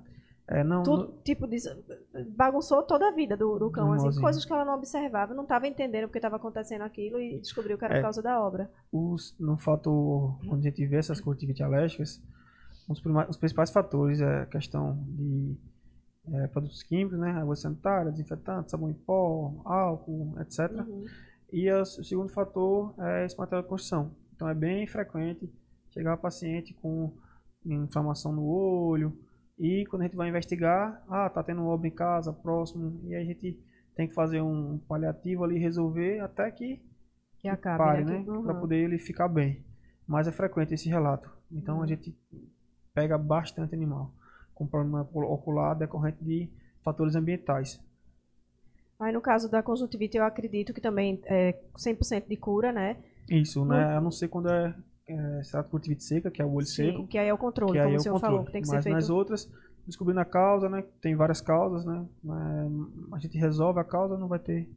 é, 0.49 0.63
não, 0.63 0.81
tudo, 0.81 1.07
não... 1.07 1.21
tipo, 1.23 1.45
bagunçou 2.35 2.81
toda 2.83 3.09
a 3.09 3.11
vida 3.11 3.35
do, 3.35 3.59
do 3.59 3.69
cão, 3.69 3.91
assim, 3.91 4.19
coisas 4.21 4.45
que 4.45 4.53
ela 4.53 4.63
não 4.63 4.75
observava, 4.75 5.33
não 5.33 5.43
estava 5.43 5.67
entendendo 5.67 6.05
porque 6.05 6.19
estava 6.19 6.37
acontecendo 6.37 6.83
aquilo 6.83 7.19
e 7.19 7.39
descobriu 7.39 7.77
que 7.77 7.83
era 7.83 7.95
é, 7.95 7.97
por 7.97 8.03
causa 8.03 8.21
da 8.21 8.41
obra. 8.41 8.71
Os, 8.89 9.35
no 9.37 9.57
fator, 9.57 10.39
quando 10.47 10.61
a 10.61 10.63
gente 10.63 10.85
vê 10.85 10.95
essas 10.95 11.19
conjuntivites 11.19 11.61
alérgicas, 11.61 12.21
os, 12.87 13.03
os 13.29 13.37
principais 13.37 13.71
fatores 13.71 14.21
é 14.21 14.43
a 14.43 14.45
questão 14.45 14.97
de 15.09 15.57
é, 16.31 16.47
produtos 16.47 16.81
químicos, 16.81 17.19
né, 17.19 17.31
água 17.31 17.55
sanitária, 17.55 18.11
desinfetante, 18.11 18.71
sabão 18.71 18.89
em 18.89 18.93
pó, 18.93 19.53
álcool, 19.65 20.33
etc. 20.39 20.71
Uhum. 20.71 21.05
E 21.51 21.69
as, 21.69 21.97
o 21.97 22.03
segundo 22.05 22.29
fator 22.29 22.93
é 22.99 23.25
esse 23.25 23.37
material 23.37 23.63
de 23.63 23.69
construção. 23.69 24.15
Então 24.33 24.47
é 24.47 24.55
bem 24.55 24.87
frequente 24.87 25.51
chegar 25.91 26.13
a 26.13 26.17
paciente 26.17 26.73
com 26.75 27.11
inflamação 27.65 28.31
no 28.31 28.45
olho, 28.45 29.17
e 29.59 29.85
quando 29.87 30.03
a 30.03 30.05
gente 30.05 30.15
vai 30.15 30.29
investigar, 30.29 31.03
ah, 31.09 31.29
tá 31.29 31.41
tendo 31.41 31.65
obra 31.65 31.87
em 31.87 31.91
casa, 31.91 32.31
próximo, 32.31 33.01
e 33.05 33.15
a 33.15 33.23
gente 33.23 33.59
tem 33.95 34.07
que 34.07 34.13
fazer 34.13 34.41
um 34.41 34.77
paliativo 34.87 35.43
ali, 35.43 35.57
resolver 35.57 36.19
até 36.19 36.51
que, 36.51 36.79
que 37.39 37.47
acabe, 37.47 37.77
pare, 37.77 38.05
né? 38.05 38.19
né? 38.19 38.25
Uhum. 38.27 38.43
Para 38.43 38.53
poder 38.53 38.77
ele 38.77 38.99
ficar 38.99 39.27
bem. 39.27 39.65
Mas 40.05 40.27
é 40.27 40.31
frequente 40.31 40.75
esse 40.75 40.87
relato. 40.87 41.29
Então 41.51 41.77
uhum. 41.77 41.83
a 41.83 41.87
gente 41.87 42.15
pega 42.93 43.17
bastante 43.17 43.73
animal 43.73 44.13
com 44.53 44.67
problema 44.67 45.07
ocular 45.13 45.75
decorrente 45.75 46.23
de 46.23 46.49
fatores 46.83 47.15
ambientais. 47.15 47.79
Aí 48.99 49.11
no 49.11 49.21
caso 49.21 49.49
da 49.49 49.61
conjuntivite 49.61 50.17
eu 50.17 50.23
acredito 50.23 50.73
que 50.73 50.81
também 50.81 51.19
é 51.25 51.59
100% 51.75 52.27
de 52.27 52.37
cura, 52.37 52.71
né? 52.71 52.97
Isso, 53.29 53.65
né? 53.65 53.95
A 53.95 54.01
não 54.01 54.11
ser 54.11 54.27
quando 54.27 54.49
é 54.49 54.73
é, 55.07 55.63
conjuntivite 55.63 56.03
seca, 56.03 56.29
que 56.29 56.41
é 56.41 56.45
o 56.45 56.51
olho 56.51 56.65
Sim, 56.65 56.91
seco. 56.91 57.07
que 57.07 57.17
aí 57.17 57.27
é 57.27 57.33
o 57.33 57.37
controle, 57.37 57.73
que 57.73 57.79
como 57.79 57.93
é 57.93 57.97
o 57.97 57.99
senhor 57.99 58.19
falou, 58.19 58.43
que 58.45 58.51
tem 58.51 58.61
que 58.61 58.67
Mas 58.67 58.77
ser 58.77 58.83
feito... 58.83 58.95
nas 58.95 59.09
outras, 59.09 59.49
descobrindo 59.85 60.19
a 60.19 60.25
causa, 60.25 60.67
né? 60.69 60.83
Tem 61.01 61.15
várias 61.15 61.39
causas, 61.39 61.85
né? 61.85 62.05
A 63.13 63.19
gente 63.19 63.37
resolve 63.37 63.79
a 63.79 63.83
causa, 63.83 64.17
não 64.17 64.27
vai 64.27 64.39
ter, 64.39 64.69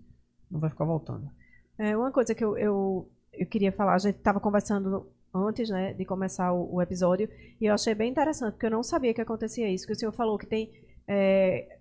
não 0.50 0.60
vai 0.60 0.70
ficar 0.70 0.84
voltando. 0.84 1.28
É, 1.76 1.96
uma 1.96 2.12
coisa 2.12 2.34
que 2.34 2.44
eu, 2.44 2.56
eu, 2.56 3.10
eu 3.32 3.46
queria 3.46 3.72
falar, 3.72 3.94
a 3.94 3.98
gente 3.98 4.16
estava 4.16 4.38
conversando 4.38 5.06
antes, 5.34 5.68
né, 5.70 5.94
de 5.94 6.04
começar 6.04 6.52
o, 6.52 6.74
o, 6.74 6.82
episódio, 6.82 7.28
e 7.60 7.66
eu 7.66 7.74
achei 7.74 7.94
bem 7.94 8.10
interessante, 8.10 8.52
porque 8.52 8.66
eu 8.66 8.70
não 8.70 8.82
sabia 8.82 9.14
que 9.14 9.20
acontecia 9.20 9.68
isso, 9.68 9.86
que 9.86 9.92
o 9.92 9.96
senhor 9.96 10.12
falou 10.12 10.36
que 10.36 10.46
tem 10.46 10.70
é, 11.06 11.78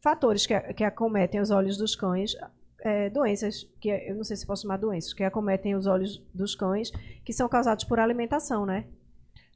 fatores 0.00 0.46
que, 0.46 0.58
que 0.74 0.84
acometem 0.84 1.40
os 1.40 1.50
olhos 1.50 1.76
dos 1.76 1.94
cães, 1.94 2.34
é, 2.82 3.08
doenças, 3.08 3.64
que 3.80 3.88
eu 3.88 4.16
não 4.16 4.24
sei 4.24 4.36
se 4.36 4.46
posso 4.46 4.62
chamar 4.62 4.76
doenças, 4.76 5.12
que 5.14 5.22
acometem 5.22 5.74
os 5.74 5.86
olhos 5.86 6.22
dos 6.34 6.54
cães, 6.54 6.90
que 7.24 7.32
são 7.32 7.48
causados 7.48 7.84
por 7.84 7.98
alimentação, 7.98 8.66
né? 8.66 8.86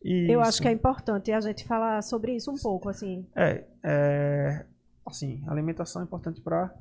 Isso. 0.02 0.30
Eu 0.30 0.40
acho 0.40 0.62
que 0.62 0.68
é 0.68 0.72
importante 0.72 1.32
a 1.32 1.40
gente 1.40 1.64
falar 1.64 2.00
sobre 2.02 2.36
isso 2.36 2.50
um 2.50 2.56
pouco, 2.56 2.88
assim. 2.88 3.26
É, 3.34 3.64
é 3.82 4.66
assim, 5.04 5.42
alimentação 5.48 6.02
é 6.02 6.04
importante 6.04 6.40
para 6.40 6.72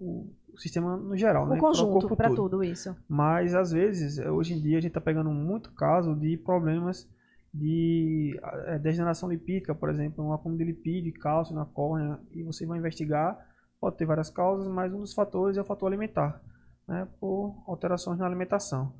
o, 0.00 0.30
o 0.52 0.58
sistema 0.58 0.96
no 0.96 1.16
geral, 1.16 1.46
o 1.46 1.48
né? 1.50 1.58
conjunto, 1.58 2.16
para 2.16 2.34
tudo 2.34 2.64
isso. 2.64 2.96
Mas, 3.08 3.54
às 3.54 3.72
vezes, 3.72 4.18
hoje 4.18 4.54
em 4.54 4.60
dia, 4.60 4.78
a 4.78 4.80
gente 4.80 4.90
está 4.90 5.00
pegando 5.00 5.30
muito 5.30 5.72
caso 5.72 6.14
de 6.14 6.36
problemas 6.38 7.08
de 7.52 8.38
é, 8.66 8.78
degeneração 8.78 9.28
lipídica, 9.28 9.74
por 9.74 9.90
exemplo, 9.90 10.24
um 10.24 10.32
acúmulo 10.32 10.58
de 10.58 10.64
lipídio 10.64 11.12
cálcio 11.14 11.54
na 11.54 11.66
córnea, 11.66 12.18
e 12.30 12.42
você 12.42 12.64
vai 12.64 12.78
investigar 12.78 13.38
Pode 13.82 13.96
ter 13.96 14.06
várias 14.06 14.30
causas, 14.30 14.68
mas 14.68 14.94
um 14.94 15.00
dos 15.00 15.12
fatores 15.12 15.56
é 15.56 15.60
o 15.60 15.64
fator 15.64 15.88
alimentar, 15.88 16.40
né, 16.86 17.08
por 17.18 17.64
alterações 17.66 18.16
na 18.16 18.24
alimentação. 18.24 18.94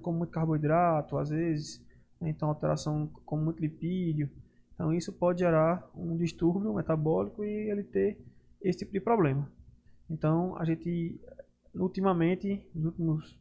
Como 0.00 0.16
muito 0.16 0.30
carboidrato, 0.30 1.18
às 1.18 1.28
vezes, 1.28 1.84
né, 2.18 2.30
então 2.30 2.48
alteração 2.48 3.06
como 3.26 3.44
muito 3.44 3.60
lipídio. 3.60 4.30
Então 4.72 4.94
isso 4.94 5.12
pode 5.12 5.40
gerar 5.40 5.86
um 5.94 6.16
distúrbio 6.16 6.72
metabólico 6.72 7.44
e 7.44 7.70
ele 7.70 7.82
ter 7.82 8.18
esse 8.62 8.78
tipo 8.78 8.92
de 8.92 9.00
problema. 9.00 9.46
Então 10.08 10.56
a 10.56 10.64
gente, 10.64 11.20
ultimamente, 11.74 12.66
nos 12.74 12.86
últimos 12.86 13.38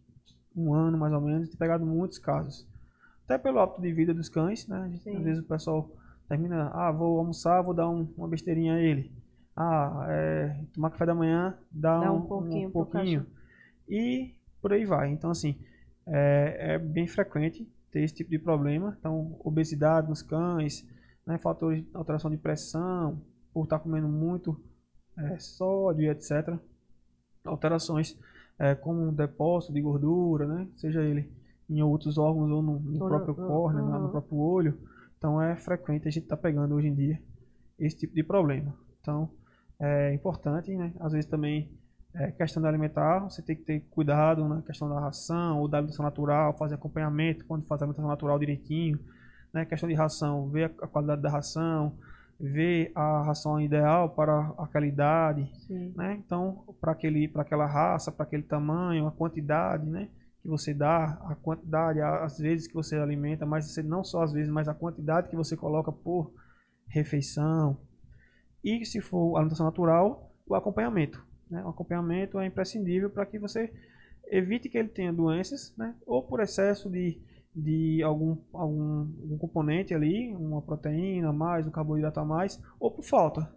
um 0.54 0.74
ano 0.74 0.98
mais 0.98 1.14
ou 1.14 1.22
menos, 1.22 1.48
tem 1.48 1.58
pegado 1.58 1.86
muitos 1.86 2.20
casos. 2.20 2.68
Até 3.24 3.38
pelo 3.38 3.60
hábito 3.60 3.82
de 3.82 3.94
vida 3.94 4.14
dos 4.14 4.28
cães, 4.28 4.68
né? 4.68 4.90
Gente, 4.92 5.16
às 5.16 5.24
vezes 5.24 5.42
o 5.42 5.48
pessoal 5.48 5.90
termina, 6.28 6.72
ah, 6.74 6.92
vou 6.92 7.20
almoçar, 7.20 7.62
vou 7.62 7.74
dar 7.74 7.90
um, 7.90 8.06
uma 8.18 8.28
besteirinha 8.28 8.74
a 8.74 8.82
ele 8.82 9.23
ah, 9.56 10.06
é, 10.10 10.64
tomar 10.74 10.90
café 10.90 11.06
da 11.06 11.14
manhã 11.14 11.58
dá, 11.72 12.00
dá 12.00 12.12
um, 12.12 12.18
um, 12.18 12.22
pouquinho. 12.26 12.70
Um 12.70 12.72
pouquinho. 12.72 13.26
E 13.88 14.34
por 14.62 14.74
aí 14.74 14.86
vai. 14.86 15.12
Então, 15.12 15.30
assim, 15.30 15.60
é, 16.08 16.74
é, 16.74 16.80
bem 16.80 17.08
frequente 17.08 17.68
ter 17.92 18.02
esse 18.02 18.16
tipo 18.16 18.32
de 18.32 18.40
problema. 18.40 18.96
Então, 19.00 19.36
obesidade 19.40 20.10
nos 20.10 20.22
cães, 20.22 20.88
né, 21.26 21.38
fatores 21.38 21.84
de 21.84 21.90
alteração 21.94 22.32
de 22.32 22.38
pressão, 22.38 23.22
por 23.54 23.66
estar 23.66 23.80
comendo 23.80 24.08
muito 24.08 24.60
é, 25.18 25.38
sódio 25.38 26.04
e 26.04 26.10
etc. 26.10 26.58
Alterações 27.46 28.18
é, 28.58 28.74
como 28.74 29.02
um 29.02 29.14
depósito 29.14 29.74
de 29.74 29.82
gordura, 29.82 30.48
né, 30.48 30.68
seja 30.76 31.04
ele 31.04 31.32
em 31.70 31.82
outros 31.82 32.18
órgãos 32.18 32.50
ou 32.52 32.62
no, 32.62 32.80
no 32.80 33.00
próprio 33.00 33.36
córnea, 33.36 33.82
no 33.82 34.10
próprio 34.10 34.38
olho. 34.38 34.80
Então, 35.18 35.42
é 35.42 35.56
frequente 35.56 36.08
a 36.08 36.12
gente 36.12 36.24
estar 36.24 36.36
tá 36.36 36.42
pegando 36.42 36.76
hoje 36.76 36.88
em 36.88 36.96
dia 36.96 37.22
esse 37.80 37.98
tipo 37.98 38.16
de 38.16 38.24
problema. 38.24 38.76
Então, 39.00 39.30
é 39.84 40.14
importante, 40.14 40.74
né? 40.76 40.94
Às 41.02 41.12
vezes 41.12 41.30
também 41.30 41.70
é 42.16 42.32
questão 42.32 42.62
da 42.64 42.70
alimentar, 42.70 43.20
você 43.20 43.42
tem 43.42 43.56
que 43.56 43.64
ter 43.64 43.82
cuidado 43.92 44.48
na 44.48 44.62
questão 44.62 44.88
da 44.88 45.00
ração 45.00 45.60
ou 45.60 45.68
da 45.68 45.78
alimentação 45.78 46.06
natural, 46.06 46.56
fazer 46.58 46.76
acompanhamento 46.76 47.44
quando 47.46 47.66
faz 47.66 47.82
a 47.82 47.86
alimentação 47.86 48.10
natural 48.10 48.40
direitinho, 48.40 48.98
né? 49.54 49.66
Questão 49.66 49.90
de 49.90 49.96
ração, 49.96 50.48
ver 50.50 50.74
a 50.82 50.88
qualidade 50.88 51.22
da 51.22 51.30
ração, 51.30 51.98
ver 52.40 52.94
a 52.96 53.24
ração 53.24 53.60
ideal 53.60 54.10
para 54.10 54.54
aquela 54.58 54.88
idade, 54.88 55.52
Sim. 55.68 55.92
né? 55.98 56.22
Então, 56.26 56.64
para 56.80 56.94
aquele, 56.94 57.28
para 57.28 57.42
aquela 57.42 57.66
raça, 57.66 58.10
para 58.10 58.24
aquele 58.24 58.44
tamanho, 58.44 59.06
a 59.06 59.12
quantidade, 59.12 59.86
né? 59.86 60.08
Que 60.42 60.48
você 60.48 60.74
dá, 60.74 61.20
a 61.30 61.36
quantidade, 61.36 62.00
as 62.00 62.38
vezes 62.38 62.68
que 62.68 62.74
você 62.74 62.96
alimenta, 62.96 63.46
mas 63.46 63.70
você 63.70 63.84
não 63.84 64.02
só 64.02 64.24
as 64.24 64.32
vezes, 64.32 64.50
mas 64.50 64.70
a 64.70 64.74
quantidade 64.74 65.30
que 65.30 65.36
você 65.36 65.58
coloca 65.58 65.92
por 65.92 66.34
refeição, 66.88 67.78
e 68.64 68.86
se 68.86 69.02
for 69.02 69.36
alimentação 69.36 69.66
natural, 69.66 70.32
o 70.48 70.56
acompanhamento. 70.56 71.24
Né? 71.50 71.64
O 71.64 71.70
acompanhamento 71.70 72.40
é 72.40 72.46
imprescindível 72.46 73.10
para 73.10 73.26
que 73.26 73.38
você 73.38 73.72
evite 74.28 74.70
que 74.70 74.78
ele 74.78 74.90
tenha 74.90 75.12
doenças, 75.12 75.74
né? 75.78 75.94
ou 76.06 76.24
por 76.24 76.40
excesso 76.40 76.90
de, 76.90 77.22
de 77.56 78.02
algum, 78.04 78.38
algum, 78.54 79.00
algum 79.22 79.38
componente 79.38 79.94
ali, 79.94 80.34
uma 80.36 80.62
proteína 80.62 81.30
a 81.30 81.34
mais, 81.34 81.68
um 81.68 81.72
carboidrato 81.72 82.20
a 82.20 82.26
mais, 82.26 82.62
ou 82.80 82.90
por 82.90 83.04
falta. 83.04 83.54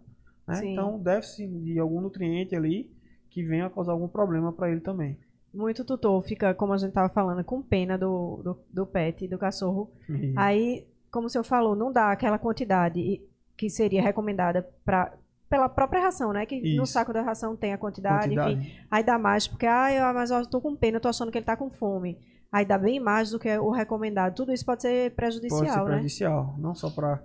Né? 0.47 0.61
Então, 0.63 0.99
deve-se 0.99 1.47
de 1.47 1.79
algum 1.79 2.01
nutriente 2.01 2.55
ali 2.55 2.91
que 3.29 3.43
venha 3.43 3.65
a 3.65 3.69
causar 3.69 3.91
algum 3.91 4.07
problema 4.07 4.51
para 4.51 4.71
ele 4.71 4.81
também. 4.81 5.17
Muito 5.53 5.83
tutor 5.83 6.21
fica, 6.23 6.53
como 6.53 6.73
a 6.73 6.77
gente 6.77 6.89
estava 6.89 7.09
falando, 7.09 7.43
com 7.43 7.61
pena 7.61 7.97
do, 7.97 8.41
do, 8.43 8.59
do 8.71 8.85
pet, 8.85 9.27
do 9.27 9.37
cachorro. 9.37 9.91
Aí, 10.35 10.87
como 11.11 11.27
o 11.27 11.29
senhor 11.29 11.43
falou, 11.43 11.75
não 11.75 11.91
dá 11.91 12.11
aquela 12.11 12.37
quantidade 12.37 13.21
que 13.57 13.69
seria 13.69 14.01
recomendada 14.01 14.67
para 14.85 15.13
pela 15.49 15.69
própria 15.69 16.01
ração, 16.01 16.33
né? 16.33 16.45
Que 16.45 16.55
Isso. 16.55 16.77
no 16.77 16.85
saco 16.85 17.13
da 17.13 17.21
ração 17.21 17.55
tem 17.55 17.71
a 17.71 17.77
quantidade, 17.77 18.35
quantidade, 18.35 18.53
enfim. 18.53 18.71
Aí 18.91 19.01
dá 19.01 19.17
mais, 19.17 19.47
porque, 19.47 19.65
ah, 19.65 19.91
eu, 19.93 20.13
mas 20.13 20.29
eu 20.29 20.45
tô 20.45 20.59
com 20.59 20.75
pena, 20.75 20.97
eu 20.97 21.01
tô 21.01 21.07
achando 21.07 21.31
que 21.31 21.37
ele 21.37 21.45
tá 21.45 21.55
com 21.55 21.69
fome. 21.69 22.19
Aí 22.51 22.65
dá 22.65 22.77
bem 22.77 22.99
mais 22.99 23.31
do 23.31 23.39
que 23.39 23.57
o 23.57 23.71
recomendado. 23.71 24.35
Tudo 24.35 24.51
isso 24.51 24.65
pode 24.65 24.81
ser 24.81 25.15
prejudicial, 25.15 25.59
pode 25.59 25.71
ser 25.71 25.79
né? 25.79 25.85
prejudicial, 25.85 26.55
não 26.57 26.75
só 26.75 26.89
para 26.89 27.21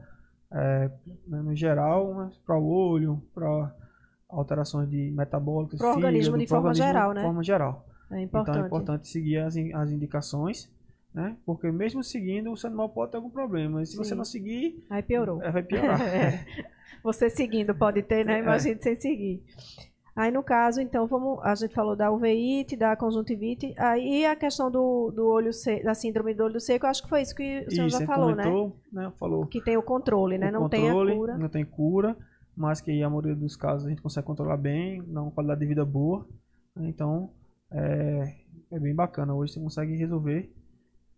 é, 0.52 0.90
né, 1.26 1.42
no 1.42 1.54
geral, 1.54 2.12
mas 2.14 2.36
para 2.38 2.58
o 2.58 2.64
olho, 2.64 3.22
para 3.34 3.74
alterações 4.28 4.88
de 4.88 5.10
metabólicas, 5.10 5.78
para 5.78 5.88
o 5.88 5.94
organismo 5.94 6.38
de 6.38 6.46
forma 6.46 6.74
geral, 6.74 7.12
né? 7.12 7.20
De 7.20 7.26
forma 7.26 7.42
geral. 7.42 7.86
É 8.10 8.20
importante. 8.20 8.56
Então 8.56 8.62
é 8.62 8.66
importante 8.66 9.08
seguir 9.08 9.38
as, 9.38 9.56
as 9.56 9.90
indicações 9.90 10.70
né? 11.14 11.36
Porque 11.44 11.70
mesmo 11.70 12.02
seguindo, 12.02 12.50
o 12.50 12.56
seu 12.56 12.68
animal 12.68 12.88
pode 12.88 13.12
ter 13.12 13.16
algum 13.18 13.30
problema. 13.30 13.82
E 13.82 13.86
se 13.86 13.92
Sim. 13.92 13.98
você 13.98 14.14
não 14.14 14.24
seguir. 14.24 14.84
Aí 14.88 15.02
piorou. 15.02 15.42
É, 15.42 15.50
vai 15.50 15.62
piorar. 15.62 16.00
é. 16.02 16.44
Você 17.02 17.28
seguindo 17.28 17.74
pode 17.74 18.02
ter, 18.02 18.24
né? 18.24 18.38
Imagina 18.38 18.76
é. 18.76 18.82
sem 18.82 18.96
seguir. 18.96 19.42
Aí, 20.14 20.30
no 20.30 20.42
caso, 20.42 20.80
então, 20.80 21.06
vamos, 21.06 21.38
a 21.42 21.54
gente 21.54 21.74
falou 21.74 21.96
da 21.96 22.10
uveíte, 22.10 22.76
da 22.76 22.94
conjuntivite. 22.94 23.74
Aí, 23.78 24.26
a 24.26 24.36
questão 24.36 24.70
do, 24.70 25.10
do 25.10 25.26
olho 25.26 25.52
seco, 25.54 25.84
da 25.84 25.94
síndrome 25.94 26.34
do 26.34 26.44
olho 26.44 26.60
seco, 26.60 26.86
acho 26.86 27.02
que 27.02 27.08
foi 27.08 27.22
isso 27.22 27.34
que 27.34 27.64
o 27.66 27.70
senhor 27.70 27.86
isso, 27.86 27.98
já 27.98 28.06
falou, 28.06 28.34
né? 28.34 28.44
comentou, 28.44 28.76
né? 28.92 29.04
né? 29.04 29.12
Falou. 29.18 29.46
Que 29.46 29.62
tem 29.62 29.76
o 29.78 29.82
controle, 29.82 30.36
né? 30.36 30.50
O 30.50 30.52
não 30.52 30.60
controle, 30.62 30.80
tem 30.80 30.90
a 30.90 31.18
cura. 31.18 31.38
Não 31.38 31.48
tem 31.48 31.64
cura, 31.64 32.16
mas 32.54 32.82
que 32.82 33.02
a 33.02 33.08
maioria 33.08 33.34
dos 33.34 33.56
casos 33.56 33.86
a 33.86 33.88
gente 33.88 34.02
consegue 34.02 34.26
controlar 34.26 34.58
bem, 34.58 35.02
dá 35.06 35.22
uma 35.22 35.30
qualidade 35.30 35.60
de 35.60 35.66
vida 35.66 35.84
boa. 35.84 36.28
Então, 36.76 37.30
é, 37.70 38.34
é 38.70 38.78
bem 38.78 38.94
bacana. 38.94 39.34
Hoje 39.34 39.54
você 39.54 39.60
consegue 39.60 39.96
resolver 39.96 40.52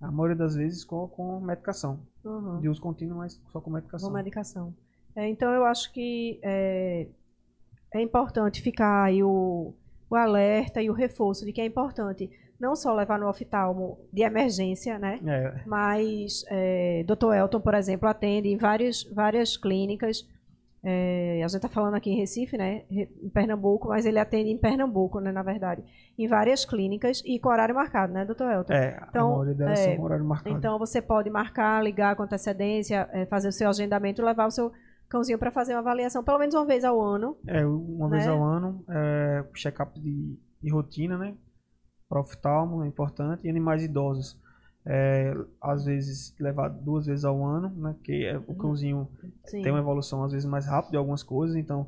a 0.05 0.11
maioria 0.11 0.37
das 0.37 0.55
vezes 0.55 0.85
com, 0.85 1.09
com 1.09 1.41
medicação. 1.41 2.01
Uhum. 2.25 2.61
De 2.61 2.69
uso 2.69 2.81
contínuo, 2.81 3.19
mas 3.19 3.41
só 3.51 3.61
com 3.61 3.71
medicação. 3.71 4.09
Com 4.09 4.15
medicação. 4.15 4.75
É, 5.17 5.29
então 5.29 5.53
eu 5.53 5.65
acho 5.65 5.93
que 5.93 6.39
é, 6.43 7.07
é 7.93 8.03
importante 8.03 8.61
ficar 8.61 9.05
aí 9.05 9.23
o, 9.23 9.73
o 10.11 10.17
alerta 10.17 10.83
e 10.83 10.91
o 10.91 10.93
reforço 10.93 11.45
de 11.45 11.53
que 11.53 11.61
é 11.61 11.67
importante 11.67 12.31
não 12.59 12.75
só 12.77 12.95
levar 12.95 13.19
no 13.19 13.29
oftalmo 13.29 13.99
de 14.13 14.23
emergência, 14.23 14.99
né? 14.99 15.21
É. 15.27 15.63
Mas 15.67 16.45
é, 16.49 17.05
Dr. 17.05 17.35
Elton, 17.35 17.61
por 17.61 17.75
exemplo, 17.75 18.09
atende 18.09 18.49
em 18.49 18.57
várias, 18.57 19.05
várias 19.05 19.57
clínicas. 19.57 20.27
É, 20.87 21.41
a 21.43 21.49
gente 21.49 21.57
está 21.57 21.69
falando 21.69 21.95
aqui 21.95 22.11
em 22.11 22.17
Recife, 22.17 22.59
né? 22.59 22.83
Em 22.91 23.31
Pernambuco, 23.31 23.89
mas 23.89 24.05
ele 24.05 24.19
atende 24.19 24.51
em 24.51 24.59
Pernambuco, 24.59 25.19
né? 25.19 25.33
Na 25.33 25.43
verdade, 25.43 25.83
em 26.19 26.29
várias 26.29 26.67
clínicas 26.67 27.23
e 27.25 27.39
com 27.39 27.49
horário 27.49 27.75
marcado, 27.75 28.13
né, 28.13 28.27
Dr. 28.27 28.51
Elton? 28.53 28.73
É, 28.75 29.03
Então, 29.09 29.27
a 29.27 29.31
maioria 29.31 29.55
delas 29.55 29.81
é, 29.81 29.95
são 29.95 30.05
horário 30.05 30.25
marcado. 30.27 30.55
Então 30.55 30.79
você 30.79 31.01
pode 31.01 31.31
marcar, 31.31 31.83
ligar 31.83 32.15
com 32.17 32.23
antecedência, 32.23 33.09
é, 33.13 33.25
fazer 33.25 33.49
o 33.49 33.53
seu 33.53 33.71
agendamento, 33.71 34.23
levar 34.23 34.47
o 34.47 34.51
seu 34.51 34.71
cãozinho 35.09 35.39
para 35.39 35.51
fazer 35.51 35.73
uma 35.73 35.81
avaliação 35.81 36.23
pelo 36.23 36.39
menos 36.39 36.55
uma 36.55 36.67
vez 36.67 36.85
ao 36.85 37.01
ano. 37.01 37.37
É, 37.47 37.65
uma 37.65 38.11
vez 38.11 38.27
né? 38.27 38.33
ao 38.33 38.43
ano, 38.43 38.85
é, 38.89 39.43
check-up 39.55 39.99
de, 39.99 40.39
de 40.63 40.71
rotina, 40.71 41.17
né? 41.17 41.35
Para 42.09 42.21
oftalmo 42.21 42.85
é 42.85 42.87
importante. 42.87 43.47
E 43.47 43.51
animais 43.51 43.83
idosos, 43.83 44.39
é, 44.87 45.35
às 45.61 45.85
vezes 45.85 46.35
levar 46.39 46.69
duas 46.69 47.07
vezes 47.07 47.25
ao 47.25 47.45
ano, 47.45 47.71
né? 47.71 47.95
Que 48.03 48.25
é, 48.27 48.37
o 48.39 48.55
cãozinho 48.55 49.09
Sim. 49.47 49.63
tem 49.63 49.73
uma 49.73 49.79
evolução 49.81 50.23
às 50.25 50.33
vezes 50.33 50.47
mais 50.49 50.67
rápida 50.67 50.93
de 50.93 50.97
algumas 50.99 51.23
coisas, 51.23 51.57
então 51.57 51.87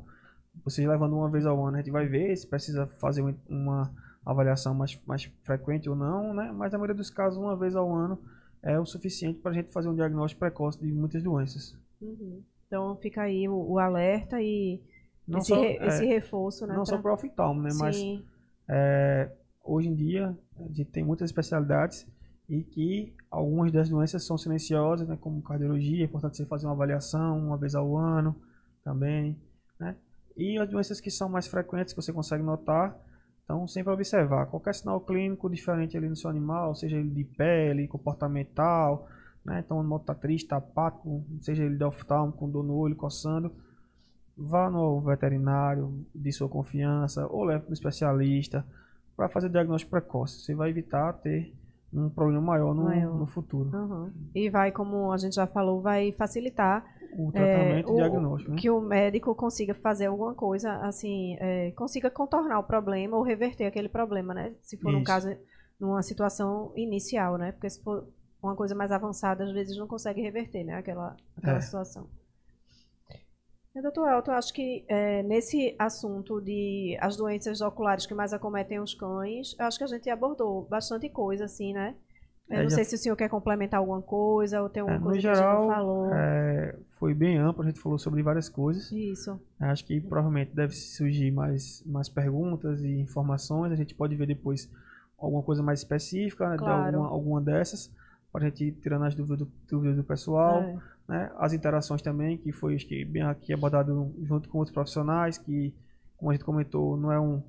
você 0.63 0.87
levando 0.87 1.15
uma 1.15 1.29
vez 1.29 1.45
ao 1.45 1.63
ano, 1.65 1.75
a 1.77 1.79
gente 1.79 1.91
vai 1.91 2.07
ver 2.07 2.35
se 2.35 2.47
precisa 2.47 2.87
fazer 2.87 3.21
um- 3.21 3.35
uma 3.47 3.91
avaliação 4.25 4.73
mais, 4.73 4.99
mais 5.05 5.23
frequente 5.43 5.89
ou 5.89 5.95
não, 5.95 6.33
né? 6.33 6.51
Mas 6.51 6.71
na 6.71 6.77
maioria 6.79 6.95
dos 6.95 7.09
casos, 7.11 7.37
uma 7.37 7.55
vez 7.55 7.75
ao 7.75 7.93
ano 7.93 8.19
é 8.63 8.79
o 8.79 8.85
suficiente 8.85 9.39
para 9.39 9.51
a 9.51 9.53
gente 9.53 9.71
fazer 9.71 9.87
um 9.87 9.95
diagnóstico 9.95 10.39
precoce 10.39 10.79
de 10.79 10.91
muitas 10.91 11.21
doenças. 11.23 11.77
Uhum. 12.01 12.41
Então 12.67 12.95
fica 12.97 13.21
aí 13.21 13.47
o, 13.47 13.55
o 13.55 13.79
alerta 13.79 14.41
e 14.41 14.81
Não 15.27 15.39
esse, 15.39 15.49
só, 15.49 15.61
re- 15.61 15.77
é, 15.79 15.87
esse 15.87 16.05
reforço, 16.05 16.65
né? 16.67 16.75
não 16.75 16.83
só 16.85 16.93
pra- 16.93 17.03
para 17.03 17.11
o 17.11 17.13
oftalmo, 17.29 17.61
né? 17.61 17.69
Mas 17.79 17.95
Sim. 17.95 18.25
É, 18.67 19.29
hoje 19.63 19.87
em 19.87 19.95
dia, 19.95 20.35
a 20.59 20.63
gente 20.73 20.85
tem 20.85 21.03
muitas 21.03 21.29
especialidades 21.29 22.05
e 22.49 22.63
que 22.63 23.13
algumas 23.29 23.71
das 23.71 23.89
doenças 23.89 24.23
são 24.23 24.37
silenciosas, 24.37 25.07
né, 25.07 25.17
como 25.19 25.41
cardiologia, 25.41 26.03
é 26.03 26.05
importante 26.05 26.37
você 26.37 26.45
fazer 26.45 26.65
uma 26.65 26.73
avaliação 26.73 27.37
uma 27.37 27.57
vez 27.57 27.75
ao 27.75 27.97
ano 27.97 28.35
também, 28.83 29.37
né? 29.79 29.95
E 30.35 30.57
as 30.57 30.69
doenças 30.69 31.01
que 31.01 31.11
são 31.11 31.27
mais 31.27 31.47
frequentes, 31.47 31.93
que 31.93 32.01
você 32.01 32.13
consegue 32.13 32.43
notar, 32.43 32.95
então 33.43 33.67
sempre 33.67 33.91
observar 33.91 34.45
qualquer 34.45 34.75
sinal 34.75 35.01
clínico 35.01 35.49
diferente 35.49 35.97
ali 35.97 36.07
no 36.07 36.15
seu 36.15 36.29
animal, 36.29 36.75
seja 36.75 36.97
ele 36.97 37.09
de 37.09 37.23
pele, 37.23 37.87
comportamental, 37.87 39.07
né? 39.43 39.61
Então 39.65 39.77
o 39.77 39.79
animal 39.81 39.99
está 39.99 40.15
triste, 40.15 40.45
está 40.45 40.57
apático, 40.57 41.25
seja 41.41 41.63
ele 41.63 41.75
de 41.75 41.83
oftalmo, 41.83 42.31
com 42.31 42.49
dor 42.49 42.63
no 42.63 42.75
olho, 42.75 42.95
coçando, 42.95 43.51
vá 44.37 44.69
no 44.69 45.01
veterinário 45.01 46.05
de 46.13 46.31
sua 46.31 46.47
confiança 46.47 47.27
ou 47.27 47.43
leve 47.43 47.63
para 47.63 47.71
o 47.71 47.73
especialista 47.73 48.65
para 49.17 49.27
fazer 49.27 49.49
diagnóstico 49.49 49.91
precoce. 49.91 50.41
Você 50.41 50.53
vai 50.53 50.69
evitar 50.69 51.11
ter 51.13 51.53
um 51.93 52.09
problema 52.09 52.41
maior 52.41 52.73
no, 52.75 52.83
Maior. 52.83 53.15
no 53.17 53.25
futuro. 53.25 53.69
Uhum. 53.75 54.11
E 54.35 54.49
vai, 54.49 54.71
como 54.71 55.11
a 55.11 55.17
gente 55.17 55.35
já 55.35 55.47
falou, 55.47 55.81
vai 55.81 56.11
facilitar 56.11 56.85
O 57.17 57.31
tratamento 57.31 57.87
É, 57.87 57.91
e 57.91 57.93
o- 57.93 57.95
diagnóstico. 57.95 58.51
Né? 58.51 58.57
que 58.57 58.69
o 58.69 58.81
médico 58.81 59.33
consiga 59.33 59.73
fazer 59.73 60.07
alguma 60.07 60.33
coisa, 60.33 60.73
assim, 60.85 61.37
é, 61.39 61.71
consiga 61.71 62.09
contornar 62.09 62.59
o 62.59 62.63
problema 62.63 63.15
ou 63.15 63.23
reverter 63.23 63.65
aquele 63.65 63.87
problema, 63.89 64.33
né? 64.33 64.53
Se 64.61 64.77
for 64.77 64.93
Isso. 64.93 65.03
caso, 65.03 65.35
numa 65.79 66.01
situação 66.03 66.71
inicial, 66.75 67.37
né? 67.37 67.51
Porque 67.53 67.69
se 67.69 67.81
for 67.81 68.05
uma 68.43 68.55
coisa 68.55 68.75
mais 68.75 68.91
avançada, 68.91 69.43
às 69.45 69.51
vezes 69.51 69.77
não 69.77 69.87
consegue 69.87 70.21
reverter, 70.21 70.63
né? 70.63 70.75
Aquela, 70.75 71.15
aquela 71.37 71.57
É. 71.57 71.61
situação. 71.61 72.07
Doutor 73.81 74.09
Elton, 74.09 74.31
eu 74.31 74.37
acho 74.37 74.53
que 74.53 74.85
é, 74.87 75.23
nesse 75.23 75.75
assunto 75.77 76.41
de 76.41 76.97
as 76.99 77.15
doenças 77.15 77.61
oculares 77.61 78.05
que 78.05 78.13
mais 78.13 78.33
acometem 78.33 78.79
os 78.79 78.93
cães, 78.93 79.55
acho 79.59 79.77
que 79.77 79.83
a 79.83 79.87
gente 79.87 80.09
abordou 80.09 80.63
bastante 80.69 81.09
coisa, 81.09 81.45
assim, 81.45 81.73
né? 81.73 81.95
Eu 82.49 82.59
É, 82.59 82.63
não 82.63 82.69
já- 82.69 82.75
sei 82.77 82.85
se 82.85 82.95
o 82.95 82.97
senhor 82.97 83.15
quer 83.17 83.29
complementar 83.29 83.79
alguma 83.79 84.01
coisa 84.01 84.61
ou 84.61 84.69
tem 84.69 84.81
alguma 84.81 84.95
É, 84.95 84.99
no 84.99 85.05
coisa 85.05 85.21
que 85.21 85.27
a 85.27 85.33
gente 85.33 85.37
geral, 85.43 85.61
não 85.67 85.67
falou. 85.75 86.13
é, 86.13 86.75
foi 86.97 87.13
bem 87.13 87.37
amplo, 87.37 87.61
a 87.61 87.65
gente 87.67 87.79
falou 87.79 87.99
sobre 87.99 88.23
várias 88.23 88.47
coisas. 88.47 88.89
Isso. 88.91 89.37
Acho 89.59 89.85
que 89.85 89.99
provavelmente 89.99 90.51
deve 90.55 90.73
surgir 90.73 91.29
mais, 91.31 91.83
mais 91.85 92.07
perguntas 92.07 92.81
e 92.81 92.87
informações. 92.99 93.71
A 93.73 93.75
gente 93.75 93.93
pode 93.93 94.15
ver 94.15 94.27
depois 94.27 94.69
alguma 95.19 95.43
coisa 95.43 95.61
mais 95.61 95.79
específica 95.79 96.47
né, 96.47 96.53
de 96.55 96.59
Claro. 96.63 96.85
alguma, 96.99 97.09
alguma 97.09 97.41
dessas, 97.41 97.91
para 98.31 98.45
a 98.45 98.49
gente 98.49 98.63
ir 98.63 98.71
tirando 98.73 99.03
as 99.03 99.13
dúvidas 99.13 99.39
do, 99.39 99.51
dúvidas 99.69 99.97
do 99.97 100.03
pessoal. 100.05 100.61
É. 100.61 100.77
né? 101.07 101.31
As 101.37 101.53
interações 101.53 102.01
também, 102.01 102.37
que 102.37 102.51
foi 102.51 102.75
que 102.77 103.05
bem 103.05 103.23
aqui 103.23 103.53
abordado 103.53 104.13
junto 104.23 104.49
com 104.49 104.57
outros 104.57 104.73
profissionais, 104.73 105.37
que, 105.37 105.73
como 106.17 106.31
a 106.31 106.33
gente 106.33 106.43
comentou, 106.43 106.97
não 106.97 107.11
é 107.11 107.19
um, 107.19 107.41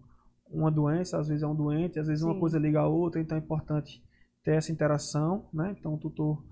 uma 0.50 0.70
doença, 0.70 1.18
às 1.18 1.28
vezes 1.28 1.42
é 1.42 1.46
um 1.46 1.54
doente, 1.54 1.98
às 1.98 2.06
vezes 2.06 2.22
uma 2.22 2.34
Sim. 2.34 2.40
coisa 2.40 2.58
liga 2.58 2.80
a 2.80 2.86
outra, 2.86 3.20
então 3.20 3.36
é 3.36 3.40
importante 3.40 4.02
ter 4.44 4.52
essa 4.52 4.70
interação, 4.70 5.46
né? 5.52 5.74
Então 5.78 5.94
o 5.94 5.98
tutor 5.98 6.42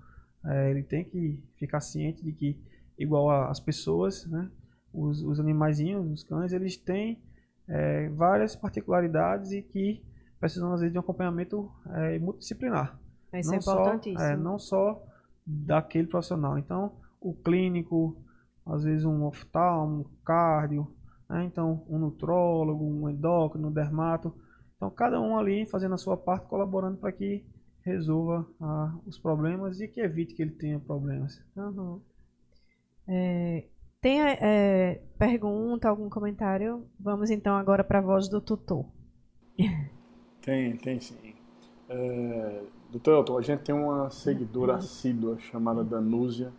eh, 0.45 0.71
ele 0.71 0.83
tem 0.83 1.03
que 1.05 1.41
ficar 1.57 1.79
ciente 1.79 2.23
de 2.23 2.31
que, 2.31 2.59
igual 2.97 3.29
as 3.49 3.59
pessoas, 3.59 4.25
né? 4.25 4.49
Os, 4.93 5.21
os 5.21 5.39
animaizinhos, 5.39 6.11
os 6.11 6.23
cães, 6.23 6.53
eles 6.53 6.75
têm 6.77 7.21
eh, 7.67 8.09
várias 8.09 8.55
particularidades 8.55 9.51
e 9.51 9.61
que 9.61 10.03
precisam, 10.39 10.71
às 10.73 10.81
vezes, 10.81 10.91
de 10.91 10.97
um 10.97 11.01
acompanhamento 11.01 11.71
eh, 11.93 12.19
multidisciplinar 12.19 12.99
Isso 13.33 13.51
é 13.51 13.55
não 13.55 13.61
só, 13.61 13.71
importantíssimo. 13.73 14.21
é, 14.23 14.37
não 14.37 14.59
só 14.59 15.03
daquele 15.47 16.07
profissional. 16.07 16.57
Então, 16.57 16.97
o 17.21 17.33
clínico, 17.33 18.21
às 18.65 18.83
vezes 18.83 19.05
um 19.05 19.23
oftalmo, 19.23 20.01
um 20.01 20.23
cardio, 20.25 20.87
né? 21.29 21.45
então 21.45 21.85
um 21.87 21.97
nutrólogo, 21.97 22.83
um 22.83 23.09
endócrino, 23.09 23.69
um 23.69 23.71
dermato. 23.71 24.35
Então, 24.75 24.89
cada 24.89 25.19
um 25.19 25.37
ali 25.37 25.65
fazendo 25.65 25.95
a 25.95 25.97
sua 25.97 26.17
parte, 26.17 26.47
colaborando 26.47 26.97
para 26.97 27.11
que 27.11 27.45
resolva 27.81 28.45
ah, 28.61 28.93
os 29.05 29.17
problemas 29.17 29.79
e 29.79 29.87
que 29.87 30.01
evite 30.01 30.35
que 30.35 30.41
ele 30.41 30.51
tenha 30.51 30.79
problemas. 30.79 31.41
Uhum. 31.55 32.01
É, 33.07 33.65
tem 34.01 34.21
é, 34.21 35.01
pergunta, 35.17 35.87
algum 35.87 36.09
comentário? 36.09 36.85
Vamos 36.99 37.31
então 37.31 37.55
agora 37.55 37.83
para 37.83 37.99
a 37.99 38.01
voz 38.01 38.27
do 38.27 38.41
tutor. 38.41 38.85
Tem, 40.41 40.77
tem 40.77 40.99
sim. 40.99 41.33
É, 41.89 42.63
doutor 42.97 43.19
Elton, 43.19 43.37
a 43.37 43.41
gente 43.41 43.59
tem 43.61 43.75
uma 43.75 44.09
seguidora 44.09 44.75
assídua 44.75 45.37
chamada 45.39 45.83
Danúzia, 45.83 46.51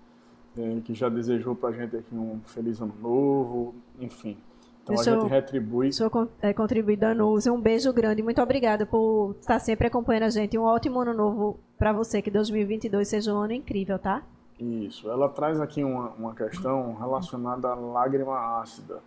é, 0.56 0.80
que 0.84 0.94
já 0.94 1.08
desejou 1.08 1.54
pra 1.54 1.72
gente 1.72 1.96
aqui 1.96 2.14
um 2.14 2.40
feliz 2.44 2.80
ano 2.80 2.94
novo, 3.00 3.74
enfim. 4.00 4.36
Então 4.82 4.94
Deixa 4.96 5.10
a 5.10 5.14
eu- 5.14 5.20
gente 5.22 5.30
retribui. 5.30 5.92
Senhor 5.92 6.08
con- 6.10 6.28
é, 6.40 6.52
contribui 6.54 6.96
Danusa. 6.96 7.52
Um 7.52 7.60
beijo 7.60 7.92
grande. 7.92 8.22
Muito 8.22 8.40
obrigada 8.40 8.86
por 8.86 9.36
estar 9.38 9.58
sempre 9.58 9.86
acompanhando 9.86 10.22
a 10.24 10.30
gente. 10.30 10.56
Um 10.56 10.62
ótimo 10.62 11.00
ano 11.00 11.12
novo 11.12 11.58
para 11.78 11.92
você. 11.92 12.22
Que 12.22 12.30
2022 12.30 13.06
seja 13.06 13.34
um 13.34 13.36
ano 13.38 13.52
incrível, 13.52 13.98
tá? 13.98 14.22
Isso. 14.58 15.10
Ela 15.10 15.28
traz 15.28 15.60
aqui 15.60 15.84
uma, 15.84 16.08
uma 16.12 16.34
questão 16.34 16.94
relacionada 16.94 17.68
à 17.68 17.74
lágrima 17.74 18.60
ácida. 18.60 19.00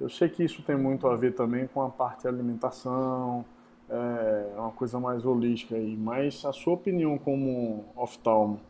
Eu 0.00 0.08
sei 0.08 0.28
que 0.28 0.42
isso 0.42 0.60
tem 0.62 0.76
muito 0.76 1.06
a 1.06 1.14
ver 1.14 1.34
também 1.34 1.68
com 1.68 1.80
a 1.82 1.88
parte 1.88 2.22
de 2.22 2.28
alimentação, 2.28 3.44
é 3.94 4.60
uma 4.60 4.72
coisa 4.72 4.98
mais 5.00 5.24
holística 5.24 5.74
aí, 5.76 5.96
mas 5.96 6.44
a 6.44 6.52
sua 6.52 6.74
opinião 6.74 7.18
como 7.18 7.84
oftalmo, 7.96 8.60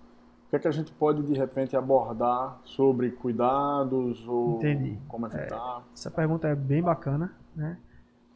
o 0.47 0.51
que 0.51 0.57
é 0.57 0.59
que 0.59 0.69
a 0.69 0.73
gente 0.73 0.93
pode 0.93 1.23
de 1.23 1.35
repente 1.35 1.77
abordar 1.77 2.61
sobre 2.65 3.11
cuidados 3.13 4.27
ou 4.29 4.57
Entendi. 4.59 4.99
como 5.09 5.27
evitar? 5.27 5.83
Essa 5.95 6.11
pergunta 6.11 6.49
é 6.49 6.55
bem 6.55 6.83
bacana, 6.83 7.35
né? 7.55 7.79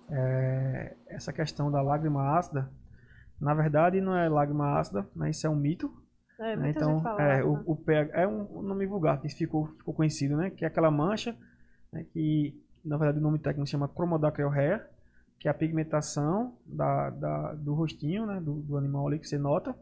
É, 0.09 0.97
essa 1.09 1.33
questão 1.33 1.71
da 1.71 1.83
lágrima 1.83 2.39
ácida, 2.39 2.71
na 3.41 3.53
verdade 3.55 4.01
não 4.01 4.17
é 4.17 4.29
lágrima 4.29 4.79
ácida, 4.79 5.07
né? 5.15 5.31
Isso 5.31 5.47
é 5.47 5.51
um 5.51 5.57
mito, 5.57 5.93
É, 6.39 6.57
né? 6.57 6.71
Então, 6.71 7.01
fala. 7.03 7.23
é, 7.23 7.37
né? 7.39 7.45
o, 7.45 7.73
o 7.73 7.77
pH 7.77 8.11
é 8.15 8.27
um 8.27 8.63
nome 8.63 8.87
vulgar 8.87 9.21
que 9.21 9.29
ficou, 9.29 9.67
ficou 9.79 9.93
conhecido, 9.95 10.37
né? 10.37 10.51
Que 10.51 10.65
é 10.65 10.69
aquela 10.69 10.91
mancha, 10.91 11.37
né? 11.93 12.05
que 12.13 12.55
na 12.85 12.97
verdade 12.97 13.19
o 13.19 13.23
nome 13.23 13.39
técnico 13.39 13.69
chama 13.69 13.89
cromodacrylrea, 13.89 14.89
que 15.39 15.49
é 15.49 15.51
a 15.51 15.55
pigmentação 15.55 16.55
da, 16.67 17.11
da- 17.11 17.53
do 17.55 17.75
rostinho, 17.75 18.27
né? 18.27 18.41
Do, 18.41 18.55
do 18.61 18.77
animal 18.77 19.07
ali 19.09 19.19
que 19.19 19.29
você 19.29 19.39
nota, 19.39 19.75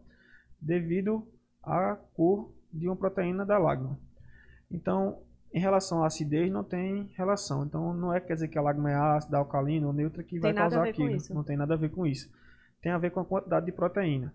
devido 0.60 1.26
à 1.62 1.96
cor 2.14 2.52
de 2.72 2.88
uma 2.88 2.96
proteína 2.96 3.44
da 3.44 3.58
lágrima. 3.58 3.98
Então, 4.70 5.18
em 5.52 5.60
relação 5.60 6.02
à 6.02 6.06
acidez, 6.06 6.50
não 6.50 6.64
tem 6.64 7.10
relação. 7.16 7.64
Então, 7.64 7.94
não 7.94 8.12
é 8.12 8.20
quer 8.20 8.34
dizer 8.34 8.48
que 8.48 8.58
a 8.58 8.62
lágrima 8.62 8.90
é 8.90 8.94
ácida, 8.94 9.38
alcalina 9.38 9.86
ou 9.86 9.92
neutra 9.92 10.22
que 10.22 10.38
vai 10.40 10.52
nada 10.52 10.66
a 10.66 10.70
causar 10.78 10.88
aquilo. 10.90 11.16
Não 11.30 11.44
tem 11.44 11.56
nada 11.56 11.74
a 11.74 11.76
ver 11.76 11.90
com 11.90 12.04
isso. 12.06 12.28
Tem 12.82 12.90
a 12.90 12.98
ver 12.98 13.10
com 13.10 13.20
a 13.20 13.24
quantidade 13.24 13.66
de 13.66 13.72
proteína. 13.72 14.34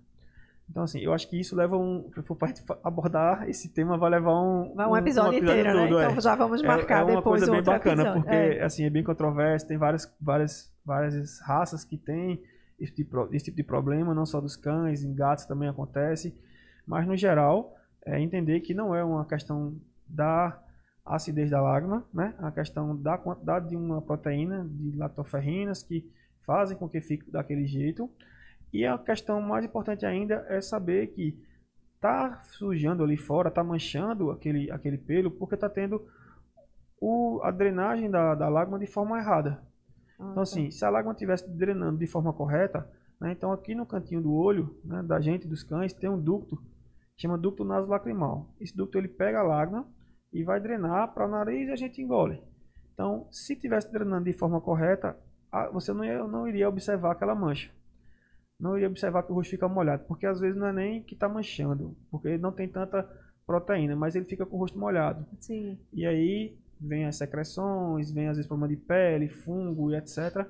Então, 0.70 0.84
assim, 0.84 1.00
eu 1.00 1.12
acho 1.14 1.28
que 1.28 1.40
isso 1.40 1.56
leva 1.56 1.76
um. 1.76 2.10
Fa- 2.38 2.78
abordar 2.86 3.50
esse 3.50 3.70
tema, 3.74 3.98
vai 3.98 4.12
levar 4.12 4.40
um. 4.40 4.74
Vai 4.76 4.88
um 4.88 4.96
episódio 4.96 5.40
inteiro, 5.40 5.74
né? 5.74 5.88
todo, 5.88 6.00
é. 6.00 6.06
Então 6.12 6.22
já 6.22 6.36
vamos 6.36 6.64
É- 6.64 6.68
marcar 6.68 7.00
é, 7.02 7.04
uma 7.04 7.16
depois 7.18 7.24
coisa 7.42 7.52
um 7.52 7.56
bem 7.56 7.64
bacana, 7.64 8.02
episódio. 8.04 8.22
porque 8.24 8.36
É. 8.36 8.64
assim, 8.64 8.84
é 8.86 8.90
bem 8.90 9.04
controverso, 9.04 9.68
tem 9.68 9.78
várias, 9.78 10.16
várias, 10.22 10.72
várias 10.90 11.40
raças 11.42 11.84
que 11.84 11.98
têm 11.98 12.42
esse 12.80 12.92
tipo, 12.94 13.30
esse 13.32 13.46
tipo 13.46 13.58
de 13.58 13.64
problema, 13.64 14.16
não 14.16 14.26
só 14.26 14.42
dos 14.42 14.56
cães, 14.56 15.04
em 15.04 15.14
gatos 15.14 15.46
também 15.46 15.70
acontece, 15.70 16.36
mas 16.88 17.06
no 17.06 17.16
geral, 17.16 17.76
é 18.04 18.20
entender 18.20 18.62
que 18.62 18.74
não 18.74 18.96
é 18.96 19.04
uma 19.04 19.24
questão 19.24 19.76
da 20.08 20.60
acidez 21.06 21.52
da 21.52 21.62
lágrima, 21.62 22.04
né? 22.12 22.34
É 22.42 22.46
a 22.46 22.52
questão 22.52 22.96
da 22.96 23.18
quantidade 23.18 23.70
de 23.70 23.76
uma 23.76 24.02
proteína, 24.02 24.68
de 24.68 24.98
lactoferrinas, 24.98 25.84
que 25.84 26.10
fazem 26.44 26.76
com 26.76 26.90
que 26.90 27.02
fique 27.02 27.30
daquele 27.30 27.68
jeito. 27.68 28.10
E 28.74 28.86
a 28.86 28.98
questão 28.98 29.40
mais 29.42 29.64
importante 29.64 30.06
ainda 30.06 30.46
é 30.50 30.60
saber 30.62 31.08
que 31.08 31.38
tá 32.02 32.42
sujando 32.44 33.04
ali 33.04 33.18
fora, 33.18 33.52
tá 33.52 33.64
manchando 33.64 34.32
aquele, 34.32 34.72
aquele 34.72 34.98
pelo, 34.98 35.30
porque 35.30 35.58
tá 35.58 35.70
tendo 35.70 36.08
o, 37.00 37.40
a 37.44 37.52
drenagem 37.52 38.10
da, 38.10 38.34
da 38.34 38.50
lágrima 38.50 38.80
de 38.80 38.88
forma 38.88 39.20
errada. 39.20 39.62
Ah, 40.20 40.24
então, 40.24 40.36
tá. 40.36 40.42
assim, 40.42 40.70
se 40.70 40.84
a 40.84 40.90
lágrima 40.90 41.14
estivesse 41.14 41.50
drenando 41.50 41.98
de 41.98 42.08
forma 42.08 42.34
correta, 42.34 42.90
né, 43.20 43.32
então 43.32 43.52
aqui 43.52 43.74
no 43.74 43.86
cantinho 43.86 44.22
do 44.22 44.34
olho 44.34 44.78
né, 44.84 45.02
da 45.02 45.20
gente, 45.20 45.48
dos 45.48 45.64
cães, 45.64 45.94
tem 45.94 46.10
um 46.10 46.20
ducto, 46.20 46.62
chama 47.18 47.38
ducto 47.38 47.64
nasolacrimal. 47.64 48.54
Esse 48.60 48.76
ducto 48.76 48.98
ele 48.98 49.08
pega 49.08 49.40
a 49.40 49.44
lágrima 49.44 49.88
e 50.32 50.44
vai 50.44 50.60
drenar 50.60 51.14
para 51.14 51.26
o 51.26 51.30
nariz 51.30 51.70
e 51.70 51.72
a 51.72 51.76
gente 51.76 52.02
engole. 52.02 52.42
Então, 52.94 53.28
se 53.32 53.54
estivesse 53.54 53.92
drenando 53.92 54.26
de 54.26 54.34
forma 54.34 54.60
correta, 54.60 55.18
você 55.72 55.94
não, 55.94 56.04
ia, 56.04 56.24
não 56.28 56.48
iria 56.48 56.70
observar 56.70 57.14
aquela 57.14 57.34
mancha 57.34 57.72
não 58.60 58.76
iria 58.76 58.90
observar 58.90 59.24
que 59.24 59.32
o 59.32 59.36
rosto 59.36 59.52
fica 59.52 59.68
molhado, 59.68 60.04
porque 60.06 60.26
às 60.26 60.40
vezes 60.40 60.58
não 60.58 60.68
é 60.68 60.74
nem 60.74 61.02
que 61.02 61.14
está 61.14 61.30
manchando, 61.30 61.96
porque 62.12 62.38
não 62.38 62.52
tem 62.52 62.68
tanta 62.68 63.10
proteína, 63.48 63.96
mas 63.96 64.16
ele 64.16 64.26
fica 64.26 64.46
com 64.46 64.58
o 64.58 64.60
rosto 64.60 64.78
molhado. 64.78 65.26
Sim. 65.40 65.80
E 65.94 66.06
aí 66.06 66.58
vem 66.80 67.06
as 67.06 67.18
secreções, 67.18 68.12
vem 68.12 68.28
às 68.28 68.38
vezes 68.38 68.48
problema 68.48 68.74
de 68.74 68.78
pele, 68.82 69.30
fungo 69.30 69.92
e 69.92 69.96
etc. 69.96 70.46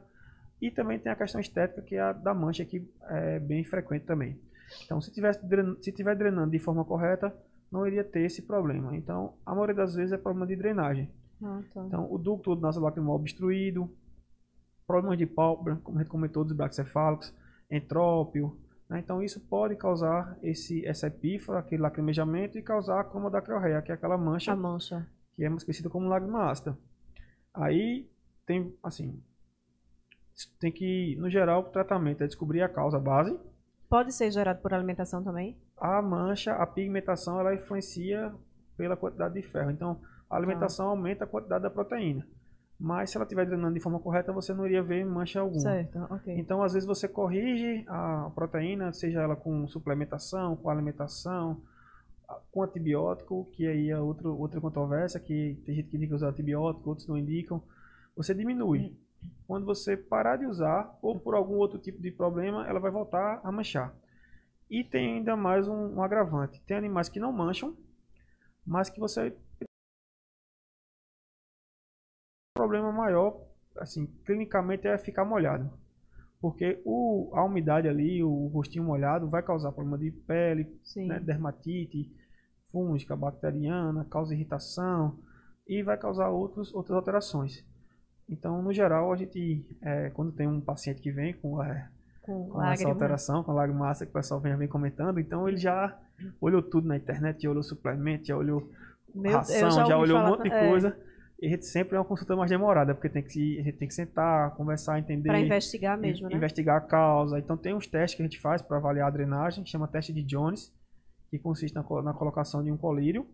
E 0.62 0.70
também 0.70 1.00
tem 1.00 1.12
a 1.12 1.16
questão 1.16 1.40
estética 1.40 1.82
que 1.82 1.96
é 1.96 2.02
a 2.02 2.14
da 2.14 2.34
mancha 2.34 2.66
que 2.66 2.88
é 3.04 3.40
bem 3.40 3.64
frequente 3.64 4.06
também. 4.06 4.40
Então, 4.86 5.02
se 5.02 5.12
tivesse 5.12 5.40
se 5.82 5.92
tiver 5.92 6.16
drenando 6.16 6.52
de 6.52 6.60
forma 6.60 6.86
correta, 6.86 7.36
não 7.72 7.88
iria 7.88 8.04
ter 8.04 8.22
esse 8.22 8.44
problema. 8.44 8.96
Então, 8.96 9.34
a 9.46 9.52
maioria 9.54 9.76
das 9.76 9.96
vezes 9.96 10.12
é 10.12 10.18
problema 10.18 10.46
de 10.46 10.56
drenagem. 10.56 11.10
Ah, 11.42 11.62
tá. 11.74 11.84
Então, 11.86 12.12
o 12.12 12.18
ducto 12.18 12.56
nasolacrimal 12.56 13.16
obstruído, 13.16 13.90
problemas 14.86 15.18
de 15.18 15.26
pálpebra, 15.26 15.78
como 15.84 15.98
a 15.98 16.02
gente 16.02 16.12
comentou, 16.12 16.44
dos 16.44 16.56
braxcefálicos, 16.56 17.34
entrópio. 17.70 18.58
Né? 18.90 19.00
Então 19.00 19.22
isso 19.22 19.40
pode 19.40 19.76
causar 19.76 20.38
esse, 20.42 20.86
essa 20.86 21.08
epífora, 21.08 21.60
aquele 21.60 21.84
lacrimejamento 21.84 22.58
e 22.58 22.64
causar 22.64 23.00
a 23.00 23.04
coma 23.04 23.30
da 23.30 23.42
criorreia, 23.42 23.82
que 23.82 23.92
é 23.92 23.96
aquela 23.96 24.18
mancha, 24.18 24.56
mancha. 24.56 25.08
Que 25.40 25.46
é 25.46 25.50
mais 25.50 25.64
conhecida 25.64 25.90
como 25.90 26.10
lágrima 26.10 26.52
ácida. 26.52 26.78
Aí 27.54 28.10
tem, 28.46 28.76
assim, 28.84 29.24
tem 30.60 30.70
que, 30.70 31.16
no 31.18 31.30
geral, 31.30 31.62
o 31.62 31.72
tratamento 31.72 32.22
é 32.22 32.28
descobrir 32.28 32.62
a 32.62 32.68
causa 32.68 33.00
base. 33.00 33.40
Pode 33.90 34.14
ser 34.14 34.30
gerado 34.32 34.62
por 34.62 34.74
alimentação 34.74 35.24
também? 35.24 35.58
A 35.78 36.02
mancha, 36.02 36.54
a 36.54 36.68
pigmentação, 36.68 37.40
ela 37.40 37.56
influencia 37.56 38.34
pela 38.76 38.98
quantidade 38.98 39.34
de 39.34 39.42
ferro. 39.42 39.72
Então, 39.72 40.02
a 40.30 40.36
alimentação 40.36 40.88
ah. 40.88 40.90
aumenta 40.90 41.24
a 41.24 41.28
quantidade 41.28 41.64
da 41.64 41.70
proteína. 41.70 42.28
Mas 42.78 43.10
se 43.10 43.18
ela 43.18 43.24
estiver 43.24 43.46
drenando 43.46 43.74
de 43.74 43.80
forma 43.80 44.00
correta, 44.00 44.34
você 44.34 44.54
não 44.54 44.66
iria 44.66 44.84
ver 44.84 45.06
mancha 45.06 45.40
alguma. 45.40 45.62
Certo, 45.62 46.00
ok. 46.10 46.38
Então, 46.38 46.62
às 46.62 46.74
vezes, 46.74 46.86
você 46.86 47.08
corrige 47.08 47.86
a 47.88 48.30
proteína, 48.36 48.92
seja 48.92 49.22
ela 49.22 49.38
com 49.38 49.66
suplementação, 49.70 50.58
com 50.58 50.70
alimentação, 50.70 51.62
com 52.52 52.64
antibiótico, 52.64 53.50
que 53.54 53.68
aí 53.68 53.90
é 53.90 54.00
outro, 54.00 54.38
outra 54.38 54.62
controvérsia, 54.62 55.20
que 55.20 55.62
tem 55.66 55.76
gente 55.76 55.90
que 55.90 55.98
indica 55.98 56.16
usar 56.16 56.30
antibiótico, 56.30 56.90
outros 56.90 57.08
não 57.08 57.18
indicam. 57.18 57.62
Você 58.16 58.34
diminui. 58.34 58.98
Quando 59.48 59.66
você 59.66 59.98
parar 59.98 60.38
de 60.38 60.46
usar, 60.46 60.98
ou 61.02 61.20
por 61.20 61.36
algum 61.36 61.56
outro 61.56 61.80
tipo 61.80 62.02
de 62.02 62.12
problema, 62.12 62.68
ela 62.68 62.80
vai 62.80 62.92
voltar 62.92 63.42
a 63.44 63.52
manchar. 63.52 63.94
E 64.70 64.84
tem 64.84 65.18
ainda 65.18 65.36
mais 65.36 65.68
um, 65.68 65.96
um 65.96 66.04
agravante. 66.04 66.62
Tem 66.62 66.78
animais 66.78 67.10
que 67.10 67.20
não 67.20 67.34
mancham, 67.34 67.76
mas 68.66 68.90
que 68.90 69.00
você 69.00 69.36
problema 72.54 72.92
maior, 72.92 73.42
assim, 73.78 74.06
clinicamente 74.26 74.86
é 74.86 74.98
ficar 74.98 75.24
molhado. 75.24 75.72
Porque 76.42 76.82
o, 76.84 77.32
a 77.34 77.44
umidade 77.44 77.88
ali, 77.88 78.22
o 78.22 78.48
rostinho 78.48 78.84
molhado, 78.84 79.30
vai 79.30 79.42
causar 79.42 79.72
problema 79.72 79.98
de 79.98 80.12
pele, 80.12 80.68
né, 80.98 81.20
dermatite, 81.20 82.12
fúngica, 82.72 83.16
bacteriana, 83.16 84.06
causa 84.10 84.34
irritação 84.34 85.18
e 85.68 85.84
vai 85.84 85.98
causar 85.98 86.30
outros, 86.30 86.74
outras 86.74 86.96
alterações. 86.96 87.64
Então, 88.28 88.62
no 88.62 88.72
geral, 88.72 89.12
a 89.12 89.16
gente, 89.16 89.66
é, 89.82 90.10
quando 90.12 90.32
tem 90.32 90.48
um 90.48 90.62
paciente 90.62 91.02
que 91.02 91.12
vem 91.12 91.34
com, 91.34 91.64
é, 91.64 91.90
com, 92.22 92.50
com 92.50 92.64
essa 92.64 92.88
alteração, 92.88 93.44
com 93.44 93.52
lágrima 93.54 93.90
ácida 93.90 94.06
que 94.06 94.12
o 94.12 94.14
pessoal 94.14 94.40
vem, 94.40 94.56
vem 94.56 94.68
comentando, 94.68 95.20
então 95.20 95.48
ele 95.48 95.58
já 95.58 95.98
olhou 96.40 96.62
tudo 96.62 96.88
na 96.88 96.98
internet, 96.98 97.42
já 97.42 97.50
olhou 97.50 97.64
suplemento, 97.64 98.28
já 98.28 98.38
olhou 98.38 98.70
Meu, 99.14 99.32
ração, 99.32 99.72
já, 99.72 99.86
já 99.86 99.98
olhou 99.98 100.20
um 100.20 100.28
monte 100.28 100.44
de 100.44 100.52
é. 100.52 100.70
coisa. 100.70 100.98
E 101.42 101.48
a 101.48 101.50
gente 101.50 101.66
sempre 101.66 101.96
é 101.96 102.00
uma 102.00 102.06
consulta 102.06 102.36
mais 102.36 102.52
demorada, 102.52 102.94
porque 102.94 103.08
tem 103.08 103.24
que, 103.24 103.60
a 103.60 103.64
gente 103.64 103.78
tem 103.78 103.88
que 103.88 103.94
sentar, 103.94 104.52
conversar, 104.56 105.00
entender. 105.00 105.30
Para 105.30 105.40
investigar 105.40 105.98
mesmo, 105.98 106.28
né? 106.28 106.36
Investigar 106.36 106.78
a 106.78 106.82
causa. 106.82 107.40
Então 107.40 107.56
tem 107.56 107.74
uns 107.74 107.88
testes 107.88 108.16
que 108.16 108.22
a 108.22 108.26
gente 108.26 108.40
faz 108.40 108.62
para 108.62 108.78
avaliar 108.78 109.08
a 109.08 109.12
drenagem, 109.12 109.66
chama 109.66 109.88
teste 109.88 110.12
de 110.12 110.22
Jones, 110.22 110.72
que 111.30 111.40
consiste 111.40 111.76
na, 111.76 111.84
na 112.02 112.14
colocação 112.14 112.64
de 112.64 112.72
um 112.72 112.78
colírio, 112.78 113.28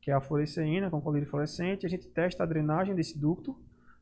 que 0.00 0.10
é 0.10 0.14
a 0.14 0.20
fluoresceína, 0.20 0.90
com 0.90 1.00
colírio 1.00 1.28
fluorescente. 1.28 1.86
A 1.86 1.88
gente 1.88 2.08
testa 2.08 2.42
a 2.42 2.46
drenagem 2.46 2.94
desse 2.94 3.18
ducto, 3.18 3.56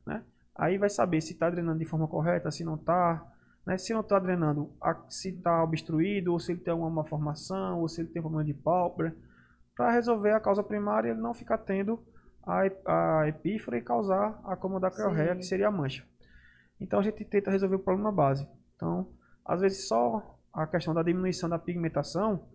né? 0.06 0.23
Aí 0.55 0.77
vai 0.77 0.90
saber 0.90 1.20
se 1.20 1.32
está 1.32 1.48
drenando 1.48 1.78
de 1.78 1.85
forma 1.85 2.09
correta, 2.09 2.51
se 2.51 2.65
não 2.65 2.74
está. 2.74 3.24
Né? 3.65 3.78
Se 3.78 3.93
não 3.93 4.01
está 4.01 4.19
drenando, 4.19 4.73
se 5.09 5.28
está 5.28 5.62
obstruído, 5.62 6.32
ou 6.32 6.40
se 6.40 6.52
ele 6.52 6.60
tem 6.60 6.73
alguma 6.73 6.90
malformação, 6.90 7.81
ou 7.81 7.89
se 7.89 8.01
ele 8.01 8.09
tem 8.09 8.20
problema 8.20 8.44
de 8.44 8.55
pálpebra. 8.55 9.15
Para 9.77 9.93
resolver 9.93 10.32
a 10.32 10.40
causa 10.40 10.62
primária, 10.62 11.10
ele 11.10 11.20
não 11.20 11.32
ficar 11.32 11.59
tendo 11.59 12.02
a, 12.44 12.62
a 13.20 13.28
epífora 13.28 13.78
e 13.78 13.82
causar 13.82 14.40
a 14.44 14.56
coma 14.56 14.81
da 14.81 14.90
criorreia, 14.90 15.36
que 15.36 15.44
seria 15.44 15.69
a 15.69 15.70
mancha. 15.70 16.05
Então 16.81 16.98
a 16.98 17.02
gente 17.02 17.24
tenta 17.24 17.51
resolver 17.51 17.77
o 17.77 17.81
problema 17.81 18.10
base. 18.10 18.48
Então, 18.74 19.09
às 19.44 19.60
vezes 19.60 19.86
só 19.86 20.39
a 20.52 20.66
questão 20.66 20.94
da 20.94 21.02
diminuição 21.02 21.48
da 21.48 21.59
pigmentação 21.59 22.48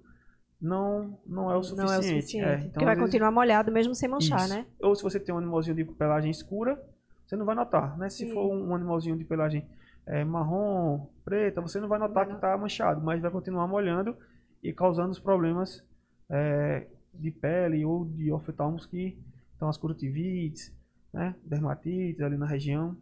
não, 0.63 1.19
não 1.25 1.51
é 1.51 1.57
o 1.57 1.61
suficiente. 1.61 1.85
Não 1.85 1.93
é 1.93 1.99
o 1.99 2.03
suficiente. 2.03 2.45
É, 2.45 2.55
então, 2.55 2.69
Porque 2.71 2.85
vai 2.85 2.95
vezes, 2.95 3.09
continuar 3.09 3.31
molhado 3.31 3.69
mesmo 3.69 3.93
sem 3.93 4.07
manchar, 4.07 4.45
isso. 4.45 4.55
né? 4.55 4.65
Ou 4.81 4.95
se 4.95 5.03
você 5.03 5.19
tem 5.19 5.35
um 5.35 5.37
animalzinho 5.37 5.75
de 5.75 5.83
pelagem 5.83 6.31
escura, 6.31 6.81
você 7.27 7.35
não 7.35 7.45
vai 7.45 7.53
notar, 7.53 7.97
né? 7.97 8.09
Se 8.09 8.25
Sim. 8.25 8.33
for 8.33 8.49
um 8.49 8.73
animalzinho 8.73 9.17
de 9.17 9.25
pelagem 9.25 9.67
é, 10.05 10.23
marrom, 10.23 11.05
preta, 11.25 11.59
você 11.59 11.81
não 11.81 11.89
vai 11.89 11.99
notar 11.99 12.25
que 12.25 12.33
está 12.33 12.57
manchado, 12.57 13.01
mas 13.01 13.21
vai 13.21 13.29
continuar 13.29 13.67
molhando 13.67 14.15
e 14.63 14.71
causando 14.71 15.11
os 15.11 15.19
problemas 15.19 15.83
é, 16.29 16.87
de 17.13 17.29
pele 17.29 17.83
ou 17.83 18.05
de 18.05 18.31
oftalmos 18.31 18.85
que 18.85 19.17
então 19.57 19.67
as 19.67 19.77
curativites, 19.77 20.73
né, 21.13 21.35
dermatites 21.43 22.21
ali 22.21 22.37
na 22.37 22.45
região. 22.45 22.95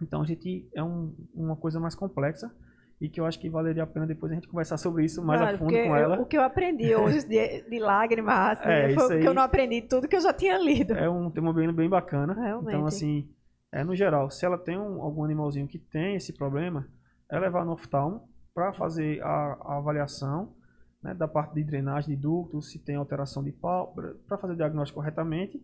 Então 0.00 0.20
a 0.20 0.26
gente 0.26 0.68
é 0.74 0.82
um, 0.82 1.14
uma 1.34 1.56
coisa 1.56 1.80
mais 1.80 1.94
complexa 1.94 2.54
e 3.02 3.08
que 3.08 3.20
eu 3.20 3.26
acho 3.26 3.40
que 3.40 3.50
valeria 3.50 3.82
a 3.82 3.86
pena 3.86 4.06
depois 4.06 4.30
a 4.30 4.36
gente 4.36 4.46
conversar 4.46 4.76
sobre 4.76 5.04
isso 5.04 5.20
mais 5.24 5.40
claro, 5.40 5.56
a 5.56 5.58
fundo 5.58 5.72
com 5.72 5.96
ela. 5.96 6.16
Eu, 6.16 6.22
o 6.22 6.24
que 6.24 6.36
eu 6.38 6.42
aprendi 6.42 6.94
hoje 6.94 7.26
de, 7.26 7.62
de 7.68 7.80
lágrimas 7.80 8.60
assim, 8.60 8.68
é, 8.68 8.94
foi 8.94 9.18
que 9.18 9.26
eu 9.26 9.34
não 9.34 9.42
aprendi 9.42 9.82
tudo 9.82 10.06
que 10.06 10.14
eu 10.14 10.20
já 10.20 10.32
tinha 10.32 10.56
lido. 10.56 10.94
É 10.94 11.10
um 11.10 11.28
tema 11.28 11.52
bem, 11.52 11.72
bem 11.72 11.88
bacana. 11.88 12.32
Realmente. 12.32 12.68
Então 12.68 12.86
assim, 12.86 13.28
é 13.72 13.82
no 13.82 13.96
geral, 13.96 14.30
se 14.30 14.46
ela 14.46 14.56
tem 14.56 14.78
um, 14.78 15.02
algum 15.02 15.24
animalzinho 15.24 15.66
que 15.66 15.80
tem 15.80 16.14
esse 16.14 16.32
problema, 16.32 16.86
é 17.28 17.40
levar 17.40 17.64
no 17.64 17.72
oftalmo 17.72 18.22
para 18.54 18.72
fazer 18.72 19.20
a, 19.20 19.58
a 19.64 19.78
avaliação 19.78 20.54
né, 21.02 21.12
da 21.12 21.26
parte 21.26 21.54
de 21.54 21.64
drenagem 21.64 22.14
de 22.14 22.22
ductos, 22.22 22.70
se 22.70 22.78
tem 22.78 22.94
alteração 22.94 23.42
de 23.42 23.50
pálpebra, 23.50 24.14
para 24.28 24.38
fazer 24.38 24.52
o 24.52 24.56
diagnóstico 24.56 25.00
corretamente 25.00 25.60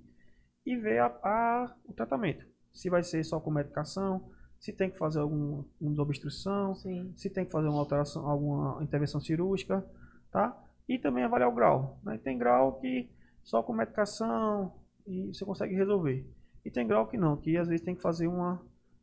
e 0.67 0.77
ver 0.77 0.99
a, 0.99 1.07
a, 1.07 1.73
o 1.85 1.93
tratamento. 1.93 2.45
Se 2.73 2.91
vai 2.91 3.05
ser 3.05 3.23
só 3.23 3.39
com 3.39 3.53
medicação, 3.53 4.29
se 4.59 4.73
tem 4.73 4.91
que 4.91 4.99
fazer 4.99 5.21
alguma 5.21 5.65
obstrução, 5.99 6.75
Sim. 6.75 7.13
se 7.17 7.31
tem 7.31 7.45
que 7.45 7.53
fazer 7.53 7.69
uma 7.69 7.79
alteração, 7.79 8.29
alguma 8.29 8.83
intervenção 8.83 9.21
cirúrgica, 9.21 9.85
tá? 10.31 10.57
E 10.89 10.99
também 10.99 11.25
avaliar 11.25 11.49
o 11.49 11.55
grau. 11.55 11.99
Né? 12.03 12.19
Tem 12.23 12.37
grau 12.37 12.81
que 12.81 13.09
só 13.43 13.63
com 13.63 13.73
medicação 13.73 14.73
e 15.07 15.29
você 15.29 15.45
consegue 15.45 15.75
resolver. 15.75 16.27
E 16.65 16.71
tem 16.71 16.87
grau 16.87 17.07
que 17.07 17.17
não, 17.17 17.37
que 17.37 17.57
às 17.57 17.69
vezes 17.69 17.85
tem 17.85 17.95
que 17.95 18.03
fazer 18.03 18.27
uma, 18.27 18.61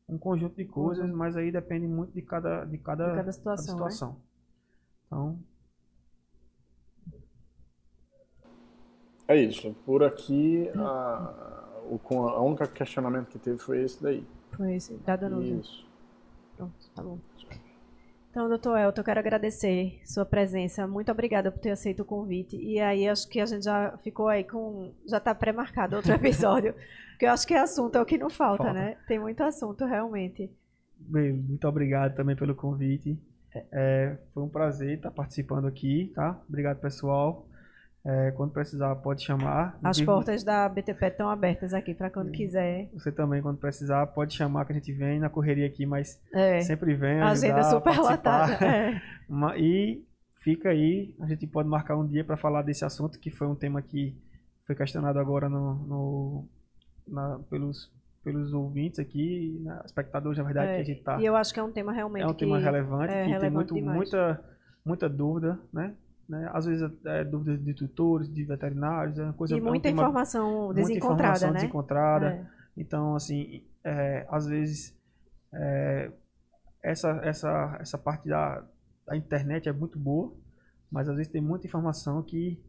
um 0.10 0.18
conjunto 0.18 0.56
de 0.56 0.66
coisas, 0.66 1.10
uhum. 1.10 1.16
mas 1.16 1.38
aí 1.38 1.52
depende 1.52 1.88
muito 1.88 2.12
de 2.14 2.22
cada, 2.22 2.66
de 2.66 2.78
cada, 2.78 3.10
de 3.12 3.16
cada 3.16 3.32
situação. 3.32 3.78
Cada 3.78 3.90
situação. 3.90 4.10
Né? 4.10 4.16
Então, 5.08 5.40
É 9.28 9.36
isso. 9.36 9.76
Por 9.86 10.04
aqui, 10.04 10.70
a, 10.76 11.84
o, 11.90 12.00
a 12.30 12.42
única 12.42 12.68
questionamento 12.68 13.28
que 13.28 13.40
teve 13.40 13.58
foi 13.58 13.82
esse 13.84 14.02
daí. 14.02 14.26
Foi 14.56 14.76
esse, 14.76 14.94
da 14.98 15.16
Danusa. 15.16 15.56
Isso. 15.56 15.86
Pronto, 16.56 16.74
tá 16.96 17.04
bom. 17.04 17.20
Então, 18.32 18.50
doutor 18.50 18.78
Elton, 18.78 19.00
eu 19.00 19.06
quero 19.06 19.20
agradecer 19.22 20.02
sua 20.04 20.26
presença. 20.26 20.86
Muito 20.86 21.10
obrigada 21.10 21.50
por 21.50 21.60
ter 21.60 21.72
aceito 21.72 22.02
o 22.02 22.06
convite. 22.06 22.58
E 22.58 22.82
aí, 22.82 23.08
acho 23.08 23.30
que 23.30 23.40
a 23.40 23.46
gente 23.46 23.64
já 23.64 23.98
ficou 24.04 24.28
aí 24.28 24.44
com. 24.44 24.92
Já 25.08 25.18
está 25.20 25.34
pré-marcado 25.34 25.96
outro 25.96 26.12
episódio. 26.16 26.76
porque 27.12 27.26
eu 27.26 27.32
acho 27.32 27.48
que 27.48 27.54
é 27.54 27.60
assunto 27.60 27.96
é 27.98 28.02
o 28.02 28.06
que 28.06 28.18
não 28.18 28.30
falta, 28.30 28.66
falta. 28.66 28.78
né? 28.78 28.98
Tem 29.08 29.18
muito 29.18 29.42
assunto, 29.42 29.86
realmente. 29.86 30.52
Bem, 31.00 31.32
muito 31.32 31.66
obrigado 31.66 32.14
também 32.14 32.36
pelo 32.36 32.54
convite. 32.54 33.18
É, 33.72 34.18
foi 34.34 34.44
um 34.44 34.50
prazer 34.50 34.98
estar 34.98 35.12
participando 35.12 35.66
aqui, 35.68 36.12
tá? 36.14 36.38
Obrigado, 36.50 36.80
pessoal. 36.82 37.48
É, 38.08 38.32
quando 38.32 38.52
precisar, 38.52 38.96
pode 38.98 39.24
chamar. 39.24 39.80
As 39.84 40.00
portas 40.00 40.44
da 40.44 40.70
BTP 40.70 41.08
estão 41.08 41.28
abertas 41.28 41.74
aqui 41.74 41.92
para 41.94 42.10
quando 42.12 42.30
quiser. 42.32 42.88
Você 42.94 43.12
também, 43.12 43.42
quando 43.42 43.58
precisar, 43.58 44.06
pode 44.08 44.36
chamar 44.36 44.64
que 44.66 44.74
a 44.74 44.76
gente 44.76 44.94
vem 44.94 45.20
na 45.20 45.28
correria 45.28 45.66
aqui, 45.66 45.88
mas 45.88 46.22
É. 46.32 46.62
sempre 46.62 46.94
vem 46.94 47.20
A 47.20 47.30
agenda 47.30 47.62
ajudar, 47.62 47.70
super 47.72 47.98
lotada. 48.00 48.66
É. 48.66 49.02
E 49.58 50.04
fica 50.44 50.70
aí, 50.70 51.16
a 51.20 51.26
gente 51.26 51.48
pode 51.48 51.68
marcar 51.68 51.98
um 51.98 52.06
dia 52.08 52.24
para 52.24 52.38
falar 52.38 52.62
desse 52.62 52.86
assunto, 52.86 53.20
que 53.20 53.32
foi 53.32 53.48
um 53.48 53.56
tema 53.56 53.82
que 53.82 54.16
foi 54.68 54.76
questionado 54.76 55.18
agora 55.18 55.50
no, 55.50 55.74
no- 55.88 56.50
na- 57.08 57.40
pelos, 57.50 57.92
pelos 58.24 58.54
ouvintes 58.54 59.00
aqui, 59.00 59.60
né, 59.64 59.82
espectadores, 59.84 60.38
na 60.38 60.44
verdade, 60.44 60.68
É, 60.72 60.76
que 60.76 60.82
a 60.82 60.86
gente 60.86 61.04
tá. 61.04 61.20
E 61.20 61.26
eu 61.26 61.36
acho 61.36 61.52
que 61.52 61.60
é 61.60 61.64
um 61.64 61.72
tema 61.72 61.92
realmente 61.92 62.22
É 62.24 62.28
um 62.28 62.34
tema 62.36 62.60
relevante, 62.60 63.12
é 63.14 63.18
que 63.18 63.24
tem 63.24 63.34
relevante 63.34 63.56
muito, 63.56 63.74
demais. 63.74 63.98
muita, 63.98 64.46
muita 64.86 65.10
dúvida, 65.10 65.60
né? 65.74 65.96
Né? 66.28 66.50
Às 66.54 66.66
vezes 66.66 66.90
é 67.06 67.24
dúvidas 67.24 67.64
de 67.64 67.74
tutores, 67.74 68.32
de 68.32 68.44
veterinários, 68.44 69.18
é 69.20 69.24
uma 69.24 69.34
coisa 69.34 69.56
E 69.56 69.60
é 69.60 69.62
um 69.62 69.66
muita 69.66 69.90
tema- 69.90 70.04
informação 70.04 70.66
muita 70.66 70.82
desencontrada, 70.82 71.24
informação 71.24 71.48
né? 71.50 71.60
desencontrada. 71.60 72.26
É. 72.28 72.46
Então, 72.78 73.16
assim, 73.16 73.64
é, 73.84 74.26
às 74.30 74.48
vezes 74.48 74.98
é, 75.54 76.12
essa, 76.84 77.10
essa, 77.24 77.78
essa 77.80 77.98
parte 77.98 78.28
da, 78.28 78.64
da 79.06 79.16
internet 79.16 79.70
é 79.70 79.74
muito 79.74 79.98
boa, 79.98 80.34
mas 80.92 81.08
às 81.08 81.16
vezes 81.16 81.32
tem 81.32 81.42
muita 81.42 81.68
informação 81.68 82.22
que, 82.22 82.62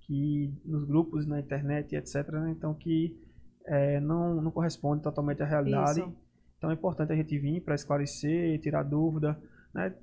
que 0.00 0.52
nos 0.64 0.84
grupos, 0.84 1.26
na 1.26 1.40
internet, 1.40 1.94
etc., 1.96 2.28
né? 2.32 2.54
então 2.56 2.74
que 2.74 3.18
é, 3.66 4.00
não, 4.00 4.40
não 4.42 4.50
corresponde 4.50 5.02
totalmente 5.02 5.42
à 5.42 5.46
realidade. 5.46 6.00
Isso. 6.00 6.16
Então 6.58 6.70
é 6.70 6.74
importante 6.74 7.12
a 7.12 7.16
gente 7.16 7.38
vir 7.38 7.60
para 7.62 7.74
esclarecer, 7.74 8.60
tirar 8.60 8.82
dúvida, 8.82 9.38
né? 9.72 9.94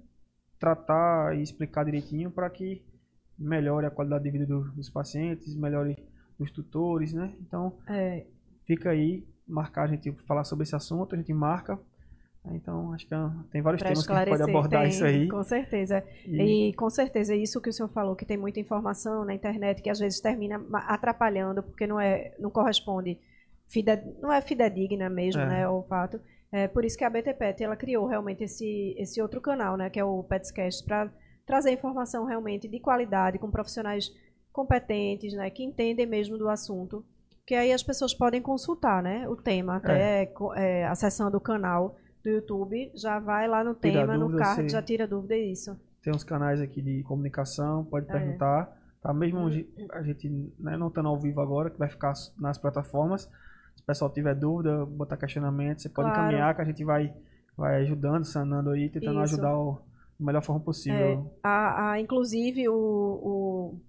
tratar 0.60 1.36
e 1.36 1.42
explicar 1.42 1.84
direitinho 1.84 2.30
para 2.30 2.50
que 2.50 2.84
melhore 3.42 3.86
a 3.86 3.92
qualidade 3.92 4.24
de 4.24 4.32
vida 4.32 4.46
do- 4.46 4.72
dos 4.72 4.90
pacientes, 4.90 5.56
melhore 5.56 5.98
dos 6.40 6.52
tutores, 6.52 7.14
né? 7.14 7.34
Então, 7.42 7.74
É, 7.88 8.26
fica 8.66 8.90
aí, 8.92 9.24
marcar 9.48 9.84
a 9.84 9.88
gente 9.88 10.12
falar 10.28 10.44
sobre 10.44 10.64
esse 10.64 10.76
assunto, 10.76 11.14
a 11.14 11.18
gente 11.18 11.34
marca. 11.34 11.78
Então, 12.54 12.92
acho 12.94 13.06
que 13.08 13.14
é- 13.14 13.30
tem 13.52 13.62
vários 13.62 13.82
para 13.84 13.90
temas 13.92 14.08
que 14.08 14.12
a 14.14 14.20
gente 14.20 14.30
pode 14.30 14.42
abordar 14.50 14.82
tem, 14.82 14.90
isso 14.90 15.06
aí. 15.06 15.28
Com 15.30 15.44
certeza. 15.44 16.04
E, 16.26 16.70
E 16.70 16.74
com 16.74 16.90
certeza 16.90 17.36
isso 17.36 17.62
que 17.62 17.70
o 17.70 17.74
senhor 17.74 17.90
falou, 17.90 18.16
que 18.16 18.26
tem 18.26 18.38
muita 18.38 18.60
informação 18.60 19.24
na 19.24 19.34
internet 19.36 19.80
que 19.82 19.90
às 19.92 20.00
vezes 20.00 20.20
termina 20.20 20.60
atrapalhando, 20.74 21.62
porque 21.62 21.86
não 21.86 22.00
é, 22.00 22.34
não 22.40 22.50
corresponde, 22.50 23.20
fide- 23.68 24.02
não 24.20 24.32
é 24.34 24.42
fidedigna 24.42 25.08
mesmo, 25.10 25.42
É. 25.42 25.46
né, 25.48 25.68
o 25.68 25.84
fato. 25.84 26.20
É 26.52 26.68
por 26.68 26.84
isso 26.84 26.98
que 26.98 27.04
a 27.04 27.10
BTPET 27.10 27.64
ela 27.64 27.76
criou 27.78 28.08
realmente 28.08 28.44
esse, 28.44 28.94
esse 28.98 29.22
outro 29.22 29.40
canal, 29.40 29.78
né, 29.78 29.90
que 29.90 30.00
é 30.00 30.04
o 30.04 30.24
Petscast, 30.24 30.84
para 30.84 31.12
trazer 31.46 31.72
informação 31.72 32.26
realmente 32.26 32.68
de 32.68 32.80
qualidade, 32.80 33.38
com 33.40 33.50
profissionais 33.52 34.12
competentes, 34.52 35.34
né, 35.34 35.50
que 35.50 35.64
entendem 35.64 36.06
mesmo 36.06 36.38
do 36.38 36.50
assunto, 36.50 37.06
que 37.46 37.56
aí 37.56 37.72
as 37.72 37.82
pessoas 37.84 38.14
podem 38.14 38.42
consultar, 38.42 39.02
né, 39.02 39.28
o 39.28 39.36
tema, 39.36 39.78
até 39.78 40.26
co- 40.28 40.54
é, 40.54 40.86
acessando 40.86 41.38
o 41.38 41.42
canal 41.42 41.96
do 42.24 42.30
YouTube, 42.30 42.92
já 42.96 43.20
vai 43.20 43.48
lá 43.48 43.64
no 43.64 43.74
Tira 43.74 44.02
tema, 44.02 44.14
no 44.18 44.26
dúvida, 44.26 44.44
card, 44.44 44.62
se- 44.64 44.70
já 44.70 44.82
tira 44.82 45.08
dúvida, 45.08 45.34
é 45.36 45.40
isso. 45.40 45.76
tem 46.04 46.14
uns 46.14 46.24
canais 46.24 46.60
aqui 46.62 46.82
de 46.82 47.04
comunicação, 47.04 47.86
pode 47.86 48.10
É. 48.10 48.12
perguntar. 48.12 48.78
Tá? 49.04 49.12
Mesmo 49.14 49.48
a 49.94 50.02
gente 50.04 50.30
né, 50.60 50.78
não 50.78 50.88
estando 50.90 51.08
ao 51.10 51.20
vivo 51.20 51.42
agora, 51.42 51.70
que 51.72 51.78
vai 51.80 51.90
ficar 51.90 52.14
nas 52.40 52.58
plataformas. 52.58 53.24
Se 53.76 53.82
o 53.82 53.86
pessoal 53.86 54.12
tiver 54.12 54.36
dúvida, 54.36 54.86
botar 54.86 55.18
questionamento, 55.18 55.82
você 55.82 55.90
pode 55.90 56.10
Claro. 56.10 56.24
encaminhar 56.28 56.56
que 56.56 56.62
a 56.62 56.66
gente 56.66 56.84
vai, 56.84 57.12
vai 57.58 57.82
ajudando, 57.82 58.26
sanando 58.26 58.70
aí, 58.72 58.90
tentando 58.90 59.24
Isso. 59.24 59.36
ajudar 59.36 59.56
o, 59.58 59.82
da 60.22 60.26
melhor 60.26 60.44
forma 60.44 60.62
possível. 60.62 61.32
A, 61.44 61.92
a- 61.94 62.00
inclusive, 62.00 62.70
o, 62.70 62.74
o, 62.74 63.80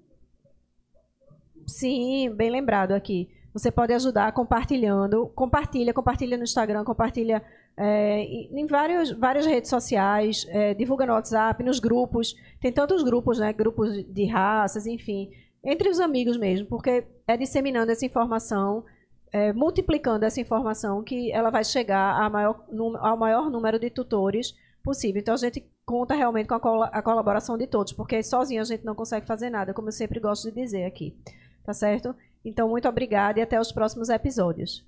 Sim, 1.67 2.29
bem 2.35 2.49
lembrado 2.49 2.93
aqui. 2.93 3.29
Você 3.53 3.71
pode 3.71 3.93
ajudar 3.93 4.31
compartilhando. 4.33 5.27
Compartilha, 5.35 5.93
compartilha 5.93 6.37
no 6.37 6.43
Instagram, 6.43 6.83
compartilha 6.83 7.41
é, 7.77 8.21
em 8.21 8.65
vários, 8.67 9.11
várias 9.11 9.45
redes 9.45 9.69
sociais, 9.69 10.45
é, 10.49 10.73
divulga 10.73 11.05
no 11.05 11.13
WhatsApp, 11.13 11.63
nos 11.63 11.79
grupos. 11.79 12.35
Tem 12.59 12.71
tantos 12.71 13.03
grupos, 13.03 13.39
né? 13.39 13.53
Grupos 13.53 14.03
de 14.05 14.25
raças, 14.25 14.85
enfim. 14.85 15.29
Entre 15.63 15.89
os 15.89 15.99
amigos 15.99 16.37
mesmo, 16.37 16.67
porque 16.67 17.05
é 17.27 17.37
disseminando 17.37 17.91
essa 17.91 18.05
informação, 18.05 18.83
é, 19.31 19.51
multiplicando 19.53 20.25
essa 20.25 20.39
informação 20.41 21.03
que 21.03 21.31
ela 21.31 21.49
vai 21.49 21.63
chegar 21.63 22.29
maior, 22.29 22.63
ao 22.99 23.17
maior 23.17 23.49
número 23.49 23.79
de 23.79 23.89
tutores 23.89 24.55
possível. 24.83 25.19
Então 25.19 25.33
a 25.33 25.37
gente 25.37 25.65
conta 25.85 26.13
realmente 26.15 26.47
com 26.47 26.55
a, 26.55 26.59
cola- 26.59 26.89
a 26.91 27.01
colaboração 27.01 27.57
de 27.57 27.67
todos, 27.67 27.93
porque 27.93 28.21
sozinho 28.23 28.61
a 28.61 28.65
gente 28.65 28.85
não 28.85 28.95
consegue 28.95 29.25
fazer 29.25 29.49
nada, 29.49 29.73
como 29.73 29.87
eu 29.89 29.91
sempre 29.91 30.19
gosto 30.19 30.49
de 30.49 30.61
dizer 30.61 30.85
aqui. 30.85 31.15
Tá 31.63 31.73
certo? 31.73 32.15
Então, 32.43 32.69
muito 32.69 32.87
obrigada 32.87 33.39
e 33.39 33.41
até 33.41 33.59
os 33.59 33.71
próximos 33.71 34.09
episódios. 34.09 34.85